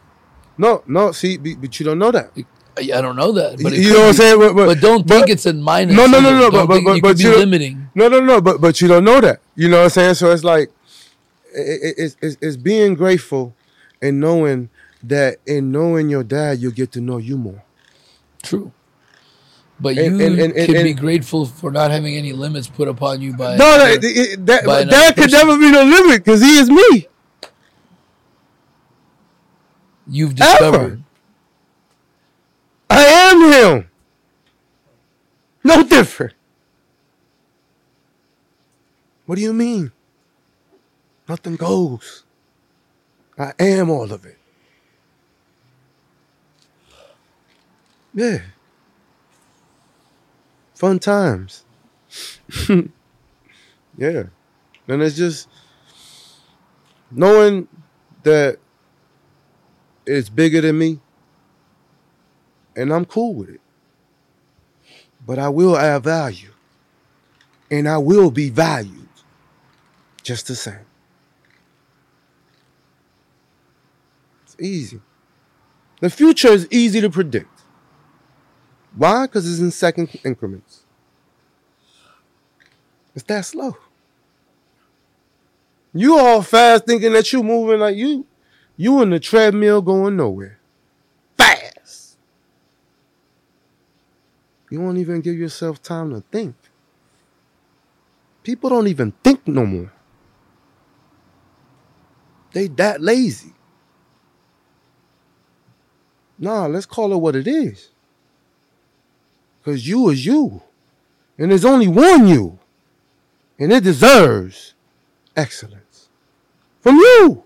No, 0.58 0.84
no. 0.88 1.12
See, 1.12 1.38
but 1.38 1.80
you 1.80 1.86
don't 1.86 2.00
know 2.00 2.12
that. 2.12 2.32
I, 2.38 2.46
I 2.78 3.02
don't 3.02 3.16
know 3.16 3.32
that, 3.34 3.62
but 3.62 3.74
you 3.74 3.94
know 3.94 4.00
what 4.02 4.08
I'm 4.10 4.14
saying? 4.14 4.40
But, 4.40 4.54
but, 4.56 4.66
But 4.68 4.80
don't 4.82 5.08
think 5.08 5.30
it's 5.30 5.46
a 5.46 5.54
minus. 5.54 5.96
No, 5.96 6.06
no, 6.06 6.20
no, 6.20 6.32
no, 6.38 6.50
Don't 6.50 6.68
but- 6.68 6.68
but- 6.68 6.84
but- 6.84 6.96
you 6.96 7.02
but 7.02 7.18
be 7.18 7.24
you 7.24 7.30
don't- 7.32 7.40
limiting. 7.40 7.90
No, 7.96 8.08
no, 8.10 8.20
no, 8.20 8.42
but 8.42 8.62
but 8.62 8.80
you 8.82 8.88
don't 8.88 9.04
know 9.04 9.20
that. 9.22 9.40
You 9.56 9.68
know 9.70 9.78
what 9.78 9.84
I'm 9.86 9.90
saying? 9.90 10.14
So 10.16 10.32
it's 10.32 10.44
like 10.44 10.70
it, 11.54 11.94
it, 11.98 12.16
it's, 12.22 12.38
it's 12.42 12.58
being 12.58 12.94
grateful 12.94 13.56
and 14.02 14.20
knowing 14.20 14.70
that 15.04 15.38
in 15.46 15.72
knowing 15.72 16.10
your 16.10 16.24
dad, 16.24 16.60
you'll 16.60 16.72
get 16.72 16.92
to 16.94 17.02
know 17.02 17.18
you 17.18 17.38
more. 17.38 17.64
True. 18.44 18.72
But 19.80 19.98
And- 19.98 20.20
you 20.20 20.26
and- 20.26 20.40
and- 20.40 20.54
can 20.56 20.76
and- 20.76 20.84
be 20.84 20.94
grateful 20.94 21.46
for 21.46 21.72
not 21.72 21.92
having 21.92 22.16
any 22.16 22.34
limits 22.34 22.68
put 22.68 22.88
upon 22.88 23.22
you 23.22 23.34
by. 23.34 23.58
no, 23.58 23.66
no, 23.66 23.84
other- 23.84 23.90
it- 23.92 24.04
it- 24.04 24.46
that 24.46 24.66
by 24.66 24.84
that 24.84 25.16
could 25.16 25.32
person. 25.32 25.48
never 25.48 25.58
be 25.60 25.70
no 25.72 25.84
limit 25.84 26.24
because 26.24 26.42
he 26.42 26.58
is 26.60 26.70
me. 26.70 27.08
you've 30.10 30.36
discovered. 30.36 31.02
I 31.04 31.07
am 33.32 33.52
him. 33.52 33.90
No 35.64 35.84
different. 35.84 36.34
What 39.26 39.36
do 39.36 39.42
you 39.42 39.54
mean? 39.54 39.92
Nothing 41.28 41.58
goes. 41.58 42.24
I 43.38 43.54
am 43.60 43.90
all 43.90 44.12
of 44.12 44.26
it. 44.26 44.38
Yeah. 48.14 48.40
Fun 50.74 51.00
times. 51.00 51.66
yeah. 52.70 54.24
And 54.88 55.02
it's 55.02 55.18
just 55.18 55.50
knowing 57.12 57.68
that 58.24 58.58
it's 60.06 60.30
bigger 60.30 60.62
than 60.62 60.78
me 60.78 61.00
and 62.78 62.94
I'm 62.94 63.04
cool 63.04 63.34
with 63.34 63.50
it. 63.50 63.62
But 65.26 65.40
I 65.40 65.50
will 65.50 65.76
add 65.76 66.04
value. 66.04 66.52
And 67.70 67.90
I 67.90 67.98
will 67.98 68.32
be 68.32 68.50
valued 68.50 69.10
just 70.24 70.48
the 70.48 70.56
same. 70.56 70.86
It's 74.44 74.56
easy. 74.62 75.02
The 76.00 76.10
future 76.10 76.50
is 76.50 76.68
easy 76.72 77.02
to 77.02 77.10
predict. 77.10 77.50
Why? 78.96 79.26
Because 79.26 79.52
it's 79.52 79.60
in 79.60 79.72
second 79.72 80.10
increments. 80.24 80.84
It's 83.14 83.26
that 83.26 83.46
slow. 83.46 83.76
You 85.94 86.20
all 86.20 86.42
fast 86.42 86.86
thinking 86.86 87.14
that 87.14 87.34
you 87.34 87.42
moving 87.42 87.80
like 87.80 87.96
you, 87.96 88.26
you 88.76 89.02
in 89.02 89.10
the 89.10 89.20
treadmill 89.20 89.82
going 89.82 90.16
nowhere. 90.16 90.60
Fast. 91.38 92.18
You 94.70 94.82
won't 94.82 94.98
even 94.98 95.22
give 95.22 95.38
yourself 95.38 95.82
time 95.82 96.12
to 96.12 96.22
think. 96.32 96.56
People 98.44 98.70
don't 98.70 98.88
even 98.88 99.12
think 99.24 99.48
no 99.48 99.66
more. 99.66 99.92
They 102.54 102.68
that 102.68 103.02
lazy. 103.02 103.54
Nah, 106.40 106.68
let's 106.68 106.86
call 106.86 107.14
it 107.14 107.18
what 107.18 107.36
it 107.36 107.48
is. 107.48 107.90
Cause 109.64 109.86
you 109.86 110.10
is 110.10 110.26
you. 110.26 110.62
And 111.38 111.52
there's 111.52 111.66
only 111.66 111.88
one 111.88 112.28
you. 112.28 112.58
And 113.60 113.72
it 113.74 113.84
deserves 113.84 114.74
excellence. 115.36 116.10
From 116.82 116.96
you. 116.96 117.44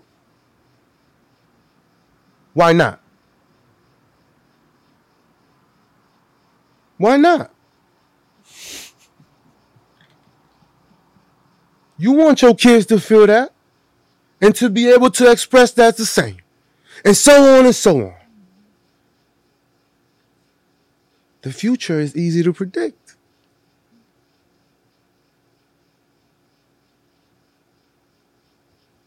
Why 2.54 2.72
not? 2.72 3.01
Why 7.02 7.16
not? 7.16 7.50
You 11.98 12.12
want 12.12 12.42
your 12.42 12.54
kids 12.54 12.86
to 12.86 13.00
feel 13.00 13.26
that 13.26 13.52
and 14.40 14.54
to 14.54 14.70
be 14.70 14.88
able 14.88 15.10
to 15.10 15.28
express 15.28 15.72
that 15.72 15.96
the 15.96 16.06
same. 16.06 16.36
And 17.04 17.16
so 17.16 17.58
on 17.58 17.64
and 17.66 17.74
so 17.74 18.06
on. 18.06 18.14
The 21.40 21.52
future 21.52 21.98
is 21.98 22.14
easy 22.14 22.44
to 22.44 22.52
predict. 22.52 23.16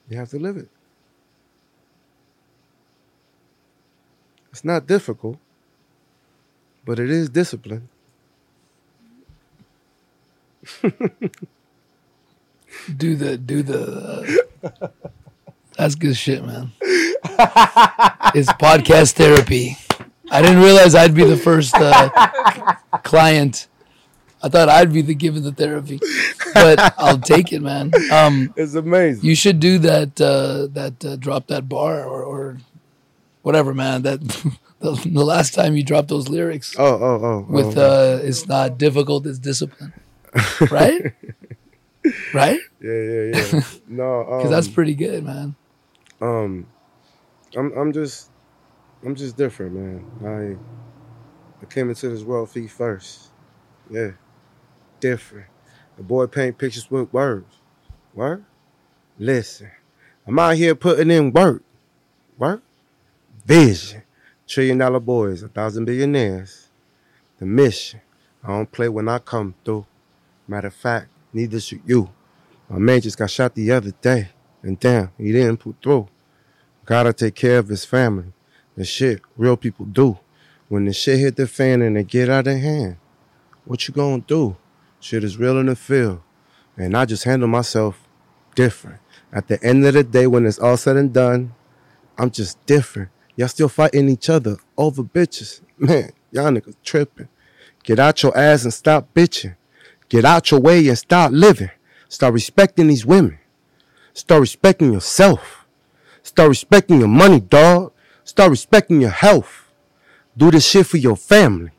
You 0.10 0.18
have 0.18 0.32
to 0.32 0.38
live 0.38 0.58
it. 0.58 0.68
It's 4.52 4.66
not 4.66 4.86
difficult, 4.86 5.38
but 6.86 7.00
it 7.00 7.10
is 7.10 7.30
discipline. 7.30 7.90
Do 12.98 13.16
the 13.16 13.38
do 13.38 13.64
the. 13.64 14.38
uh, 14.82 14.88
that's 15.78 15.96
good 15.96 16.16
shit, 16.18 16.44
man. 16.46 16.72
it's 16.84 18.52
podcast 18.54 19.14
therapy. 19.14 19.78
I 20.30 20.42
didn't 20.42 20.62
realize 20.62 20.94
I'd 20.94 21.16
be 21.16 21.24
the 21.24 21.38
first 21.38 21.74
uh, 21.76 22.10
client. 23.04 23.68
I 24.44 24.50
thought 24.50 24.70
I'd 24.70 24.92
be 24.94 25.02
the 25.02 25.16
given 25.16 25.44
the 25.44 25.52
therapy, 25.54 26.00
but 26.54 26.94
I'll 26.98 27.18
take 27.18 27.52
it, 27.54 27.62
man. 27.62 27.92
Um, 28.12 28.54
It's 28.56 28.76
amazing. 28.76 29.24
you 29.26 29.36
should 29.36 29.60
do 29.60 29.80
that. 29.80 30.20
Uh, 30.22 30.68
that 30.74 31.04
uh, 31.04 31.16
drop 31.16 31.48
that 31.48 31.68
bar 31.70 32.04
or, 32.04 32.24
or 32.24 32.58
whatever, 33.42 33.74
man. 33.74 34.02
That 34.04 34.20
the, 34.80 34.92
the 35.06 35.24
last 35.24 35.54
time 35.54 35.76
you 35.76 35.84
dropped 35.84 36.10
those 36.10 36.30
lyrics 36.30 36.76
oh, 36.78 36.86
oh, 36.86 37.26
oh. 37.26 37.46
with 37.50 37.78
oh. 37.78 38.18
uh, 38.18 38.20
it's 38.24 38.48
not 38.48 38.78
difficult, 38.78 39.26
it's 39.26 39.40
discipline, 39.40 39.94
right? 40.70 41.14
right? 42.34 42.60
yeah, 42.82 42.94
yeah, 42.94 43.24
yeah. 43.34 43.62
No, 43.88 44.24
Because 44.26 44.46
um, 44.46 44.52
that's 44.52 44.68
pretty 44.68 44.96
good, 44.96 45.24
man. 45.24 45.56
um, 46.22 46.68
I'm, 47.56 47.72
I'm 47.78 47.94
just, 47.94 48.32
I'm 49.06 49.16
just 49.16 49.38
different, 49.38 49.74
man. 49.74 50.60
I, 51.62 51.64
I 51.64 51.66
came 51.68 51.90
into 51.90 52.10
this 52.10 52.24
world 52.24 52.50
feet 52.50 52.70
first. 52.70 53.30
Yeah, 53.90 54.12
different. 55.00 55.48
The 55.98 56.04
boy 56.04 56.28
paint 56.28 56.58
pictures 56.58 56.92
with 56.92 57.14
words. 57.14 57.60
Word. 58.14 58.46
Listen, 59.18 59.72
I'm 60.28 60.38
out 60.40 60.56
here 60.56 60.76
putting 60.76 61.12
in 61.12 61.32
work. 61.32 61.64
Work. 62.38 62.64
Vision. 63.46 64.02
Trillion 64.48 64.78
dollar 64.78 65.00
boys, 65.00 65.42
a 65.42 65.48
thousand 65.48 65.86
billionaires. 65.86 66.70
The 67.40 67.46
mission. 67.46 68.02
I 68.44 68.50
don't 68.50 68.72
play 68.72 68.88
when 68.90 69.10
I 69.10 69.18
come 69.18 69.56
through. 69.66 69.88
Matter 70.48 70.68
of 70.68 70.76
fact, 70.76 71.08
neither 71.34 71.60
should 71.60 71.82
you. 71.86 72.12
My 72.70 72.78
man 72.78 73.02
just 73.02 73.18
got 73.18 73.32
shot 73.32 73.56
the 73.56 73.72
other 73.72 73.92
day, 74.02 74.30
and 74.62 74.80
damn, 74.80 75.12
he 75.18 75.32
didn't 75.32 75.58
pull 75.58 75.76
through. 75.82 76.08
Gotta 76.86 77.12
take 77.14 77.34
care 77.34 77.58
of 77.58 77.68
his 77.68 77.86
family. 77.86 78.34
The 78.76 78.86
shit 78.86 79.22
real 79.36 79.58
people 79.58 79.86
do. 79.86 80.20
When 80.70 80.86
the 80.86 80.94
shit 80.94 81.20
hit 81.20 81.36
the 81.38 81.48
fan 81.48 81.82
and 81.82 81.98
it 81.98 82.08
get 82.08 82.30
out 82.30 82.46
of 82.48 82.60
hand, 82.60 82.98
what 83.66 83.88
you 83.88 83.94
gonna 83.94 84.22
do? 84.22 84.58
Shit 85.00 85.24
is 85.24 85.38
real 85.38 85.58
in 85.60 85.66
the 85.66 85.76
field. 85.76 86.22
And 86.78 86.96
I 86.96 87.06
just 87.06 87.24
handle 87.24 87.48
myself 87.48 88.08
different. 88.54 89.00
At 89.34 89.48
the 89.48 89.64
end 89.64 89.86
of 89.86 89.96
the 89.96 90.04
day, 90.04 90.28
when 90.28 90.46
it's 90.46 90.60
all 90.60 90.78
said 90.78 90.98
and 90.98 91.12
done, 91.14 91.54
I'm 92.18 92.30
just 92.30 92.64
different. 92.68 93.10
Y'all 93.36 93.48
still 93.48 93.70
fighting 93.70 94.10
each 94.10 94.30
other 94.30 94.58
over 94.78 95.04
bitches. 95.04 95.62
Man, 95.78 96.12
y'all 96.32 96.52
niggas 96.52 96.76
tripping. 96.84 97.28
Get 97.84 98.00
out 98.00 98.24
your 98.24 98.38
ass 98.38 98.64
and 98.64 98.74
stop 98.74 99.14
bitching. 99.14 99.56
Get 100.10 100.26
out 100.26 100.52
your 100.52 100.60
way 100.60 100.88
and 100.88 100.98
start 100.98 101.34
living. 101.34 101.72
Start 102.08 102.34
respecting 102.34 102.88
these 102.88 103.06
women. 103.06 103.40
Start 104.14 104.42
respecting 104.42 104.94
yourself. 104.94 105.66
Start 106.24 106.50
respecting 106.50 107.00
your 107.00 107.10
money, 107.10 107.40
dog. 107.40 107.92
Start 108.24 108.50
respecting 108.50 109.02
your 109.02 109.12
health. 109.12 109.72
Do 110.38 110.50
this 110.52 110.66
shit 110.66 110.88
for 110.88 110.98
your 110.98 111.16
family. 111.16 111.72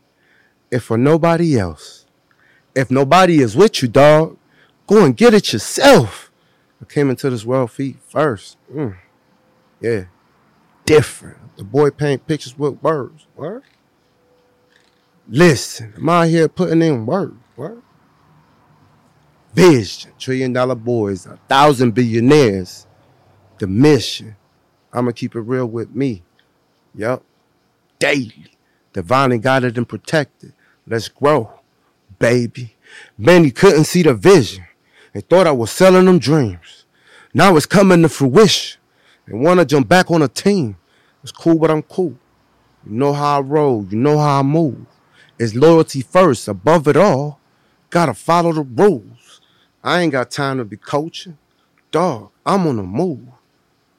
If 0.71 0.85
for 0.85 0.99
nobody 0.99 1.59
else. 1.59 2.07
If 2.75 2.91
nobody 2.91 3.41
is 3.41 3.57
with 3.57 3.83
you, 3.83 3.89
dog, 3.89 4.37
go 4.87 5.05
and 5.05 5.17
get 5.17 5.33
it 5.33 5.53
yourself. 5.53 6.31
I 6.81 6.85
came 6.85 7.09
into 7.09 7.31
this 7.31 7.45
world 7.45 7.71
feet 7.71 7.97
first. 8.07 8.59
Mm. 8.73 8.97
Yeah. 9.81 10.05
Different. 10.85 11.39
The 11.57 11.65
boy 11.65 11.91
paint 11.91 12.27
pictures 12.27 12.59
with 12.59 12.83
words. 12.83 13.27
What? 13.35 13.63
Listen, 15.29 15.95
I'm 15.97 16.09
out 16.09 16.29
here 16.29 16.49
putting 16.49 16.83
in 16.83 17.07
work. 17.07 17.35
What? 17.57 17.79
Vision, 19.55 20.13
trillion 20.19 20.53
dollar 20.53 20.75
boys, 20.75 21.27
a 21.27 21.39
thousand 21.49 21.93
billionaires. 21.93 22.87
The 23.59 23.67
mission. 23.67 24.37
I'ma 24.93 25.13
keep 25.13 25.35
it 25.35 25.41
real 25.41 25.67
with 25.67 25.95
me. 25.95 26.23
Yup. 26.95 27.23
Daily. 27.99 28.53
Divinely 28.93 29.39
guided 29.39 29.77
and 29.79 29.89
protected. 29.89 30.53
Let's 30.87 31.09
grow, 31.09 31.61
baby. 32.19 32.77
Many 33.19 33.51
couldn't 33.51 33.85
see 33.85 34.03
the 34.03 34.15
vision. 34.15 34.65
They 35.13 35.21
thought 35.21 35.47
I 35.47 35.53
was 35.53 35.71
selling 35.71 36.05
them 36.05 36.19
dreams. 36.19 36.85
Now 37.35 37.57
it's 37.57 37.67
coming 37.67 38.03
to 38.03 38.09
fruition. 38.09 38.81
They 39.27 39.37
wanna 39.37 39.65
jump 39.65 39.89
back 39.89 40.11
on 40.11 40.23
a 40.23 40.29
team. 40.29 40.77
It's 41.27 41.33
cool, 41.33 41.59
but 41.59 41.73
I'm 41.73 41.83
cool. 41.83 42.17
You 42.87 42.93
know 42.93 43.13
how 43.13 43.39
I 43.39 43.41
roll. 43.41 43.85
You 43.91 43.97
know 43.97 44.17
how 44.17 44.39
I 44.39 44.43
move. 44.45 44.87
It's 45.41 45.57
loyalty 45.57 46.01
first, 46.01 46.47
above 46.47 46.87
it 46.87 46.97
all. 46.97 47.41
Gotta 47.91 48.15
follow 48.15 48.53
the 48.53 48.63
rules. 48.63 49.41
I 49.83 50.03
ain't 50.03 50.13
got 50.13 50.31
time 50.31 50.59
to 50.59 50.65
be 50.65 50.77
coaching. 50.77 51.37
Dog, 51.91 52.31
I'm 52.47 52.65
on 52.69 52.77
the 52.77 52.85
move. 52.85 53.27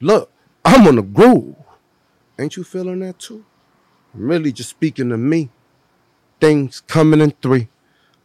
Look, 0.00 0.32
I'm 0.64 0.86
on 0.86 0.96
the 0.96 1.02
groove. 1.02 1.56
Ain't 2.38 2.56
you 2.56 2.64
feeling 2.64 3.00
that 3.00 3.18
too? 3.18 3.44
I'm 4.14 4.26
really 4.26 4.50
just 4.50 4.70
speaking 4.70 5.10
to 5.10 5.18
me. 5.18 5.50
Things 6.40 6.80
coming 6.80 7.20
in 7.20 7.32
three. 7.42 7.68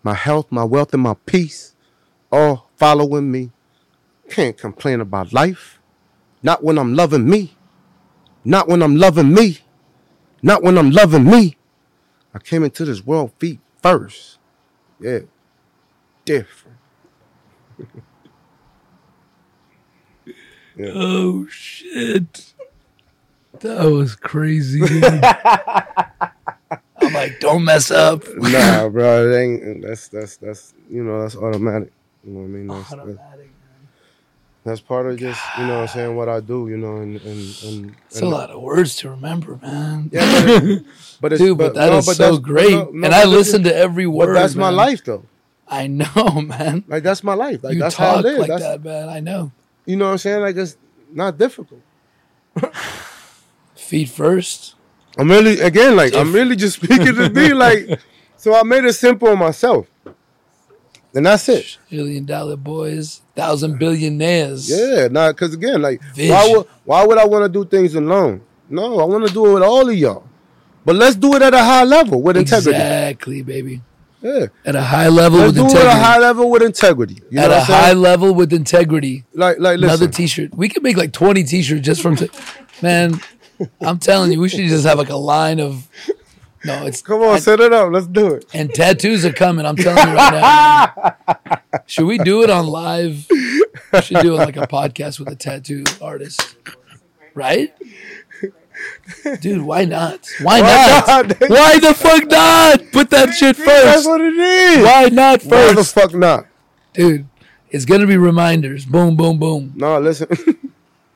My 0.01 0.13
health, 0.13 0.49
my 0.49 0.63
wealth, 0.63 0.93
and 0.93 1.03
my 1.03 1.15
peace. 1.25 1.75
All 2.31 2.69
following 2.77 3.29
me. 3.29 3.51
Can't 4.29 4.57
complain 4.57 5.01
about 5.01 5.33
life. 5.33 5.81
Not 6.41 6.63
when 6.63 6.77
I'm 6.79 6.93
loving 6.93 7.29
me. 7.29 7.57
Not 8.45 8.67
when 8.67 8.81
I'm 8.81 8.95
loving 8.95 9.33
me. 9.33 9.59
Not 10.41 10.63
when 10.63 10.77
I'm 10.77 10.91
loving 10.91 11.23
me. 11.23 11.57
I 12.33 12.39
came 12.39 12.63
into 12.63 12.83
this 12.85 13.05
world 13.05 13.31
feet 13.39 13.59
first. 13.81 14.37
Yeah. 14.99 15.19
Different. 16.25 16.77
yeah. 20.77 20.91
Oh 20.93 21.47
shit. 21.47 22.53
That 23.59 23.85
was 23.85 24.15
crazy. 24.15 24.81
I'm 27.01 27.13
like, 27.13 27.39
don't 27.39 27.63
mess 27.63 27.91
up. 27.91 28.23
Nah, 28.35 28.89
bro, 28.89 29.29
it 29.29 29.37
ain't 29.37 29.81
that's 29.83 30.07
that's 30.07 30.37
that's 30.37 30.73
you 30.89 31.03
know, 31.03 31.21
that's 31.21 31.35
automatic. 31.35 31.91
You 32.25 32.31
know 32.31 32.39
what 32.39 32.45
I 32.45 32.49
mean? 32.49 32.67
That's, 32.67 32.89
that's, 32.89 33.01
Automatic. 33.01 33.52
That's 34.63 34.79
part 34.79 35.07
of 35.07 35.17
just, 35.17 35.41
you 35.57 35.65
know 35.65 35.75
what 35.75 35.81
I'm 35.81 35.87
saying, 35.89 36.15
what 36.15 36.29
I 36.29 36.39
do, 36.39 36.69
you 36.69 36.77
know, 36.77 36.97
and 36.97 37.19
and, 37.21 37.63
and, 37.63 37.95
It's 38.05 38.21
a 38.21 38.25
lot 38.25 38.49
of 38.49 38.61
words 38.61 38.95
to 38.97 39.09
remember, 39.09 39.59
man. 39.61 40.09
Yeah, 40.11 40.45
but, 40.45 40.83
but 41.21 41.33
it's, 41.33 41.41
Dude, 41.41 41.57
but, 41.57 41.73
that 41.73 41.89
no, 41.89 41.97
is 41.97 42.05
but 42.05 42.15
so 42.15 42.37
great. 42.37 42.71
no, 42.71 42.89
no, 42.91 43.05
and 43.05 43.13
I 43.15 43.25
listen 43.25 43.63
to 43.63 43.75
every 43.75 44.05
But 44.05 44.11
word. 44.11 44.33
that's 44.35 44.55
my 44.55 44.69
life 44.69 45.03
though. 45.03 45.25
I 45.67 45.87
know, 45.87 46.41
man. 46.47 46.83
Like 46.87 47.03
that's 47.03 47.23
my 47.23 47.33
life. 47.33 47.63
Like 47.63 47.73
you 47.73 47.79
that's 47.79 47.95
how 47.95 48.15
I 48.15 48.19
live. 48.21 48.39
like 48.39 48.47
that's 48.47 48.63
that, 48.63 48.83
man. 48.83 49.09
I 49.09 49.19
know. 49.19 49.51
you 49.85 49.95
know 49.95 50.05
what 50.05 50.11
I'm 50.11 50.17
saying? 50.19 50.41
Like 50.41 50.55
it's 50.55 50.77
not 51.11 51.37
difficult. 51.37 51.81
Feet 53.75 54.09
first. 54.09 54.75
I'm 55.17 55.29
really 55.29 55.59
again 55.59 55.95
like 55.95 56.15
I'm 56.15 56.33
really 56.33 56.55
just 56.55 56.77
speaking 56.77 57.15
to 57.15 57.29
me 57.29 57.53
like 57.65 57.99
so 58.37 58.55
I 58.55 58.63
made 58.63 58.85
it 58.85 58.93
simple 58.93 59.27
on 59.29 59.39
myself. 59.39 59.87
And 61.15 61.25
that's 61.25 61.47
it. 61.49 61.77
Million 61.91 62.25
dollar 62.25 62.55
boys, 62.55 63.21
thousand 63.35 63.77
billionaires. 63.77 64.69
Yeah, 64.69 65.07
nah, 65.11 65.31
cause 65.33 65.53
again, 65.53 65.81
like 65.81 66.01
why 66.17 66.51
would 66.51 66.67
why 66.85 67.05
would 67.05 67.17
I 67.19 67.25
want 67.25 67.43
to 67.45 67.49
do 67.49 67.69
things 67.69 67.93
alone? 67.95 68.41
No, 68.69 68.99
I 68.99 69.03
want 69.05 69.27
to 69.27 69.33
do 69.33 69.45
it 69.45 69.53
with 69.53 69.63
all 69.63 69.87
of 69.87 69.95
y'all. 69.95 70.23
But 70.85 70.95
let's 70.95 71.15
do 71.15 71.35
it 71.35 71.41
at 71.41 71.53
a 71.53 71.59
high 71.59 71.83
level 71.83 72.21
with 72.21 72.35
integrity. 72.35 72.71
Exactly, 72.71 73.41
baby. 73.43 73.81
Yeah. 74.21 74.47
At 74.65 74.75
a 74.75 74.81
high 74.81 75.09
level 75.09 75.39
Let's 75.39 75.49
with 75.49 75.55
do 75.57 75.61
it 75.63 75.65
integrity. 75.71 75.89
at 75.89 75.97
a 75.97 76.03
high 76.03 76.17
level 76.17 76.49
with 76.49 76.63
integrity. 76.63 77.13
You 77.29 77.37
know 77.37 77.43
At 77.43 77.49
what 77.49 77.57
a 77.59 77.63
high 77.65 77.93
level 77.93 78.33
with 78.33 78.53
integrity. 78.53 79.25
like 79.33 79.59
like 79.59 79.77
Another 79.77 80.05
listen. 80.07 80.11
T-shirt. 80.11 80.55
We 80.55 80.69
could 80.69 80.81
make 80.81 80.95
like 80.97 81.11
twenty 81.13 81.43
T-shirts 81.43 81.81
just 81.85 82.01
from. 82.01 82.15
T- 82.15 82.29
man, 82.81 83.19
I'm 83.81 83.99
telling 83.99 84.31
you, 84.31 84.39
we 84.39 84.49
should 84.49 84.61
just 84.67 84.85
have 84.85 84.97
like 84.97 85.09
a 85.09 85.15
line 85.17 85.59
of. 85.59 85.87
No, 86.65 86.85
it's 86.85 87.01
Come 87.01 87.21
on, 87.21 87.41
set 87.41 87.59
it 87.59 87.73
up. 87.73 87.91
Let's 87.91 88.07
do 88.07 88.33
it. 88.35 88.45
and 88.53 88.73
tattoos 88.73 89.25
are 89.25 89.33
coming. 89.33 89.65
I'm 89.65 89.75
telling 89.75 90.07
you 90.07 90.15
right 90.15 90.33
now. 90.33 91.15
man. 91.41 91.81
Should 91.87 92.05
we 92.05 92.17
do 92.17 92.43
it 92.43 92.49
on 92.49 92.67
live? 92.67 93.25
Should 93.27 93.39
we 93.91 94.01
should 94.01 94.21
do 94.21 94.33
it 94.35 94.37
like 94.37 94.55
a 94.57 94.67
podcast 94.67 95.19
with 95.19 95.27
a 95.27 95.35
tattoo 95.35 95.83
artist, 96.01 96.55
right? 97.33 97.73
Dude, 99.41 99.61
why 99.61 99.85
not? 99.85 100.27
Why, 100.41 100.61
Why 100.61 101.03
not? 101.07 101.27
not? 101.39 101.39
Why 101.49 101.79
the 101.79 101.93
fuck 101.93 102.25
not? 102.29 102.91
Put 102.91 103.09
that 103.11 103.33
shit 103.33 103.55
first. 103.55 103.67
That's 103.67 104.05
what 104.05 104.21
it 104.21 104.33
is. 104.35 104.83
Why 104.85 105.09
not 105.09 105.41
first? 105.41 105.51
Why 105.51 105.73
the 105.73 105.83
fuck 105.83 106.13
not? 106.13 106.45
dude? 106.93 107.27
It's 107.69 107.85
gonna 107.85 108.07
be 108.07 108.17
reminders. 108.17 108.85
Boom, 108.85 109.15
boom, 109.15 109.37
boom. 109.39 109.73
No, 109.75 109.99
listen. 109.99 110.27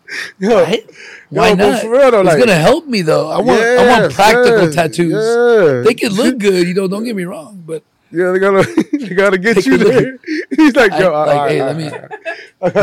Yo, 0.39 0.63
Right? 0.63 0.89
Why 1.29 1.49
Yo, 1.49 1.55
not? 1.55 1.81
for 1.81 1.89
real 1.89 2.11
though, 2.11 2.21
it's 2.21 2.27
like- 2.29 2.39
gonna 2.39 2.55
help 2.55 2.87
me 2.87 3.01
though. 3.01 3.29
I 3.29 3.39
want, 3.41 3.61
I 3.61 3.99
want 4.01 4.13
practical 4.13 4.63
yes, 4.63 4.75
tattoos. 4.75 5.85
They 5.85 5.93
can 5.93 6.13
look 6.13 6.37
good, 6.47 6.67
you 6.67 6.73
know. 6.73 6.87
Don't 6.87 7.03
get 7.03 7.15
me 7.15 7.25
wrong, 7.25 7.61
but 7.65 7.83
Yeah, 8.11 8.31
they 8.31 8.39
gotta, 8.39 8.85
they 8.93 9.09
gotta 9.15 9.37
get 9.37 9.65
you 9.65 9.77
there. 9.77 10.17
He's 10.55 10.75
like, 10.75 10.91
yo, 10.93 11.13
all 11.13 11.27
like, 11.27 11.51
hey, 11.51 11.63
let 11.63 11.75
me. 11.75 11.83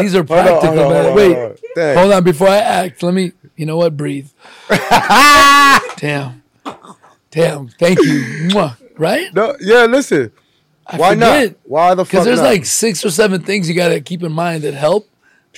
These 0.02 0.14
are 0.14 0.18
hold 0.18 0.28
practical, 0.28 0.68
on, 0.68 0.76
hold 0.76 0.92
on, 1.06 1.14
Wait, 1.14 1.34
hold 1.36 1.58
on. 1.78 1.96
Hold 1.96 2.12
on. 2.12 2.24
Before 2.24 2.48
I 2.48 2.58
act, 2.58 3.02
let 3.02 3.14
me. 3.14 3.32
You 3.56 3.66
know 3.66 3.76
what? 3.78 3.96
Breathe. 3.96 4.28
Damn. 5.96 6.42
Damn. 7.30 7.68
Thank 7.68 7.98
you. 8.00 8.48
Mwah. 8.50 8.76
Right? 8.98 9.32
No, 9.34 9.56
yeah, 9.60 9.86
listen. 9.86 10.30
I 10.86 10.96
Why 10.98 11.14
forget. 11.14 11.50
not? 11.50 11.58
Why 11.64 11.94
the 11.94 12.04
fuck 12.04 12.10
Because 12.10 12.24
there's 12.26 12.40
not? 12.40 12.46
like 12.46 12.64
six 12.66 13.04
or 13.04 13.10
seven 13.10 13.42
things 13.42 13.68
you 13.68 13.74
gotta 13.74 14.00
keep 14.00 14.22
in 14.22 14.32
mind 14.32 14.62
that 14.64 14.74
help. 14.74 15.08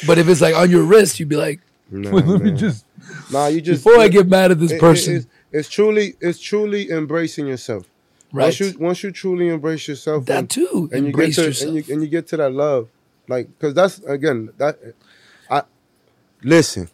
But 0.06 0.18
if 0.18 0.28
it's 0.28 0.40
like 0.40 0.54
on 0.54 0.70
your 0.70 0.82
wrist, 0.82 1.18
you'd 1.20 1.28
be 1.28 1.36
like, 1.36 1.60
Nah, 1.90 2.10
let 2.16 2.42
me 2.42 2.50
just 2.52 2.84
Nah, 3.30 3.46
you 3.46 3.60
just 3.60 3.84
before 3.84 4.00
I 4.00 4.08
get 4.08 4.26
mad 4.28 4.50
at 4.50 4.58
this 4.60 4.72
it- 4.72 4.76
it- 4.76 4.80
person, 4.80 5.14
it's, 5.16 5.26
it's 5.52 5.68
truly, 5.68 6.14
it's 6.20 6.38
truly 6.40 6.90
embracing 6.90 7.46
yourself. 7.46 7.86
right? 8.32 8.44
Once 8.46 8.60
you, 8.60 8.74
once 8.78 9.02
you 9.02 9.10
truly 9.12 9.48
embrace 9.48 9.86
yourself, 9.88 10.26
that 10.26 10.38
and, 10.38 10.50
too. 10.50 10.90
and 10.92 11.06
you 11.06 11.12
get 11.12 11.24
Embrace 11.24 11.36
to, 11.36 11.44
yourself. 11.44 11.68
and 11.76 11.86
you, 11.86 11.92
and 11.94 12.02
you 12.02 12.08
get 12.08 12.26
to 12.28 12.36
that 12.38 12.52
love, 12.52 12.88
like, 13.28 13.48
cause 13.60 13.72
that's 13.74 13.98
again 14.00 14.50
that. 14.58 14.78
I 15.48 15.62
listen. 16.42 16.88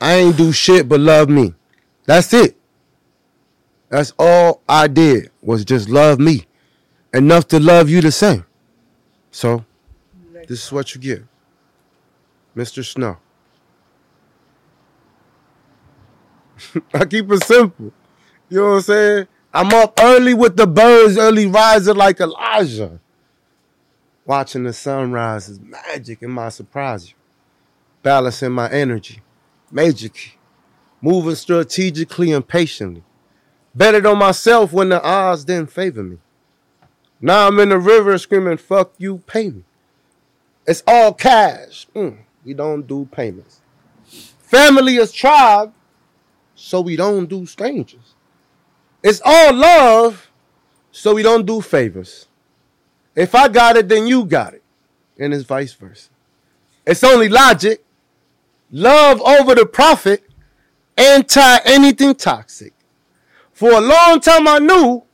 I 0.00 0.14
ain't 0.14 0.36
do 0.36 0.50
shit 0.52 0.88
but 0.88 0.98
love 1.00 1.28
me. 1.28 1.54
That's 2.06 2.32
it. 2.34 2.56
That's 3.88 4.12
all 4.18 4.62
I 4.68 4.88
did 4.88 5.30
was 5.42 5.64
just 5.64 5.88
love 5.88 6.18
me, 6.18 6.46
enough 7.12 7.46
to 7.48 7.60
love 7.60 7.88
you 7.90 8.00
the 8.00 8.10
same. 8.10 8.44
So, 9.30 9.64
this 10.48 10.64
is 10.64 10.72
what 10.72 10.94
you 10.94 11.00
get, 11.00 11.24
Mr. 12.56 12.84
Snow. 12.84 13.18
I 16.94 17.04
keep 17.04 17.30
it 17.30 17.44
simple. 17.44 17.92
You 18.48 18.58
know 18.58 18.70
what 18.70 18.74
I'm 18.74 18.80
saying? 18.82 19.26
I'm 19.54 19.72
up 19.74 19.98
early 20.00 20.34
with 20.34 20.56
the 20.56 20.66
birds, 20.66 21.18
early 21.18 21.46
riser 21.46 21.94
like 21.94 22.20
Elijah. 22.20 23.00
Watching 24.24 24.62
the 24.62 24.72
sunrise 24.72 25.48
is 25.48 25.60
magic 25.60 26.22
in 26.22 26.30
my 26.30 26.48
surprise 26.48 27.10
you. 27.10 27.16
Balancing 28.02 28.52
my 28.52 28.70
energy, 28.70 29.20
major 29.70 30.08
key. 30.08 30.34
Moving 31.00 31.34
strategically 31.34 32.32
and 32.32 32.46
patiently. 32.46 33.02
Betted 33.74 34.06
on 34.06 34.18
myself 34.18 34.72
when 34.72 34.90
the 34.90 35.02
odds 35.02 35.44
didn't 35.44 35.70
favor 35.70 36.02
me. 36.02 36.18
Now 37.20 37.48
I'm 37.48 37.58
in 37.58 37.70
the 37.70 37.78
river 37.78 38.16
screaming, 38.18 38.56
fuck 38.56 38.92
you, 38.98 39.18
pay 39.26 39.50
me. 39.50 39.64
It's 40.66 40.82
all 40.86 41.12
cash. 41.14 41.86
Mm, 41.94 42.18
we 42.44 42.54
don't 42.54 42.86
do 42.86 43.08
payments. 43.10 43.60
Family 44.40 44.96
is 44.96 45.12
tribe, 45.12 45.72
so 46.54 46.80
we 46.80 46.96
don't 46.96 47.26
do 47.26 47.46
strangers. 47.46 48.14
It's 49.02 49.20
all 49.24 49.54
love, 49.54 50.30
so 50.90 51.14
we 51.14 51.22
don't 51.22 51.46
do 51.46 51.60
favors. 51.60 52.26
If 53.14 53.34
I 53.34 53.48
got 53.48 53.76
it, 53.76 53.88
then 53.88 54.06
you 54.06 54.24
got 54.24 54.54
it. 54.54 54.62
And 55.18 55.34
it's 55.34 55.44
vice 55.44 55.72
versa. 55.72 56.08
It's 56.86 57.04
only 57.04 57.28
logic. 57.28 57.84
Love 58.70 59.20
over 59.20 59.54
the 59.54 59.66
profit. 59.66 60.28
Anti 60.96 61.58
anything 61.64 62.14
toxic. 62.14 62.72
For 63.52 63.72
a 63.72 63.80
long 63.80 64.20
time 64.20 64.48
I 64.48 64.58
knew, 64.58 65.04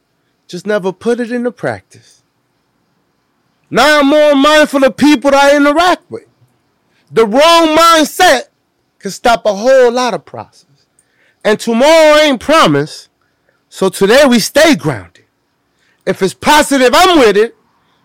just 0.46 0.66
never 0.66 0.92
put 0.92 1.20
it 1.20 1.30
into 1.30 1.52
practice. 1.52 2.22
Now 3.70 4.00
I'm 4.00 4.06
more 4.06 4.34
mindful 4.34 4.84
of 4.84 4.96
people 4.96 5.30
that 5.30 5.52
I 5.52 5.56
interact 5.56 6.10
with. 6.10 6.27
The 7.10 7.26
wrong 7.26 7.76
mindset 7.76 8.48
can 8.98 9.10
stop 9.10 9.47
a 9.47 9.55
whole 9.55 9.90
lot 9.90 10.14
of 10.14 10.24
process. 10.24 10.86
And 11.44 11.59
tomorrow 11.59 12.18
ain't 12.18 12.40
promised. 12.40 13.09
So 13.68 13.89
today 13.89 14.24
we 14.26 14.39
stay 14.39 14.74
grounded. 14.74 15.24
If 16.06 16.22
it's 16.22 16.35
positive, 16.35 16.90
I'm 16.93 17.18
with 17.18 17.36
it. 17.36 17.55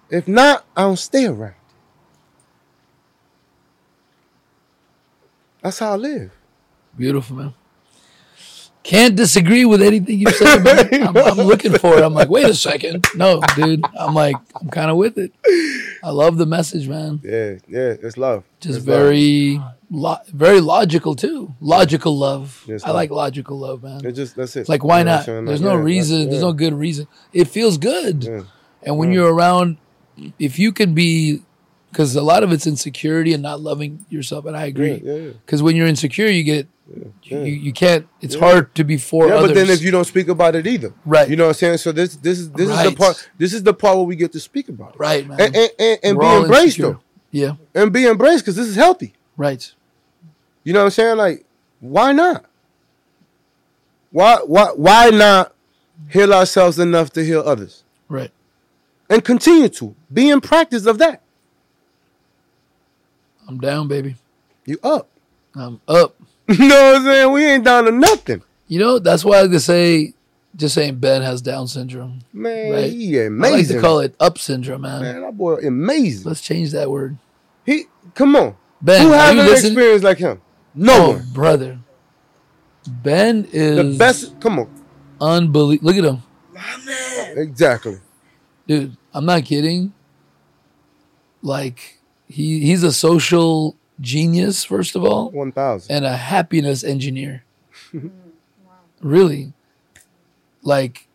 If 0.09 0.27
not, 0.27 0.65
I 0.75 0.81
don't 0.83 0.97
stay 0.97 1.25
around. 1.25 1.55
That's 5.61 5.79
how 5.79 5.93
I 5.93 5.95
live. 5.95 6.31
Beautiful, 6.97 7.37
man. 7.37 7.53
Can't 8.83 9.15
disagree 9.15 9.63
with 9.63 9.81
anything 9.81 10.19
you 10.19 10.29
said, 10.29 10.61
man. 10.63 11.07
I'm, 11.07 11.17
I'm 11.17 11.37
looking 11.47 11.73
for 11.77 11.97
it. 11.97 12.03
I'm 12.03 12.13
like, 12.13 12.29
wait 12.29 12.45
a 12.49 12.53
second. 12.53 13.05
No, 13.15 13.41
dude. 13.55 13.83
I'm 13.97 14.13
like, 14.13 14.35
I'm 14.59 14.69
kind 14.69 14.91
of 14.91 14.97
with 14.97 15.17
it. 15.17 15.31
I 16.03 16.09
love 16.09 16.37
the 16.37 16.45
message, 16.45 16.87
man. 16.89 17.21
Yeah, 17.23 17.55
yeah, 17.67 17.95
it's 18.01 18.17
love. 18.17 18.43
Just 18.59 18.79
It's 18.79 18.87
love. 18.87 18.97
very, 18.97 19.61
lo- 19.89 20.17
very 20.27 20.59
logical 20.59 21.15
too. 21.15 21.55
Logical 21.61 22.17
love. 22.17 22.65
I 22.67 22.71
love. 22.73 22.95
like 22.95 23.09
logical 23.09 23.57
love, 23.57 23.83
man. 23.83 24.01
It's 24.05 24.17
just 24.17 24.35
that's 24.35 24.55
it. 24.57 24.61
It's 24.61 24.69
like, 24.69 24.83
why 24.83 25.03
not? 25.03 25.25
There's 25.25 25.61
no 25.61 25.75
yeah, 25.77 25.81
reason. 25.83 26.29
There's 26.29 26.41
yeah, 26.41 26.47
no 26.47 26.53
good 26.53 26.73
reason. 26.73 27.07
It 27.31 27.45
feels 27.47 27.77
good. 27.77 28.25
yeah. 28.25 28.41
And 28.81 28.97
when 28.97 29.13
you're 29.13 29.33
around, 29.33 29.77
if 30.37 30.59
you 30.59 30.73
can 30.73 30.93
be, 30.93 31.41
because 31.93 32.15
a 32.15 32.23
lot 32.23 32.41
of 32.43 32.51
it's 32.51 32.65
insecurity 32.65 33.33
and 33.33 33.43
not 33.43 33.61
loving 33.61 34.03
yourself, 34.09 34.45
and 34.45 34.57
I 34.57 34.65
agree. 34.65 34.95
Yeah, 35.03 35.13
yeah, 35.13 35.29
Because 35.45 35.61
when 35.61 35.75
you're 35.75 35.85
insecure, 35.85 36.25
you 36.27 36.43
get, 36.43 36.67
yeah. 37.23 37.37
you, 37.43 37.53
you 37.53 37.71
can't. 37.71 38.07
It's 38.19 38.33
Yeah. 38.33 38.39
hard 38.41 38.73
to 38.75 38.83
be 38.83 38.97
for 38.97 39.27
Yeah, 39.27 39.35
others. 39.35 39.49
but 39.49 39.55
then 39.55 39.69
if 39.69 39.83
you 39.83 39.91
don't 39.91 40.05
speak 40.05 40.27
about 40.27 40.55
it 40.55 40.65
either, 40.65 40.91
Right. 41.05 41.29
You 41.29 41.35
know 41.35 41.43
what 41.45 41.49
I'm 41.49 41.53
saying? 41.53 41.77
So 41.77 41.91
this 41.91 42.15
this 42.15 42.39
is 42.39 42.49
this 42.51 42.67
is 42.69 42.77
the 42.77 42.89
Right. 42.89 42.97
part. 42.97 43.29
This 43.37 43.53
is 43.53 43.61
the 43.63 43.73
part 43.75 43.95
where 43.97 44.05
we 44.05 44.15
get 44.15 44.31
to 44.31 44.39
speak 44.39 44.69
about 44.69 44.95
it, 44.95 44.99
right, 44.99 45.27
man. 45.27 45.39
and 45.39 45.55
and, 45.55 45.69
and, 45.79 45.99
and 46.03 46.19
be 46.19 46.25
embraced 46.25 46.65
insecure. 46.79 46.85
though, 46.93 46.99
Yeah, 47.31 47.51
and 47.75 47.93
be 47.93 48.05
embraced 48.07 48.43
because 48.43 48.55
this 48.55 48.67
is 48.67 48.75
healthy. 48.75 49.13
right. 49.37 49.71
You 50.63 50.73
know 50.73 50.79
what 50.79 50.85
I'm 50.85 50.91
saying? 50.91 51.17
Like, 51.17 51.45
why 51.79 52.11
not? 52.13 52.45
Why 54.11 54.37
why 54.45 54.67
why 54.75 55.09
not 55.09 55.53
heal 56.09 56.33
ourselves 56.33 56.77
enough 56.79 57.11
to 57.13 57.23
heal 57.25 57.41
others 57.45 57.83
Right. 58.09 58.31
and 59.09 59.23
continue 59.23 59.69
to 59.69 59.95
be 60.11 60.29
in 60.29 60.39
practice 60.41 60.85
of 60.85 60.97
that? 60.99 61.21
I'm 63.47 63.59
down, 63.59 63.87
baby. 63.87 64.15
You 64.65 64.77
up? 64.83 65.09
I'm 65.55 65.81
up. 65.87 66.15
You 66.47 66.67
know 66.67 66.75
what 66.75 66.95
I'm 66.97 67.03
saying? 67.05 67.31
We 67.31 67.45
ain't 67.45 67.63
down 67.63 67.85
to 67.85 67.91
nothing, 67.91 68.43
You 68.67 68.77
know, 68.79 68.99
that's 68.99 69.23
why 69.23 69.47
they 69.47 69.59
say, 69.59 70.13
just 70.57 70.75
saying 70.75 70.99
Ben 70.99 71.21
has 71.21 71.41
Down 71.41 71.67
syndrome. 71.69 72.19
man. 72.33 72.71
Right. 72.73 72.91
He 72.91 73.17
I 73.17 73.21
like 73.23 73.27
amazing. 73.29 73.77
to 73.77 73.81
call 73.81 73.99
it 73.99 74.13
up 74.19 74.37
syndrome, 74.37 74.81
man. 74.81 75.01
man, 75.01 75.21
that 75.21 75.37
boy 75.37 75.55
amazing. 75.65 76.27
Let's 76.27 76.41
change 76.41 76.71
that 76.73 76.89
word. 76.91 77.17
He 77.65 77.85
come 78.13 78.35
on. 78.35 78.57
Ben, 78.81 79.03
Who 79.03 79.11
has 79.13 79.33
you 79.33 79.39
an 79.39 79.47
listening? 79.47 79.71
experience 79.71 80.03
like 80.03 80.17
him? 80.17 80.41
No 80.75 80.93
oh, 80.93 81.11
one. 81.13 81.25
brother. 81.33 81.79
Ben 82.87 83.47
is 83.53 83.77
The 83.77 83.97
best. 83.97 84.39
Come 84.41 84.59
on. 84.59 84.69
unbelievable. 85.21 85.87
Look 85.93 85.97
at 85.97 86.03
him. 86.03 86.21
My 86.53 86.77
man. 86.85 87.37
Exactly. 87.37 87.99
dude 88.67 88.95
i'm 89.13 89.25
not 89.25 89.43
kidding 89.45 89.93
like 91.41 91.99
he 92.33 92.59
he's 92.67 92.83
a 92.83 92.91
social 92.91 93.75
genius 94.01 94.63
first 94.65 94.95
of 94.97 95.03
all 95.05 95.29
One 95.31 95.51
thousand. 95.51 95.95
and 95.95 96.05
a 96.05 96.17
happiness 96.17 96.83
engineer. 96.83 97.43
Really. 99.01 99.51
Like 100.61 101.07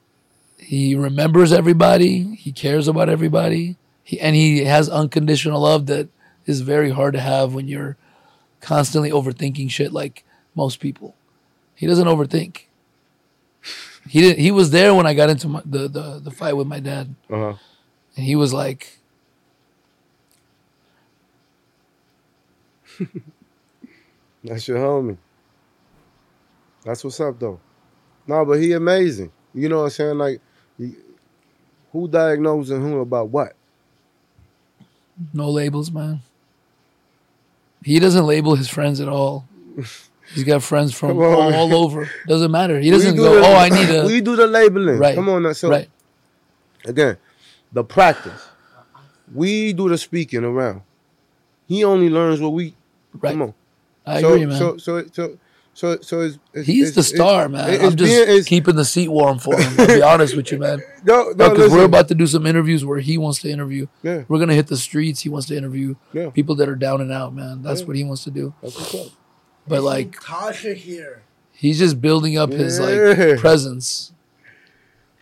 he 0.59 0.95
remembers 0.95 1.53
everybody. 1.53 2.35
He 2.36 2.53
cares 2.53 2.86
about 2.89 3.09
everybody. 3.09 3.77
He, 4.05 4.20
and 4.20 4.36
he 4.36 4.65
has 4.65 4.89
unconditional 4.89 5.62
love 5.62 5.86
that 5.86 6.09
is 6.47 6.61
very 6.61 6.90
hard 6.90 7.15
to 7.15 7.20
have 7.20 7.55
when 7.55 7.66
you're 7.69 7.97
constantly 8.61 9.11
overthinking 9.11 9.70
shit 9.70 9.93
like 9.93 10.24
most 10.55 10.81
people. 10.81 11.15
He 11.74 11.86
doesn't 11.86 12.07
overthink. 12.07 12.65
He 14.09 14.20
didn't 14.20 14.39
he 14.40 14.51
was 14.51 14.70
there 14.70 14.95
when 14.95 15.07
i 15.07 15.12
got 15.15 15.28
into 15.31 15.49
my, 15.49 15.62
the, 15.65 15.89
the 15.89 16.20
the 16.23 16.31
fight 16.31 16.55
with 16.57 16.66
my 16.66 16.81
dad. 16.81 17.15
Uh 17.31 17.36
huh. 17.36 17.55
and 18.16 18.24
he 18.27 18.36
was 18.36 18.53
like, 18.53 18.98
That's 24.45 24.69
your 24.69 24.79
homie. 24.79 25.19
That's 26.85 27.03
what's 27.05 27.20
up 27.20 27.39
though. 27.39 27.61
No, 28.27 28.45
but 28.45 28.61
he 28.61 28.73
amazing. 28.73 29.33
You 29.55 29.69
know 29.69 29.79
what 29.79 29.85
I'm 29.85 29.91
saying? 29.91 30.19
Like, 30.19 30.41
who 31.93 32.09
diagnosing 32.09 32.81
who 32.81 33.01
about 33.01 33.29
what? 33.31 33.55
no 35.33 35.51
labels, 35.51 35.91
man. 35.91 36.20
He 37.85 37.99
doesn't 37.99 38.27
label 38.27 38.55
his 38.55 38.69
friends 38.69 39.01
at 39.01 39.09
all. 39.09 39.47
He's 40.35 40.45
got 40.45 40.62
friends 40.62 40.93
from 40.95 41.19
on. 41.19 41.55
all, 41.55 41.75
over. 41.75 42.09
Doesn't 42.27 42.51
matter. 42.51 42.79
He 42.79 42.91
doesn't 42.91 43.16
do 43.16 43.23
go, 43.23 43.35
the- 43.37 43.47
oh, 43.47 43.55
I 43.55 43.69
need 43.69 43.89
a. 43.89 44.05
We 44.07 44.20
do 44.20 44.37
the 44.37 44.47
labeling. 44.47 44.99
Right. 44.99 45.15
Come 45.15 45.29
on, 45.29 45.43
now. 45.43 45.53
So 45.53 45.70
right. 45.70 45.89
again, 46.85 47.16
the 47.73 47.85
practice. 47.85 48.49
We 49.33 49.73
do 49.73 49.89
the 49.89 49.99
speaking 49.99 50.45
around. 50.45 50.83
He 51.66 51.85
only 51.85 52.11
learns 52.11 52.41
what 52.41 52.53
we. 52.53 52.75
Right. 53.20 53.31
Come 53.32 53.43
on. 53.43 53.55
I 54.07 54.20
so, 54.20 54.32
agree, 54.32 54.47
man. 54.47 54.59
So 54.59 54.77
so 54.78 55.05
so 55.12 55.39
so 55.74 55.99
so 56.01 56.20
it's, 56.23 56.39
it's 56.55 56.66
He's 56.66 56.89
it's- 56.90 56.95
the 56.95 57.03
star, 57.16 57.45
it's- 57.47 57.51
man. 57.51 57.74
it's 57.74 57.85
I'm 57.85 57.97
just 57.97 58.27
being- 58.27 58.45
keeping 58.45 58.74
the 58.77 58.85
seat 58.85 59.09
warm 59.09 59.39
for 59.39 59.57
him. 59.61 59.74
I'll 59.78 59.86
be 59.86 60.03
honest 60.03 60.35
with 60.36 60.51
you, 60.51 60.59
man. 60.66 60.82
no, 61.05 61.24
no, 61.28 61.35
Because 61.35 61.59
listen. 61.59 61.78
we're 61.78 61.85
about 61.85 62.09
to 62.09 62.15
do 62.15 62.27
some 62.27 62.47
interviews 62.47 62.85
where 62.85 62.99
he 63.01 63.16
wants 63.19 63.40
to 63.43 63.51
interview. 63.51 63.86
Yeah, 64.03 64.24
We're 64.28 64.39
gonna 64.40 64.55
hit 64.55 64.66
the 64.69 64.77
streets. 64.77 65.20
He 65.20 65.28
wants 65.28 65.47
to 65.49 65.57
interview 65.57 65.95
yeah. 66.12 66.31
people 66.31 66.55
that 66.57 66.69
are 66.69 66.74
down 66.77 67.01
and 67.01 67.12
out, 67.12 67.35
man. 67.35 67.62
That's 67.62 67.81
Yeah. 67.82 67.86
what 67.86 67.97
he 67.97 68.05
wants 68.05 68.24
to 68.24 68.31
do. 68.31 68.55
That's 68.62 68.74
what's 68.77 68.95
up. 68.95 69.12
But 69.69 69.82
like, 69.82 70.12
Tasha 70.20 70.74
here. 70.74 71.23
he's 71.53 71.78
just 71.78 72.01
building 72.01 72.39
up 72.39 72.51
his 72.51 72.78
Yeah. 72.78 72.85
like 72.86 73.39
presence. 73.39 74.12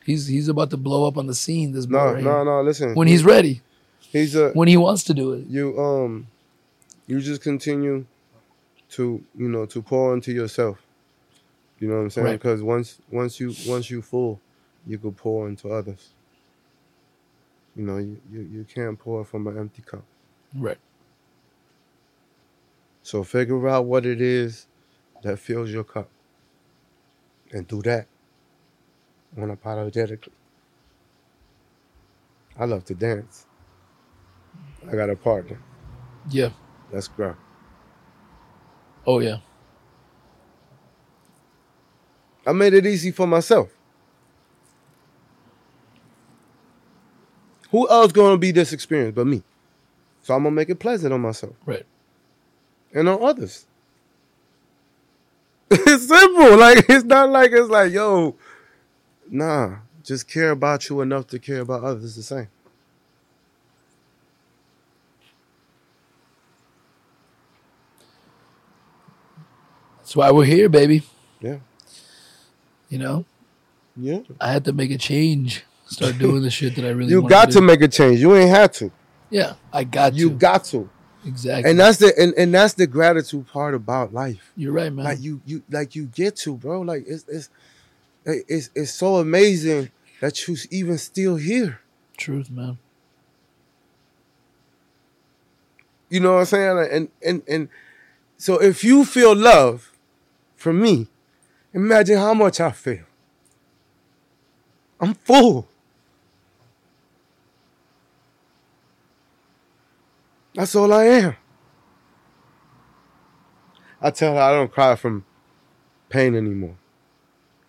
He's 0.04 0.28
he's 0.28 0.48
about 0.48 0.70
to 0.70 0.76
blow 0.76 1.06
up 1.08 1.18
on 1.18 1.26
the 1.26 1.34
scene. 1.34 1.72
This 1.72 1.86
boy 1.86 1.96
No, 1.98 2.04
right 2.14 2.22
no, 2.24 2.30
here. 2.36 2.44
no. 2.44 2.62
Listen. 2.62 2.94
when 2.94 3.08
he's 3.08 3.24
ready, 3.24 3.60
he's 3.98 4.36
a 4.36 4.50
when 4.50 4.68
he 4.68 4.76
wants 4.76 5.02
to 5.04 5.14
do 5.14 5.32
it. 5.32 5.46
you 5.48 5.76
um 5.78 6.28
you 7.06 7.20
just 7.20 7.42
continue 7.42 8.06
to 8.90 9.24
you 9.36 9.48
know 9.48 9.66
to 9.66 9.82
pour 9.82 10.14
into 10.14 10.32
yourself. 10.32 10.82
You 11.78 11.88
know 11.88 11.96
what 11.96 12.02
i'm 12.02 12.10
saying? 12.10 12.26
Right. 12.26 12.32
because 12.32 12.62
once 12.62 13.00
once 13.10 13.38
you 13.40 13.54
once 13.66 13.90
you 13.90 14.02
full 14.02 14.40
you 14.86 14.98
could 14.98 15.16
pour 15.16 15.48
into 15.48 15.70
others. 15.70 16.10
You 17.74 17.84
know 17.84 17.98
you, 17.98 18.20
you 18.32 18.40
you 18.40 18.64
can't 18.64 18.98
pour 18.98 19.24
from 19.24 19.46
an 19.46 19.58
empty 19.58 19.82
cup. 19.82 20.04
Right. 20.54 20.78
so 23.02 23.22
figure 23.22 23.68
out 23.68 23.84
what 23.84 24.06
it 24.06 24.20
is 24.20 24.66
that 25.22 25.38
fills 25.38 25.70
your 25.70 25.84
cup 25.84 26.08
and 27.52 27.66
do 27.68 27.82
that 27.82 28.06
unapologetically. 29.36 30.30
I 32.58 32.64
love 32.64 32.84
to 32.86 32.94
dance. 32.94 33.46
I 34.90 34.96
got 34.96 35.10
a 35.10 35.16
partner. 35.16 35.60
Yeah. 36.30 36.50
Let's 36.92 37.08
grow 37.08 37.34
Oh 39.08 39.20
yeah. 39.20 39.36
I 42.44 42.52
made 42.52 42.74
it 42.74 42.86
easy 42.86 43.12
for 43.12 43.26
myself. 43.26 43.70
Who 47.70 47.88
else 47.88 48.12
gonna 48.12 48.36
be 48.38 48.50
this 48.50 48.72
experience 48.72 49.14
but 49.14 49.26
me? 49.26 49.42
So 50.22 50.34
I'm 50.34 50.42
gonna 50.42 50.54
make 50.54 50.70
it 50.70 50.78
pleasant 50.80 51.12
on 51.12 51.20
myself 51.20 51.54
Right. 51.64 51.86
and 52.92 53.08
on 53.08 53.22
others. 53.22 53.66
it's 55.70 56.08
simple. 56.08 56.56
Like 56.56 56.84
it's 56.88 57.04
not 57.04 57.30
like 57.30 57.50
it's 57.52 57.68
like, 57.70 57.92
yo, 57.92 58.36
nah. 59.30 59.76
Just 60.02 60.28
care 60.28 60.50
about 60.52 60.88
you 60.88 61.00
enough 61.00 61.26
to 61.28 61.38
care 61.40 61.60
about 61.60 61.82
others 61.82 62.14
the 62.14 62.22
same. 62.22 62.48
That's 70.06 70.14
why 70.14 70.30
we're 70.30 70.44
here, 70.44 70.68
baby. 70.68 71.02
Yeah. 71.40 71.56
You 72.88 72.98
know, 72.98 73.24
Yeah. 73.96 74.20
I 74.40 74.52
had 74.52 74.64
to 74.66 74.72
make 74.72 74.92
a 74.92 74.98
change. 74.98 75.64
Start 75.86 76.16
doing 76.18 76.42
the 76.42 76.50
shit 76.50 76.76
that 76.76 76.84
I 76.84 76.90
really. 76.90 77.10
You 77.10 77.28
got 77.28 77.46
do. 77.48 77.54
to 77.54 77.60
make 77.60 77.80
a 77.82 77.88
change. 77.88 78.20
You 78.20 78.36
ain't 78.36 78.50
had 78.50 78.72
to. 78.74 78.92
Yeah, 79.30 79.54
I 79.72 79.82
got 79.82 80.14
You 80.14 80.28
to. 80.28 80.34
got 80.36 80.62
to. 80.66 80.88
exactly. 81.24 81.68
And 81.68 81.80
that's 81.80 81.98
the 81.98 82.12
and, 82.16 82.32
and 82.38 82.54
that's 82.54 82.74
the 82.74 82.86
gratitude 82.86 83.48
part 83.48 83.74
about 83.74 84.14
life. 84.14 84.52
You're 84.56 84.72
right, 84.72 84.92
man. 84.92 85.04
like 85.04 85.20
you 85.20 85.40
you 85.44 85.64
like 85.72 85.96
you 85.96 86.06
get 86.06 86.36
to 86.36 86.54
bro 86.56 86.82
like 86.82 87.02
it's 87.08 87.24
it's 87.26 87.48
it's 88.24 88.70
it's 88.76 88.92
so 88.92 89.16
amazing 89.16 89.90
that 90.20 90.46
you're 90.46 90.56
even 90.70 90.98
still 90.98 91.34
here 91.34 91.80
Truth, 92.16 92.48
man. 92.48 92.78
you 96.08 96.20
know 96.20 96.34
what 96.34 96.38
i'm 96.40 96.44
saying 96.46 96.88
and 96.92 97.08
and 97.24 97.42
and 97.48 97.68
so 98.38 98.58
if 98.62 98.82
you 98.84 99.04
feel 99.04 99.34
love 99.34 99.92
from 100.56 100.80
me 100.80 101.06
imagine 101.72 102.16
how 102.16 102.34
much 102.34 102.60
i 102.60 102.70
feel 102.70 103.04
i'm 105.00 105.14
full 105.14 105.68
That's 110.56 110.74
all 110.74 110.90
I 110.90 111.04
am. 111.04 111.36
I 114.00 114.10
tell 114.10 114.34
her 114.34 114.40
I 114.40 114.52
don't 114.52 114.72
cry 114.72 114.96
from 114.96 115.24
pain 116.08 116.34
anymore. 116.34 116.76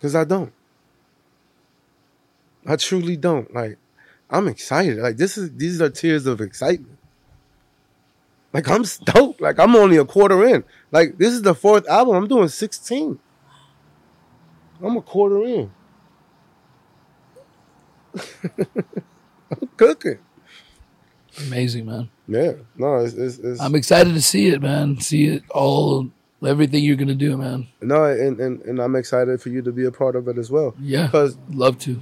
Cause 0.00 0.14
I 0.14 0.24
don't. 0.24 0.52
I 2.66 2.76
truly 2.76 3.16
don't. 3.16 3.52
Like, 3.52 3.76
I'm 4.30 4.48
excited. 4.48 4.98
Like 4.98 5.16
this 5.18 5.36
is 5.36 5.52
these 5.54 5.82
are 5.82 5.90
tears 5.90 6.26
of 6.26 6.40
excitement. 6.40 6.97
Like 8.52 8.68
I'm 8.68 8.84
stoked. 8.84 9.40
Like 9.40 9.58
I'm 9.58 9.74
only 9.76 9.96
a 9.98 10.04
quarter 10.04 10.44
in. 10.46 10.64
Like 10.90 11.18
this 11.18 11.32
is 11.32 11.42
the 11.42 11.54
fourth 11.54 11.88
album. 11.88 12.16
I'm 12.16 12.28
doing 12.28 12.48
16. 12.48 13.18
I'm 14.82 14.96
a 14.96 15.02
quarter 15.02 15.44
in. 15.44 15.70
I'm 18.14 19.68
cooking. 19.76 20.18
Amazing, 21.46 21.86
man. 21.86 22.08
Yeah. 22.26 22.52
No, 22.76 22.96
it's, 22.96 23.14
it's, 23.14 23.38
it's 23.38 23.60
I'm 23.60 23.74
excited 23.74 24.14
to 24.14 24.22
see 24.22 24.48
it, 24.48 24.60
man. 24.60 24.98
See 25.00 25.26
it 25.26 25.44
all, 25.50 26.10
everything 26.44 26.82
you're 26.84 26.96
gonna 26.96 27.14
do, 27.14 27.36
man. 27.36 27.68
no, 27.80 28.04
and, 28.04 28.40
and 28.40 28.60
and 28.62 28.80
I'm 28.80 28.96
excited 28.96 29.40
for 29.40 29.48
you 29.50 29.62
to 29.62 29.70
be 29.72 29.84
a 29.84 29.92
part 29.92 30.16
of 30.16 30.26
it 30.28 30.36
as 30.38 30.50
well. 30.50 30.74
Yeah, 30.80 31.06
Because 31.06 31.38
love 31.50 31.78
to. 31.80 32.00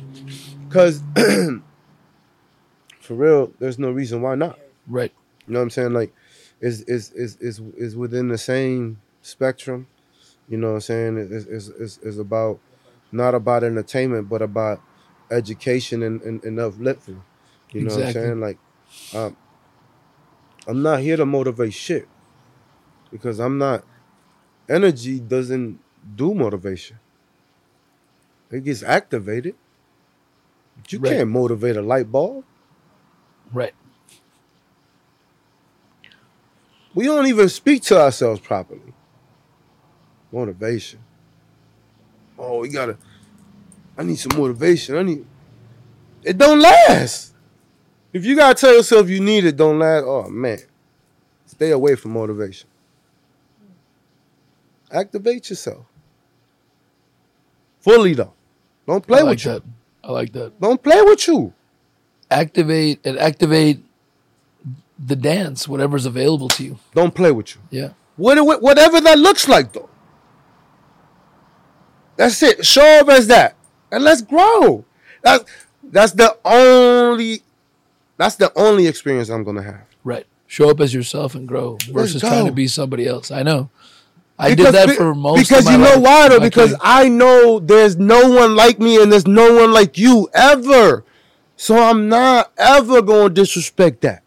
because 0.69 1.03
for 3.01 3.15
real, 3.15 3.53
there's 3.59 3.79
no 3.79 3.91
reason 3.91 4.23
why 4.23 4.35
not. 4.37 4.59
Right. 4.87 5.13
You 5.47 5.53
know 5.53 5.59
what 5.61 5.65
I'm 5.65 5.71
saying? 5.71 5.93
Like, 5.93 6.13
is 6.61 6.83
is 6.83 7.13
is 7.13 7.37
is 7.41 7.61
is 7.77 7.97
within 7.97 8.29
the 8.29 8.39
same 8.39 9.01
spectrum. 9.23 9.89
You 10.49 10.59
know 10.59 10.69
what 10.71 10.75
I'm 10.75 10.81
saying? 10.83 11.19
It's 11.19 11.47
is 11.47 11.69
is 11.71 11.99
is 11.99 12.19
about 12.19 12.61
not 13.13 13.35
about 13.35 13.65
entertainment, 13.65 14.29
but 14.29 14.43
about 14.43 14.83
education 15.31 16.03
and, 16.03 16.23
and, 16.23 16.45
and 16.45 16.61
uplifting. 16.61 17.23
You 17.73 17.83
know 17.83 17.93
what 17.95 18.01
I'm 18.03 18.07
saying? 18.07 18.41
Like, 18.41 18.59
um, 19.15 19.37
I'm 20.69 20.83
not 20.83 21.01
here 21.01 21.17
to 21.17 21.27
motivate 21.27 21.75
shit 21.75 22.09
because 23.11 23.41
I'm 23.41 23.59
not. 23.59 23.85
Energy 24.69 25.21
doesn't 25.21 25.81
do 26.17 26.35
motivation. 26.35 26.99
It 28.51 28.65
gets 28.65 28.83
activated. 28.83 29.57
But 30.77 30.93
you 30.93 31.01
Right. 31.01 31.11
can't 31.19 31.31
motivate 31.31 31.77
a 31.77 31.83
light 31.83 32.11
bulb. 32.13 32.45
Right. 33.53 33.75
We 36.97 37.05
don't 37.05 37.27
even 37.27 37.51
speak 37.51 37.83
to 37.85 38.01
ourselves 38.01 38.41
properly. 38.41 38.95
Motivation. 40.33 40.99
Oh, 42.39 42.61
we 42.61 42.71
gotta. 42.71 42.97
I 43.99 44.03
need 44.03 44.17
some 44.17 44.37
motivation. 44.37 44.97
I 44.97 45.03
need. 45.03 45.27
It 46.25 46.39
don't 46.39 46.59
last. 46.59 47.35
If 48.15 48.25
you 48.25 48.35
gotta 48.35 48.59
tell 48.59 48.75
yourself 48.75 49.11
you 49.11 49.21
need 49.21 49.45
it, 49.45 49.59
don't 49.59 49.79
last. 49.79 50.05
Oh 50.07 50.31
man, 50.31 50.59
stay 51.45 51.71
away 51.71 51.97
from 51.97 52.13
motivation. 52.13 52.67
Activate 54.91 55.51
yourself. 55.51 55.85
Fully 57.81 58.15
though. 58.15 58.33
Don't 58.87 59.07
play 59.07 59.21
like 59.21 59.33
with 59.33 59.45
you. 59.45 59.53
that. 59.53 59.63
I 60.03 60.13
like 60.13 60.33
that. 60.33 60.59
Don't 60.59 60.83
play 60.83 61.03
with 61.03 61.29
you. 61.29 61.53
Activate 62.31 63.05
and 63.05 63.19
activate 63.19 63.85
the 64.99 65.17
dance, 65.17 65.69
whatever's 65.69 66.07
available 66.07 66.49
to 66.51 66.65
you. 66.65 66.79
Don't 66.95 67.15
play 67.15 67.31
with 67.33 67.55
you. 67.55 67.61
Yeah. 67.71 67.91
What, 68.17 68.43
what- 68.45 68.63
whatever 68.63 69.01
that 69.01 69.19
looks 69.19 69.47
like, 69.49 69.73
though. 69.73 69.89
That's 72.17 72.43
it. 72.43 72.65
Show 72.65 73.01
up 73.01 73.09
as 73.11 73.27
that, 73.27 73.57
and 73.93 74.03
let's 74.03 74.23
grow. 74.23 74.85
That's 75.23 75.45
that's 75.83 76.13
the 76.13 76.37
only 76.45 77.43
that's 78.17 78.37
the 78.37 78.51
only 78.57 78.87
experience 78.87 79.29
I'm 79.29 79.45
gonna 79.45 79.63
have. 79.63 79.83
Right. 80.03 80.27
Show 80.47 80.71
up 80.71 80.81
as 80.81 80.95
yourself 80.95 81.35
and 81.35 81.47
grow 81.47 81.77
versus 81.91 82.23
trying 82.23 82.47
to 82.47 82.53
be 82.53 82.69
somebody 82.69 83.07
else. 83.07 83.31
I 83.31 83.43
know. 83.43 83.69
I 84.39 84.55
Because 84.55 84.73
did 84.73 84.89
that 84.89 84.97
for 84.97 85.15
most 85.15 85.41
because 85.49 85.61
of 85.61 85.65
my 85.67 85.73
you 85.73 85.79
know 85.79 85.95
life. 85.95 86.01
why 86.03 86.29
though? 86.31 86.41
Because 86.41 86.75
I 86.81 87.09
know 87.09 87.59
there's 87.59 87.97
no 87.97 88.31
one 88.31 88.55
like 88.57 88.79
me, 88.79 89.03
and 89.03 89.13
there's 89.13 89.27
no 89.27 89.53
one 89.55 89.73
like 89.73 89.99
you 89.99 90.31
ever. 90.33 91.05
So 91.57 91.77
I'm 91.83 92.09
not 92.09 92.51
ever 92.57 93.03
gonna 93.03 93.29
disrespect 93.31 94.01
that. 94.03 94.23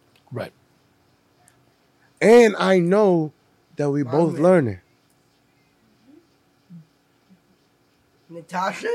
And 2.20 2.54
I 2.56 2.78
know 2.78 3.32
that 3.76 3.90
we 3.90 4.02
both 4.02 4.34
man. 4.34 4.42
learning. 4.42 4.80
Natasha? 8.28 8.94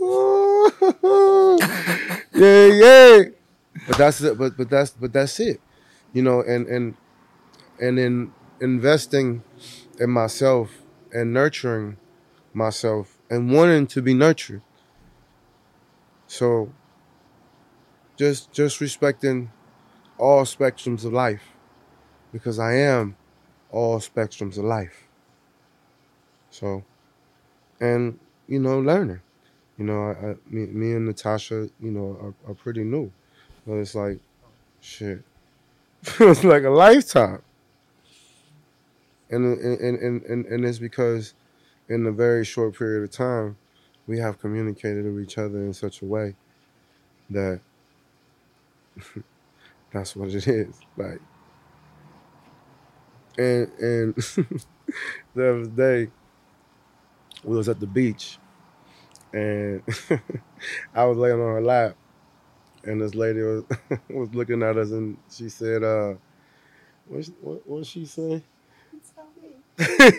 Oh. 0.00 1.58
yeah, 2.34 2.66
yeah. 2.66 3.24
But 3.86 3.98
that's 3.98 4.20
it. 4.20 4.38
But 4.38 4.56
but 4.56 4.70
that's 4.70 4.90
but 4.92 5.12
that's 5.12 5.38
it. 5.40 5.60
You 6.12 6.22
know, 6.22 6.40
and 6.40 6.66
and 6.66 6.96
and 7.80 7.98
in 7.98 8.32
investing 8.60 9.42
in 10.00 10.10
myself 10.10 10.70
and 11.12 11.32
nurturing 11.32 11.96
myself 12.54 13.18
and 13.28 13.52
wanting 13.52 13.86
to 13.88 14.00
be 14.00 14.14
nurtured. 14.14 14.62
So 16.26 16.72
just 18.16 18.52
just 18.52 18.80
respecting 18.80 19.50
all 20.16 20.44
spectrums 20.44 21.04
of 21.04 21.12
life 21.12 21.42
because 22.32 22.58
I 22.58 22.74
am 22.74 23.16
all 23.70 23.98
spectrums 23.98 24.58
of 24.58 24.64
life. 24.64 25.04
So 26.50 26.84
and 27.80 28.18
you 28.46 28.58
know 28.58 28.80
learning. 28.80 29.20
You 29.78 29.84
know, 29.84 30.08
I, 30.08 30.30
I 30.30 30.34
me, 30.48 30.66
me 30.66 30.92
and 30.92 31.06
Natasha, 31.06 31.68
you 31.80 31.90
know, 31.92 32.34
are, 32.44 32.50
are 32.50 32.54
pretty 32.54 32.82
new. 32.82 33.12
But 33.66 33.74
it's 33.74 33.94
like, 33.94 34.18
shit, 34.80 35.22
feels 36.02 36.42
like 36.42 36.64
a 36.64 36.70
lifetime. 36.70 37.42
And 39.30 39.58
and, 39.58 39.98
and 40.00 40.22
and 40.22 40.46
and 40.46 40.64
it's 40.64 40.78
because 40.78 41.34
in 41.88 42.06
a 42.06 42.12
very 42.12 42.44
short 42.44 42.76
period 42.76 43.04
of 43.04 43.10
time, 43.10 43.56
we 44.06 44.18
have 44.18 44.40
communicated 44.40 45.04
with 45.04 45.22
each 45.22 45.38
other 45.38 45.58
in 45.58 45.74
such 45.74 46.02
a 46.02 46.06
way 46.06 46.34
that 47.30 47.60
that's 49.92 50.16
what 50.16 50.30
it 50.30 50.48
is. 50.48 50.74
Like, 50.96 51.20
and 53.38 53.68
and 53.80 54.14
the 55.34 55.50
other 55.50 55.66
day, 55.66 56.10
we 57.44 57.56
was 57.56 57.68
at 57.68 57.80
the 57.80 57.86
beach 57.86 58.38
and 59.32 59.82
I 60.94 61.04
was 61.04 61.18
laying 61.18 61.40
on 61.40 61.54
her 61.54 61.60
lap, 61.62 61.96
and 62.84 63.00
this 63.00 63.14
lady 63.14 63.42
was 63.42 63.64
was 64.10 64.34
looking 64.34 64.62
at 64.62 64.76
us, 64.76 64.90
and 64.90 65.16
she 65.30 65.48
said, 65.48 65.82
"Uh, 65.84 66.14
what 67.08 67.24
she- 67.24 67.32
what 67.42 67.68
what 67.68 67.86
she 67.86 68.06
say?" 68.06 68.42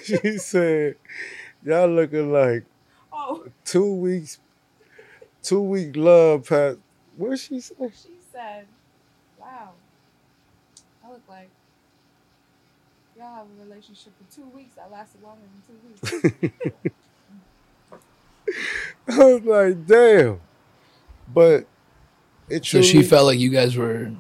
she 0.03 0.37
said, 0.37 0.95
"Y'all 1.63 1.89
looking 1.89 2.31
like 2.31 2.65
two 3.65 3.95
weeks, 3.95 4.39
two 5.43 5.61
week 5.61 5.95
love 5.95 6.47
past." 6.47 6.79
What 7.17 7.39
she 7.39 7.59
say? 7.59 7.75
she 7.91 8.17
said, 8.31 8.65
"Wow, 9.39 9.71
I 11.05 11.11
look 11.11 11.21
like 11.29 11.49
y'all 13.19 13.35
have 13.35 13.45
a 13.45 13.63
relationship 13.65 14.13
for 14.17 14.35
two 14.35 14.47
weeks. 14.55 14.75
I 14.83 14.89
lasted 14.89 15.21
longer 15.21 15.41
than 15.51 15.61
two 15.67 16.49
weeks." 16.51 16.91
I 19.07 19.17
was 19.33 19.43
like, 19.43 19.85
"Damn," 19.85 20.39
but 21.33 21.65
it 22.49 22.65
So 22.65 22.81
she 22.81 23.03
felt 23.03 23.25
like 23.25 23.39
you 23.39 23.49
guys 23.49 23.75
were 23.75 24.11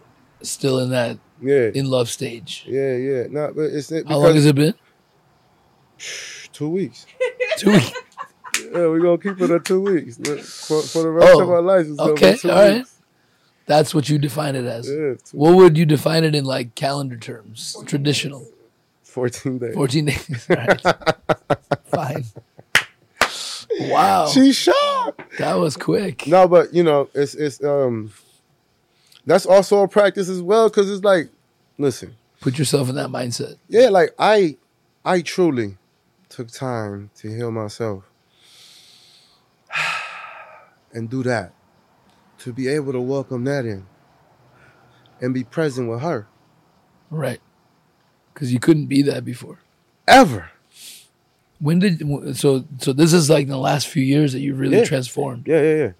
still 0.41 0.79
in 0.79 0.89
that 0.91 1.17
yeah, 1.41 1.69
in 1.73 1.89
love 1.89 2.09
stage. 2.09 2.65
yeah, 2.67 2.95
yeah. 2.95 3.23
No, 3.29 3.51
but 3.55 3.63
it's 3.63 3.91
it 3.91 4.07
How 4.07 4.17
long 4.17 4.35
has 4.35 4.45
it 4.45 4.55
been? 4.55 4.73
two 6.53 6.69
weeks. 6.69 7.05
Two 7.57 7.71
weeks. 7.71 7.91
Yeah, 8.71 8.87
we're 8.87 8.99
gonna 9.01 9.17
keep 9.17 9.41
it 9.41 9.51
at 9.51 9.65
two 9.65 9.81
weeks 9.81 10.15
for, 10.67 10.81
for 10.81 11.03
the 11.03 11.09
rest 11.09 11.33
Oh, 11.33 11.41
of 11.41 11.49
our 11.49 11.61
lives. 11.61 11.89
It's 11.89 11.99
okay, 11.99 12.37
two 12.37 12.49
all 12.49 12.55
right. 12.55 12.77
weeks. 12.77 12.95
That's 13.65 13.93
what 13.93 14.07
you 14.07 14.17
define 14.17 14.55
it 14.55 14.63
as. 14.65 14.87
Yeah, 14.89 14.95
two, 15.15 15.37
What 15.37 15.55
would 15.57 15.77
you 15.77 15.85
define 15.85 16.23
it 16.23 16.35
in 16.35 16.45
like 16.45 16.75
calendar 16.75 17.17
terms? 17.17 17.75
Traditional. 17.85 18.47
Fourteen 19.09 19.57
days. 19.59 19.73
14 19.75 20.05
days. 20.05 20.47
Right. 20.49 20.81
Fine. 21.85 22.25
Wow. 23.81 24.27
She's 24.27 24.55
shocked. 24.55 25.37
that 25.37 25.55
was 25.55 25.77
quick. 25.77 26.27
No, 26.27 26.47
but 26.47 26.73
you 26.73 26.83
know, 26.83 27.09
it's 27.13 27.35
it's 27.35 27.63
um, 27.63 28.11
that's 29.25 29.45
also 29.45 29.81
a 29.83 29.87
practice 29.87 30.27
as 30.29 30.41
well 30.41 30.69
because 30.69 30.89
it's 30.89 31.03
like, 31.03 31.29
listen, 31.77 32.15
Put 32.41 32.57
yourself 32.57 32.89
in 32.89 32.95
that 32.95 33.09
mindset. 33.09 33.57
yeah, 33.67 33.89
like 33.89 34.13
I, 34.17 34.57
I 35.05 35.21
truly 35.21 35.77
took 36.29 36.49
time 36.51 37.09
to 37.17 37.27
heal 37.35 37.51
myself 37.51 38.03
and 40.93 41.09
do 41.09 41.23
that 41.23 41.53
to 42.39 42.53
be 42.53 42.67
able 42.67 42.91
to 42.93 43.01
welcome 43.01 43.43
that 43.45 43.65
in 43.65 43.85
and 45.21 45.33
be 45.33 45.43
present 45.43 45.89
with 45.89 46.01
her 46.01 46.27
Right. 47.11 47.39
Because 48.39 48.53
you 48.53 48.59
couldn't 48.59 48.85
be 48.85 49.01
that 49.01 49.25
before. 49.25 49.59
ever. 50.07 50.49
When 51.59 51.79
did 51.79 51.99
so 52.37 52.63
so 52.77 52.93
this 52.93 53.11
is 53.11 53.29
like 53.29 53.43
in 53.43 53.49
the 53.49 53.57
last 53.57 53.87
few 53.89 54.01
years 54.01 54.31
that 54.31 54.39
you 54.39 54.55
really 54.55 54.77
Yeah. 54.77 54.85
transformed. 54.85 55.45
Yeah, 55.45 55.61
yeah, 55.61 55.75
yeah, 55.75 55.91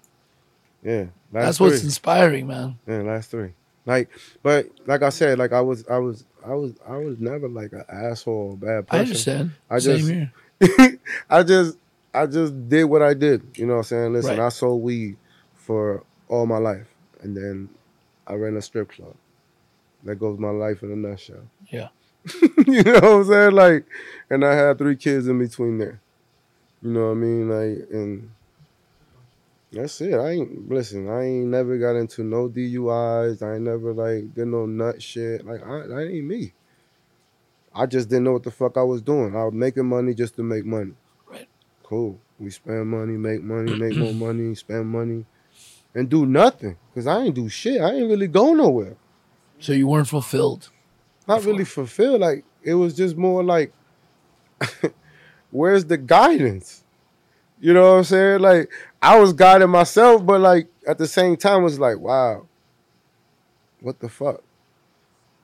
yeah. 0.82 1.04
That's 1.32 1.60
what's 1.60 1.84
inspiring, 1.84 2.46
man. 2.46 2.78
Yeah, 2.88 3.02
last 3.02 3.30
three. 3.30 3.50
Like, 3.84 4.08
but 4.42 4.68
like 4.86 5.02
I 5.02 5.10
said, 5.10 5.38
like 5.38 5.52
I 5.52 5.60
was, 5.60 5.86
I 5.88 5.98
was, 5.98 6.24
I 6.46 6.54
was, 6.54 6.72
I 6.88 6.96
was 6.96 7.18
never 7.18 7.46
like 7.46 7.72
an 7.72 7.84
asshole, 7.90 8.52
or 8.52 8.56
bad 8.56 8.86
person. 8.88 8.98
I 8.98 9.02
understand. 9.02 9.50
I 9.68 9.78
Same 9.80 9.98
just- 9.98 10.10
here. 10.80 10.98
I 11.30 11.42
just 11.42 11.76
I 12.14 12.24
just 12.26 12.68
did 12.70 12.84
what 12.84 13.02
I 13.02 13.12
did. 13.12 13.42
You 13.56 13.66
know 13.66 13.74
what 13.74 13.78
I'm 13.80 13.84
saying? 13.84 14.12
Listen, 14.14 14.38
Right. 14.38 14.46
I 14.46 14.48
sold 14.48 14.82
weed 14.82 15.18
for 15.56 16.02
all 16.28 16.46
my 16.46 16.58
life. 16.58 16.86
And 17.20 17.36
then 17.36 17.68
I 18.26 18.32
ran 18.34 18.56
a 18.56 18.62
strip 18.62 18.90
club. 18.92 19.14
That 20.04 20.16
goes 20.16 20.38
my 20.38 20.50
life 20.50 20.82
in 20.82 20.90
a 20.90 20.96
nutshell. 20.96 21.42
Yeah. 21.68 21.88
you 22.66 22.82
know 22.82 22.92
what 22.94 23.04
I'm 23.04 23.24
saying? 23.24 23.52
Like 23.52 23.86
and 24.28 24.44
I 24.44 24.54
had 24.54 24.78
three 24.78 24.96
kids 24.96 25.26
in 25.28 25.38
between 25.38 25.78
there. 25.78 26.00
You 26.82 26.90
know 26.90 27.06
what 27.06 27.12
I 27.12 27.14
mean? 27.14 27.48
Like 27.48 27.88
and 27.90 28.30
that's 29.72 30.00
it. 30.00 30.14
I 30.14 30.30
ain't 30.30 30.68
listen, 30.68 31.08
I 31.08 31.24
ain't 31.24 31.46
never 31.46 31.78
got 31.78 31.96
into 31.96 32.24
no 32.24 32.48
DUIs. 32.48 33.42
I 33.42 33.54
ain't 33.54 33.62
never 33.62 33.92
like 33.92 34.34
did 34.34 34.48
no 34.48 34.66
nut 34.66 35.02
shit. 35.02 35.44
Like 35.44 35.62
I 35.62 35.86
that 35.86 36.08
ain't 36.10 36.26
me. 36.26 36.52
I 37.74 37.86
just 37.86 38.08
didn't 38.08 38.24
know 38.24 38.32
what 38.32 38.42
the 38.42 38.50
fuck 38.50 38.76
I 38.76 38.82
was 38.82 39.00
doing. 39.00 39.36
I 39.36 39.44
was 39.44 39.54
making 39.54 39.86
money 39.86 40.12
just 40.12 40.34
to 40.36 40.42
make 40.42 40.64
money. 40.64 40.94
Right. 41.30 41.48
Cool. 41.84 42.18
We 42.38 42.50
spend 42.50 42.88
money, 42.88 43.16
make 43.16 43.42
money, 43.42 43.76
make 43.76 43.96
more 43.96 44.12
money, 44.34 44.54
spend 44.54 44.88
money, 44.88 45.24
and 45.94 46.08
do 46.08 46.26
nothing. 46.26 46.76
Cause 46.94 47.06
I 47.06 47.22
ain't 47.22 47.34
do 47.34 47.48
shit. 47.48 47.80
I 47.80 47.92
ain't 47.92 48.10
really 48.10 48.26
go 48.26 48.54
nowhere. 48.54 48.96
So 49.60 49.72
you 49.72 49.86
weren't 49.86 50.08
fulfilled. 50.08 50.70
Not 51.30 51.44
really 51.44 51.64
fulfilled. 51.64 52.22
Like 52.22 52.44
it 52.60 52.74
was 52.74 52.92
just 52.96 53.16
more 53.16 53.44
like, 53.44 53.72
where's 55.52 55.84
the 55.84 55.96
guidance? 55.96 56.82
You 57.60 57.72
know 57.72 57.92
what 57.92 57.98
I'm 57.98 58.04
saying? 58.04 58.40
Like 58.40 58.68
I 59.00 59.16
was 59.20 59.32
guiding 59.32 59.70
myself, 59.70 60.26
but 60.26 60.40
like 60.40 60.66
at 60.88 60.98
the 60.98 61.06
same 61.06 61.36
time, 61.36 61.60
it 61.60 61.64
was 61.64 61.78
like, 61.78 61.98
wow, 61.98 62.48
what 63.80 64.00
the 64.00 64.08
fuck? 64.08 64.42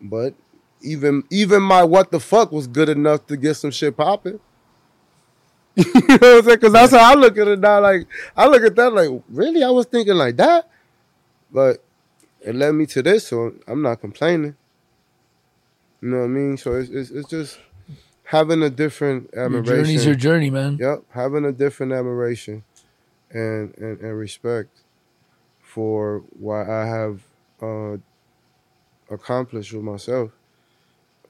But 0.01 0.35
even 0.83 1.23
even 1.31 1.63
my 1.63 1.85
what 1.85 2.11
the 2.11 2.19
fuck 2.19 2.51
was 2.51 2.67
good 2.67 2.89
enough 2.89 3.25
to 3.29 3.37
get 3.37 3.55
some 3.55 3.71
shit 3.71 3.97
popping. 3.97 4.41
you 5.77 5.85
know 5.85 6.01
what 6.01 6.11
I'm 6.11 6.19
saying? 6.21 6.45
Because 6.47 6.73
that's 6.73 6.93
how 6.93 7.13
I 7.13 7.15
look 7.15 7.39
at 7.39 7.47
it 7.47 7.61
now. 7.61 7.81
Like 7.81 8.09
I 8.37 8.49
look 8.49 8.65
at 8.65 8.75
that 8.75 8.93
like, 8.93 9.23
really? 9.29 9.63
I 9.63 9.71
was 9.71 9.87
thinking 9.87 10.15
like 10.15 10.37
that, 10.39 10.69
but 11.53 11.85
it 12.41 12.57
led 12.57 12.73
me 12.73 12.87
to 12.87 13.03
this, 13.03 13.29
so 13.29 13.55
I'm 13.69 13.83
not 13.83 14.01
complaining. 14.01 14.57
You 16.01 16.09
know 16.09 16.19
what 16.19 16.25
I 16.25 16.29
mean? 16.29 16.57
So 16.57 16.75
it's 16.75 16.91
it's, 16.91 17.11
it's 17.11 17.29
just 17.29 17.59
having 18.25 18.63
a 18.63 18.71
different 18.71 19.31
admiration. 19.35 19.53
Your 19.75 19.85
journey's 19.85 20.07
your 20.07 20.15
journey, 20.15 20.51
man. 20.51 20.79
Yep, 20.81 21.05
having 21.11 21.45
a 21.45 21.53
different 21.53 21.93
admiration 21.93 22.65
and 23.31 23.75
and, 23.79 24.01
and 24.01 24.19
respect 24.19 24.71
for 25.61 26.23
what 26.39 26.69
I 26.69 26.87
have 26.87 27.23
uh, 27.63 27.97
accomplished 29.11 29.73
with 29.73 29.83
myself, 29.83 30.31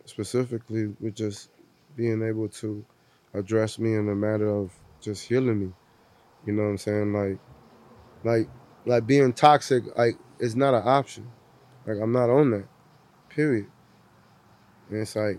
specifically 0.05 0.95
with 1.01 1.15
just 1.15 1.51
being 1.97 2.23
able 2.23 2.49
to 2.49 2.85
address 3.35 3.79
me 3.79 3.95
in 3.95 4.09
a 4.09 4.15
matter 4.15 4.49
of 4.49 4.73
just 5.01 5.27
healing 5.29 5.61
me. 5.61 5.73
You 6.47 6.53
know 6.53 6.63
what 6.63 6.69
I'm 6.69 6.79
saying? 6.79 7.13
Like, 7.13 7.39
like, 8.25 8.49
like 8.85 9.07
being 9.07 9.33
toxic, 9.33 9.85
like, 9.97 10.17
it's 10.39 10.55
not 10.55 10.75
an 10.75 10.83
option. 10.87 11.31
Like, 11.87 11.99
I'm 12.01 12.13
not 12.13 12.31
on 12.31 12.51
that. 12.51 12.69
Period. 13.29 13.67
And 14.89 15.01
it's 15.01 15.17
like, 15.17 15.39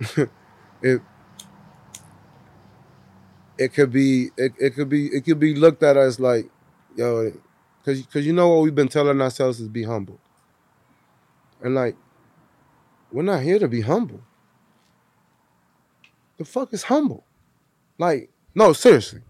it 0.82 1.00
it 3.58 3.72
could 3.72 3.92
be 3.92 4.30
it, 4.36 4.52
it 4.58 4.74
could 4.74 4.88
be 4.88 5.06
it 5.06 5.24
could 5.24 5.38
be 5.38 5.54
looked 5.54 5.82
at 5.82 5.96
as 5.96 6.18
like 6.18 6.50
yo 6.96 7.32
because 7.78 8.02
because 8.02 8.26
you 8.26 8.32
know 8.32 8.48
what 8.48 8.62
we've 8.62 8.74
been 8.74 8.88
telling 8.88 9.20
ourselves 9.20 9.60
is 9.60 9.68
be 9.68 9.84
humble. 9.84 10.18
And 11.62 11.74
like 11.74 11.96
we're 13.12 13.22
not 13.22 13.42
here 13.42 13.58
to 13.58 13.68
be 13.68 13.82
humble. 13.82 14.20
The 16.36 16.44
fuck 16.44 16.72
is 16.72 16.84
humble? 16.84 17.24
Like 17.98 18.30
no 18.54 18.72
seriously. 18.72 19.22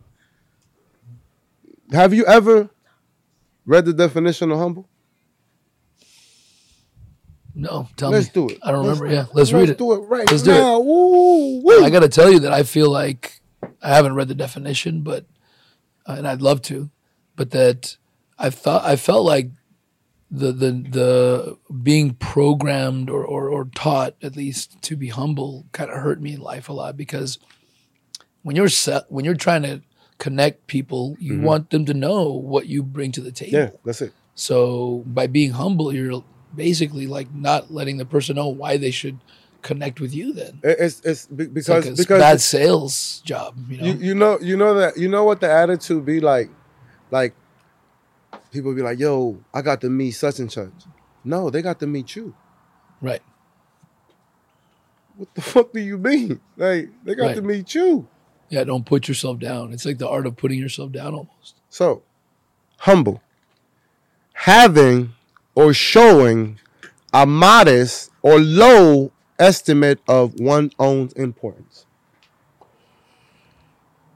Have 1.93 2.15
you 2.15 2.25
ever 2.27 2.71
read 3.67 3.85
the 3.85 3.93
definition 3.93 4.51
of 4.51 4.59
humble 4.59 4.89
No, 7.55 7.89
tell 7.97 8.11
me. 8.11 8.17
let's 8.19 8.29
do 8.31 8.49
it 8.49 8.59
I 8.63 8.73
don't 8.73 8.85
Let's- 8.85 8.99
remember. 9.01 9.15
Yeah, 9.15 9.27
let's 9.33 9.53
read 9.53 9.71
it. 9.71 9.79
do 9.79 9.93
it 9.93 9.99
right 10.09 10.29
Let's 10.31 10.43
do 10.43 10.51
it. 10.51 10.55
now 10.55 10.81
woo. 10.81 11.85
I 11.85 11.91
got 11.91 12.01
to 12.01 12.09
tell 12.09 12.31
you 12.33 12.41
that 12.41 12.53
I 12.53 12.63
feel 12.65 12.91
like 12.91 13.41
I 13.83 13.95
haven't 13.95 14.15
read 14.15 14.29
the 14.29 14.35
definition, 14.35 15.03
but 15.03 15.25
uh, 16.07 16.15
and 16.19 16.27
I'd 16.29 16.43
love 16.43 16.61
to, 16.63 16.91
but 17.37 17.51
that 17.53 17.97
I 18.39 18.51
thought 18.51 18.85
I 18.85 18.97
felt 18.97 19.25
like 19.25 19.51
the 20.31 20.51
the 20.53 20.71
the 20.91 21.59
being 21.83 22.15
programmed 22.15 23.09
or 23.09 23.25
or, 23.25 23.49
or 23.49 23.67
taught 23.67 24.17
at 24.23 24.35
least 24.37 24.83
to 24.83 24.97
be 24.97 25.09
humble 25.09 25.67
kind 25.73 25.91
of 25.91 25.99
hurt 25.99 26.21
me 26.21 26.33
in 26.35 26.41
life 26.41 26.69
a 26.69 26.73
lot 26.73 26.97
because 26.97 27.39
when 28.43 28.57
you're 28.57 28.69
set, 28.69 29.05
when 29.11 29.25
you're 29.25 29.35
trying 29.37 29.63
to 29.63 29.81
connect 30.19 30.67
people, 30.67 31.17
you 31.21 31.35
Mhm. 31.35 31.43
want 31.43 31.71
them 31.71 31.85
to 31.87 31.95
know 31.95 32.25
what 32.33 32.67
you 32.67 32.83
bring 32.83 33.13
to 33.13 33.21
the 33.21 33.33
table. 33.33 33.53
yeah 33.59 33.71
that's 33.85 34.03
it 34.03 34.13
So 34.35 35.05
by 35.07 35.27
being 35.29 35.53
humble, 35.53 35.93
you're 35.95 36.25
basically 36.57 37.07
like 37.07 37.33
not 37.35 37.73
letting 37.73 37.97
the 37.99 38.05
person 38.05 38.37
know 38.37 38.49
why 38.49 38.77
they 38.77 38.91
should 38.91 39.19
connect 39.63 40.01
with 40.01 40.15
you. 40.15 40.33
Then 40.33 40.61
it's 40.63 41.01
it's 41.05 41.27
be- 41.27 41.45
it's 41.45 41.53
because 41.53 41.85
like 41.87 41.95
a 41.95 41.97
because 41.97 42.21
bad 42.21 42.41
sales 42.41 43.21
job. 43.25 43.57
You 43.69 43.77
know, 43.79 43.85
You 43.87 43.95
you 43.95 44.15
know 44.15 44.39
you 44.41 44.57
know 44.57 44.75
that 44.75 44.97
you 44.97 45.09
know 45.09 45.25
what 45.25 45.41
the 45.41 45.51
attitude 45.51 46.05
be 46.05 46.21
like, 46.21 46.51
like 47.11 47.35
people 48.53 48.75
be 48.75 48.83
like, 48.83 48.99
"Yo, 48.99 49.39
I 49.53 49.63
got 49.63 49.81
to 49.83 49.91
meet 49.91 50.13
such 50.13 50.39
and 50.39 50.51
such." 50.53 50.73
No, 51.25 51.49
they 51.51 51.63
got 51.63 51.79
to 51.81 51.87
meet 51.87 52.15
you. 52.17 52.35
right? 53.01 53.23
What 55.17 55.33
the 55.35 55.41
fuck 55.43 55.73
do 55.73 55.81
you 55.81 55.97
mean? 55.97 56.41
Like 56.57 56.91
they 57.05 57.15
got 57.15 57.27
Right. 57.27 57.37
to 57.37 57.43
meet 57.43 57.75
you. 57.75 58.09
Yeah, 58.51 58.65
don't 58.65 58.85
put 58.85 59.09
yourself 59.09 59.39
down. 59.39 59.73
It's 59.73 59.85
like 59.87 59.99
the 59.99 60.09
art 60.09 60.27
of 60.27 60.37
putting 60.37 60.59
yourself 60.59 60.93
down 60.93 61.15
almost. 61.15 61.55
So 61.71 62.03
humble, 62.79 63.23
having 64.33 65.15
or 65.55 65.73
showing 65.73 66.59
a 67.13 67.27
modest 67.27 68.11
or 68.23 68.39
low 68.39 69.13
estimate 69.39 70.01
of 70.09 70.39
one's 70.41 70.75
own 70.79 71.11
importance. 71.17 71.87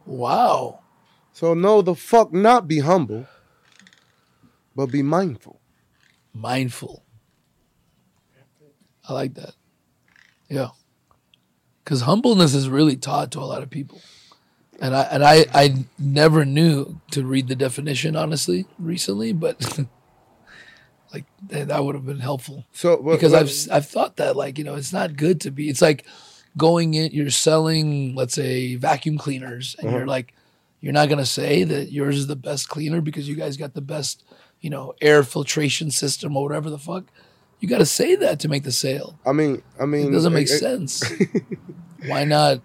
Wow. 0.04 0.80
So 1.32 1.54
no, 1.54 1.82
the 1.82 1.94
fuck 1.94 2.32
not 2.32 2.66
be 2.66 2.80
humble, 2.80 3.26
but 4.74 4.86
be 4.86 5.02
mindful. 5.02 5.60
Mindful. 6.34 7.04
I 9.08 9.12
like 9.12 9.34
that. 9.34 9.54
Yeah. 10.48 10.68
Cause 11.84 12.02
humbleness 12.02 12.54
is 12.54 12.68
really 12.68 12.96
taught 12.96 13.30
to 13.32 13.40
a 13.40 13.46
lot 13.46 13.62
of 13.62 13.70
people. 13.70 14.00
And 14.80 14.94
I 14.94 15.02
and 15.02 15.24
I, 15.24 15.46
I 15.52 15.84
never 15.98 16.44
knew 16.44 17.00
to 17.12 17.24
read 17.24 17.48
the 17.48 17.56
definition 17.56 18.14
honestly 18.14 18.66
recently, 18.78 19.32
but 19.32 19.78
like 21.12 21.24
eh, 21.50 21.58
that 21.60 21.68
that 21.68 21.84
would 21.84 21.94
have 21.94 22.06
been 22.06 22.20
helpful. 22.20 22.64
So 22.72 22.96
but- 22.98 23.12
because 23.12 23.32
but- 23.32 23.42
I've 23.42 23.76
I've 23.76 23.86
thought 23.88 24.16
that 24.16 24.36
like 24.36 24.58
you 24.58 24.64
know 24.64 24.74
it's 24.74 24.92
not 24.92 25.16
good 25.16 25.40
to 25.42 25.50
be. 25.50 25.68
It's 25.68 25.82
like 25.82 26.04
going 26.56 26.94
in. 26.94 27.10
You're 27.12 27.30
selling, 27.30 28.14
let's 28.14 28.34
say, 28.34 28.74
vacuum 28.76 29.16
cleaners, 29.18 29.76
and 29.78 29.90
you're 29.90 30.00
Uh-huh. 30.02 30.10
like, 30.10 30.34
you're 30.80 30.92
not 30.92 31.08
gonna 31.08 31.26
say 31.26 31.64
that 31.64 31.92
yours 31.92 32.16
is 32.16 32.26
the 32.26 32.36
best 32.36 32.68
cleaner 32.68 33.00
because 33.00 33.28
you 33.28 33.36
guys 33.36 33.56
got 33.56 33.74
the 33.74 33.80
best, 33.80 34.24
you 34.60 34.70
know, 34.70 34.94
air 35.00 35.22
filtration 35.22 35.90
system 35.90 36.36
or 36.36 36.42
whatever 36.44 36.68
the 36.70 36.78
fuck. 36.78 37.04
You 37.60 37.68
got 37.68 37.78
to 37.78 37.86
say 37.86 38.14
that 38.16 38.38
to 38.40 38.48
make 38.48 38.62
the 38.62 38.70
sale. 38.70 39.18
I 39.26 39.32
mean, 39.32 39.62
I 39.80 39.84
mean, 39.84 40.06
It 40.08 40.10
doesn't 40.12 40.32
make 40.32 40.46
it- 40.48 40.52
it- 40.52 40.58
sense. 40.60 41.02
Why 42.06 42.22
not? 42.24 42.60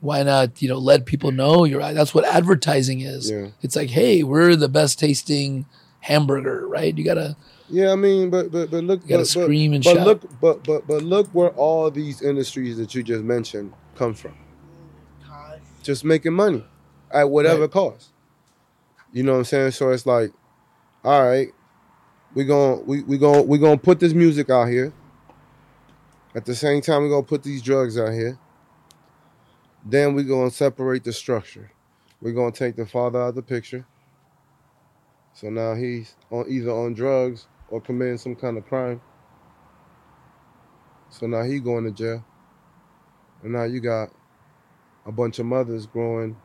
Why 0.00 0.22
not? 0.22 0.60
You 0.62 0.68
know, 0.68 0.78
let 0.78 1.04
people 1.06 1.30
know 1.32 1.64
you're. 1.64 1.80
That's 1.92 2.14
what 2.14 2.24
advertising 2.24 3.00
is. 3.00 3.30
Yeah. 3.30 3.48
It's 3.62 3.76
like, 3.76 3.90
hey, 3.90 4.22
we're 4.22 4.56
the 4.56 4.68
best 4.68 4.98
tasting 4.98 5.66
hamburger, 6.02 6.68
right? 6.68 6.96
You 6.96 7.04
gotta. 7.04 7.36
Yeah, 7.70 7.92
I 7.92 7.96
mean, 7.96 8.28
but 8.28 8.52
but 8.52 8.70
but 8.70 8.84
look, 8.84 9.02
You 9.04 9.08
gotta 9.08 9.22
but, 9.22 9.34
but- 9.34 9.44
scream 9.44 9.72
and 9.72 9.82
but 9.82 9.96
shout. 9.96 10.06
look, 10.06 10.40
but 10.40 10.62
but 10.64 10.86
but 10.86 11.02
look 11.02 11.28
where 11.32 11.50
all 11.50 11.90
these 11.90 12.20
industries 12.20 12.76
that 12.76 12.94
you 12.94 13.02
just 13.02 13.24
mentioned 13.24 13.72
come 13.96 14.12
from. 14.14 14.34
Just 15.82 16.04
making 16.04 16.32
money 16.34 16.64
at 17.10 17.28
whatever 17.30 17.62
Right. 17.62 17.70
cost. 17.70 18.10
You 19.12 19.22
know 19.24 19.32
what 19.32 19.38
I'm 19.38 19.44
saying? 19.44 19.70
So 19.72 19.90
it's 19.90 20.06
like, 20.06 20.30
all 21.04 21.22
right, 21.24 21.48
we 22.34 22.44
going 22.44 22.84
we 22.86 23.02
we 23.02 23.18
going 23.18 23.48
we 23.48 23.58
gonna 23.58 23.76
put 23.78 23.98
this 23.98 24.12
music 24.12 24.48
out 24.50 24.68
here. 24.68 24.92
At 26.34 26.44
the 26.46 26.54
same 26.54 26.80
time, 26.82 27.02
we're 27.02 27.10
gonna 27.10 27.22
put 27.24 27.42
these 27.42 27.62
drugs 27.62 27.98
out 27.98 28.12
here. 28.12 28.38
Then 29.84 30.14
we're 30.14 30.22
gonna 30.24 30.50
separate 30.50 31.04
the 31.04 31.12
structure. 31.12 31.72
We're 32.20 32.32
gonna 32.32 32.52
take 32.52 32.76
the 32.76 32.86
father 32.86 33.20
out 33.20 33.30
of 33.30 33.34
the 33.34 33.42
picture. 33.42 33.84
So 35.34 35.50
now 35.50 35.74
he's 35.74 36.16
on 36.30 36.46
either 36.48 36.70
on 36.70 36.94
drugs 36.94 37.48
or 37.68 37.80
committing 37.80 38.18
some 38.18 38.36
kind 38.36 38.58
of 38.58 38.66
crime. 38.66 39.02
So 41.10 41.26
now 41.26 41.42
he 41.44 41.60
going 41.60 41.84
to 41.84 41.92
jail. 41.92 42.24
And 43.42 43.52
now 43.52 43.64
you 43.64 43.80
got 43.80 44.10
a 45.06 45.12
bunch 45.12 45.38
of 45.38 45.46
mothers 45.46 45.86
growing, 45.86 46.36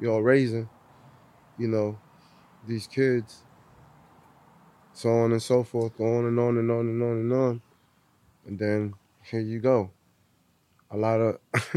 you 0.00 0.08
know, 0.08 0.18
raising, 0.18 0.70
you 1.58 1.68
know, 1.68 2.00
these 2.66 2.86
kids. 2.86 3.44
so 4.92 5.10
on 5.10 5.32
and 5.32 5.42
so 5.42 5.62
forth, 5.64 5.98
on 6.00 6.26
and 6.26 6.38
on 6.38 6.58
and 6.58 6.70
on 6.70 6.80
and 6.88 7.02
on 7.02 7.16
and 7.18 7.32
on. 7.32 7.62
And 8.46 8.58
then 8.58 8.94
here 9.22 9.40
you 9.40 9.60
go. 9.60 9.92
A 10.90 10.96
lot 10.96 11.20
of 11.20 11.38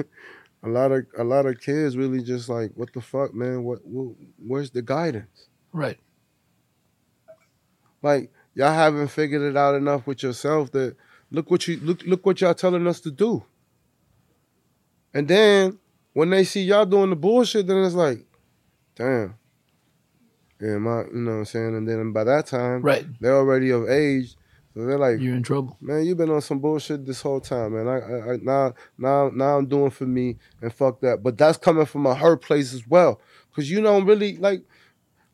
a 0.64 0.68
lot 0.70 0.91
of 0.91 1.06
a 1.18 1.24
lot 1.24 1.45
of 1.45 1.60
kids 1.60 1.98
really 1.98 2.24
just 2.24 2.49
like, 2.49 2.72
what 2.76 2.94
the 2.94 3.02
fuck, 3.02 3.34
man? 3.34 3.64
What, 3.64 3.86
what 3.86 4.16
where's 4.38 4.72
the 4.72 4.82
guidance? 4.82 5.49
Right. 5.72 5.99
Like 8.06 8.32
y'all 8.53 8.72
haven't 8.72 9.07
figured 9.07 9.41
it 9.41 9.57
out 9.57 9.73
enough 9.73 10.06
with 10.06 10.22
yourself 10.22 10.72
that 10.73 10.95
look 11.32 11.49
what 11.49 11.68
you 11.68 11.80
look 11.82 12.03
look 12.03 12.23
what 12.23 12.40
y'all 12.40 12.53
telling 12.53 12.86
us 12.86 12.99
to 12.99 13.10
do. 13.10 13.44
And 15.11 15.27
then 15.27 15.80
when 16.14 16.30
they 16.30 16.44
see 16.44 16.61
y'all 16.64 16.86
doing 16.86 17.10
the 17.10 17.15
bullshit, 17.15 17.65
then 17.65 17.77
it's 17.84 17.95
like, 17.95 18.19
damn. 18.95 19.34
Yeah, 20.61 20.77
my 20.77 20.99
you 21.06 21.14
know 21.15 21.32
what 21.32 21.38
I'm 21.38 21.45
saying? 21.45 21.76
And 21.76 21.88
then 21.88 22.11
by 22.14 22.23
that 22.26 22.45
time, 22.45 22.84
Right. 22.84 23.07
they're 23.19 23.36
already 23.36 23.72
of 23.72 23.90
age. 23.90 24.36
So 24.76 24.86
they're 24.86 24.99
like, 24.99 25.19
You're 25.19 25.36
in 25.36 25.41
trouble. 25.41 25.76
man, 25.82 26.06
you've 26.06 26.18
been 26.19 26.30
on 26.30 26.41
some 26.41 26.60
bullshit 26.60 27.07
this 27.07 27.22
whole 27.22 27.40
time, 27.41 27.73
man. 27.73 27.88
I, 27.88 27.98
I, 27.99 28.34
I 28.34 28.38
now 28.44 28.73
now 28.99 29.32
now 29.34 29.57
I'm 29.57 29.65
doing 29.65 29.90
for 29.90 30.06
me 30.06 30.38
and 30.61 30.72
fuck 30.72 31.02
that. 31.02 31.23
But 31.23 31.40
that's 31.40 31.57
coming 31.57 31.86
from 31.88 32.06
a 32.06 32.14
hurt 32.14 32.44
place 32.44 32.72
as 32.72 32.88
well. 32.88 33.19
Cause 33.56 33.68
you 33.68 33.82
don't 33.82 34.06
really 34.06 34.38
like 34.38 34.61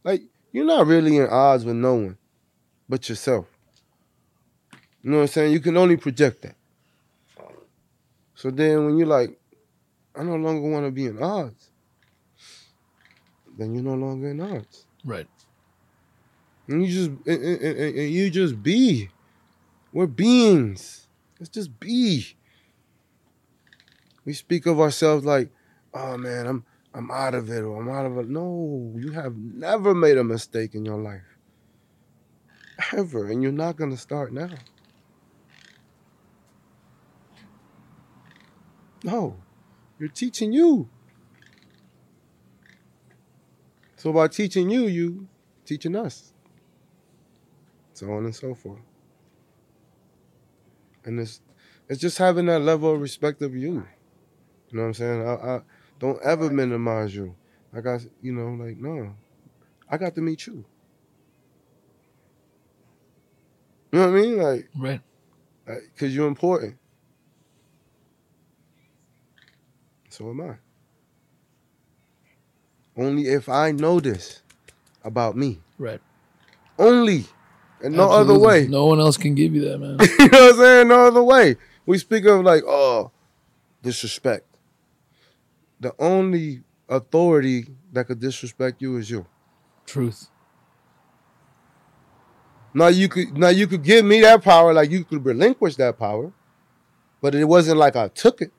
like 0.06 0.22
you're 0.54 0.66
not 0.66 0.88
really 0.88 1.18
in 1.18 1.28
odds 1.28 1.66
with 1.66 1.76
no 1.76 1.96
one 1.96 2.18
but 2.92 3.08
yourself. 3.08 3.48
You 5.02 5.12
know 5.12 5.18
what 5.18 5.22
I'm 5.24 5.28
saying? 5.30 5.54
You 5.54 5.62
can 5.62 5.78
only 5.78 5.96
project 5.96 6.42
that. 6.42 6.56
So 8.36 8.52
then 8.52 8.86
when 8.86 8.98
you're 8.98 9.08
like, 9.08 9.40
I 10.14 10.24
no 10.24 10.36
longer 10.36 10.70
want 10.70 10.86
to 10.86 10.92
be 10.92 11.06
in 11.06 11.24
odds, 11.24 11.72
then 13.58 13.74
you're 13.74 13.84
no 13.84 13.94
longer 13.94 14.30
in 14.30 14.42
odds. 14.42 14.86
Right. 15.06 15.28
And 16.68 16.86
you 16.86 16.92
just 16.92 17.10
and, 17.26 17.44
and- 17.44 17.62
and- 17.62 17.98
and 17.98 18.10
you 18.12 18.30
just 18.30 18.62
be. 18.62 19.10
We're 19.94 20.08
beings. 20.08 21.08
Let's 21.40 21.50
just 21.50 21.80
be. 21.80 22.36
We 24.26 24.34
speak 24.34 24.66
of 24.66 24.80
ourselves 24.82 25.24
like, 25.26 25.50
oh 25.94 26.18
man, 26.18 26.46
I'm 26.46 26.66
I'm 26.94 27.10
out 27.10 27.36
of 27.36 27.50
it 27.50 27.62
or 27.62 27.82
I'm 27.82 27.90
out 27.90 28.06
of 28.06 28.18
it. 28.18 28.28
No, 28.30 28.94
you 28.98 29.12
have 29.12 29.36
never 29.38 29.96
made 29.96 30.18
a 30.18 30.24
mistake 30.26 30.76
in 30.76 30.84
your 30.84 30.98
life. 31.00 31.31
Ever. 32.94 33.28
And 33.28 33.42
you're 33.42 33.52
not 33.52 33.78
gonna 33.78 33.98
start 33.98 34.34
now. 34.34 34.50
No. 39.04 39.38
You're 40.00 40.10
teaching 40.10 40.52
you. 40.52 40.90
So 43.98 44.12
by 44.12 44.28
teaching 44.28 44.70
you, 44.70 44.88
you 44.88 45.28
teaching 45.66 45.96
us. 45.96 46.34
So 47.94 48.12
on 48.12 48.26
and 48.26 48.36
so 48.36 48.56
forth. 48.56 48.82
And 51.06 51.20
it's 51.20 51.42
it's 51.88 52.02
just 52.02 52.18
having 52.18 52.48
that 52.48 52.62
level 52.62 52.94
of 52.94 53.02
respect 53.02 53.42
of 53.42 53.56
you. 53.56 53.86
You 54.70 54.78
know 54.78 54.82
what 54.82 54.88
I'm 54.88 54.94
saying? 54.94 55.28
I, 55.28 55.34
I 55.34 55.62
don't 56.00 56.22
ever 56.24 56.50
minimize 56.50 57.14
you. 57.14 57.36
Like 57.74 57.86
I, 57.86 58.00
you 58.22 58.34
know, 58.34 58.64
like 58.64 58.78
no, 58.78 59.16
I 59.90 59.98
got 59.98 60.16
to 60.16 60.22
meet 60.22 60.48
you. 60.48 60.66
You 63.92 64.00
know 64.00 64.12
what 64.12 64.18
I 64.18 64.22
mean? 64.22 64.38
Like, 64.38 64.70
Right. 64.78 65.02
because 65.94 66.16
you're 66.16 66.28
important. 66.28 66.78
So 70.10 70.30
am 70.30 70.42
I. 70.42 70.56
Only 72.98 73.28
if 73.28 73.48
I 73.50 73.72
know 73.72 74.00
this 74.00 74.42
about 75.04 75.36
me. 75.36 75.60
Right. 75.78 76.02
Only. 76.78 77.26
And 77.82 77.96
no 77.96 78.10
other 78.12 78.38
way. 78.38 78.68
No 78.68 78.86
one 78.86 79.00
else 79.00 79.18
can 79.18 79.34
give 79.36 79.56
you 79.56 79.62
that, 79.70 79.78
man. 79.80 79.98
you 80.20 80.28
know 80.30 80.40
what 80.48 80.54
I'm 80.54 80.58
saying? 80.58 80.88
No 80.88 81.08
other 81.08 81.24
way. 81.24 81.56
We 81.86 81.98
speak 81.98 82.26
of 82.26 82.44
like, 82.44 82.64
oh, 82.66 83.12
disrespect. 83.82 84.46
The 85.80 85.94
only 85.98 86.64
authority 86.88 87.66
that 87.92 88.06
could 88.06 88.20
disrespect 88.20 88.82
you 88.82 88.98
is 88.98 89.10
you. 89.10 89.26
Truth. 89.86 90.30
Now 92.74 92.88
you 92.88 93.10
could 93.10 93.38
now 93.38 93.50
you 93.50 93.68
could 93.68 93.84
give 93.84 94.06
me 94.06 94.22
that 94.22 94.44
power, 94.44 94.74
like 94.74 94.90
you 94.90 95.04
could 95.04 95.26
relinquish 95.26 95.76
that 95.76 96.00
power, 96.00 96.32
but 97.22 97.36
it 97.36 97.46
wasn't 97.46 97.78
like 97.78 97.96
I 97.96 98.08
took 98.08 98.42
it. 98.42 98.52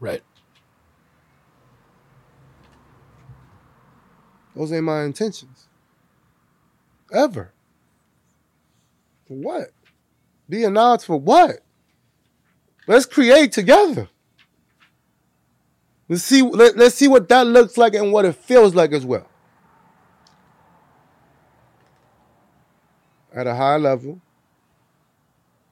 Right. 0.00 0.22
Those 4.54 4.72
ain't 4.72 4.84
my 4.84 5.04
intentions. 5.04 5.68
Ever. 7.12 7.52
For 9.26 9.34
what? 9.34 9.70
Be 10.48 10.64
an 10.64 10.76
odds 10.76 11.04
for 11.04 11.16
what? 11.16 11.60
Let's 12.86 13.06
create 13.06 13.52
together. 13.52 14.08
Let's 16.08 16.22
see. 16.22 16.42
Let, 16.42 16.76
let's 16.76 16.94
see 16.94 17.06
what 17.06 17.28
that 17.28 17.46
looks 17.46 17.76
like 17.76 17.94
and 17.94 18.12
what 18.12 18.24
it 18.24 18.34
feels 18.34 18.74
like 18.74 18.92
as 18.92 19.04
well. 19.04 19.28
At 23.34 23.46
a 23.46 23.54
high 23.54 23.76
level, 23.76 24.20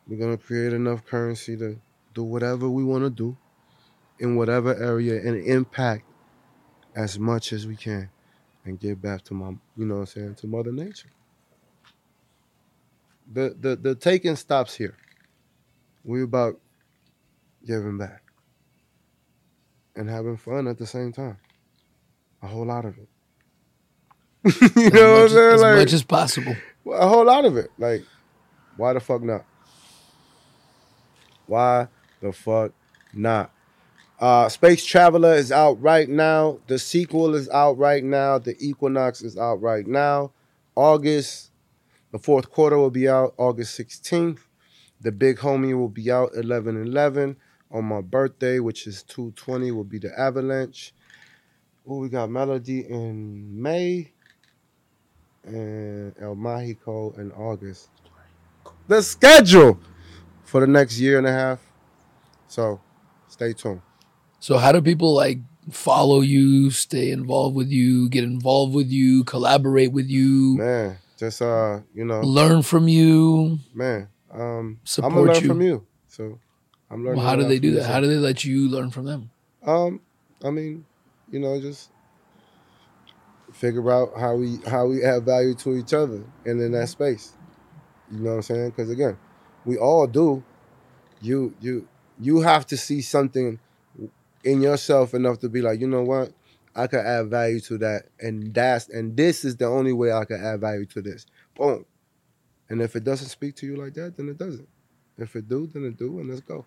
we're 0.09 0.19
gonna 0.19 0.39
create 0.39 0.73
enough 0.75 1.05
currency 1.07 1.57
to 1.59 1.79
do 2.15 2.25
whatever 2.25 2.69
we 2.71 2.85
want 2.85 3.05
to 3.05 3.11
do 3.11 3.37
in 4.21 4.37
whatever 4.37 4.75
area 4.77 5.17
and 5.27 5.37
impact 5.47 6.05
as 6.97 7.19
much 7.19 7.53
as 7.53 7.67
we 7.67 7.77
can 7.77 8.11
and 8.65 8.81
give 8.81 9.03
back 9.03 9.23
to 9.25 9.35
my, 9.35 9.51
you 9.77 9.87
know 9.87 9.97
what 9.97 10.01
I'm 10.03 10.07
saying, 10.07 10.35
to 10.37 10.47
Mother 10.49 10.73
Nature. 10.73 11.11
The 13.33 13.57
the 13.61 13.77
the 13.77 13.95
taking 13.97 14.37
stops 14.37 14.77
here. 14.77 14.97
We're 16.05 16.25
about 16.25 16.61
giving 17.67 17.99
back 17.99 18.23
and 19.97 20.09
having 20.11 20.37
fun 20.39 20.69
at 20.69 20.79
the 20.79 20.87
same 20.87 21.13
time. 21.13 21.39
A 22.43 22.49
whole 22.49 22.67
lot 22.67 22.85
of 22.87 22.99
it. 22.99 23.09
you 24.77 24.91
As 24.93 24.93
know 24.93 25.13
what 25.15 25.23
I'm 25.23 25.29
saying? 25.31 25.61
as 25.61 25.61
Like 25.61 25.67
much 25.67 25.93
as 25.93 26.05
possible. 26.05 26.57
A 26.93 27.09
whole 27.09 27.25
lot 27.25 27.45
of 27.45 27.57
it. 27.57 27.71
Like, 27.79 28.05
why 28.77 28.93
the 28.93 29.01
fuck 29.01 29.23
not? 29.23 29.45
Why 31.47 31.89
the 32.21 32.33
fuck 32.33 32.73
not? 33.13 33.51
Uh, 34.19 34.49
Space 34.49 34.85
Traveler 34.85 35.35
is 35.35 35.53
out 35.53 35.81
right 35.81 36.09
now. 36.09 36.59
The 36.67 36.79
sequel 36.79 37.35
is 37.35 37.49
out 37.51 37.77
right 37.77 38.03
now. 38.03 38.39
The 38.39 38.57
Equinox 38.59 39.23
is 39.23 39.37
out 39.37 39.61
right 39.61 39.87
now. 39.87 40.33
August, 40.75 41.51
the 42.13 42.19
fourth 42.19 42.51
quarter 42.51 42.79
will 42.79 42.91
be 42.91 43.09
out 43.09 43.35
August 43.37 43.79
16th. 43.79 44.39
The 45.01 45.13
Big 45.13 45.39
Homie 45.39 45.77
will 45.77 45.91
be 45.91 46.11
out 46.11 46.31
11 46.35 46.81
11. 46.81 47.37
On 47.73 47.85
my 47.85 48.01
birthday, 48.01 48.59
which 48.59 48.87
is 48.87 49.03
220, 49.03 49.73
will 49.73 49.85
be 49.85 49.99
the 49.99 50.19
Avalanche. 50.19 50.95
Oh, 51.87 51.99
we 51.99 52.09
got 52.09 52.31
Melody 52.31 52.81
in 52.89 53.61
May 53.61 54.13
and 55.47 56.15
El 56.21 56.37
Mágico 56.37 57.17
in 57.19 57.33
August. 57.33 57.89
The 58.89 59.03
schedule 59.03 59.79
for 60.45 60.61
the 60.61 60.67
next 60.67 60.99
year 60.99 61.19
and 61.19 61.27
a 61.27 61.33
half. 61.33 61.61
So 62.49 62.81
stay 63.29 63.53
tuned. 63.53 63.81
So 64.41 64.59
how 64.59 64.73
do 64.73 64.81
people 64.81 65.15
like 65.15 65.39
follow 65.71 66.21
you, 66.21 66.71
stay 66.71 67.11
involved 67.11 67.57
with 67.57 67.69
you, 67.69 68.09
get 68.09 68.25
involved 68.25 68.75
with 68.75 68.89
you, 68.89 69.25
collaborate 69.25 69.93
with 69.93 70.09
you, 70.09 70.57
Man, 70.59 70.99
just 71.17 71.43
uh, 71.43 71.81
you 71.95 72.05
know, 72.05 72.21
learn 72.21 72.63
from 72.63 72.87
you? 72.89 73.59
man, 73.75 74.09
um 74.33 74.79
I'm 74.99 75.15
gonna 75.15 75.21
learn 75.23 75.43
you. 75.43 75.49
from 75.49 75.63
you. 75.63 75.87
So 76.09 76.39
I'm 76.91 77.05
learning. 77.05 77.19
Well, 77.19 77.27
how 77.29 77.37
do 77.37 77.45
they 77.45 77.59
do 77.59 77.73
that? 77.73 77.87
How 77.87 78.01
do 78.01 78.07
they 78.07 78.17
let 78.17 78.45
you 78.45 78.69
learn 78.69 78.91
from 78.91 79.07
them? 79.07 79.31
Um, 79.65 80.01
I 80.45 80.51
mean, 80.51 80.85
you 81.31 81.41
know, 81.41 81.61
just 81.61 81.91
figure 83.57 83.91
out 83.91 84.13
how 84.19 84.35
we 84.35 84.59
how 84.67 84.87
we 84.87 85.03
add 85.03 85.25
value 85.25 85.55
to 85.55 85.77
each 85.77 85.95
other 85.95 86.23
and 86.45 86.61
in 86.61 86.73
that 86.73 86.79
mm-hmm. 86.79 86.87
space. 86.87 87.33
You 88.13 88.21
know 88.21 88.31
what 88.31 88.37
I'm 88.37 88.43
saying? 88.43 88.71
Because 88.71 88.91
again, 88.91 89.17
we 89.65 89.79
all 89.79 90.07
do. 90.07 90.45
You 91.23 91.55
you 91.61 91.89
you 92.21 92.41
have 92.41 92.67
to 92.67 92.77
see 92.77 93.01
something 93.01 93.59
in 94.45 94.63
yourself 94.63 95.15
enough 95.15 95.39
to 95.41 95.49
be 95.49 95.63
like, 95.63 95.81
you 95.81 95.89
know 95.89 96.03
what, 96.03 96.33
I 96.75 96.87
could 96.87 97.01
add 97.01 97.29
value 97.29 97.61
to 97.61 97.79
that, 97.79 98.05
and 98.21 98.53
that's 98.53 98.89
and 98.91 99.17
this 99.17 99.45
is 99.45 99.57
the 99.57 99.67
only 99.67 99.93
way 99.93 100.13
I 100.13 100.25
can 100.27 100.45
add 100.45 100.61
value 100.61 100.87
to 100.87 101.01
this. 101.01 101.27
Boom. 101.57 101.87
And 102.69 102.83
if 102.83 102.95
it 102.95 103.05
doesn't 103.05 103.29
speak 103.29 103.57
to 103.57 103.67
you 103.67 103.77
like 103.77 103.95
that, 103.95 104.17
then 104.17 104.29
it 104.29 104.39
doesn't. 104.39 104.69
If 105.19 105.35
it 105.35 105.49
do, 105.49 105.67
then 105.73 105.85
it 105.85 105.97
do, 105.97 106.19
and 106.19 106.29
let's 106.29 106.43
go. 106.43 106.67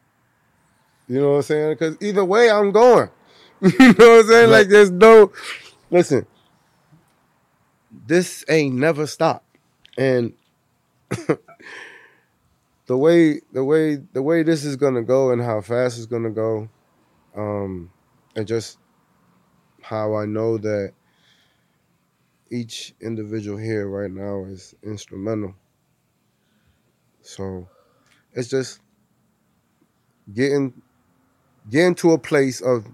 You 1.07 1.21
know 1.21 1.31
what 1.31 1.35
I'm 1.37 1.41
saying? 1.43 1.71
Because 1.73 1.97
either 2.01 2.25
way, 2.25 2.49
I'm 2.49 2.71
going. 2.71 3.09
you 3.61 3.69
know 3.79 3.87
what 3.87 4.01
I'm 4.01 4.27
saying? 4.27 4.49
Right. 4.49 4.59
Like 4.59 4.69
there's 4.69 4.91
no 4.91 5.31
listen. 5.91 6.25
This 7.91 8.45
ain't 8.49 8.75
never 8.75 9.07
stopped. 9.07 9.45
And 9.97 10.33
the 12.85 12.97
way 12.97 13.41
the 13.51 13.63
way 13.63 13.97
the 14.13 14.21
way 14.21 14.43
this 14.43 14.63
is 14.63 14.75
gonna 14.75 15.03
go 15.03 15.31
and 15.31 15.41
how 15.41 15.61
fast 15.61 15.97
it's 15.97 16.05
gonna 16.05 16.29
go, 16.29 16.69
um, 17.35 17.91
and 18.35 18.47
just 18.47 18.77
how 19.81 20.15
I 20.15 20.25
know 20.25 20.57
that 20.57 20.93
each 22.51 22.93
individual 23.01 23.57
here 23.57 23.87
right 23.87 24.11
now 24.11 24.45
is 24.45 24.75
instrumental. 24.83 25.55
So 27.21 27.67
it's 28.33 28.49
just 28.49 28.81
getting 30.33 30.73
getting 31.69 31.95
to 31.95 32.11
a 32.13 32.17
place 32.17 32.61
of 32.61 32.87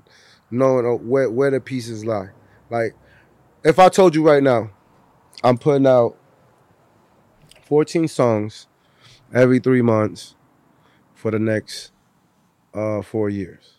knowing 0.52 0.86
uh, 0.86 0.92
where 0.92 1.30
where 1.30 1.52
the 1.52 1.60
pieces 1.60 2.06
lie. 2.06 2.30
Like 2.70 2.96
if 3.64 3.80
I 3.80 3.90
told 3.90 4.16
you 4.16 4.26
right 4.28 4.44
now, 4.44 4.72
I'm 5.46 5.58
putting 5.60 5.86
out 5.86 6.18
14 7.68 8.08
songs 8.08 8.66
every 9.32 9.60
three 9.60 9.84
months 9.84 10.34
for 11.14 11.30
the 11.30 11.38
next 11.38 11.92
uh, 12.74 13.04
four 13.04 13.30
years. 13.30 13.74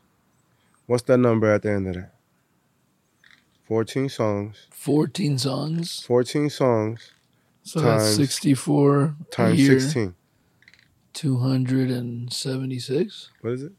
What's 0.87 1.03
that 1.05 1.19
number 1.19 1.53
at 1.53 1.63
the 1.63 1.73
end 1.73 1.89
of 1.89 1.95
that? 1.95 2.13
14 3.65 4.09
songs. 4.09 4.69
14 4.71 5.39
songs. 5.39 6.03
14 6.07 6.51
songs 6.51 7.11
So 7.65 7.81
that's 7.81 8.05
Times- 8.05 8.15
64 8.17 9.03
a 9.03 9.17
times 9.33 9.59
year. 9.59 9.81
16. 9.81 10.15
276? 11.15 13.31
What 13.41 13.53
is 13.55 13.63
it? 13.65 13.73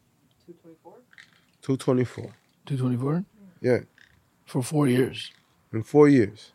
224? 1.62 1.62
224. 1.62 2.34
224? 2.66 3.24
Yeah, 3.62 3.78
For 4.46 4.62
four 4.62 4.90
years. 4.90 5.32
in 5.72 5.84
four 5.84 6.10
years. 6.10 6.52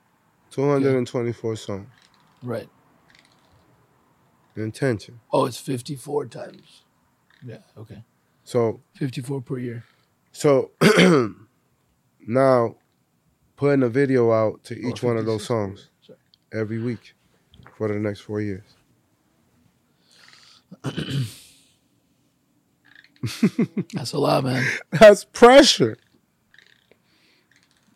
224 0.53 1.57
songs. 1.57 1.89
Right. 2.43 2.69
Intention. 4.55 5.20
Oh, 5.33 5.47
it's 5.47 5.59
54 5.59 6.27
times. 6.27 6.83
Yeah, 7.45 7.59
okay. 7.77 8.05
So 8.45 8.81
54 8.97 9.41
per 9.41 9.59
year. 9.59 9.85
So 10.33 10.70
now 12.20 12.77
putting 13.57 13.83
a 13.83 13.89
video 13.89 14.31
out 14.33 14.62
to 14.65 14.81
oh, 14.85 14.89
each 14.89 15.03
one 15.03 15.16
of 15.16 15.27
those 15.27 15.45
songs. 15.47 15.89
Every 16.53 16.83
week 16.83 17.15
for 17.79 17.89
the 17.89 17.95
next 17.95 18.20
four 18.20 18.43
years. 18.43 18.77
That's 23.95 24.12
a 24.12 24.19
lot, 24.19 24.45
man. 24.45 24.66
That's 24.91 25.24
pressure. 25.24 25.97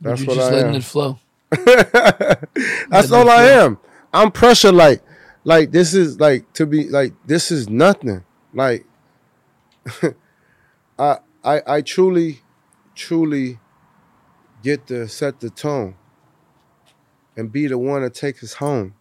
That's 0.00 0.24
what 0.24 0.36
just 0.36 0.50
I 0.50 0.54
letting 0.54 0.70
am. 0.70 0.76
it 0.76 0.84
flow. 0.84 1.18
That's 2.90 3.12
all 3.12 3.28
I 3.30 3.44
am. 3.44 3.78
I'm 4.12 4.32
pressure 4.32 4.72
like 4.72 5.02
like 5.44 5.70
this 5.70 5.94
is 5.94 6.18
like 6.18 6.52
to 6.54 6.66
be 6.66 6.88
like 6.88 7.14
this 7.26 7.50
is 7.50 7.68
nothing. 7.68 8.24
Like 8.52 8.84
I 10.98 11.18
I 11.44 11.62
I 11.66 11.80
truly 11.82 12.40
truly 12.94 13.58
get 14.62 14.86
to 14.88 15.06
set 15.06 15.40
the 15.40 15.50
tone 15.50 15.94
and 17.36 17.52
be 17.52 17.66
the 17.66 17.78
one 17.78 18.02
to 18.02 18.10
take 18.10 18.42
us 18.42 18.54
home. 18.54 18.94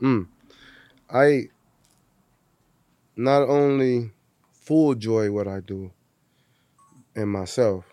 Mm. 0.00 0.26
I 1.08 1.48
not 3.16 3.42
only 3.42 4.12
full 4.52 4.94
joy 4.94 5.30
what 5.30 5.48
I 5.48 5.60
do 5.60 5.92
in 7.14 7.28
myself, 7.28 7.84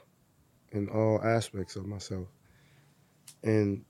in 0.71 0.89
all 0.89 1.21
aspects 1.23 1.75
of 1.75 1.85
myself. 1.85 2.27
And 3.43 3.83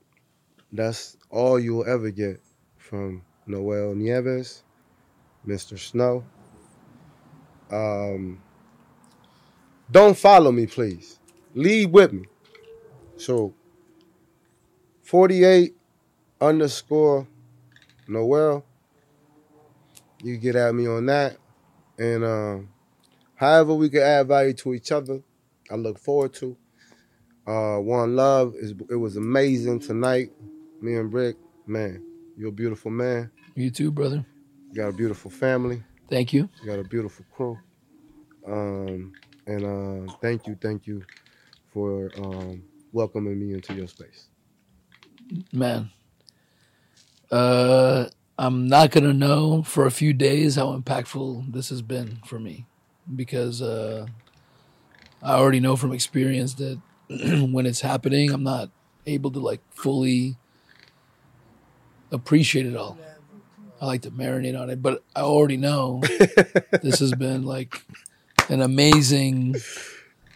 that's 0.72 1.16
all 1.30 1.58
you'll 1.58 1.88
ever 1.88 2.10
get 2.10 2.40
from 2.76 3.22
Noel 3.46 3.94
Nieves, 3.94 4.62
Mr. 5.46 5.78
Snow. 5.78 6.24
Um, 7.70 8.40
don't 9.90 10.16
follow 10.16 10.52
me, 10.52 10.66
please. 10.66 11.18
Lead 11.54 11.92
with 11.92 12.12
me. 12.12 12.24
So, 13.16 13.54
48 15.02 15.74
underscore 16.40 17.26
Noel. 18.06 18.64
You 20.22 20.36
get 20.36 20.56
at 20.56 20.74
me 20.74 20.86
on 20.86 21.06
that. 21.06 21.36
And 21.98 22.24
um, 22.24 22.68
however 23.34 23.74
we 23.74 23.88
can 23.88 24.02
add 24.02 24.28
value 24.28 24.52
to 24.54 24.74
each 24.74 24.92
other, 24.92 25.20
I 25.70 25.74
look 25.74 25.98
forward 25.98 26.34
to. 26.34 26.56
Uh, 27.48 27.78
One 27.78 28.14
Love 28.14 28.54
is 28.56 28.74
it 28.90 28.96
was 28.96 29.16
amazing 29.16 29.80
tonight. 29.80 30.30
Me 30.82 30.96
and 30.96 31.10
Brick, 31.10 31.36
man, 31.66 32.04
you're 32.36 32.50
a 32.50 32.52
beautiful 32.52 32.90
man. 32.90 33.30
You 33.54 33.70
too, 33.70 33.90
brother. 33.90 34.24
You 34.70 34.82
got 34.82 34.88
a 34.88 34.92
beautiful 34.92 35.30
family. 35.30 35.82
Thank 36.10 36.34
you. 36.34 36.50
You 36.60 36.68
got 36.68 36.78
a 36.78 36.84
beautiful 36.84 37.24
crew. 37.34 37.58
Um, 38.46 39.14
and 39.46 39.64
uh, 39.64 40.12
thank 40.20 40.46
you, 40.46 40.58
thank 40.60 40.86
you 40.86 41.02
for 41.72 42.10
um, 42.18 42.62
welcoming 42.92 43.40
me 43.40 43.54
into 43.54 43.72
your 43.74 43.88
space. 43.88 44.26
Man. 45.50 45.90
Uh 47.30 48.08
I'm 48.38 48.68
not 48.68 48.90
gonna 48.90 49.12
know 49.12 49.62
for 49.62 49.84
a 49.86 49.90
few 49.90 50.12
days 50.12 50.56
how 50.56 50.78
impactful 50.78 51.52
this 51.52 51.70
has 51.70 51.82
been 51.82 52.20
for 52.24 52.38
me. 52.38 52.66
Because 53.14 53.60
uh 53.60 54.06
I 55.22 55.34
already 55.34 55.60
know 55.60 55.76
from 55.76 55.92
experience 55.92 56.54
that 56.54 56.78
when 57.52 57.66
it's 57.66 57.80
happening, 57.80 58.30
I'm 58.32 58.42
not 58.42 58.70
able 59.06 59.30
to 59.32 59.38
like 59.38 59.60
fully 59.70 60.36
appreciate 62.10 62.66
it 62.66 62.76
all. 62.76 62.98
I 63.80 63.86
like 63.86 64.02
to 64.02 64.10
marinate 64.10 64.58
on 64.60 64.70
it, 64.70 64.82
but 64.82 65.04
I 65.14 65.20
already 65.20 65.56
know 65.56 66.00
this 66.82 66.98
has 66.98 67.12
been 67.12 67.44
like 67.44 67.82
an 68.48 68.60
amazing 68.60 69.56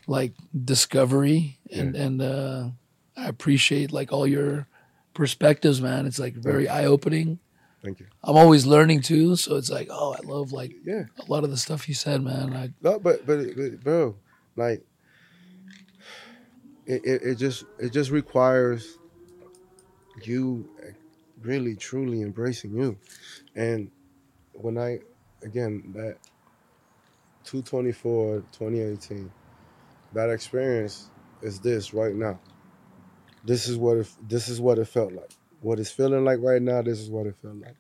like 0.07 0.33
discovery 0.65 1.59
and 1.71 1.95
and 1.97 2.23
uh 2.23 2.69
I 3.17 3.27
appreciate 3.29 3.93
like 3.93 4.13
all 4.13 4.27
your 4.27 4.67
perspectives, 5.15 5.81
man. 5.81 6.07
It's 6.07 6.19
like 6.19 6.35
very 6.35 6.69
eye 6.69 6.87
opening. 6.87 7.39
Thank 7.83 8.01
you. 8.01 8.07
I'm 8.23 8.37
always 8.37 8.65
learning 8.65 9.01
too, 9.03 9.35
so 9.37 9.57
it's 9.57 9.71
like, 9.71 9.89
oh, 9.91 10.15
I 10.17 10.25
love 10.25 10.53
like 10.53 10.73
Yeah. 10.85 11.05
a 11.19 11.31
lot 11.31 11.43
of 11.43 11.51
the 11.51 11.57
stuff 11.57 11.89
you 11.89 11.95
said, 11.95 12.23
man. 12.23 12.55
I 12.55 12.71
No, 12.81 12.99
but 13.01 13.27
but, 13.27 13.57
but 13.57 13.81
bro, 13.83 14.17
like 14.57 14.85
it, 16.87 17.05
it, 17.05 17.23
it 17.23 17.35
just 17.37 17.65
it 17.79 17.93
just 17.93 18.11
requires 18.11 18.99
you 20.25 20.69
really 21.41 21.75
truly 21.77 22.23
embracing 22.23 22.77
you. 22.77 22.97
And 23.55 23.91
when 24.53 24.79
I 24.79 25.01
again 25.43 25.93
that 25.95 26.17
224 27.45 28.45
2018 28.53 29.31
that 30.13 30.31
experience 30.31 31.09
is 31.43 31.59
this 31.61 31.95
right 31.95 32.15
now. 32.15 32.39
This 33.45 33.69
is 33.69 33.77
what 33.77 33.99
it 33.99 34.09
this 34.29 34.49
is 34.49 34.61
what 34.61 34.79
it 34.79 34.87
felt 34.87 35.13
like. 35.13 35.31
What 35.61 35.79
it's 35.79 35.91
feeling 35.91 36.25
like 36.25 36.41
right 36.41 36.61
now, 36.61 36.83
this 36.83 37.01
is 37.01 37.09
what 37.09 37.27
it 37.27 37.37
felt 37.41 37.57
like. 37.57 37.77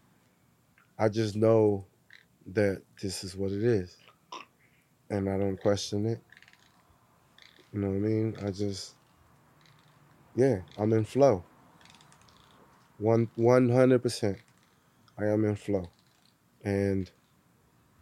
I 0.98 1.08
just 1.08 1.36
know 1.36 1.84
that 2.54 2.82
this 3.00 3.24
is 3.24 3.36
what 3.36 3.52
it 3.52 3.62
is 3.62 3.96
and 5.12 5.28
I 5.28 5.36
don't 5.38 5.60
question 5.60 6.06
it. 6.06 6.20
You 7.72 7.80
know 7.80 7.88
what 7.88 7.96
I 7.96 8.00
mean? 8.00 8.36
I 8.42 8.50
just, 8.50 8.96
yeah, 10.34 10.62
I'm 10.78 10.92
in 10.92 11.04
flow. 11.04 11.44
One 12.98 13.30
one 13.36 13.68
hundred 13.70 14.02
percent, 14.02 14.38
I 15.18 15.26
am 15.26 15.44
in 15.44 15.56
flow, 15.56 15.90
and 16.64 17.10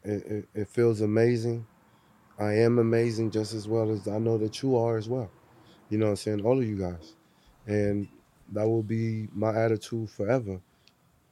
it, 0.02 0.26
it 0.26 0.48
it 0.55 0.68
feels 0.68 1.01
amazing. 1.01 1.66
I 2.38 2.55
am 2.55 2.78
amazing 2.78 3.30
just 3.32 3.55
as 3.55 3.68
well 3.68 3.90
as 3.90 4.09
I 4.09 4.18
know 4.18 4.38
that 4.38 4.62
you 4.62 4.76
are 4.76 4.97
as 4.98 5.09
well. 5.09 5.30
You 5.90 5.98
know 5.98 6.06
what 6.06 6.10
I'm 6.12 6.16
saying? 6.16 6.44
All 6.44 6.59
of 6.59 6.64
you 6.66 6.78
guys, 6.78 7.16
and 7.66 8.09
that 8.52 8.68
will 8.68 8.82
be 8.82 9.28
my 9.32 9.55
attitude 9.56 10.10
forever, 10.10 10.60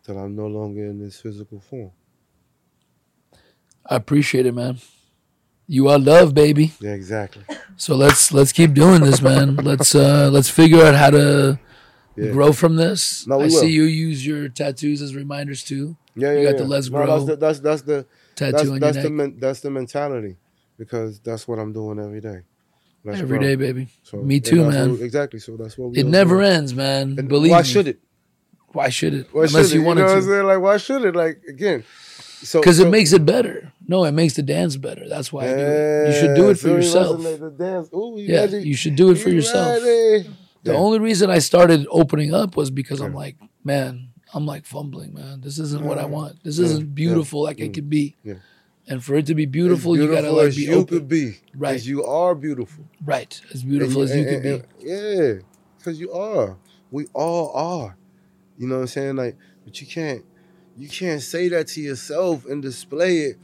till 0.03 0.19
I'm 0.19 0.37
no 0.37 0.47
longer 0.49 0.85
in 0.87 0.99
this 1.01 1.21
physical 1.21 1.61
form. 1.61 1.93
I 3.87 3.97
appreciate 3.97 4.47
it, 4.47 4.55
man. 4.55 4.79
You 5.71 5.89
are 5.89 5.99
love, 5.99 6.33
baby. 6.35 6.73
Yeah, 6.81 6.95
exactly. 6.95 7.45
So 7.77 7.95
let's 7.95 8.33
let's 8.33 8.53
keep 8.53 8.73
doing 8.73 9.03
this, 9.03 9.21
man. 9.21 9.55
let's 9.57 9.95
uh 9.95 10.31
let's 10.33 10.49
figure 10.49 10.83
out 10.83 10.95
how 10.95 11.11
to 11.11 11.59
Yeah. 12.17 12.31
grow 12.33 12.53
from 12.53 12.77
this. 12.77 13.27
No, 13.27 13.37
we 13.37 13.45
I 13.45 13.47
will. 13.49 13.61
see 13.61 13.71
you 13.71 13.85
use 13.85 14.25
your 14.27 14.49
tattoos 14.49 15.03
as 15.03 15.15
reminders 15.15 15.63
too. 15.63 15.97
Yeah, 16.17 16.33
yeah. 16.33 16.33
You 16.33 16.39
yeah. 16.45 16.51
got 16.53 16.59
the 16.59 16.65
yeah. 16.65 16.71
Let's 16.71 16.91
No, 16.91 16.97
Grow 16.99 17.07
that's 17.07 17.27
the 17.27 17.37
that's 17.37 17.61
that's 17.61 17.83
the 17.83 18.07
Tattoo 18.35 18.53
that's, 18.57 18.69
on 18.71 18.81
that's 18.81 18.97
your 18.97 19.03
the 19.05 19.11
neck. 19.11 19.17
men, 19.17 19.37
that's 19.39 19.61
the 19.61 19.71
mentality 19.71 20.37
because 20.79 21.21
that's 21.21 21.47
what 21.47 21.59
I'm 21.59 21.73
doing 21.73 21.99
every 22.01 22.21
day. 22.21 22.41
Let's 23.05 23.21
Every 23.21 23.39
grow. 23.39 23.47
day, 23.49 23.55
baby. 23.55 23.89
So, 24.03 24.17
Me 24.19 24.41
too, 24.41 24.65
man. 24.69 24.93
what- 24.93 25.01
exactly. 25.03 25.39
So 25.39 25.57
that's 25.57 25.79
what 25.79 25.91
we 25.91 25.99
It 25.99 26.07
never 26.07 26.37
doing. 26.41 26.53
ends, 26.53 26.75
man. 26.75 27.15
And 27.19 27.29
Believe 27.29 27.53
why 27.53 27.59
me. 27.63 27.65
should 27.65 27.87
it? 27.89 27.99
Why 28.73 28.89
should 28.89 29.15
it? 29.15 29.27
Why 29.33 29.45
Unless 29.45 29.69
should 29.69 29.75
you 29.77 29.81
it? 29.81 29.95
know 29.95 30.03
what 30.05 30.11
I'm 30.13 30.21
to. 30.21 30.27
saying? 30.27 30.47
Like, 30.47 30.61
why 30.61 30.77
should 30.79 31.05
it? 31.05 31.15
Like 31.15 31.43
again, 31.49 31.85
so 32.43 32.61
Because 32.61 32.79
so, 32.79 32.87
it 32.87 32.91
makes 32.91 33.13
it 33.13 33.25
better. 33.27 33.73
No, 33.87 34.05
it 34.05 34.13
makes 34.13 34.35
the 34.35 34.43
dance 34.43 34.77
better. 34.77 35.09
That's 35.09 35.33
why 35.33 35.45
I 35.45 35.55
do 35.55 35.61
it. 35.63 36.07
You 36.09 36.21
should 36.21 36.35
do 36.37 36.51
it 36.51 36.55
for 36.55 36.69
so 36.69 36.75
yourself. 36.77 37.21
Ooh, 37.95 38.15
you 38.19 38.27
Yeah, 38.35 38.45
you 38.47 38.75
should 38.75 38.97
do 38.97 39.11
it 39.11 39.17
for 39.17 39.29
You 39.31 39.37
yourself. 39.37 39.83
ready? 39.83 40.29
The 40.65 40.73
Yeah. 40.73 40.79
only 40.79 40.99
reason 40.99 41.31
I 41.31 41.39
started 41.39 41.87
opening 41.91 42.35
up 42.35 42.57
was 42.57 42.71
because 42.71 43.01
I'm 43.01 43.15
like, 43.15 43.37
man, 43.65 44.09
I'm 44.35 44.45
like 44.45 44.67
fumbling, 44.67 45.15
man. 45.15 45.41
This 45.41 45.59
isn't 45.59 45.83
what 45.85 45.99
I 45.99 46.05
want. 46.07 46.43
This 46.45 46.59
Yeah. 46.59 46.67
isn't 46.67 46.95
beautiful 46.95 47.43
like 47.43 47.61
it 47.61 47.71
Mm. 47.71 47.75
could 47.75 47.89
be. 47.91 48.17
Yeah. 48.25 48.35
And 48.87 49.03
for 49.05 49.15
it 49.17 49.27
to 49.27 49.35
be 49.35 49.45
beautiful, 49.47 49.93
As 49.95 49.99
you 50.01 50.07
gotta 50.07 50.23
beautiful 50.23 50.45
like 50.45 50.57
be 50.57 50.63
you 50.63 50.73
open. 50.75 50.87
could 50.87 51.09
be. 51.09 51.37
Right. 51.57 51.75
As 51.77 51.87
you 51.89 52.05
are 52.05 52.35
beautiful. 52.35 52.85
Right. 53.05 53.41
As 53.53 53.63
beautiful 53.63 54.03
And 54.03 54.11
as 54.11 54.17
you 54.17 54.23
and- 54.23 54.43
could 54.43 54.63
be. 54.79 54.87
Yeah, 54.91 55.33
because 55.79 56.01
you 56.01 56.13
are. 56.13 56.57
We 56.91 57.07
all 57.15 57.51
are. 57.55 57.97
You 58.59 58.67
know 58.67 58.77
what 58.77 58.81
I'm 58.83 58.87
saying? 58.89 59.17
Like, 59.17 59.37
but 59.65 59.81
you 59.81 59.87
can't 59.87 60.25
you 60.79 60.89
can't 60.89 61.21
say 61.21 61.49
that 61.49 61.67
to 61.69 61.81
yourself 61.81 62.47
and 62.47 62.63
display 62.63 63.19
it 63.19 63.39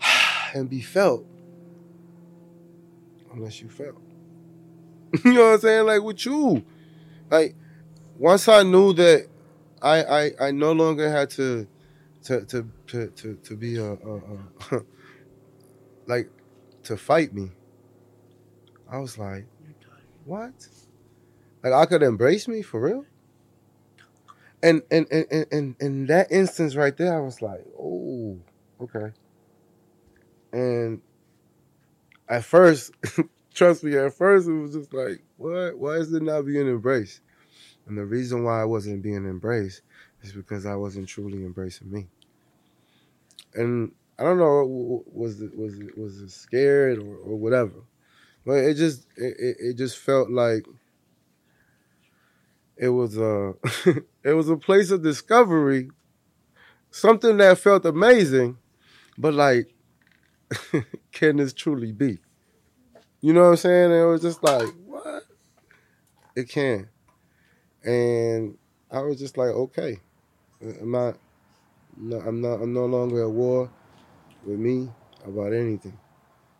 and 0.54 0.68
be 0.68 0.82
felt 0.82 1.26
unless 3.32 3.62
you 3.62 3.68
felt. 3.68 4.00
you 5.24 5.32
know 5.32 5.44
what 5.44 5.54
I'm 5.54 5.60
saying? 5.60 5.86
Like 5.86 6.02
with 6.02 6.26
you. 6.26 6.64
Like 7.30 7.56
once 8.18 8.46
I 8.46 8.62
knew 8.62 8.92
that 8.92 9.26
I 9.80 10.02
I, 10.02 10.30
I 10.40 10.50
no 10.50 10.72
longer 10.72 11.10
had 11.10 11.30
to 11.30 11.66
to 12.24 12.44
to 12.44 12.68
to 12.88 13.06
to, 13.08 13.34
to 13.34 13.56
be 13.56 13.76
a, 13.76 13.92
a, 13.92 14.16
a 14.16 14.82
like 16.06 16.30
to 16.84 16.96
fight 16.96 17.32
me. 17.34 17.50
I 18.90 18.98
was 18.98 19.16
like, 19.16 19.46
what? 20.26 20.52
Like 21.62 21.72
I 21.72 21.86
could 21.86 22.02
embrace 22.02 22.46
me 22.46 22.60
for 22.60 22.80
real? 22.80 23.06
And 24.62 24.82
and 24.90 25.06
and 25.10 25.46
and, 25.50 25.76
in 25.80 26.06
that 26.06 26.30
instance 26.30 26.76
right 26.76 26.96
there, 26.96 27.16
I 27.16 27.20
was 27.20 27.42
like, 27.42 27.64
oh, 27.78 28.38
okay. 28.80 29.12
And 30.52 31.00
at 32.28 32.44
first, 32.44 32.92
trust 33.54 33.82
me, 33.82 33.96
at 33.96 34.14
first 34.14 34.46
it 34.48 34.52
was 34.52 34.74
just 34.74 34.92
like, 34.94 35.22
what? 35.36 35.76
Why 35.78 35.94
is 35.94 36.12
it 36.12 36.22
not 36.22 36.42
being 36.42 36.68
embraced? 36.68 37.20
And 37.86 37.98
the 37.98 38.04
reason 38.04 38.44
why 38.44 38.60
I 38.62 38.64
wasn't 38.64 39.02
being 39.02 39.24
embraced 39.26 39.82
is 40.22 40.32
because 40.32 40.66
I 40.66 40.76
wasn't 40.76 41.08
truly 41.08 41.44
embracing 41.44 41.90
me. 41.90 42.06
And 43.54 43.92
I 44.18 44.22
don't 44.22 44.38
know, 44.38 45.02
was 45.06 45.42
it 45.42 45.56
was 45.56 45.78
it 45.80 45.98
was 45.98 46.20
it 46.20 46.30
scared 46.30 46.98
or, 46.98 47.16
or 47.16 47.36
whatever, 47.36 47.82
but 48.46 48.58
it 48.58 48.74
just 48.74 49.06
it, 49.16 49.56
it 49.58 49.76
just 49.76 49.98
felt 49.98 50.30
like 50.30 50.64
it 52.82 52.88
was 52.88 53.16
a 53.16 53.54
it 54.24 54.32
was 54.32 54.48
a 54.48 54.56
place 54.56 54.90
of 54.90 55.04
discovery, 55.04 55.88
something 56.90 57.36
that 57.36 57.58
felt 57.58 57.86
amazing, 57.86 58.58
but 59.16 59.34
like, 59.34 59.72
can 61.12 61.36
this 61.36 61.52
truly 61.52 61.92
be? 61.92 62.18
You 63.20 63.34
know 63.34 63.42
what 63.44 63.50
I'm 63.50 63.56
saying? 63.56 63.92
And 63.92 64.02
it 64.02 64.06
was 64.06 64.22
just 64.22 64.42
like, 64.42 64.66
what? 64.84 65.22
It 66.34 66.48
can. 66.48 66.88
And 67.84 68.58
I 68.90 69.00
was 69.02 69.16
just 69.16 69.38
like, 69.38 69.50
okay. 69.50 70.00
I'm 70.60 70.90
not 70.90 71.16
no, 71.96 72.18
I'm 72.18 72.40
not 72.40 72.54
I'm 72.54 72.72
no 72.72 72.86
longer 72.86 73.22
at 73.22 73.30
war 73.30 73.70
with 74.44 74.58
me 74.58 74.88
about 75.24 75.52
anything. 75.52 75.96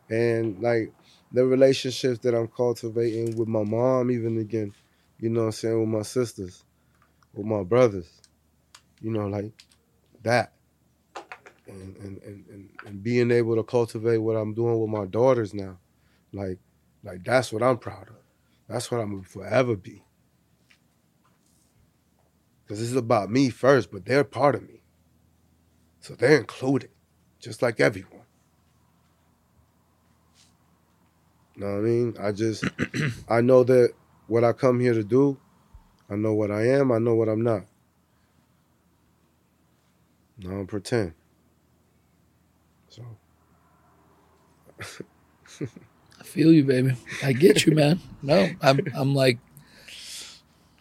And 0.08 0.60
like 0.62 0.92
the 1.32 1.44
relationships 1.44 2.20
that 2.20 2.32
I'm 2.32 2.46
cultivating 2.46 3.36
with 3.36 3.48
my 3.48 3.64
mom, 3.64 4.12
even 4.12 4.38
again, 4.38 4.72
you 5.22 5.30
know 5.30 5.42
what 5.42 5.46
I'm 5.46 5.52
saying, 5.52 5.78
with 5.78 5.88
my 5.88 6.02
sisters, 6.02 6.64
with 7.32 7.46
my 7.46 7.62
brothers, 7.62 8.20
you 9.00 9.12
know, 9.12 9.28
like 9.28 9.52
that. 10.24 10.52
And 11.68 11.96
and, 11.98 12.22
and, 12.22 12.44
and, 12.50 12.68
and 12.84 13.02
being 13.04 13.30
able 13.30 13.54
to 13.54 13.62
cultivate 13.62 14.18
what 14.18 14.34
I'm 14.34 14.52
doing 14.52 14.80
with 14.80 14.90
my 14.90 15.06
daughters 15.06 15.54
now. 15.54 15.78
Like 16.32 16.58
like 17.04 17.22
that's 17.22 17.52
what 17.52 17.62
I'm 17.62 17.78
proud 17.78 18.08
of. 18.08 18.16
That's 18.68 18.90
what 18.90 19.00
I'm 19.00 19.12
gonna 19.12 19.22
forever 19.22 19.76
be. 19.76 20.02
Because 22.64 22.80
this 22.80 22.90
is 22.90 22.96
about 22.96 23.30
me 23.30 23.48
first, 23.48 23.92
but 23.92 24.04
they're 24.04 24.24
part 24.24 24.56
of 24.56 24.62
me. 24.68 24.82
So 26.00 26.14
they're 26.14 26.38
included, 26.38 26.90
just 27.38 27.62
like 27.62 27.78
everyone. 27.78 28.22
You 31.54 31.60
know 31.64 31.72
what 31.74 31.78
I 31.78 31.80
mean? 31.80 32.16
I 32.18 32.32
just, 32.32 32.64
I 33.28 33.40
know 33.40 33.62
that 33.62 33.92
what 34.26 34.44
I 34.44 34.52
come 34.52 34.80
here 34.80 34.94
to 34.94 35.04
do, 35.04 35.38
I 36.10 36.16
know 36.16 36.34
what 36.34 36.50
I 36.50 36.68
am, 36.68 36.92
I 36.92 36.98
know 36.98 37.14
what 37.14 37.28
I'm 37.28 37.42
not. 37.42 37.64
I 40.40 40.50
don't 40.50 40.66
pretend. 40.66 41.12
So. 42.88 43.02
I 44.80 46.24
feel 46.24 46.52
you, 46.52 46.64
baby. 46.64 46.94
I 47.22 47.32
get 47.32 47.64
you, 47.66 47.74
man. 47.74 48.00
No, 48.22 48.50
I'm, 48.60 48.80
I'm 48.94 49.14
like, 49.14 49.38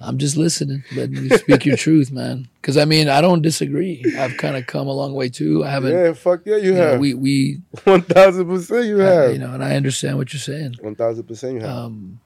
I'm 0.04 0.18
just 0.18 0.36
listening, 0.36 0.84
letting 0.96 1.18
you 1.18 1.38
speak 1.38 1.66
your 1.66 1.78
truth, 1.78 2.12
man. 2.12 2.48
Because 2.60 2.76
I 2.76 2.86
mean, 2.86 3.08
I 3.08 3.22
don't 3.22 3.44
disagree. 3.44 4.04
I've 4.18 4.36
kind 4.38 4.58
of 4.58 4.66
come 4.66 4.88
a 4.88 4.94
long 4.94 5.14
way 5.14 5.30
too. 5.30 5.64
I 5.64 5.70
haven't. 5.70 5.92
Yeah, 5.92 6.14
fuck 6.14 6.42
yeah, 6.46 6.56
you, 6.56 6.72
you 6.72 6.74
know, 6.74 6.92
have. 6.92 7.00
we 7.00 7.14
we 7.14 7.62
One 7.84 8.02
thousand 8.02 8.48
percent, 8.48 8.86
you 8.86 9.00
uh, 9.00 9.06
have. 9.06 9.34
you 9.34 9.38
know, 9.38 9.54
and 9.54 9.64
I 9.64 9.76
understand 9.76 10.18
what 10.18 10.34
you're 10.34 10.40
saying. 10.40 10.76
One 10.82 10.96
thousand 10.96 11.26
percent, 11.26 11.56
you 11.56 11.60
have. 11.62 11.70
Um, 11.70 12.20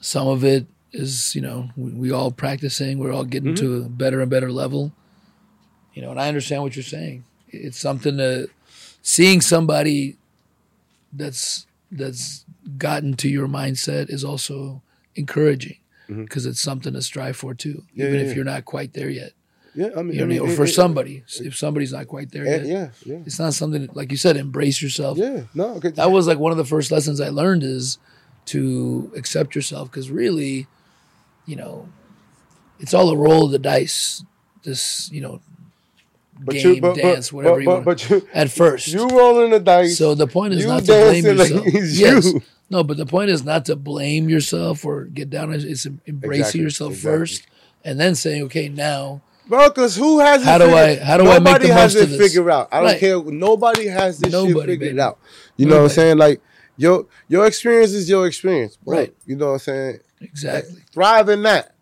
some 0.00 0.26
of 0.28 0.44
it 0.44 0.66
is, 0.92 1.34
you 1.34 1.40
know, 1.42 1.70
we, 1.76 1.90
we 1.92 2.10
all 2.12 2.30
practicing. 2.30 2.98
We're 2.98 3.12
all 3.12 3.24
getting 3.24 3.54
mm-hmm. 3.54 3.66
to 3.80 3.84
a 3.84 3.88
better 3.88 4.20
and 4.20 4.30
better 4.30 4.50
level. 4.52 4.92
You 5.94 6.02
know, 6.02 6.10
and 6.10 6.20
I 6.20 6.28
understand 6.28 6.62
what 6.62 6.76
you're 6.76 6.82
saying. 6.82 7.24
It's 7.48 7.78
something 7.78 8.16
to 8.18 8.48
seeing 9.02 9.40
somebody 9.40 10.16
that's 11.12 11.66
that's 11.90 12.44
gotten 12.78 13.14
to 13.14 13.28
your 13.28 13.46
mindset 13.46 14.10
is 14.10 14.24
also 14.24 14.82
encouraging 15.14 15.76
mm-hmm. 16.08 16.24
because 16.24 16.44
it's 16.44 16.60
something 16.60 16.92
to 16.92 17.00
strive 17.00 17.36
for 17.36 17.54
too, 17.54 17.84
Yeah, 17.94 18.06
even 18.06 18.16
yeah, 18.16 18.20
if 18.22 18.28
yeah. 18.28 18.34
you're 18.34 18.44
not 18.44 18.64
quite 18.64 18.92
there 18.92 19.08
yet. 19.08 19.32
yeah, 19.74 19.90
I 19.96 20.02
mean, 20.02 20.14
You 20.14 20.18
know, 20.18 20.24
I 20.24 20.26
mean, 20.26 20.40
or 20.40 20.48
it- 20.50 20.56
for 20.56 20.64
it- 20.64 20.68
somebody, 20.74 21.22
if 21.40 21.56
somebody's 21.56 21.92
not 21.92 22.08
quite 22.08 22.32
there 22.32 22.44
it- 22.44 22.66
yet, 22.66 22.66
yeah, 22.66 22.88
yeah, 23.14 23.22
it's 23.24 23.38
not 23.38 23.54
something 23.54 23.88
like 23.94 24.10
you 24.10 24.16
said. 24.18 24.36
Embrace 24.36 24.82
yourself. 24.82 25.16
yeah. 25.16 25.42
No, 25.54 25.78
'cause- 25.80 25.92
That 25.94 26.10
was 26.10 26.26
like 26.26 26.38
one 26.38 26.50
of 26.52 26.58
the 26.58 26.64
first 26.64 26.90
lessons 26.90 27.20
I 27.20 27.28
learned 27.28 27.62
is 27.62 27.98
to 28.46 29.10
accept 29.16 29.54
yourself 29.54 29.90
because 29.90 30.10
really, 30.10 30.66
you 31.46 31.56
know, 31.56 31.88
it's 32.80 32.94
all 32.94 33.10
a 33.10 33.16
roll 33.16 33.46
of 33.46 33.52
the 33.52 33.58
dice. 33.58 34.24
This, 34.62 35.10
you 35.12 35.20
know, 35.20 35.40
game, 36.48 36.80
dance, 36.94 37.32
whatever 37.32 37.54
but, 37.56 37.60
you 37.60 37.66
but, 37.66 37.72
want. 37.74 37.84
but 37.84 38.10
you, 38.10 38.28
at 38.34 38.50
first. 38.50 38.88
you 38.88 39.06
rolling 39.08 39.50
the 39.52 39.60
dice. 39.60 39.96
so 39.96 40.14
the 40.14 40.26
point 40.26 40.54
is 40.54 40.62
you 40.62 40.66
not 40.68 40.80
to 40.84 40.92
blame 40.92 41.24
dancing 41.24 41.56
like 41.56 41.72
yourself. 41.72 41.98
yes. 41.98 42.32
you. 42.32 42.42
No, 42.68 42.82
but 42.82 42.96
the 42.96 43.06
point 43.06 43.30
is 43.30 43.44
not 43.44 43.64
to 43.66 43.76
blame 43.76 44.28
yourself 44.28 44.84
or 44.84 45.04
get 45.04 45.30
down. 45.30 45.52
It's 45.52 45.86
embracing 45.86 46.40
Exactly, 46.40 46.60
yourself 46.62 46.92
exactly. 46.94 47.18
first, 47.18 47.46
and 47.84 48.00
then 48.00 48.16
saying, 48.16 48.42
"Okay, 48.44 48.68
now 48.68 49.20
Bro, 49.48 49.68
because 49.68 49.94
who 49.94 50.18
has 50.18 50.42
How 50.42 50.58
do 50.58 50.64
I- 50.74 50.96
how 50.96 51.16
do 51.16 51.28
I 51.28 51.38
make 51.38 51.44
Nobody 51.44 51.68
the 51.68 51.74
has 51.74 51.94
most 51.94 52.02
it 52.02 52.04
of 52.06 52.18
this? 52.18 52.32
figured 52.32 52.50
out. 52.52 52.68
I 52.72 52.78
don't 52.78 52.86
Right. 52.86 52.98
care. 52.98 53.22
Nobody 53.22 53.86
has 53.86 54.18
this 54.18 54.32
shit 54.32 54.48
Nobody, 54.48 54.72
figured 54.72 54.90
baby. 54.96 55.00
out. 55.00 55.18
You 55.56 55.66
know 55.66 55.76
what 55.76 55.82
I'm 55.84 55.88
saying? 55.90 56.18
Like 56.18 56.40
your 56.76 57.06
your 57.28 57.46
experience 57.46 57.92
is 57.92 58.08
your 58.08 58.26
experience, 58.26 58.76
bro. 58.76 58.98
Right. 58.98 59.16
You 59.26 59.36
know 59.36 59.46
what 59.46 59.52
I'm 59.52 59.58
saying? 59.60 59.98
exactly, 60.20 60.82
Thrive 60.92 61.28
in 61.28 61.42
that. 61.42 61.74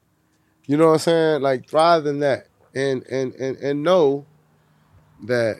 You 0.66 0.77
know 0.77 0.87
what 0.87 0.93
I'm 0.95 0.99
saying? 1.01 1.43
Like 1.43 1.69
thrive 1.69 2.07
in 2.07 2.21
that, 2.21 2.47
and 2.75 3.05
and 3.07 3.35
and 3.35 3.57
and 3.59 3.83
know 3.83 4.27
that 5.25 5.57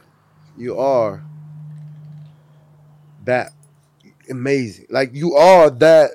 you 0.57 0.79
are 0.79 1.23
that 3.25 3.53
amazing. 4.31 4.87
Like 4.91 5.15
you 5.15 5.35
are 5.35 5.71
that 5.71 6.13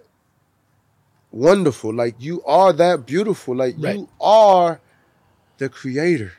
wonderful. 1.31 1.93
Like 1.93 2.15
you 2.19 2.43
are 2.43 2.73
that 2.73 3.05
beautiful. 3.05 3.55
Like 3.55 3.75
Right. 3.77 3.95
you 3.97 4.09
are 4.19 4.79
the 5.57 5.69
creator 5.69 6.33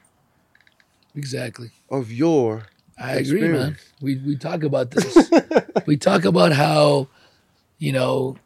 exactly." 1.15 1.70
of 1.90 2.11
your 2.12 2.66
I 3.01 3.14
agree, 3.14 3.48
man. 3.48 3.77
We 4.01 4.16
we 4.18 4.36
talk 4.36 4.62
about 4.62 4.90
this. 4.90 5.31
we 5.86 5.97
talk 5.97 6.24
about 6.24 6.52
how, 6.52 7.09
you 7.78 7.93
know, 7.93 8.36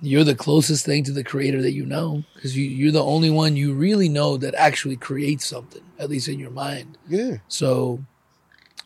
you're 0.00 0.24
the 0.24 0.34
closest 0.34 0.86
thing 0.86 1.04
to 1.04 1.12
the 1.12 1.24
creator 1.24 1.60
that 1.62 1.72
you 1.72 1.84
know 1.84 2.22
because 2.34 2.56
you, 2.56 2.64
you're 2.64 2.92
the 2.92 3.02
only 3.04 3.28
one 3.30 3.56
you 3.56 3.74
really 3.74 4.08
know 4.08 4.36
that 4.36 4.54
actually 4.54 4.96
creates 4.96 5.44
something, 5.46 5.82
at 5.98 6.08
least 6.08 6.28
in 6.28 6.38
your 6.38 6.50
mind. 6.50 6.96
Yeah, 7.08 7.38
So 7.48 8.04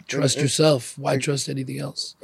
trust 0.09 0.37
and- 0.37 0.43
yourself. 0.43 0.97
Why 0.99 1.15
and- 1.15 1.23
trust 1.23 1.49
anything 1.49 1.79
else? 1.79 2.17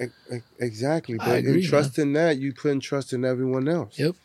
exactly. 0.59 1.17
I 1.21 1.25
But 1.27 1.39
agree, 1.41 1.65
in 1.99 2.13
man. 2.13 2.13
that, 2.15 2.39
you 2.39 2.53
putting 2.53 2.81
trust 2.81 3.13
in 3.13 3.25
everyone 3.25 3.69
else. 3.69 3.99
Yep. 3.99 4.17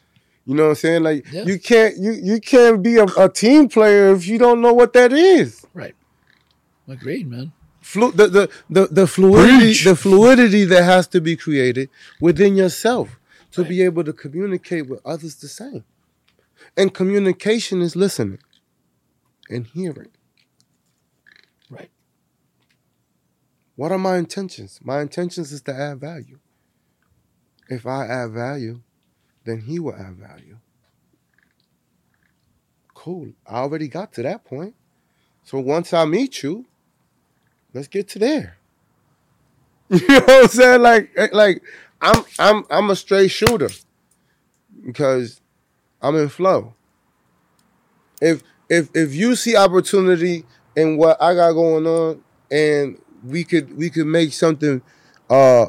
You 0.48 0.54
know 0.56 0.64
what 0.64 0.70
I'm 0.70 0.76
saying? 0.76 1.04
Like 1.04 1.26
Yeah. 1.32 1.44
you 1.44 1.60
can't 1.60 1.98
you 1.98 2.12
you 2.14 2.40
can't 2.40 2.82
be 2.84 2.98
a, 2.98 3.06
a 3.18 3.28
team 3.30 3.68
player 3.68 4.14
if 4.14 4.28
you 4.28 4.38
don't 4.38 4.62
know 4.62 4.74
what 4.74 4.94
that 4.94 5.12
is. 5.12 5.66
Right. 5.74 5.96
Agreed, 6.88 7.28
man. 7.28 7.52
Flu- 7.86 8.12
the, 8.12 8.28
the, 8.28 8.50
the, 8.68 8.88
the 8.88 9.08
fluidity 9.08 9.58
Preach. 9.58 9.84
the 9.84 9.96
fluidity 9.96 10.66
that 10.66 10.84
has 10.84 11.08
to 11.10 11.22
be 11.22 11.38
created 11.38 11.88
within 12.20 12.56
yourself 12.56 13.20
to 13.52 13.64
be 13.64 13.84
able 13.84 14.04
to 14.04 14.12
communicate 14.12 14.90
with 14.90 15.00
others 15.06 15.36
the 15.36 15.48
same. 15.48 15.86
And 16.76 16.92
communication 16.96 17.84
is 17.84 17.96
listening 17.96 18.40
and 19.52 19.68
hearing. 19.68 20.10
Right. 21.70 21.92
What 23.76 23.92
are 23.92 24.00
my 24.00 24.18
intentions? 24.18 24.80
My 24.84 25.02
intentions 25.02 25.52
is 25.52 25.62
to 25.62 25.74
add 25.74 26.00
value. 26.00 26.40
If 27.70 27.86
I 27.86 28.08
add 28.08 28.32
value, 28.32 28.82
then 29.44 29.62
he 29.62 29.80
will 29.80 29.96
add 29.96 30.16
value. 30.16 30.58
Cool. 32.96 33.34
I 33.46 33.58
already 33.58 33.88
got 33.88 34.12
to 34.14 34.24
that 34.24 34.44
point. 34.44 34.74
So 35.44 35.60
once 35.60 35.94
I 35.94 36.06
meet 36.06 36.42
you, 36.42 36.66
let's 37.76 37.88
get 37.90 38.08
to 38.10 38.20
there. 38.20 38.58
You 39.90 40.08
know 40.08 40.20
what 40.22 40.44
I'm 40.44 40.48
saying? 40.48 40.82
Like, 40.82 41.12
eh, 41.16 41.28
like 41.32 41.62
I'm 42.02 42.24
I'm 42.40 42.66
I'm 42.72 42.90
a 42.90 42.96
straight 42.96 43.28
shooter 43.28 43.70
because 44.84 45.42
I'm 46.02 46.16
in 46.16 46.30
flow. 46.30 46.74
if 48.20 48.42
if 48.68 48.90
if 48.96 49.14
you 49.14 49.36
see 49.36 49.56
opportunity 49.56 50.44
in 50.76 50.98
what 50.98 51.22
I 51.22 51.36
got 51.36 51.52
going 51.52 51.86
on, 51.86 52.24
and 52.50 53.00
we 53.24 53.44
could 53.44 53.78
we 53.78 53.92
could 53.92 54.08
make 54.08 54.34
something 54.34 54.82
uh 55.30 55.68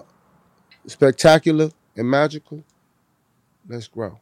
spectacular 0.87 1.71
and 1.95 2.09
magical, 2.09 2.65
let's 3.69 3.89
grow 3.89 4.19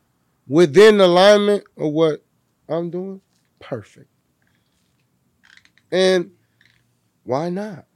within 0.48 1.00
alignment 1.00 1.62
of 1.76 1.92
what 1.92 2.24
I'm 2.68 2.90
doing. 2.90 3.20
Perfect. 3.60 4.08
And 5.92 6.32
why 7.24 7.50
not? 7.50 7.86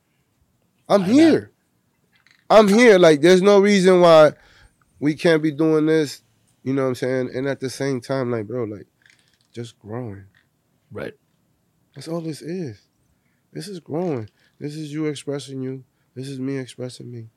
I'm 0.88 1.02
Why 1.02 1.06
not? 1.06 1.12
here. 1.12 1.52
I'm 2.50 2.68
here. 2.68 2.98
Like, 2.98 3.20
there's 3.20 3.42
no 3.42 3.60
reason 3.60 4.00
why 4.00 4.32
we 4.98 5.14
can't 5.14 5.42
be 5.42 5.52
doing 5.52 5.86
this. 5.86 6.22
You 6.62 6.72
know 6.74 6.82
what 6.82 6.88
I'm 6.88 6.94
saying? 6.96 7.30
And 7.34 7.46
at 7.46 7.60
the 7.60 7.70
same 7.70 8.00
time, 8.00 8.30
like, 8.30 8.46
bro, 8.46 8.64
like, 8.64 8.86
just 9.52 9.78
growing. 9.78 10.24
Right. 10.90 11.14
That's 11.94 12.08
all 12.08 12.20
this 12.20 12.42
is. 12.42 12.80
This 13.52 13.68
is 13.68 13.80
growing. 13.80 14.28
This 14.58 14.74
is 14.74 14.92
you 14.92 15.06
expressing 15.06 15.62
you. 15.62 15.84
This 16.14 16.28
is 16.28 16.40
me 16.40 16.58
expressing 16.58 17.10
me. 17.10 17.28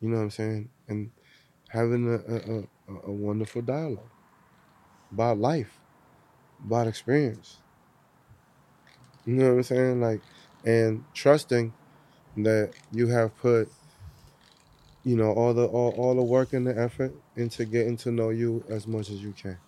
You 0.00 0.08
know 0.08 0.16
what 0.16 0.24
I'm 0.24 0.30
saying? 0.30 0.68
And 0.88 1.10
having 1.68 2.06
a, 2.08 2.16
a, 2.16 2.58
a, 2.58 3.08
a 3.08 3.12
wonderful 3.12 3.62
dialogue 3.62 4.10
about 5.12 5.38
life, 5.38 5.78
about 6.64 6.86
experience. 6.86 7.58
You 9.26 9.34
know 9.34 9.50
what 9.50 9.56
I'm 9.56 9.62
saying? 9.62 10.00
Like, 10.00 10.20
and 10.64 11.04
trusting 11.14 11.72
that 12.38 12.72
you 12.92 13.06
have 13.08 13.36
put, 13.38 13.68
you 15.04 15.16
know, 15.16 15.32
all 15.32 15.54
the 15.54 15.66
all, 15.66 15.90
all 15.96 16.14
the 16.14 16.22
work 16.22 16.52
and 16.52 16.66
the 16.66 16.78
effort 16.78 17.14
into 17.36 17.64
getting 17.64 17.96
to 17.98 18.10
know 18.10 18.30
you 18.30 18.64
as 18.68 18.86
much 18.86 19.10
as 19.10 19.22
you 19.22 19.32
can. 19.32 19.58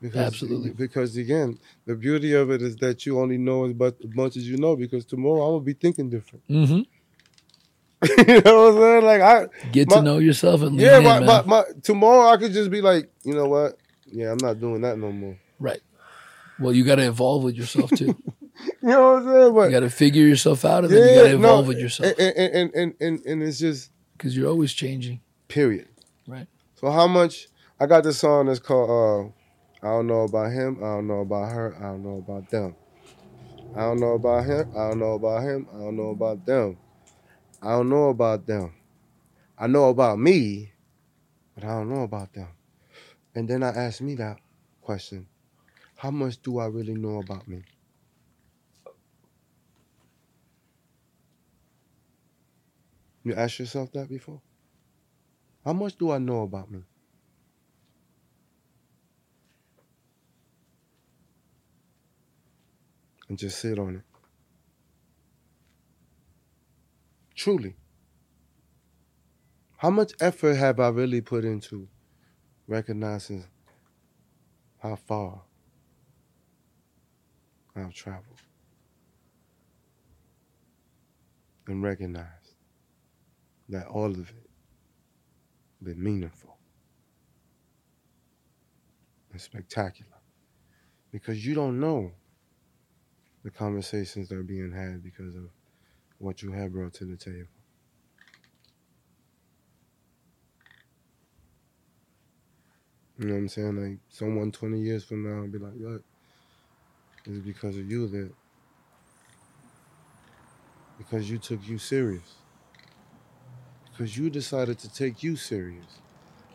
Because, 0.00 0.26
Absolutely. 0.26 0.70
Because 0.70 1.16
again, 1.16 1.58
the 1.86 1.94
beauty 1.96 2.32
of 2.34 2.50
it 2.50 2.62
is 2.62 2.76
that 2.76 3.04
you 3.04 3.18
only 3.18 3.36
know 3.36 3.64
as 3.66 3.72
but- 3.72 3.96
as 4.04 4.14
much 4.14 4.36
as 4.36 4.48
you 4.48 4.56
know. 4.56 4.76
Because 4.76 5.04
tomorrow 5.04 5.42
I'm 5.46 5.52
gonna 5.54 5.64
be 5.64 5.72
thinking 5.74 6.08
different. 6.10 6.44
Mm-hmm. 6.50 6.82
you 8.30 8.40
know 8.42 8.70
what 8.70 8.74
I'm 8.74 8.80
saying? 8.80 9.04
Like 9.04 9.20
I, 9.22 9.46
Get 9.72 9.90
My- 9.90 9.96
to 9.96 10.02
know 10.02 10.18
yourself 10.18 10.62
and 10.62 10.78
yeah, 10.78 11.00
my, 11.00 11.18
my, 11.18 11.42
my, 11.42 11.64
tomorrow 11.82 12.28
I 12.28 12.36
could 12.36 12.52
just 12.52 12.70
be 12.70 12.80
like, 12.80 13.10
you 13.24 13.34
know 13.34 13.46
what? 13.46 13.76
Yeah, 14.06 14.30
I'm 14.30 14.38
not 14.40 14.60
doing 14.60 14.82
that 14.82 14.98
no 14.98 15.10
more. 15.10 15.36
right. 15.58 15.80
Well, 16.60 16.72
you 16.72 16.84
got 16.84 16.96
to 16.96 17.06
evolve 17.06 17.44
with 17.44 17.54
yourself 17.56 17.90
too. 17.90 18.16
You 18.64 18.88
know 18.88 19.12
what 19.12 19.22
I'm 19.22 19.28
saying? 19.28 19.54
But 19.54 19.62
you 19.64 19.70
got 19.70 19.80
to 19.80 19.90
figure 19.90 20.26
yourself 20.26 20.64
out, 20.64 20.84
and 20.84 20.92
then 20.92 21.08
you 21.08 21.14
got 21.14 21.28
to 21.28 21.34
evolve 21.34 21.66
with 21.68 21.78
yourself 21.78 22.12
And, 22.18 22.36
and, 22.36 22.54
and, 22.54 22.74
and, 22.74 22.94
and, 23.00 23.26
and 23.26 23.42
it's 23.42 23.58
just 23.58 23.90
because 24.16 24.36
you're 24.36 24.48
always 24.48 24.72
changing. 24.72 25.20
period. 25.48 25.88
Right. 26.26 26.46
So 26.74 26.90
how 26.90 27.06
much 27.06 27.48
I 27.80 27.86
got 27.86 28.04
this 28.04 28.18
song 28.18 28.46
that's 28.46 28.58
called 28.58 28.90
uh 28.90 29.86
I 29.86 29.90
don't 29.90 30.08
know 30.08 30.22
about 30.22 30.50
him, 30.50 30.78
I 30.82 30.86
don't 30.96 31.06
know 31.06 31.20
about 31.20 31.52
her, 31.52 31.76
I 31.78 31.82
don't 31.82 32.02
know 32.02 32.18
about 32.18 32.50
them. 32.50 32.74
I 33.76 33.80
don't 33.80 34.00
know 34.00 34.12
about 34.14 34.44
him, 34.44 34.70
I 34.76 34.88
don't 34.88 34.98
know 34.98 35.12
about 35.12 35.42
him, 35.42 35.68
I 35.72 35.78
don't 35.78 35.96
know 35.96 36.10
about 36.10 36.44
them. 36.46 36.76
I 37.62 37.70
don't 37.70 37.88
know 37.88 38.08
about 38.08 38.46
them. 38.46 38.72
I 39.56 39.66
know 39.66 39.88
about 39.88 40.18
me, 40.18 40.72
but 41.54 41.64
I 41.64 41.68
don't 41.68 41.88
know 41.88 42.02
about 42.02 42.32
them. 42.32 42.48
And 43.34 43.48
then 43.48 43.62
I 43.62 43.68
asked 43.70 44.00
me 44.00 44.14
that 44.16 44.38
question. 44.80 45.26
How 45.96 46.10
much 46.12 46.40
do 46.42 46.58
I 46.58 46.66
really 46.66 46.94
know 46.94 47.18
about 47.18 47.46
me? 47.48 47.62
You 53.28 53.34
asked 53.34 53.58
yourself 53.58 53.92
that 53.92 54.08
before? 54.08 54.40
How 55.62 55.74
much 55.74 55.98
do 55.98 56.10
I 56.12 56.16
know 56.16 56.44
about 56.44 56.70
me? 56.70 56.80
And 63.28 63.36
just 63.36 63.58
sit 63.58 63.78
on 63.78 63.96
it. 63.96 64.02
Truly. 67.34 67.76
How 69.76 69.90
much 69.90 70.12
effort 70.22 70.54
have 70.54 70.80
I 70.80 70.88
really 70.88 71.20
put 71.20 71.44
into 71.44 71.86
recognizing 72.66 73.44
how 74.78 74.96
far 74.96 75.42
I've 77.76 77.92
traveled? 77.92 78.40
And 81.66 81.82
recognize 81.82 82.37
that 83.68 83.86
all 83.86 84.10
of 84.10 84.30
it 84.30 84.48
been 85.82 86.02
meaningful 86.02 86.56
and 89.32 89.40
spectacular. 89.40 90.10
Because 91.12 91.44
you 91.46 91.54
don't 91.54 91.80
know 91.80 92.12
the 93.44 93.50
conversations 93.50 94.28
that 94.28 94.36
are 94.36 94.42
being 94.42 94.72
had 94.72 95.02
because 95.02 95.34
of 95.36 95.48
what 96.18 96.42
you 96.42 96.52
have 96.52 96.72
brought 96.72 96.92
to 96.94 97.04
the 97.04 97.16
table. 97.16 97.46
You 103.18 103.26
know 103.26 103.34
what 103.34 103.40
I'm 103.40 103.48
saying? 103.48 103.76
Like 103.76 103.98
someone 104.08 104.52
20 104.52 104.80
years 104.80 105.04
from 105.04 105.24
now 105.24 105.40
will 105.40 105.48
be 105.48 105.58
like, 105.58 105.74
look, 105.76 106.04
it's 107.24 107.38
because 107.38 107.76
of 107.76 107.90
you 107.90 108.06
that 108.08 108.32
because 110.98 111.30
you 111.30 111.38
took 111.38 111.66
you 111.66 111.78
serious. 111.78 112.37
Because 113.98 114.16
you 114.16 114.30
decided 114.30 114.78
to 114.78 114.88
take 114.94 115.24
you 115.24 115.34
serious. 115.34 115.98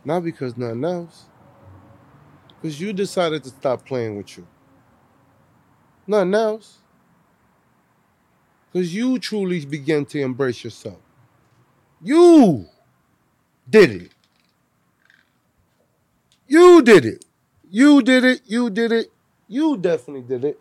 Not 0.05 0.23
because 0.23 0.55
nothing 0.55 0.85
else. 0.85 1.25
Because 2.47 2.79
you 2.79 2.93
decided 2.93 3.43
to 3.43 3.49
stop 3.49 3.85
playing 3.85 4.15
with 4.15 4.37
you. 4.37 4.47
Nothing 6.07 6.35
else. 6.35 6.77
Because 8.71 8.95
you 8.95 9.19
truly 9.19 9.65
began 9.65 10.05
to 10.05 10.21
embrace 10.21 10.63
yourself. 10.63 10.99
You 12.01 12.65
did 13.69 13.91
it. 13.91 14.11
You 16.47 16.81
did 16.81 17.03
it. 17.03 17.25
You 17.69 18.01
did 18.01 18.23
it. 18.23 18.41
You 18.45 18.69
did 18.69 18.93
it. 18.93 19.11
You 19.49 19.75
definitely 19.75 20.21
did 20.21 20.45
it. 20.45 20.59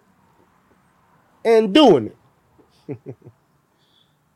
And 1.45 1.73
doing 1.73 2.13
it. 2.89 2.99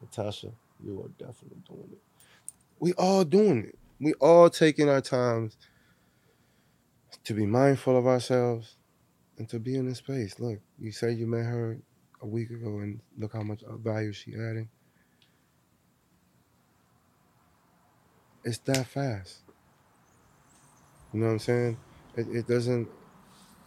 Natasha, 0.01 0.53
you 0.85 1.01
are 1.01 1.09
definitely 1.19 1.59
doing 1.69 1.89
it. 1.91 2.06
We 2.79 2.93
all 2.95 3.25
doing 3.25 3.65
it. 3.67 3.79
We 4.01 4.13
all 4.15 4.51
taking 4.51 4.89
our 4.89 5.01
times 5.01 5.57
to 7.25 7.35
be 7.35 7.47
mindful 7.47 7.97
of 7.97 8.07
ourselves 8.07 8.77
and 9.39 9.49
to 9.49 9.59
be 9.59 9.77
in 9.77 9.89
this 9.89 9.99
space. 9.99 10.39
Look, 10.39 10.61
you 10.79 10.93
say 10.93 11.13
you 11.13 11.27
met 11.27 11.47
her 11.47 11.79
a 12.23 12.27
week 12.27 12.51
ago 12.51 12.79
and 12.79 13.01
look 13.19 13.33
how 13.33 13.43
much 13.43 13.63
value 13.83 14.13
she 14.13 14.35
adding. 14.35 14.69
It's 18.45 18.59
that 18.59 18.87
fast. 18.87 19.41
You 21.13 21.21
know 21.21 21.27
what 21.27 21.33
I'm 21.33 21.39
saying? 21.41 21.77
It, 22.17 22.29
it 22.29 22.47
doesn't 22.47 22.89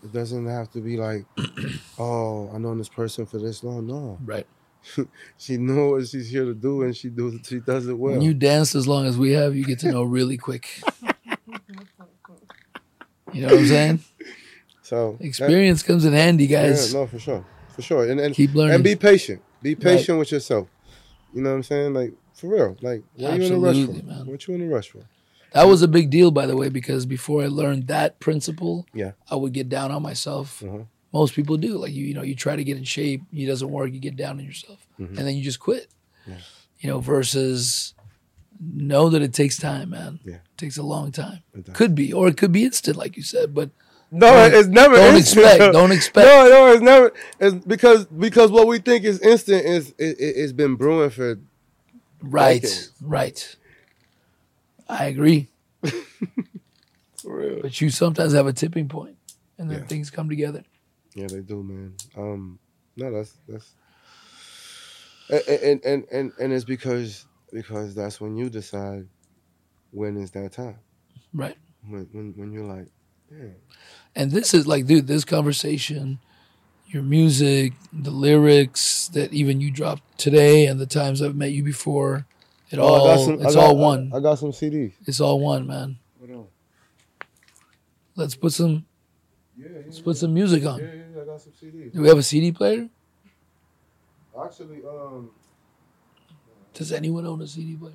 it 0.04 0.14
doesn't 0.14 0.48
have 0.48 0.72
to 0.72 0.80
be 0.80 0.98
like, 0.98 1.26
oh, 2.00 2.50
I 2.54 2.58
known 2.58 2.78
this 2.78 2.90
person 2.90 3.26
for 3.26 3.38
this 3.38 3.64
long. 3.64 3.88
No. 3.88 4.18
Right. 4.24 4.48
She 5.38 5.58
knows 5.58 5.92
what 5.92 6.08
she's 6.08 6.30
here 6.30 6.46
to 6.46 6.54
do 6.54 6.84
and 6.84 6.96
she 6.96 7.10
do 7.10 7.40
she 7.44 7.60
does 7.60 7.88
it 7.88 7.94
well. 7.98 8.14
When 8.14 8.22
you 8.22 8.34
dance 8.34 8.76
as 8.76 8.88
long 8.88 9.06
as 9.06 9.18
we 9.18 9.32
have, 9.34 9.56
you 9.56 9.66
get 9.66 9.80
to 9.80 9.92
know 9.92 10.04
really 10.04 10.38
quick. 10.38 10.68
You 13.32 13.42
know 13.44 13.50
what 13.54 13.60
I'm 13.60 13.68
saying? 13.68 14.00
so 14.82 15.16
that- 15.20 15.26
Experience 15.26 15.84
comes 15.84 16.04
in 16.04 16.14
handy, 16.14 16.48
guys. 16.48 16.92
Yeah, 16.94 17.02
no, 17.02 17.08
for 17.08 17.20
sure. 17.20 17.46
For 17.76 17.82
sure. 17.84 18.10
And 18.10 18.20
and, 18.20 18.34
Keep 18.34 18.56
learning. 18.56 18.76
and 18.76 18.84
be 18.84 18.96
patient. 18.96 19.42
Be 19.62 19.76
patient 19.76 20.18
with 20.18 20.32
yourself. 20.32 20.68
You 21.34 21.44
know 21.44 21.52
what 21.52 21.58
I'm 21.58 21.64
saying? 21.64 21.94
Like 21.94 22.14
for 22.34 22.48
real. 22.48 22.76
Like 22.82 23.04
what 23.16 23.34
are 23.34 23.38
you 23.38 23.44
in 23.44 23.54
a 23.54 23.60
rush 23.60 23.86
for? 23.86 23.92
Man. 24.06 24.26
What 24.26 24.48
you 24.48 24.56
in 24.56 24.62
a 24.64 24.68
rush 24.68 24.90
for? 24.90 25.02
That 25.54 25.64
was 25.68 25.82
a 25.82 25.88
big 25.88 26.10
deal, 26.10 26.32
by 26.32 26.46
the 26.48 26.56
way, 26.56 26.70
because 26.70 27.06
before 27.06 27.44
I 27.44 27.48
learned 27.48 27.88
that 27.88 28.20
principle, 28.20 28.86
Yeah. 28.94 29.12
I 29.30 29.36
would 29.36 29.54
get 29.54 29.68
down 29.70 29.92
on 29.92 30.02
myself. 30.02 30.64
Uh-huh. 30.64 30.80
Most 31.12 31.34
people 31.36 31.58
do. 31.58 31.78
Like 31.78 31.92
you, 31.94 32.06
you 32.06 32.14
know, 32.14 32.22
you 32.22 32.36
try 32.36 32.56
to 32.56 32.64
get 32.64 32.78
in 32.78 32.84
shape, 32.84 33.22
it 33.34 33.46
doesn't 33.48 33.70
work, 33.70 33.92
you 33.94 34.00
get 34.00 34.16
down 34.16 34.38
on 34.40 34.46
yourself, 34.46 34.86
Mhm. 35.00 35.08
and 35.18 35.18
then 35.18 35.36
you 35.36 35.44
just 35.44 35.60
quit. 35.60 35.88
Yeah. 36.28 36.36
You 36.82 36.90
know, 36.90 37.00
versus 37.00 37.94
know 38.62 39.10
that 39.10 39.22
it 39.22 39.34
takes 39.34 39.58
time, 39.58 39.90
man. 39.92 40.20
Yeah. 40.26 40.36
It 40.36 40.58
takes 40.58 40.78
a 40.78 40.84
long 40.84 41.12
time. 41.12 41.40
Could 41.74 41.96
be, 41.96 42.12
or 42.14 42.28
it 42.28 42.38
could 42.38 42.52
be 42.52 42.64
instant, 42.64 42.98
like 42.98 43.16
you 43.18 43.24
said. 43.24 43.54
But 43.56 43.70
No, 44.12 44.32
Don't- 44.32 44.54
it's 44.60 44.68
never 44.68 44.96
don't 44.96 45.16
instant. 45.16 45.46
expect, 45.46 45.74
don't 45.80 45.92
expect. 45.92 46.26
No, 46.28 46.50
no, 46.50 46.72
it's 46.74 46.82
never 46.82 47.14
it's 47.40 47.64
because 47.66 48.06
because 48.06 48.50
what 48.52 48.66
we 48.68 48.80
think 48.80 49.04
is 49.06 49.20
instant 49.22 49.66
is 49.66 49.90
it, 50.00 50.20
it, 50.20 50.34
it's 50.42 50.52
been 50.54 50.76
brewing 50.76 51.12
for 51.12 51.38
right, 52.22 52.62
Decades. 52.62 52.92
right. 53.02 53.56
I 54.90 55.06
agree, 55.06 55.48
for 57.18 57.38
real. 57.38 57.62
but 57.62 57.80
you 57.82 57.90
sometimes 57.90 58.34
have 58.34 58.48
a 58.48 58.54
tipping 58.54 58.88
point, 58.88 59.16
and 59.58 59.70
then 59.70 59.80
Yeah. 59.80 59.86
things 59.86 60.10
come 60.10 60.28
together. 60.30 60.64
Yeah, 61.16 61.28
they 61.28 61.42
do, 61.42 61.64
man. 61.64 61.96
Um, 62.16 62.60
no, 62.96 63.12
that's 63.12 63.34
that's, 63.48 63.74
and 65.30 65.60
and 65.62 65.86
and 65.86 66.06
and, 66.12 66.32
and 66.40 66.54
it's 66.54 66.66
because 66.66 67.26
because 67.52 67.96
that's 67.96 68.20
when 68.22 68.36
you 68.38 68.50
decide 68.50 69.08
when 69.92 70.18
is 70.18 70.32
that 70.32 70.54
time. 70.54 70.78
Right. 71.34 71.58
When 71.88 72.08
when 72.12 72.34
when 72.36 72.52
you're 72.52 72.66
like, 72.66 72.88
And 74.16 74.32
this 74.32 74.54
is 74.54 74.68
like, 74.68 74.86
dude, 74.86 75.08
this 75.08 75.26
conversation, 75.26 76.20
your 76.88 77.04
music, 77.04 77.74
the 77.94 78.12
lyrics 78.12 79.08
that 79.10 79.34
even 79.34 79.62
you 79.62 79.72
dropped 79.72 80.18
today, 80.18 80.66
and 80.68 80.80
the 80.80 80.86
times 80.88 81.22
I've 81.22 81.36
met 81.36 81.52
you 81.52 81.64
before, 81.64 82.26
it 82.72 82.78
Oh, 82.80 82.84
all 82.84 83.06
got 83.08 83.24
some- 83.26 83.34
it's 83.46 83.56
got- 83.56 83.64
all 83.64 83.78
one. 83.78 84.12
I, 84.14 84.18
I 84.18 84.20
got 84.20 84.40
some 84.40 84.52
CDs. 84.52 84.94
it's 85.08 85.20
all 85.20 85.40
one, 85.40 85.66
man. 85.68 85.98
Hold 86.20 86.32
on. 86.32 86.48
Let's 88.16 88.36
put 88.36 88.52
some 88.54 88.86
Yeah, 89.60 89.68
yeah, 89.74 89.80
let's 89.86 90.00
put 90.00 90.16
some 90.18 90.34
music 90.34 90.66
on. 90.66 90.80
yeah, 90.80 90.86
yeah, 90.86 91.22
I 91.22 91.26
got 91.26 91.42
some 91.42 91.52
CDs. 91.52 91.94
Do 91.94 92.02
we 92.02 92.08
have 92.08 92.18
a 92.18 92.24
CD 92.24 92.52
player? 92.54 92.88
Actually, 94.42 94.78
um, 94.88 95.32
Does 96.74 96.94
anyone 96.94 97.26
own 97.26 97.42
a 97.42 97.48
CD 97.48 97.76
player? 97.76 97.94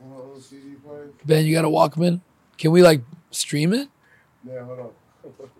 I 0.00 0.04
own 0.14 0.36
a 0.36 0.40
CD 0.40 0.74
player. 0.76 1.10
Ben, 1.24 1.44
you 1.44 1.54
got 1.54 1.64
a 1.64 1.68
Walkman? 1.68 2.20
Can 2.56 2.70
we 2.70 2.82
like 2.82 3.02
stream 3.32 3.72
it? 3.72 3.88
Yeah, 4.46 4.64
hold 4.64 4.78
on. 4.78 4.90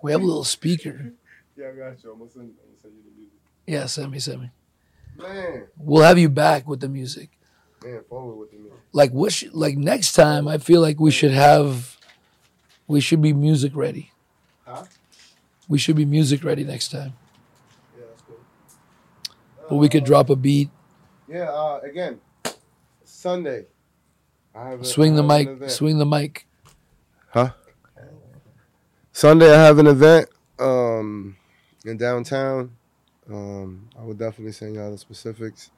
We 0.00 0.12
have 0.12 0.22
a 0.22 0.24
little 0.24 0.44
speaker. 0.44 1.12
yeah, 1.56 1.68
I 1.68 1.72
got 1.72 2.04
you. 2.04 2.12
I'm 2.12 2.18
gonna 2.18 2.30
send, 2.30 2.44
I'm 2.44 2.54
gonna 2.54 2.80
send 2.80 2.94
you 2.94 3.02
the 3.02 3.16
music. 3.16 3.38
Yeah, 3.66 3.86
send 3.86 4.12
me, 4.12 4.20
send 4.20 4.42
me. 4.42 4.50
Man, 5.16 5.66
We'll 5.76 6.04
have 6.04 6.18
you 6.18 6.28
back 6.28 6.68
with 6.68 6.78
the 6.78 6.88
music. 6.88 7.30
Man, 7.84 8.02
forward 8.08 8.36
with 8.36 8.50
the 8.50 8.58
music. 8.58 8.78
Like 8.92 9.10
what? 9.10 9.32
Sh- 9.32 9.44
like 9.52 9.76
next 9.76 10.12
time, 10.12 10.48
I 10.48 10.58
feel 10.58 10.80
like 10.80 10.98
we 11.00 11.10
should 11.10 11.30
have, 11.32 11.96
we 12.86 13.00
should 13.00 13.22
be 13.22 13.32
music 13.32 13.72
ready. 13.74 14.12
Huh? 14.66 14.84
We 15.68 15.78
should 15.78 15.96
be 15.96 16.04
music 16.04 16.44
ready 16.44 16.64
next 16.64 16.88
time. 16.88 17.12
Yeah, 17.96 18.04
that's 18.08 18.22
cool. 18.22 18.38
But 19.68 19.76
we 19.76 19.88
could 19.88 20.04
drop 20.04 20.30
a 20.30 20.36
beat, 20.36 20.70
Yeah, 21.28 21.50
uh, 21.50 21.80
again, 21.82 22.20
Sunday. 23.04 23.66
I 24.54 24.70
have 24.70 24.80
a, 24.80 24.84
swing 24.84 25.14
the 25.14 25.22
have 25.22 25.60
mic, 25.60 25.70
swing 25.70 25.98
the 25.98 26.06
mic. 26.06 26.46
Huh? 27.30 27.50
Sunday, 29.12 29.52
I 29.52 29.64
have 29.64 29.78
an 29.78 29.88
event 29.88 30.28
um, 30.58 31.36
in 31.84 31.96
downtown. 31.96 32.70
Um, 33.30 33.88
I 33.98 34.02
would 34.02 34.18
definitely 34.18 34.52
send 34.52 34.74
y'all 34.76 34.90
the 34.90 34.98
specifics. 34.98 35.70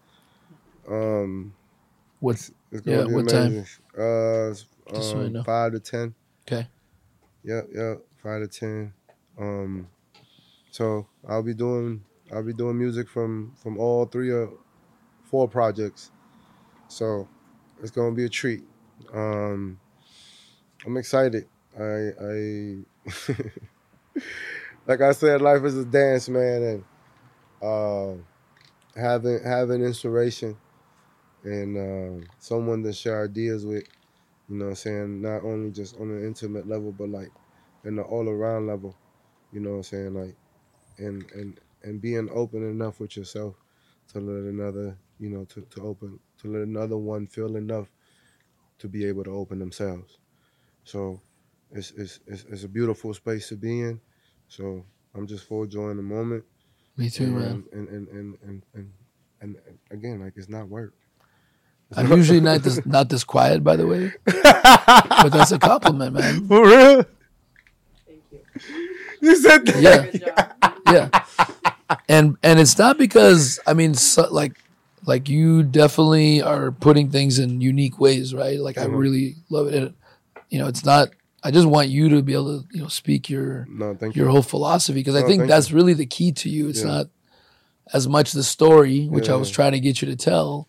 Um, 0.89 1.55
What? 2.20 2.51
it's 2.70 2.80
gonna 2.82 3.02
Yeah, 3.02 3.06
be 3.06 3.14
what 3.14 3.28
time? 3.28 3.64
Uh, 3.98 4.51
Just 4.94 5.10
so 5.10 5.20
I 5.20 5.28
um, 5.28 5.32
know. 5.32 5.42
five 5.44 5.72
to 5.72 5.80
ten. 5.80 6.14
Okay. 6.47 6.68
Yep, 7.42 7.68
yep, 7.74 7.98
five 8.22 8.42
to 8.42 8.48
ten. 8.48 8.92
Um, 9.38 9.88
so 10.70 11.06
I'll 11.28 11.42
be 11.42 11.55
doing 11.55 12.05
I'll 12.32 12.44
be 12.44 12.52
doing 12.52 12.78
music 12.78 13.09
from 13.09 13.55
from 13.56 13.78
all 13.78 14.05
three 14.06 14.30
or 14.30 14.52
four 15.24 15.48
projects. 15.48 16.10
So 16.88 17.28
it's 17.80 17.90
gonna 17.90 18.14
be 18.14 18.24
a 18.24 18.28
treat. 18.28 18.64
Um, 19.12 19.80
I'm 20.86 20.97
excited. 20.97 21.48
I 21.78 22.10
I 22.20 22.84
like 24.86 25.01
I 25.01 25.12
said, 25.12 25.42
life 25.42 25.62
is 25.64 25.76
a 25.76 25.84
dance, 25.84 26.28
man, 26.28 26.62
and 26.62 26.84
uh, 27.62 28.14
having 29.01 29.42
having 29.44 29.82
inspiration 29.82 30.56
and 31.45 32.23
uh, 32.23 32.27
someone 32.39 32.83
to 32.83 32.93
share 32.93 33.25
ideas 33.25 33.65
with. 33.67 33.85
You 34.49 34.57
know 34.57 34.65
what 34.67 34.71
I'm 34.71 34.77
saying? 34.77 35.23
Not 35.23 35.45
only 35.45 35.71
just 35.71 35.97
on 36.01 36.11
an 36.11 36.25
intimate 36.25 36.69
level, 36.69 36.93
but 36.93 37.09
like 37.09 37.31
in 37.85 37.97
the 37.97 38.03
all 38.03 38.29
around 38.29 38.67
level. 38.67 38.97
You 39.53 39.61
know 39.61 39.71
what 39.71 39.77
I'm 39.77 39.83
saying? 39.85 40.15
Like 40.15 40.37
and 40.99 41.31
and 41.33 41.61
and 41.83 42.01
being 42.01 42.29
open 42.33 42.69
enough 42.69 43.01
with 43.01 43.17
yourself 43.17 43.55
to 44.12 44.19
let 44.19 44.43
another, 44.45 44.99
you 45.19 45.31
know, 45.31 45.45
to, 45.47 45.62
to 45.62 45.83
open 45.83 46.19
to 46.39 46.49
let 46.49 46.62
another 46.62 46.97
one 46.97 47.27
feel 47.27 47.57
enough 47.57 47.89
to 48.79 48.89
be 48.89 49.05
able 49.07 49.25
to 49.25 49.31
open 49.31 49.59
themselves. 49.59 50.19
So 50.85 51.21
it's 51.71 51.93
it's 51.93 52.21
it's, 52.27 52.45
it's 52.45 52.65
a 52.65 52.69
beautiful 52.69 53.15
space 53.15 53.49
to 53.49 53.57
be 53.57 53.81
in. 53.81 54.01
So 54.49 54.85
I'm 55.15 55.27
just 55.27 55.45
full 55.45 55.65
enjoying 55.65 55.97
the 55.97 56.03
moment. 56.03 56.45
Me 56.97 57.09
too, 57.09 57.25
and, 57.25 57.39
man. 57.39 57.65
And, 57.73 57.89
and 57.89 58.09
and 58.09 58.39
and 58.43 58.62
and 58.75 58.93
and 59.41 59.57
again, 59.91 60.21
like 60.21 60.35
it's 60.37 60.49
not 60.49 60.69
work. 60.69 60.95
I'm 61.97 62.11
usually 62.12 62.41
not 62.41 62.62
this 62.62 62.85
not 62.87 63.09
this 63.09 63.25
quiet, 63.25 63.65
by 63.65 63.77
the 63.77 63.87
way, 63.87 64.12
but 64.25 65.31
that's 65.31 65.53
a 65.53 65.59
compliment, 65.59 66.15
man. 66.15 66.47
For 66.49 66.65
real? 66.67 67.05
Thank 68.07 68.23
you. 68.31 68.41
You 69.21 69.37
said 69.37 69.67
that? 69.67 69.81
Yeah. 69.83 70.53
Yeah 70.93 71.09
and 72.09 72.37
and 72.45 72.61
it's 72.61 72.79
not 72.79 72.97
because 72.99 73.59
i 73.67 73.75
mean 73.75 73.95
so, 73.95 74.29
like 74.31 74.53
like 75.07 75.29
you 75.29 75.65
definitely 75.65 76.41
are 76.41 76.71
putting 76.71 77.11
things 77.11 77.41
in 77.41 77.61
unique 77.61 77.99
ways 77.99 78.33
right 78.33 78.61
like 78.61 78.79
i 78.79 78.87
Mhm. 78.87 78.97
really 78.97 79.35
love 79.51 79.67
it 79.67 79.75
and, 79.75 79.95
you 80.51 80.61
know 80.61 80.69
it's 80.69 80.85
not 80.85 81.09
i 81.43 81.51
just 81.51 81.67
want 81.67 81.89
you 81.89 82.09
to 82.11 82.23
be 82.23 82.33
able 82.33 82.61
to 82.61 82.67
you 82.73 82.81
know 82.81 82.87
speak 82.89 83.29
your 83.29 83.67
No, 83.69 83.95
thank 83.95 84.15
your 84.15 84.27
you. 84.27 84.31
whole 84.33 84.43
philosophy 84.43 85.01
because 85.01 85.17
i 85.17 85.23
Oh, 85.23 85.27
think 85.27 85.41
thank 85.41 85.51
that's 85.51 85.73
really 85.73 85.95
the 85.95 86.07
key 86.07 86.31
to 86.33 86.49
you 86.49 86.69
it's 86.69 86.81
Yeah. 86.83 86.87
not 86.93 87.07
as 87.93 88.07
much 88.09 88.31
the 88.33 88.45
story 88.45 89.07
which 89.09 89.29
i 89.29 89.33
Yeah. 89.33 89.39
was 89.39 89.51
trying 89.51 89.73
to 89.73 89.81
get 89.81 90.01
you 90.01 90.07
to 90.09 90.17
tell 90.17 90.69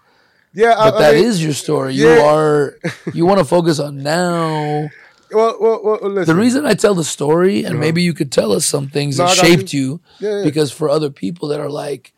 Yeah, 0.54 0.74
but 0.76 0.96
I, 0.96 1.00
that 1.02 1.14
I 1.16 1.18
is 1.18 1.44
your 1.44 1.54
story 1.54 1.94
you 1.96 2.10
are 2.10 2.76
you 3.14 3.26
want 3.26 3.40
to 3.40 3.46
focus 3.46 3.80
on 3.80 4.04
now 4.04 4.90
Well, 5.32 5.58
well, 5.62 5.80
well, 5.84 6.00
listen. 6.10 6.36
the 6.36 6.42
reason 6.42 6.66
i 6.66 6.74
tell 6.74 6.94
the 6.96 7.04
story 7.06 7.60
and 7.64 7.76
Uh-huh. 7.76 7.80
maybe 7.80 8.02
you 8.04 8.14
could 8.14 8.32
tell 8.32 8.52
us 8.52 8.66
some 8.66 8.88
things 8.90 9.18
No, 9.18 9.28
that 9.28 9.38
shaped 9.38 9.72
you 9.74 10.02
yeah, 10.20 10.38
yeah. 10.40 10.44
because 10.44 10.72
for 10.72 10.90
other 10.90 11.10
people 11.10 11.48
that 11.50 11.60
are 11.60 11.70
like 11.70 12.14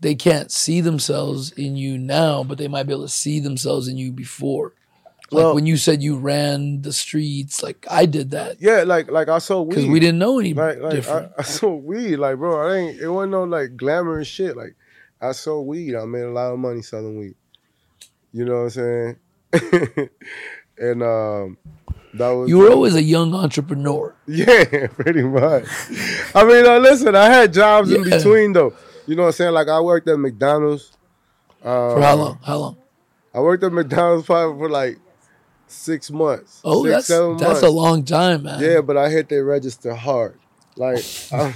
they 0.00 0.14
can't 0.14 0.50
see 0.50 0.80
themselves 0.80 1.52
in 1.52 1.76
you 1.76 1.96
now 1.98 2.42
but 2.42 2.58
they 2.58 2.68
might 2.68 2.84
be 2.88 2.92
able 2.92 3.04
to 3.04 3.08
see 3.08 3.38
themselves 3.40 3.86
in 3.86 3.96
you 3.98 4.10
before 4.10 4.72
like 5.30 5.44
Well- 5.44 5.54
when 5.54 5.64
you 5.66 5.76
said 5.76 6.02
you 6.02 6.16
ran 6.18 6.82
the 6.82 6.92
streets 6.92 7.62
like 7.62 7.86
i 7.88 8.04
did 8.04 8.32
that 8.32 8.56
yeah, 8.60 8.82
like 8.82 9.10
like 9.12 9.28
I 9.28 9.38
saw 9.38 9.62
weed. 9.62 9.68
because 9.76 9.86
we 9.86 10.00
didn't 10.00 10.18
know 10.18 10.40
any 10.40 10.54
like 10.54 10.80
like 10.80 10.92
I, 10.92 10.96
different 10.96 11.32
I 11.38 11.42
saw 11.42 11.70
weed. 11.72 12.16
Like 12.16 12.36
bro, 12.38 12.66
I 12.66 12.76
ain't. 12.78 13.00
It 13.00 13.08
wasn't 13.08 13.30
no 13.32 13.44
like 13.44 13.76
glamorous 13.76 14.26
shit. 14.26 14.56
Like 14.56 14.74
I 15.22 15.30
saw 15.32 15.60
weed. 15.60 15.94
I 15.94 16.04
made 16.04 16.24
a 16.26 16.30
lot 16.32 16.50
of 16.52 16.58
money 16.58 16.82
selling 16.82 17.16
weed. 17.20 17.36
You 18.32 18.44
know 18.44 18.64
what 18.64 18.64
I'm 18.64 18.70
saying? 18.70 19.18
and 20.78 21.02
um, 21.02 21.58
that 22.14 22.28
was 22.30 22.48
you 22.48 22.58
were 22.58 22.70
always 22.70 22.94
a 22.94 23.02
young 23.02 23.34
entrepreneur 23.34 24.14
Yeah, 24.26 24.86
pretty 24.88 25.22
much. 25.22 25.64
I 26.34 26.44
mean, 26.44 26.66
uh, 26.66 26.78
listen, 26.78 27.14
I 27.14 27.26
had 27.26 27.52
jobs 27.52 27.92
in 27.92 28.04
between 28.04 28.52
though. 28.52 28.74
You 29.06 29.16
know 29.16 29.22
what 29.22 29.28
I'm 29.28 29.32
saying? 29.32 29.52
Like 29.52 29.68
I 29.68 29.80
worked 29.80 30.08
at 30.08 30.18
McDonald's. 30.18 30.92
Um, 31.62 31.94
for 31.94 32.00
how 32.00 32.14
long 32.16 32.38
how 32.42 32.56
long 32.56 32.76
I 33.34 33.40
worked 33.40 33.62
at 33.64 33.72
McDonald's 33.72 34.26
probably 34.26 34.58
for 34.58 34.70
like 34.70 34.98
six 35.66 36.10
months. 36.10 36.60
oh 36.64 36.84
six, 36.84 37.08
that's 37.08 37.08
that's 37.08 37.42
months. 37.42 37.62
a 37.62 37.70
long 37.70 38.04
time 38.04 38.44
man 38.44 38.60
Yeah, 38.62 38.80
but 38.80 38.96
I 38.96 39.10
hit 39.10 39.28
their 39.28 39.44
register 39.44 39.94
hard. 39.94 40.38
Like, 40.76 41.04
I, 41.32 41.52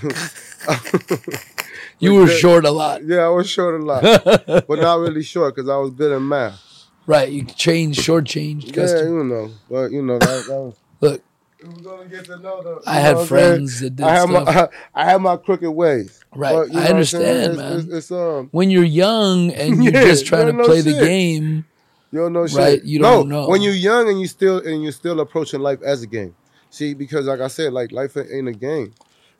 you 2.04 2.14
were 2.14 2.28
short 2.28 2.64
a 2.64 2.70
lot 2.70 3.02
yeah, 3.04 3.20
I 3.26 3.28
was 3.28 3.48
short 3.48 3.80
a 3.80 3.84
lot, 3.84 4.02
but 4.24 4.68
not 4.78 4.98
really 5.00 5.22
short 5.22 5.54
because 5.54 5.68
I 5.68 5.76
was 5.76 5.90
good 5.90 6.12
at 6.12 6.20
math. 6.20 6.60
right 7.06 7.30
you 7.30 7.44
changed 7.44 8.00
short 8.00 8.26
changed 8.26 8.68
Yeah, 8.68 8.82
custom 8.82 9.06
you 9.18 9.24
know, 9.24 9.50
but 9.68 9.90
you 9.90 10.02
know 10.02 10.18
that, 10.18 10.44
that 10.46 10.60
was. 10.60 10.76
look 11.00 11.22
We 11.62 11.68
was 11.70 11.82
gonna 11.82 12.08
get 12.08 12.24
to 12.26 12.38
know 12.38 12.62
the. 12.62 12.82
i 12.86 12.94
had 12.94 13.12
know 13.12 13.14
what 13.14 13.20
I'm 13.22 13.26
saying? 13.26 13.28
friends 13.28 13.80
that 13.80 13.96
did 13.96 14.04
I 14.06 14.10
have 14.12 14.28
stuff 14.28 14.44
my 14.46 14.68
I, 14.94 15.04
have 15.10 15.20
my 15.20 15.36
crooked 15.36 15.70
ways. 15.70 16.20
Right. 16.34 16.52
But, 16.52 16.70
I 16.70 16.72
know 16.74 16.80
what 16.80 16.90
I'm 16.96 17.04
saying? 17.04 17.24
understand, 17.24 17.52
It's- 17.52 17.56
man. 17.56 17.78
It's, 17.80 17.88
it's, 17.94 18.10
um, 18.12 18.48
when 18.52 18.70
you're 18.70 18.84
young 18.84 19.50
and 19.52 19.82
you're 19.82 19.94
Yeah, 19.94 20.04
just 20.04 20.26
trying 20.26 20.46
to 20.48 20.64
play 20.64 20.82
know 20.82 20.82
the 20.82 21.00
game 21.06 21.64
You 22.10 22.18
don't 22.20 22.32
know 22.32 22.46
shit. 22.46 22.58
Right, 22.58 22.84
you 22.84 22.98
don't 22.98 23.28
know. 23.28 23.48
when 23.48 23.62
you're 23.62 23.72
young 23.72 24.08
and 24.08 24.20
you 24.20 24.26
still 24.26 24.58
and 24.58 24.82
you're 24.82 24.92
still 24.92 25.20
approaching 25.20 25.60
life 25.60 25.80
as 25.82 26.02
a 26.02 26.06
game. 26.06 26.34
See, 26.70 26.92
because 26.94 27.26
like 27.26 27.40
I 27.40 27.48
said, 27.48 27.72
like 27.72 27.92
life 27.92 28.16
ain't 28.16 28.48
a 28.48 28.52
game, 28.52 28.92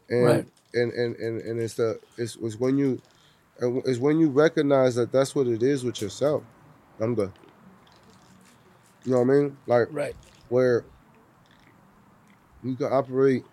and 0.08 0.24
Right. 0.24 0.46
And, 0.74 0.92
and 0.92 1.16
and 1.16 1.40
and 1.40 1.60
it's 1.60 1.74
the 1.74 1.98
it's, 2.16 2.36
it's 2.36 2.56
when 2.58 2.76
you 2.78 3.00
it's 3.60 3.98
when 3.98 4.18
you 4.18 4.28
recognize 4.28 4.94
that 4.96 5.12
that's 5.12 5.34
what 5.34 5.46
it 5.46 5.62
is 5.62 5.84
with 5.84 6.00
yourself. 6.02 6.42
I'm 7.00 7.14
good. 7.14 7.32
You 9.04 9.12
know 9.12 9.22
what 9.22 9.30
I 9.30 9.36
mean? 9.36 9.56
Like 9.66 9.88
right 9.90 10.14
where 10.48 10.84
you 12.62 12.76
can 12.76 12.86
operate 12.92 13.44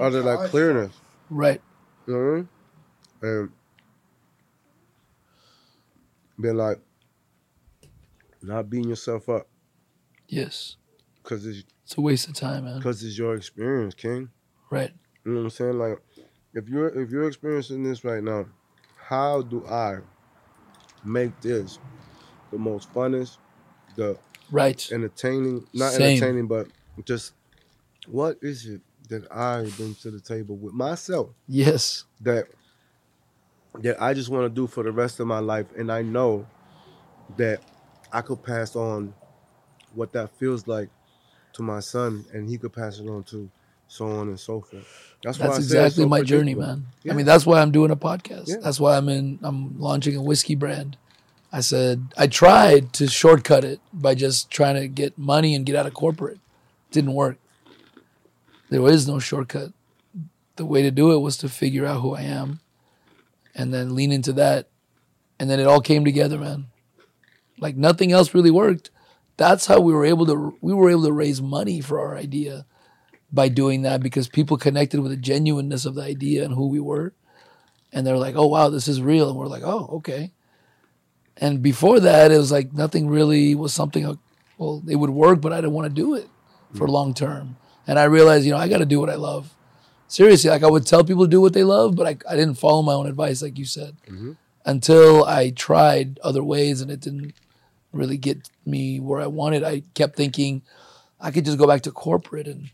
under 0.00 0.22
that 0.22 0.48
clearness. 0.50 0.94
right 1.30 1.60
You 2.06 2.14
know 2.14 2.18
what 2.18 2.26
I 2.26 2.36
mean? 2.36 2.48
And 3.22 3.52
being 6.40 6.56
like, 6.56 6.80
not 8.42 8.68
beating 8.68 8.88
yourself 8.88 9.28
up 9.28 9.46
yes 10.28 10.76
because 11.22 11.46
it's 11.46 11.64
it's 11.84 11.96
a 11.96 12.00
waste 12.00 12.26
of 12.26 12.34
time 12.34 12.64
man 12.64 12.78
because 12.78 13.04
it's 13.04 13.18
your 13.18 13.34
experience, 13.34 13.94
King. 13.94 14.30
Right 14.72 14.92
You 15.24 15.32
know 15.32 15.38
what 15.38 15.44
I'm 15.44 15.50
saying? 15.50 15.78
Like, 15.78 15.98
if 16.54 16.68
you're 16.68 16.88
if 17.00 17.10
you're 17.10 17.28
experiencing 17.28 17.84
this 17.84 18.04
right 18.04 18.22
now, 18.22 18.46
how 18.96 19.42
do 19.42 19.64
I 19.66 19.98
make 21.04 21.40
this 21.40 21.78
the 22.50 22.58
most 22.58 22.92
funnest, 22.92 23.38
the 23.96 24.18
right 24.50 24.90
entertaining, 24.92 25.66
not 25.72 25.92
Same. 25.92 26.02
entertaining, 26.08 26.46
but 26.46 26.68
just 27.04 27.34
what 28.06 28.36
is 28.42 28.66
it 28.66 28.80
that 29.08 29.30
I 29.30 29.62
bring 29.76 29.94
to 29.96 30.10
the 30.10 30.20
table 30.20 30.56
with 30.56 30.74
myself 30.74 31.30
yes 31.48 32.04
that 32.20 32.46
that 33.80 34.00
I 34.02 34.14
just 34.14 34.28
want 34.28 34.44
to 34.44 34.48
do 34.50 34.66
for 34.66 34.82
the 34.82 34.92
rest 34.92 35.20
of 35.20 35.26
my 35.26 35.38
life, 35.38 35.66
and 35.76 35.90
I 35.90 36.02
know 36.02 36.46
that 37.36 37.62
I 38.12 38.20
could 38.20 38.42
pass 38.42 38.76
on 38.76 39.14
what 39.94 40.12
that 40.12 40.30
feels 40.38 40.66
like 40.66 40.88
to 41.54 41.62
my 41.62 41.80
son, 41.80 42.24
and 42.32 42.48
he 42.48 42.58
could 42.58 42.72
pass 42.72 42.98
it 42.98 43.08
on 43.08 43.22
to 43.24 43.50
so 43.92 44.06
on 44.06 44.28
and 44.28 44.40
so 44.40 44.62
forth. 44.62 45.16
That's, 45.22 45.36
That's 45.36 45.40
I 45.40 45.52
say 45.52 45.58
it's 45.58 45.66
exactly 45.66 46.04
so 46.04 46.08
my 46.08 46.22
journey, 46.22 46.54
man. 46.54 46.86
Yeah. 47.02 47.12
I 47.12 47.16
mean, 47.16 47.26
that's 47.26 47.44
why 47.44 47.60
I'm 47.60 47.70
doing 47.70 47.90
a 47.90 47.96
podcast. 47.96 48.48
Yeah. 48.48 48.56
That's 48.62 48.80
why 48.80 48.96
I'm 48.96 49.08
in. 49.10 49.38
I'm 49.42 49.78
launching 49.78 50.16
a 50.16 50.22
whiskey 50.22 50.54
brand. 50.54 50.96
I 51.52 51.60
said 51.60 52.06
I 52.16 52.26
tried 52.26 52.94
to 52.94 53.06
shortcut 53.06 53.64
it 53.64 53.80
by 53.92 54.14
just 54.14 54.50
trying 54.50 54.76
to 54.76 54.88
get 54.88 55.18
money 55.18 55.54
and 55.54 55.66
get 55.66 55.76
out 55.76 55.86
of 55.86 55.92
corporate. 55.92 56.40
Didn't 56.90 57.12
work. 57.12 57.36
There 58.70 58.86
is 58.88 59.06
no 59.06 59.18
shortcut. 59.18 59.72
The 60.56 60.64
way 60.64 60.80
to 60.80 60.90
do 60.90 61.12
it 61.12 61.18
was 61.18 61.36
to 61.38 61.48
figure 61.50 61.84
out 61.84 62.00
who 62.00 62.14
I 62.14 62.22
am, 62.22 62.60
and 63.54 63.74
then 63.74 63.94
lean 63.94 64.10
into 64.10 64.32
that, 64.34 64.68
and 65.38 65.50
then 65.50 65.60
it 65.60 65.66
all 65.66 65.80
came 65.82 66.04
together, 66.04 66.38
man. 66.38 66.66
Like 67.58 67.76
nothing 67.76 68.10
else 68.10 68.34
really 68.34 68.50
worked. 68.50 68.90
That's 69.36 69.66
how 69.66 69.80
we 69.80 69.92
were 69.92 70.06
able 70.06 70.24
to 70.26 70.56
we 70.62 70.72
were 70.72 70.88
able 70.88 71.04
to 71.04 71.12
raise 71.12 71.42
money 71.42 71.82
for 71.82 72.00
our 72.00 72.16
idea 72.16 72.64
by 73.32 73.48
doing 73.48 73.82
that 73.82 74.02
because 74.02 74.28
people 74.28 74.56
connected 74.56 75.00
with 75.00 75.10
the 75.10 75.16
genuineness 75.16 75.84
of 75.84 75.94
the 75.94 76.02
idea 76.02 76.44
and 76.44 76.54
who 76.54 76.68
we 76.68 76.80
were. 76.80 77.14
And 77.92 78.06
they're 78.06 78.18
like, 78.18 78.36
oh, 78.36 78.46
wow, 78.46 78.68
this 78.68 78.88
is 78.88 79.00
real. 79.02 79.28
And 79.28 79.38
we're 79.38 79.46
like, 79.46 79.62
oh, 79.64 79.88
okay. 79.94 80.32
And 81.38 81.62
before 81.62 82.00
that, 82.00 82.30
it 82.30 82.36
was 82.36 82.52
like 82.52 82.72
nothing 82.72 83.08
really 83.08 83.54
was 83.54 83.72
something, 83.72 84.06
uh, 84.06 84.14
well, 84.58 84.82
it 84.88 84.96
would 84.96 85.10
work, 85.10 85.40
but 85.40 85.52
I 85.52 85.56
didn't 85.56 85.72
want 85.72 85.88
to 85.88 85.94
do 85.94 86.14
it 86.14 86.28
for 86.74 86.86
long 86.88 87.14
term. 87.14 87.56
And 87.86 87.98
I 87.98 88.04
realized, 88.04 88.44
you 88.44 88.52
know, 88.52 88.58
I 88.58 88.68
got 88.68 88.78
to 88.78 88.86
do 88.86 89.00
what 89.00 89.10
I 89.10 89.16
love. 89.16 89.52
Seriously, 90.08 90.50
like 90.50 90.62
I 90.62 90.70
would 90.70 90.86
tell 90.86 91.02
people 91.04 91.24
to 91.24 91.30
do 91.30 91.40
what 91.40 91.54
they 91.54 91.64
love, 91.64 91.96
but 91.96 92.06
I, 92.06 92.16
I 92.30 92.36
didn't 92.36 92.54
follow 92.56 92.82
my 92.82 92.92
own 92.92 93.06
advice, 93.06 93.40
like 93.42 93.58
you 93.58 93.64
said, 93.64 93.96
until 94.66 95.24
I 95.24 95.50
tried 95.50 96.18
other 96.22 96.44
ways 96.44 96.80
and 96.82 96.90
it 96.90 97.00
didn't 97.00 97.32
really 97.92 98.18
get 98.18 98.48
me 98.66 99.00
where 99.00 99.20
I 99.20 99.26
wanted. 99.26 99.64
I 99.64 99.82
kept 99.94 100.16
thinking 100.16 100.62
I 101.18 101.30
could 101.30 101.44
just 101.46 101.58
go 101.58 101.66
back 101.66 101.80
to 101.82 101.90
corporate 101.90 102.46
and 102.46 102.70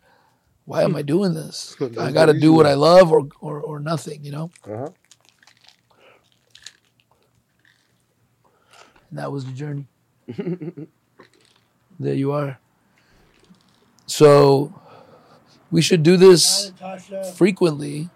why 0.69 0.83
am 0.83 0.95
I 0.95 1.01
doing 1.01 1.33
this? 1.33 1.75
I 1.99 2.13
got 2.13 2.27
to 2.27 2.35
do 2.39 2.53
what. 2.53 2.67
I 2.67 2.75
love 2.75 3.11
or, 3.11 3.27
or, 3.41 3.59
or 3.59 3.81
nothing, 3.81 4.23
you 4.23 4.31
know? 4.31 4.51
Uh-huh. 4.67 4.91
And 9.09 9.19
that 9.19 9.33
was 9.33 9.47
the 9.47 9.53
journey. 9.53 9.87
there 11.99 12.13
you 12.15 12.33
are. 12.33 12.59
So 14.05 14.79
we 15.71 15.81
should 15.81 16.03
do 16.03 16.19
this 16.19 16.71
frequently 17.35 18.11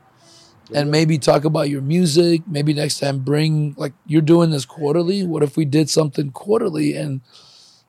and 0.75 0.91
maybe 0.91 1.17
talk 1.17 1.47
about 1.47 1.71
your 1.71 1.81
music. 1.81 2.43
Maybe 2.47 2.75
next 2.75 2.99
time 2.99 3.21
bring 3.21 3.75
like 3.79 3.95
you're 4.07 4.21
doing 4.21 4.51
this 4.51 4.67
quarterly. 4.67 5.25
What 5.25 5.43
if 5.43 5.57
we 5.57 5.65
did 5.65 5.89
something 5.89 6.33
quarterly 6.33 6.95
and 6.97 7.23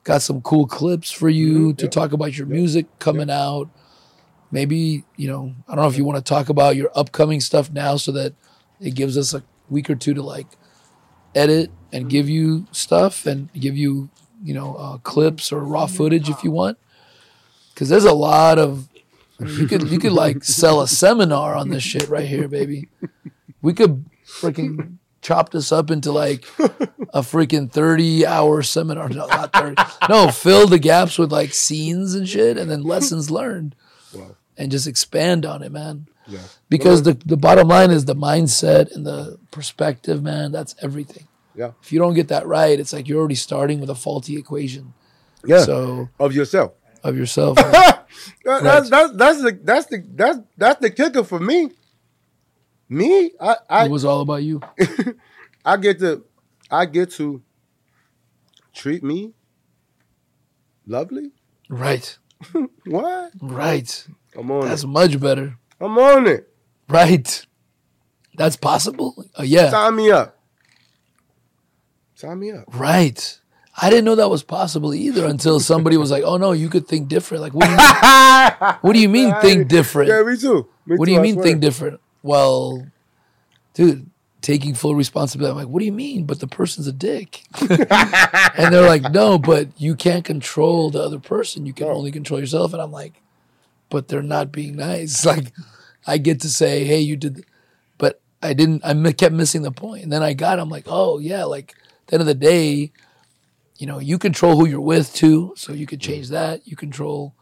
got 0.06 0.22
some 0.22 0.42
cool 0.42 0.68
clips 0.68 1.12
for 1.12 1.28
you 1.28 1.74
Mhm, 1.74 1.78
to 1.80 1.86
yeah. 1.86 1.90
talk 1.90 2.14
about 2.14 2.38
your 2.38 2.48
music 2.48 2.86
coming 3.00 3.30
out? 3.30 3.70
Maybe, 4.54 5.04
you 5.18 5.28
know, 5.28 5.56
I 5.68 5.74
don't 5.74 5.84
know 5.84 5.90
if 5.90 5.98
you 5.98 6.06
want 6.06 6.24
to 6.24 6.30
talk 6.30 6.48
about 6.48 6.76
your 6.76 6.92
upcoming 6.94 7.42
stuff 7.42 7.72
now 7.72 7.98
so 7.98 8.12
that 8.12 8.36
it 8.80 8.94
gives 8.94 9.18
us 9.18 9.34
a 9.34 9.42
week 9.68 9.90
or 9.90 9.96
two 9.96 10.14
to 10.14 10.22
like 10.22 10.46
edit 11.34 11.72
and 11.92 12.08
give 12.08 12.30
you 12.30 12.68
stuff 12.72 13.26
and 13.26 13.52
give 13.54 13.76
you, 13.76 14.12
you 14.44 14.54
know, 14.54 14.76
uh, 14.76 14.98
clips 15.00 15.52
or 15.52 15.64
raw 15.64 15.88
footage 15.88 16.30
if 16.30 16.44
you 16.44 16.52
want. 16.52 16.78
Cause 17.76 17.90
there's 17.90 18.06
a 18.06 18.14
lot 18.14 18.60
of 18.60 18.90
you 19.44 19.66
could 19.66 19.90
you 19.90 19.98
could 19.98 20.14
like 20.14 20.44
sell 20.44 20.82
a 20.82 20.88
seminar 20.88 21.56
on 21.56 21.70
this 21.70 21.82
shit 21.82 22.08
right 22.08 22.28
here, 22.28 22.48
baby. 22.48 22.90
We 23.64 23.74
could 23.74 24.06
freaking 24.28 24.98
chop 25.24 25.50
this 25.50 25.72
up 25.72 25.90
into 25.90 26.12
like 26.12 26.46
a 27.12 27.22
freaking 27.22 27.72
30 27.72 28.28
hour 28.28 28.62
seminar. 28.62 29.10
No, 29.10 29.26
not 29.26 29.52
30. 29.52 29.82
No, 30.10 30.28
fill 30.30 30.68
the 30.68 30.78
gaps 30.78 31.18
with 31.18 31.32
like 31.32 31.56
scenes 31.56 32.14
and 32.14 32.30
shit 32.30 32.56
and 32.60 32.70
then 32.70 32.84
lessons 32.84 33.32
learned 33.32 33.76
Wow. 34.14 34.36
And 34.58 34.72
just 34.72 34.88
expand 34.88 35.46
on 35.46 35.62
it, 35.64 35.72
man. 35.72 36.08
Yeah. 36.28 36.40
Because 36.70 37.04
the, 37.04 37.14
the 37.26 37.38
bottom 37.38 37.68
line 37.68 37.92
is 37.92 38.06
the 38.06 38.16
mindset 38.16 38.96
and 38.96 39.06
the 39.06 39.38
perspective, 39.52 40.24
man. 40.24 40.52
That's 40.52 40.76
everything. 40.82 41.28
Yeah. 41.56 41.72
If 41.82 41.92
you 41.92 42.00
don't 42.00 42.14
get 42.14 42.30
that 42.30 42.48
right, 42.48 42.80
it's 42.80 42.94
like 42.94 43.08
you're 43.08 43.20
already 43.20 43.36
starting 43.36 43.80
with 43.80 43.90
a 43.90 43.96
faulty 43.96 44.38
equation. 44.38 44.94
Yeah. 45.46 45.64
So 45.64 46.10
of 46.20 46.34
yourself. 46.34 46.74
of 47.04 47.18
yourself. 47.18 47.58
That- 48.46 48.64
that's, 48.64 48.90
that's 48.90 49.12
that's 49.14 49.42
the 49.42 49.60
that's 49.64 49.86
the 49.88 50.04
that's 50.14 50.40
that's 50.56 50.80
the 50.82 50.90
kicker 50.92 51.24
for 51.24 51.40
me. 51.40 51.72
Me, 52.88 53.32
I 53.42 53.56
I 53.70 53.86
it 53.86 53.92
was 53.92 54.06
all 54.06 54.22
about 54.22 54.44
you. 54.44 54.62
I 55.66 55.78
get 55.78 56.00
to 56.00 56.24
I 56.70 56.86
get 56.86 57.10
to 57.14 57.42
treat 58.74 59.04
me 59.04 59.34
lovely. 60.86 61.32
Right. 61.70 62.18
What? 62.86 63.32
Right. 63.42 64.08
I'm 64.38 64.50
on 64.52 64.68
That's 64.68 64.84
it. 64.84 64.88
much 64.88 65.20
better. 65.20 65.58
I'm 65.80 65.98
on 65.98 66.28
it. 66.28 66.50
Right. 66.90 67.46
That's 68.36 68.56
possible. 68.56 69.26
Uh, 69.38 69.44
yeah. 69.44 69.70
Sign 69.70 69.96
me 69.96 70.12
up. 70.12 70.38
Sign 72.16 72.40
me 72.40 72.52
up. 72.52 72.66
Right. 72.74 73.40
I 73.82 73.90
didn't 73.90 74.06
know 74.06 74.16
that 74.16 74.30
was 74.30 74.44
possible 74.44 74.94
either 74.94 75.26
until 75.26 75.60
somebody 75.60 75.98
was 75.98 76.12
like, 76.12 76.24
"Oh 76.24 76.38
no, 76.38 76.52
you 76.52 76.70
could 76.70 76.88
think 76.88 77.08
different." 77.08 77.42
Like, 77.42 77.54
what 77.56 77.66
do 77.66 77.72
you 77.72 77.78
mean, 77.78 78.76
what 78.82 78.94
do 78.94 79.00
you 79.00 79.10
mean 79.10 79.34
think 79.42 79.68
different? 79.68 80.10
Yeah, 80.10 80.22
me 80.22 80.38
too. 80.38 80.68
Me 80.86 80.96
what 80.96 81.06
do 81.08 81.12
you 81.12 81.18
I 81.20 81.22
mean 81.24 81.34
swear. 81.34 81.44
think 81.44 81.60
different? 81.62 82.00
Well, 82.22 82.86
dude, 83.74 84.10
taking 84.42 84.76
full 84.76 84.94
responsibility. 84.94 85.52
I'm 85.52 85.58
like, 85.58 85.68
what 85.74 85.80
do 85.80 85.86
you 85.86 85.92
mean? 85.92 86.26
But 86.26 86.40
the 86.40 86.46
person's 86.48 86.86
a 86.86 86.94
dick. 86.94 87.42
and 87.62 88.72
they're 88.74 88.88
like, 88.88 89.12
no, 89.12 89.40
but 89.40 89.70
you 89.82 89.96
can't 89.96 90.24
control 90.24 90.92
the 90.92 91.02
other 91.02 91.20
person. 91.20 91.66
You 91.66 91.74
can 91.74 91.88
No. 91.88 91.94
only 91.94 92.12
control 92.12 92.40
yourself. 92.40 92.74
And 92.74 92.82
I'm 92.82 92.92
like, 92.92 93.14
but 93.94 94.08
they're 94.08 94.24
not 94.24 94.52
being 94.52 94.76
nice. 94.76 95.24
Like, 95.34 95.54
I 96.06 96.18
get 96.18 96.42
to 96.42 96.50
say, 96.50 96.84
hey, 96.84 97.00
you 97.00 97.16
did, 97.16 97.46
but 97.98 98.20
I 98.42 98.54
didn't. 98.54 98.84
I 98.84 99.14
kept 99.14 99.36
missing 99.36 99.62
the 99.62 99.72
point. 99.72 100.04
And 100.04 100.12
then 100.12 100.24
I 100.24 100.34
got. 100.34 100.60
I'm 100.60 100.68
like, 100.68 100.86
oh 100.88 101.20
yeah. 101.20 101.46
Like 101.46 101.76
at 101.78 102.08
the 102.08 102.14
end 102.16 102.22
of 102.22 102.28
the 102.28 102.34
day, 102.34 102.92
you 103.78 103.88
know, 103.88 104.00
you 104.00 104.18
control 104.18 104.58
who 104.58 104.68
you're 104.68 104.82
with 104.82 105.14
too. 105.14 105.54
So 105.56 105.72
you 105.72 105.86
could 105.86 106.02
change 106.02 106.28
that. 106.30 106.68
You 106.68 106.76
control 106.76 107.36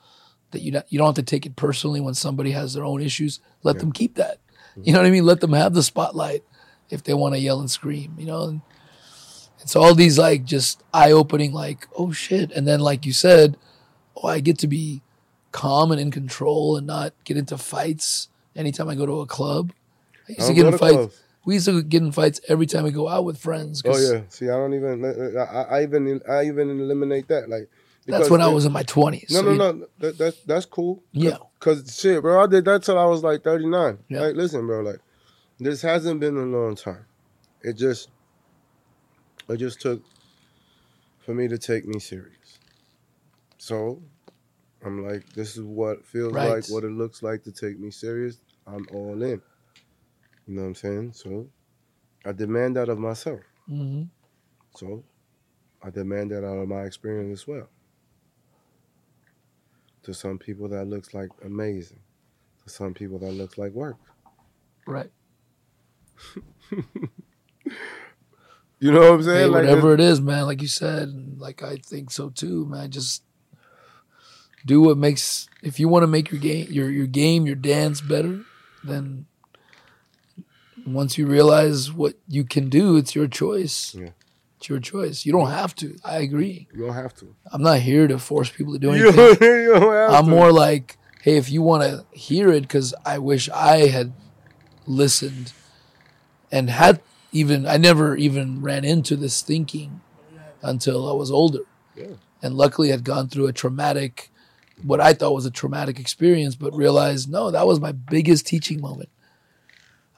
that 0.51 0.61
you 0.61 0.73
don't, 0.73 0.85
you 0.89 0.99
don't 0.99 1.07
have 1.07 1.15
to 1.15 1.23
take 1.23 1.47
it 1.47 1.55
personally 1.55 2.01
when 2.01 2.13
somebody 2.13 2.51
has 2.51 2.73
their 2.75 2.83
own 2.83 3.01
issues. 3.01 3.39
Let 3.63 3.79
them 3.79 3.91
keep 3.91 4.15
that. 4.15 4.37
Mm-hmm. 4.71 4.81
You 4.83 4.93
know 4.93 4.99
what 4.99 5.07
I 5.07 5.11
mean? 5.11 5.25
Let 5.25 5.39
them 5.39 5.53
have 5.53 5.73
the 5.73 5.81
spotlight 5.81 6.43
if 6.91 7.01
they 7.01 7.15
want 7.15 7.33
to 7.33 7.39
yell 7.39 7.61
and 7.61 7.71
scream. 7.71 8.15
You 8.19 8.27
know, 8.27 8.43
and 8.43 8.61
it's 9.59 9.75
all 9.75 9.95
these 9.95 10.19
like 10.19 10.43
just 10.43 10.83
eye 10.93 11.13
opening, 11.13 11.51
like 11.51 11.87
oh 11.97 12.11
shit, 12.11 12.51
and 12.51 12.67
then 12.67 12.79
like 12.79 13.07
you 13.07 13.13
said, 13.13 13.57
oh 14.17 14.27
I 14.27 14.39
get 14.39 14.59
to 14.59 14.67
be 14.67 15.01
calm 15.51 15.91
and 15.91 15.99
in 15.99 16.11
control 16.11 16.77
and 16.77 16.87
not 16.87 17.13
get 17.23 17.37
into 17.37 17.57
fights 17.57 18.29
anytime 18.55 18.89
I 18.89 18.95
go 18.95 19.05
to 19.05 19.21
a 19.21 19.25
club. 19.25 19.73
I 20.27 20.33
used 20.33 20.43
I 20.43 20.47
to 20.47 20.53
get 20.53 20.65
in 20.65 20.71
to 20.71 20.77
fights. 20.77 20.93
clubs. 20.93 21.21
We 21.43 21.55
used 21.55 21.65
to 21.65 21.81
get 21.81 22.01
in 22.01 22.11
fights 22.11 22.39
every 22.47 22.67
time 22.67 22.83
we 22.83 22.91
go 22.91 23.07
out 23.07 23.25
with 23.25 23.37
friends. 23.37 23.81
Oh 23.85 23.97
yeah. 23.97 24.21
See, 24.29 24.45
I 24.45 24.53
don't 24.53 24.73
even. 24.73 25.03
I, 25.37 25.43
I, 25.43 25.83
even. 25.83 26.21
I 26.29 26.45
even 26.45 26.69
eliminate 26.69 27.27
that. 27.29 27.49
Like. 27.49 27.69
That's 28.07 28.29
when 28.29 28.41
I 28.41 28.47
was 28.47 28.65
in 28.65 28.71
my 28.71 28.83
twenties. 28.83 29.31
No, 29.31 29.41
no, 29.41 29.53
no. 29.53 29.87
That, 29.99 30.17
that's 30.17 30.39
that's 30.41 30.65
cool. 30.65 31.03
Yeah. 31.11 31.37
Cause 31.59 31.97
shit, 31.99 32.21
bro, 32.21 32.43
I 32.43 32.47
did 32.47 32.65
that 32.65 32.83
till 32.83 32.97
I 32.97 33.05
was 33.05 33.23
like 33.23 33.43
39. 33.43 33.99
Yeah. 34.09 34.21
Like, 34.21 34.35
listen, 34.35 34.65
bro, 34.65 34.81
like 34.81 34.99
this 35.59 35.83
hasn't 35.83 36.19
been 36.19 36.35
a 36.35 36.41
long 36.41 36.75
time. 36.75 37.05
It 37.61 37.73
just, 37.73 38.09
it 39.47 39.57
just 39.57 39.79
took 39.79 40.01
for 41.19 41.35
me 41.35 41.47
to 41.47 41.59
take 41.59 41.85
me 41.85 41.99
serious. 41.99 42.59
So, 43.59 44.01
I'm 44.83 45.05
like, 45.05 45.27
this 45.33 45.55
is 45.57 45.63
what 45.63 46.05
feels 46.05 46.33
Right. 46.33 46.49
like, 46.49 46.69
what 46.69 46.83
it 46.83 46.91
looks 46.91 47.21
like 47.23 47.43
to 47.43 47.51
take 47.51 47.79
me 47.79 47.91
serious. 47.91 48.39
I'm 48.67 48.87
all 48.93 49.21
in. 49.21 49.41
You 50.47 50.55
know 50.55 50.61
what 50.63 50.67
I'm 50.69 50.75
saying? 50.75 51.13
So, 51.13 51.47
I 52.25 52.31
demand 52.31 52.75
that 52.77 52.89
of 52.89 52.97
myself. 52.99 53.41
hmm 53.67 54.03
So, 54.75 55.03
I 55.83 55.89
demand 55.89 56.31
that 56.31 56.45
out 56.45 56.57
of 56.57 56.67
my 56.67 56.83
experience 56.83 57.41
as 57.41 57.47
well. 57.47 57.67
To 60.03 60.13
some 60.13 60.39
people, 60.39 60.67
that 60.69 60.85
looks 60.85 61.13
like 61.13 61.29
amazing. 61.43 61.99
To 62.63 62.69
some 62.69 62.93
people, 62.93 63.19
that 63.19 63.31
looks 63.33 63.57
like 63.57 63.71
work. 63.73 63.97
Right. 64.87 65.11
You 68.79 68.91
know 68.91 68.99
what 69.01 69.11
I'm 69.13 69.23
saying? 69.23 69.37
Hey, 69.41 69.45
like 69.45 69.63
whatever 69.65 69.93
it 69.93 69.99
is, 69.99 70.19
man. 70.21 70.47
Like 70.47 70.61
you 70.63 70.67
said, 70.67 71.03
and 71.09 71.39
like 71.39 71.61
I 71.61 71.75
think 71.77 72.09
so 72.09 72.31
too, 72.31 72.65
man. 72.65 72.89
Just 72.89 73.23
do 74.65 74.81
what 74.81 74.97
makes. 74.97 75.47
If 75.61 75.79
you 75.79 75.87
want 75.87 76.03
to 76.03 76.07
make 76.07 76.31
your 76.31 76.39
game, 76.39 76.67
your 76.71 76.89
your 76.89 77.07
game, 77.07 77.45
your 77.45 77.55
dance 77.55 78.01
better, 78.01 78.41
then 78.83 79.25
once 80.85 81.17
you 81.17 81.27
realize 81.27 81.91
what 81.91 82.15
you 82.27 82.43
can 82.43 82.69
do, 82.69 82.97
it's 82.97 83.13
your 83.15 83.27
choice. 83.27 83.95
Yeah. 83.95 84.09
It's 84.57 84.69
your 84.69 84.79
choice. 84.79 85.25
You 85.25 85.31
don't 85.31 85.49
have 85.49 85.75
to. 85.75 85.95
I 86.03 86.17
agree. 86.17 86.67
you 86.73 86.85
don't 86.85 86.93
have 86.95 87.13
to. 87.15 87.35
I'm 87.51 87.61
not 87.63 87.79
here 87.79 88.07
to 88.07 88.17
force 88.19 88.49
people 88.49 88.73
to 88.73 88.79
do 88.79 88.93
You 88.95 89.07
anything. 89.09 89.15
don't, 89.15 89.41
you 89.41 89.73
don't 89.79 90.13
I'm 90.13 90.25
to. 90.25 90.29
more 90.29 90.51
like, 90.51 90.97
hey, 91.21 91.37
if 91.37 91.49
you 91.51 91.61
want 91.61 91.83
to 91.83 92.05
hear 92.17 92.51
it, 92.51 92.61
because 92.61 92.93
I 93.05 93.17
wish 93.19 93.49
I 93.49 93.87
had 93.87 94.13
listened 94.85 95.53
and 96.51 96.69
had 96.69 97.01
even, 97.31 97.65
I 97.65 97.77
never 97.77 98.15
even 98.15 98.61
ran 98.61 98.83
into 98.85 99.15
this 99.15 99.41
thinking 99.41 100.01
until 100.61 101.07
I 101.09 101.13
was 101.13 101.31
older. 101.31 101.61
Yeah. 101.95 102.15
And 102.43 102.55
luckily 102.55 102.89
had 102.89 103.03
gone 103.03 103.29
through 103.29 103.47
a 103.47 103.53
traumatic, 103.53 104.30
what 104.83 104.99
I 104.99 105.13
thought 105.13 105.33
was 105.33 105.45
a 105.45 105.51
traumatic 105.51 105.99
experience, 105.99 106.55
but 106.55 106.73
realized, 106.73 107.29
no, 107.29 107.51
that 107.51 107.67
was 107.67 107.79
my 107.79 107.91
biggest 107.91 108.47
teaching 108.47 108.81
moment. 108.81 109.09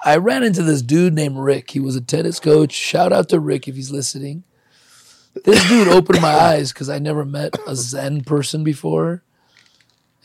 I 0.06 0.18
ran 0.18 0.44
into 0.44 0.64
this 0.64 0.81
dude 0.81 1.14
named 1.14 1.38
Rick. 1.38 1.72
He 1.72 1.80
was 1.80 1.95
a 1.95 2.02
tennis 2.02 2.40
coach. 2.40 2.73
Shout 2.73 3.14
out 3.14 3.30
to 3.30 3.40
Rick 3.40 3.68
if 3.68 3.76
he's 3.76 3.91
listening. 3.91 4.44
This 5.45 5.68
dude 5.68 5.88
opened 5.88 6.22
my 6.22 6.34
eyes 6.34 6.73
because 6.73 6.90
I 6.90 6.99
never 6.99 7.23
met 7.26 7.56
a 7.65 7.76
Zen 7.76 8.22
person 8.22 8.64
before. 8.64 9.23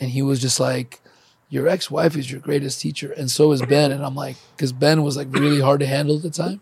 And 0.01 0.11
he 0.11 0.23
was 0.23 0.41
just 0.41 0.59
like, 0.59 1.01
Your 1.49 1.69
ex 1.69 1.91
wife 1.91 2.17
is 2.17 2.31
your 2.31 2.41
greatest 2.41 2.81
teacher. 2.81 3.13
And 3.13 3.31
so 3.31 3.53
is 3.53 3.63
Ben. 3.63 3.93
And 3.93 4.05
I'm 4.05 4.15
like, 4.17 4.37
Because 4.57 4.73
Ben 4.73 5.03
was 5.03 5.17
like 5.17 5.29
really 5.31 5.61
hard 5.61 5.81
to 5.81 5.87
handle 5.87 6.17
at 6.17 6.23
the 6.23 6.31
time, 6.31 6.61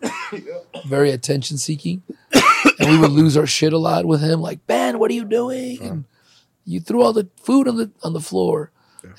very 0.86 1.10
attention 1.10 1.56
seeking. 1.56 2.02
And 2.78 2.90
we 2.90 2.98
would 2.98 3.10
lose 3.10 3.36
our 3.36 3.46
shit 3.46 3.72
a 3.72 3.78
lot 3.78 4.04
with 4.04 4.20
him. 4.20 4.40
Like, 4.40 4.66
Ben, 4.66 4.98
what 4.98 5.10
are 5.10 5.14
you 5.14 5.24
doing? 5.24 5.80
And 5.80 6.04
you 6.66 6.80
threw 6.80 7.02
all 7.02 7.12
the 7.14 7.28
food 7.42 7.66
on 7.68 7.76
the 7.76 7.90
on 8.02 8.12
the 8.12 8.20
floor. 8.20 8.70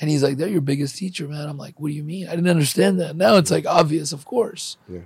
And 0.02 0.10
he's 0.10 0.22
like, 0.22 0.36
They're 0.36 0.49
your 0.49 0.60
biggest 0.61 0.98
teacher, 0.98 1.28
man. 1.30 1.48
I'm 1.48 1.57
like, 1.57 1.80
What 1.80 1.88
do 1.88 1.94
you 1.94 2.03
mean? 2.03 2.28
I 2.28 2.32
didn't 2.36 2.49
understand 2.49 2.99
that. 2.99 3.15
Now 3.15 3.38
it's 3.38 3.49
like 3.49 3.65
obvious, 3.65 4.11
of 4.11 4.26
course. 4.26 4.76
Yeah. 4.90 4.99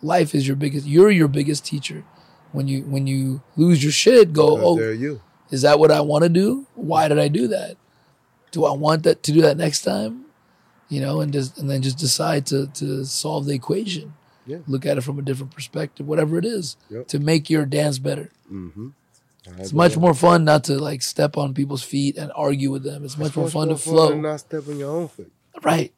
Life 0.00 0.32
is 0.32 0.46
your 0.46 0.54
biggest 0.56 0.86
you're 0.86 1.10
your 1.10 1.26
biggest 1.26 1.66
teacher. 1.66 2.04
When 2.52 2.68
you 2.68 2.82
when 2.82 3.06
you 3.08 3.42
lose 3.56 3.82
your 3.82 3.90
shit, 3.92 4.32
go, 4.32 4.54
Because 4.76 4.86
Oh, 4.86 4.90
you. 4.92 5.20
is 5.50 5.62
that 5.62 5.80
what 5.80 5.90
I 5.90 6.00
want 6.02 6.22
to 6.22 6.28
do? 6.28 6.66
Why 6.76 7.08
did 7.08 7.18
I 7.18 7.26
do 7.28 7.48
that? 7.48 7.76
Do 8.52 8.64
I 8.64 8.72
want 8.72 9.02
that 9.02 9.24
to 9.24 9.32
do 9.32 9.42
that 9.42 9.56
next 9.56 9.82
time? 9.82 10.26
You 10.88 11.00
know, 11.00 11.20
and 11.20 11.32
just 11.32 11.58
and 11.58 11.68
then 11.68 11.82
just 11.82 11.98
decide 11.98 12.46
to 12.46 12.68
to 12.74 13.04
solve 13.04 13.44
the 13.46 13.54
equation. 13.54 14.14
Yeah. 14.46 14.58
Look 14.68 14.86
at 14.86 14.96
it 14.98 15.00
from 15.02 15.18
a 15.18 15.22
different 15.22 15.52
perspective, 15.52 16.06
whatever 16.06 16.38
it 16.38 16.44
is, 16.46 16.76
Yep. 16.90 17.08
to 17.08 17.18
make 17.18 17.50
your 17.50 17.66
dance 17.66 17.98
better. 17.98 18.30
Mm-hmm. 18.50 18.88
It's 19.58 19.72
much 19.72 19.96
more 19.96 20.14
fun 20.14 20.44
not 20.44 20.64
to 20.64 20.78
like 20.78 21.02
step 21.02 21.36
on 21.36 21.54
people's 21.54 21.82
feet 21.82 22.16
and 22.16 22.30
argue 22.34 22.70
with 22.70 22.82
them. 22.84 23.04
It's 23.04 23.16
much 23.18 23.36
more 23.36 23.48
fun 23.48 23.68
to 23.68 23.76
flow. 23.76 24.10
Than 24.10 24.22
not 24.22 24.40
step 24.40 24.68
on 24.68 24.78
your 24.78 24.90
own 24.90 25.08
feet. 25.08 25.30
Right. 25.62 25.92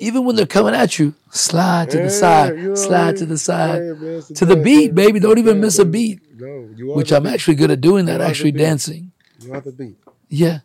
Even 0.00 0.24
when 0.24 0.34
they're 0.36 0.46
coming 0.46 0.74
at 0.74 0.98
you, 0.98 1.14
slide 1.30 1.90
to 1.90 1.98
Yeah, 1.98 2.04
the 2.04 2.10
side, 2.10 2.56
you 2.58 2.68
know 2.70 2.74
slide 2.74 3.14
I 3.14 3.18
to 3.18 3.26
the 3.26 3.38
side, 3.38 3.82
Yeah, 3.84 3.92
man, 3.92 4.22
to 4.22 4.44
the 4.44 4.56
beat, 4.56 4.94
baby. 4.94 5.20
Don't 5.20 5.38
even 5.38 5.56
Yeah, 5.56 5.62
miss 5.62 5.78
a 5.78 5.84
beat, 5.84 6.20
No, 6.40 6.68
you 6.74 6.92
are 6.92 6.96
which 6.96 7.12
I'm 7.12 7.22
beat. 7.22 7.32
actually 7.34 7.54
good 7.54 7.70
at 7.70 7.80
doing 7.80 8.06
that, 8.06 8.12
You 8.12 8.16
are 8.16 8.18
the 8.18 8.26
actually 8.28 8.52
dancing. 8.52 9.12
You 9.40 9.54
are 9.54 9.60
the 9.60 9.70
beat. 9.72 9.96
Yeah. 10.28 10.60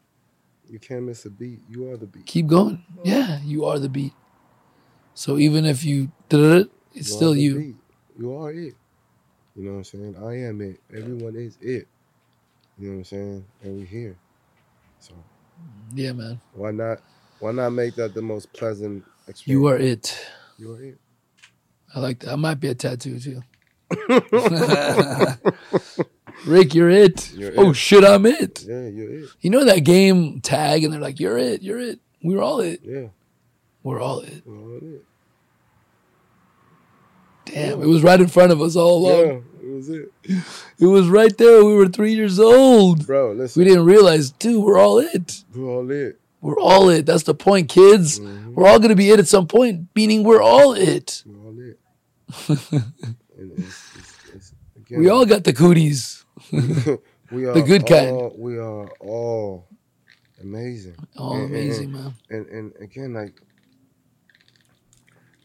You 0.67 0.79
can't 0.79 1.03
miss 1.03 1.25
a 1.25 1.29
beat. 1.29 1.59
You 1.69 1.91
are 1.91 1.97
the 1.97 2.07
beat. 2.07 2.25
keep 2.25 2.47
going. 2.47 2.83
Yeah, 3.03 3.39
you 3.43 3.65
are 3.65 3.77
the 3.77 3.89
beat. 3.89 4.13
So 5.13 5.37
even 5.37 5.65
if 5.65 5.83
you 5.83 6.11
it's 6.31 6.71
You 6.93 7.03
still 7.03 7.35
you. 7.35 7.55
beat. 7.59 7.75
You 8.17 8.35
are 8.37 8.51
it. 8.51 8.75
You 9.55 9.63
know 9.63 9.71
what 9.71 9.77
I'm 9.77 9.83
saying? 9.83 10.15
I 10.23 10.47
am 10.47 10.61
it. 10.61 10.79
Everyone 10.95 11.35
is 11.35 11.57
it. 11.61 11.87
You 12.80 12.88
know 12.88 12.91
what 12.93 12.97
I'm 12.99 13.03
saying? 13.06 13.45
And 13.64 13.77
we're 13.80 13.85
here. 13.85 14.15
So 14.99 15.14
Yeah, 15.93 16.14
man. 16.14 16.39
why 16.53 16.72
not? 16.72 16.99
Why 17.39 17.51
not 17.51 17.72
make 17.72 17.95
that 17.95 18.14
the 18.14 18.22
most 18.22 18.51
pleasant 18.53 19.03
experience? 19.27 19.47
You 19.47 19.68
are 19.68 19.77
it. 19.77 20.27
You 20.57 20.73
are 20.76 20.81
it. 20.84 20.97
I 21.95 21.99
like 21.99 22.19
that. 22.19 22.31
I 22.34 22.35
might 22.35 22.60
be 22.60 22.68
a 22.69 22.76
tattoo 22.76 23.19
too. 23.19 23.41
Rick, 26.45 26.73
you're 26.73 26.89
it. 26.89 27.34
You're 27.34 27.51
oh 27.57 27.72
it. 27.72 27.73
shit, 27.76 28.03
I'm 28.06 28.26
it. 28.26 28.64
Yeah, 28.68 28.88
you're 28.88 29.23
it. 29.23 29.30
You 29.41 29.49
know 29.49 29.65
that 29.65 29.80
game 29.84 30.39
tag, 30.41 30.84
and 30.84 30.93
they're 30.93 31.01
like, 31.01 31.19
"You're 31.19 31.38
it. 31.38 31.61
You're 31.64 31.80
it. 31.80 31.99
We're 32.23 32.41
all 32.41 32.60
it. 32.61 32.81
Yeah, 32.84 33.07
We're 33.84 33.99
all 34.01 34.19
it." 34.22 34.43
are 34.47 34.56
all 34.56 34.77
it. 34.81 35.03
Damn, 37.45 37.81
it 37.81 37.88
was 37.88 38.03
right 38.03 38.19
in 38.22 38.27
front 38.27 38.51
of 38.51 38.61
us 38.61 38.76
all 38.76 38.97
along. 39.07 39.43
It 39.69 39.75
was 39.75 39.89
it, 39.89 40.11
It 40.79 40.85
was 40.87 41.07
right 41.07 41.37
there. 41.37 41.63
We 41.63 41.73
were 41.75 41.87
three 41.87 42.13
years 42.15 42.39
old. 42.39 43.05
bro. 43.05 43.33
Listen, 43.33 43.61
We 43.61 43.67
didn't 43.69 43.85
realize, 43.85 44.31
dude, 44.31 44.63
we're 44.63 44.79
all 44.79 44.97
it. 44.99 45.43
we're 45.53 45.69
all 45.69 45.89
it. 45.91 46.19
We're 46.41 46.59
all 46.59 46.89
it. 46.89 47.05
That's 47.05 47.23
the 47.23 47.35
point, 47.35 47.69
kids. 47.69 48.19
Mhm. 48.19 48.53
We're 48.55 48.65
all 48.67 48.79
gonna 48.79 48.95
be 48.95 49.11
it 49.11 49.19
at 49.19 49.27
some 49.27 49.45
point, 49.47 49.87
meaning 49.95 50.23
we're 50.23 50.41
all 50.41 50.73
it. 50.73 51.23
We're 51.25 51.37
all 51.45 51.59
it. 51.59 51.79
it's, 52.49 53.95
it's, 53.95 54.13
it's, 54.33 54.53
again, 54.75 54.99
We 54.99 55.09
all 55.09 55.25
got 55.25 55.43
the 55.43 55.53
cooties. 55.53 56.25
we 56.51 57.45
are 57.45 57.53
the 57.53 57.61
good 57.65 57.85
kind. 57.85 58.09
all- 58.11 58.33
We 58.37 58.57
are 58.57 58.87
all 59.01 59.67
amazing. 60.41 60.95
Oh, 61.17 61.33
And- 61.33 61.43
and- 61.43 61.51
amazing, 61.53 61.91
man. 61.91 62.13
And 62.29 62.45
and 62.47 62.73
again, 62.81 63.13
like 63.13 63.39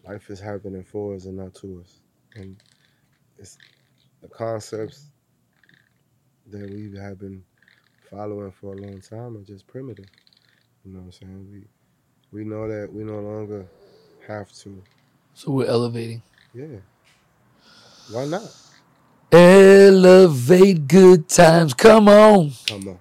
life 0.06 0.30
is 0.30 0.40
happening 0.40 0.84
for 0.84 1.14
us 1.14 1.24
and 1.26 1.36
not 1.36 1.54
to 1.56 1.80
us, 1.84 2.00
and 2.36 2.56
it's 3.38 3.58
the 4.24 4.30
concepts 4.30 5.10
that 6.50 6.70
we 6.70 6.96
have 6.98 7.18
been 7.20 7.44
following 8.10 8.50
for 8.52 8.72
a 8.74 8.76
long 8.76 9.00
time 9.02 9.36
are 9.36 9.42
just 9.42 9.66
primitive. 9.66 10.06
You 10.84 10.92
know 10.94 11.00
what 11.00 11.06
I'm 11.06 11.12
saying? 11.12 11.48
We 11.52 11.64
we 12.40 12.44
know 12.44 12.68
that 12.68 12.92
we 12.92 13.04
no 13.04 13.20
longer 13.20 13.66
have 14.26 14.52
to. 14.52 14.82
So 15.34 15.52
we're 15.52 15.66
elevating. 15.66 16.22
Yeah. 16.54 16.78
Why 18.10 18.26
not? 18.26 18.50
Elevate 19.32 20.88
good 20.88 21.28
times. 21.28 21.74
Come 21.74 22.08
on. 22.08 22.52
Come 22.66 22.88
on. 22.88 22.98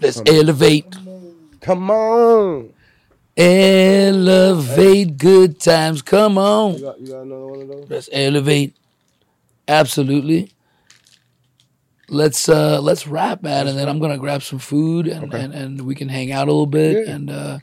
Let's 0.00 0.22
Come 0.22 0.28
on. 0.30 0.36
elevate. 0.36 0.96
Come 1.60 1.90
on. 1.90 2.74
Elevate 3.36 5.18
good 5.18 5.60
times. 5.60 6.02
Come 6.02 6.38
You 6.38 6.42
on. 6.44 6.80
got 6.80 7.00
you 7.00 7.08
got 7.08 7.22
another 7.22 7.46
one 7.46 7.62
of 7.62 7.68
those? 7.68 7.88
Let's 7.88 8.08
elevate. 8.12 8.76
Absolutely. 9.68 10.52
Let's 12.08 12.48
uh 12.48 12.80
let's 12.80 13.06
wrap, 13.06 13.42
man, 13.42 13.66
and 13.66 13.76
then 13.76 13.88
I'm 13.88 13.98
gonna 13.98 14.18
grab 14.18 14.42
some 14.42 14.58
food 14.60 15.08
and, 15.08 15.24
Okay. 15.24 15.42
and, 15.42 15.52
and 15.52 15.80
we 15.82 15.94
can 15.96 16.08
hang 16.08 16.30
out 16.30 16.46
a 16.48 16.52
little 16.52 16.66
bit 16.66 17.06
Yeah. 17.06 17.14
and 17.14 17.30
uh 17.30 17.58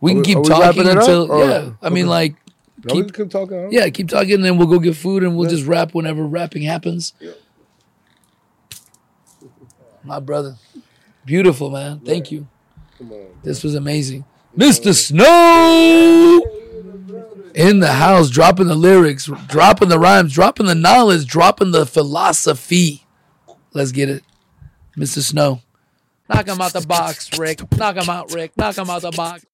we 0.00 0.10
Are 0.12 0.14
can 0.16 0.22
keep 0.24 0.38
we 0.38 0.44
talking 0.44 0.86
until 0.86 1.32
or- 1.32 1.44
yeah. 1.48 1.70
I 1.80 1.88
mean 1.88 2.04
okay. 2.04 2.10
like 2.10 2.34
keep 2.88 3.30
talking. 3.30 3.62
Huh? 3.64 3.68
yeah, 3.70 3.88
keep 3.88 4.08
talking 4.08 4.34
and 4.34 4.44
then 4.44 4.58
we'll 4.58 4.66
go 4.68 4.78
get 4.78 4.96
food 4.96 5.22
and 5.22 5.34
we'll 5.36 5.46
Yeah. 5.50 5.56
just 5.56 5.66
wrap 5.66 5.94
whenever 5.94 6.24
rapping 6.26 6.62
happens. 6.62 7.14
Yeah. 7.20 7.32
My 10.04 10.20
brother. 10.20 10.56
Beautiful, 11.24 11.70
man. 11.70 12.00
Thank 12.00 12.30
you. 12.30 12.46
Come 12.98 13.12
on. 13.12 13.26
This 13.42 13.62
was 13.62 13.74
amazing. 13.74 14.24
Mr. 14.56 14.94
Snow 14.94 16.40
in 17.54 17.80
the 17.80 17.92
house, 17.92 18.30
dropping 18.30 18.66
the 18.68 18.74
lyrics, 18.74 19.28
dropping 19.48 19.88
the 19.88 19.98
rhymes, 19.98 20.32
dropping 20.32 20.66
the 20.66 20.74
knowledge, 20.74 21.26
dropping 21.26 21.70
the 21.72 21.84
philosophy. 21.86 23.04
Let's 23.72 23.92
get 23.92 24.08
it. 24.08 24.24
Mr. 24.96 25.20
Snow. 25.20 25.60
Knock 26.28 26.46
him 26.46 26.60
out 26.60 26.72
the 26.72 26.86
box, 26.86 27.38
Rick. 27.38 27.60
Knock 27.76 27.96
him 27.96 28.10
out, 28.10 28.32
Rick. 28.32 28.56
Knock 28.56 28.76
him 28.76 28.90
out 28.90 29.02
the 29.02 29.10
box. 29.10 29.46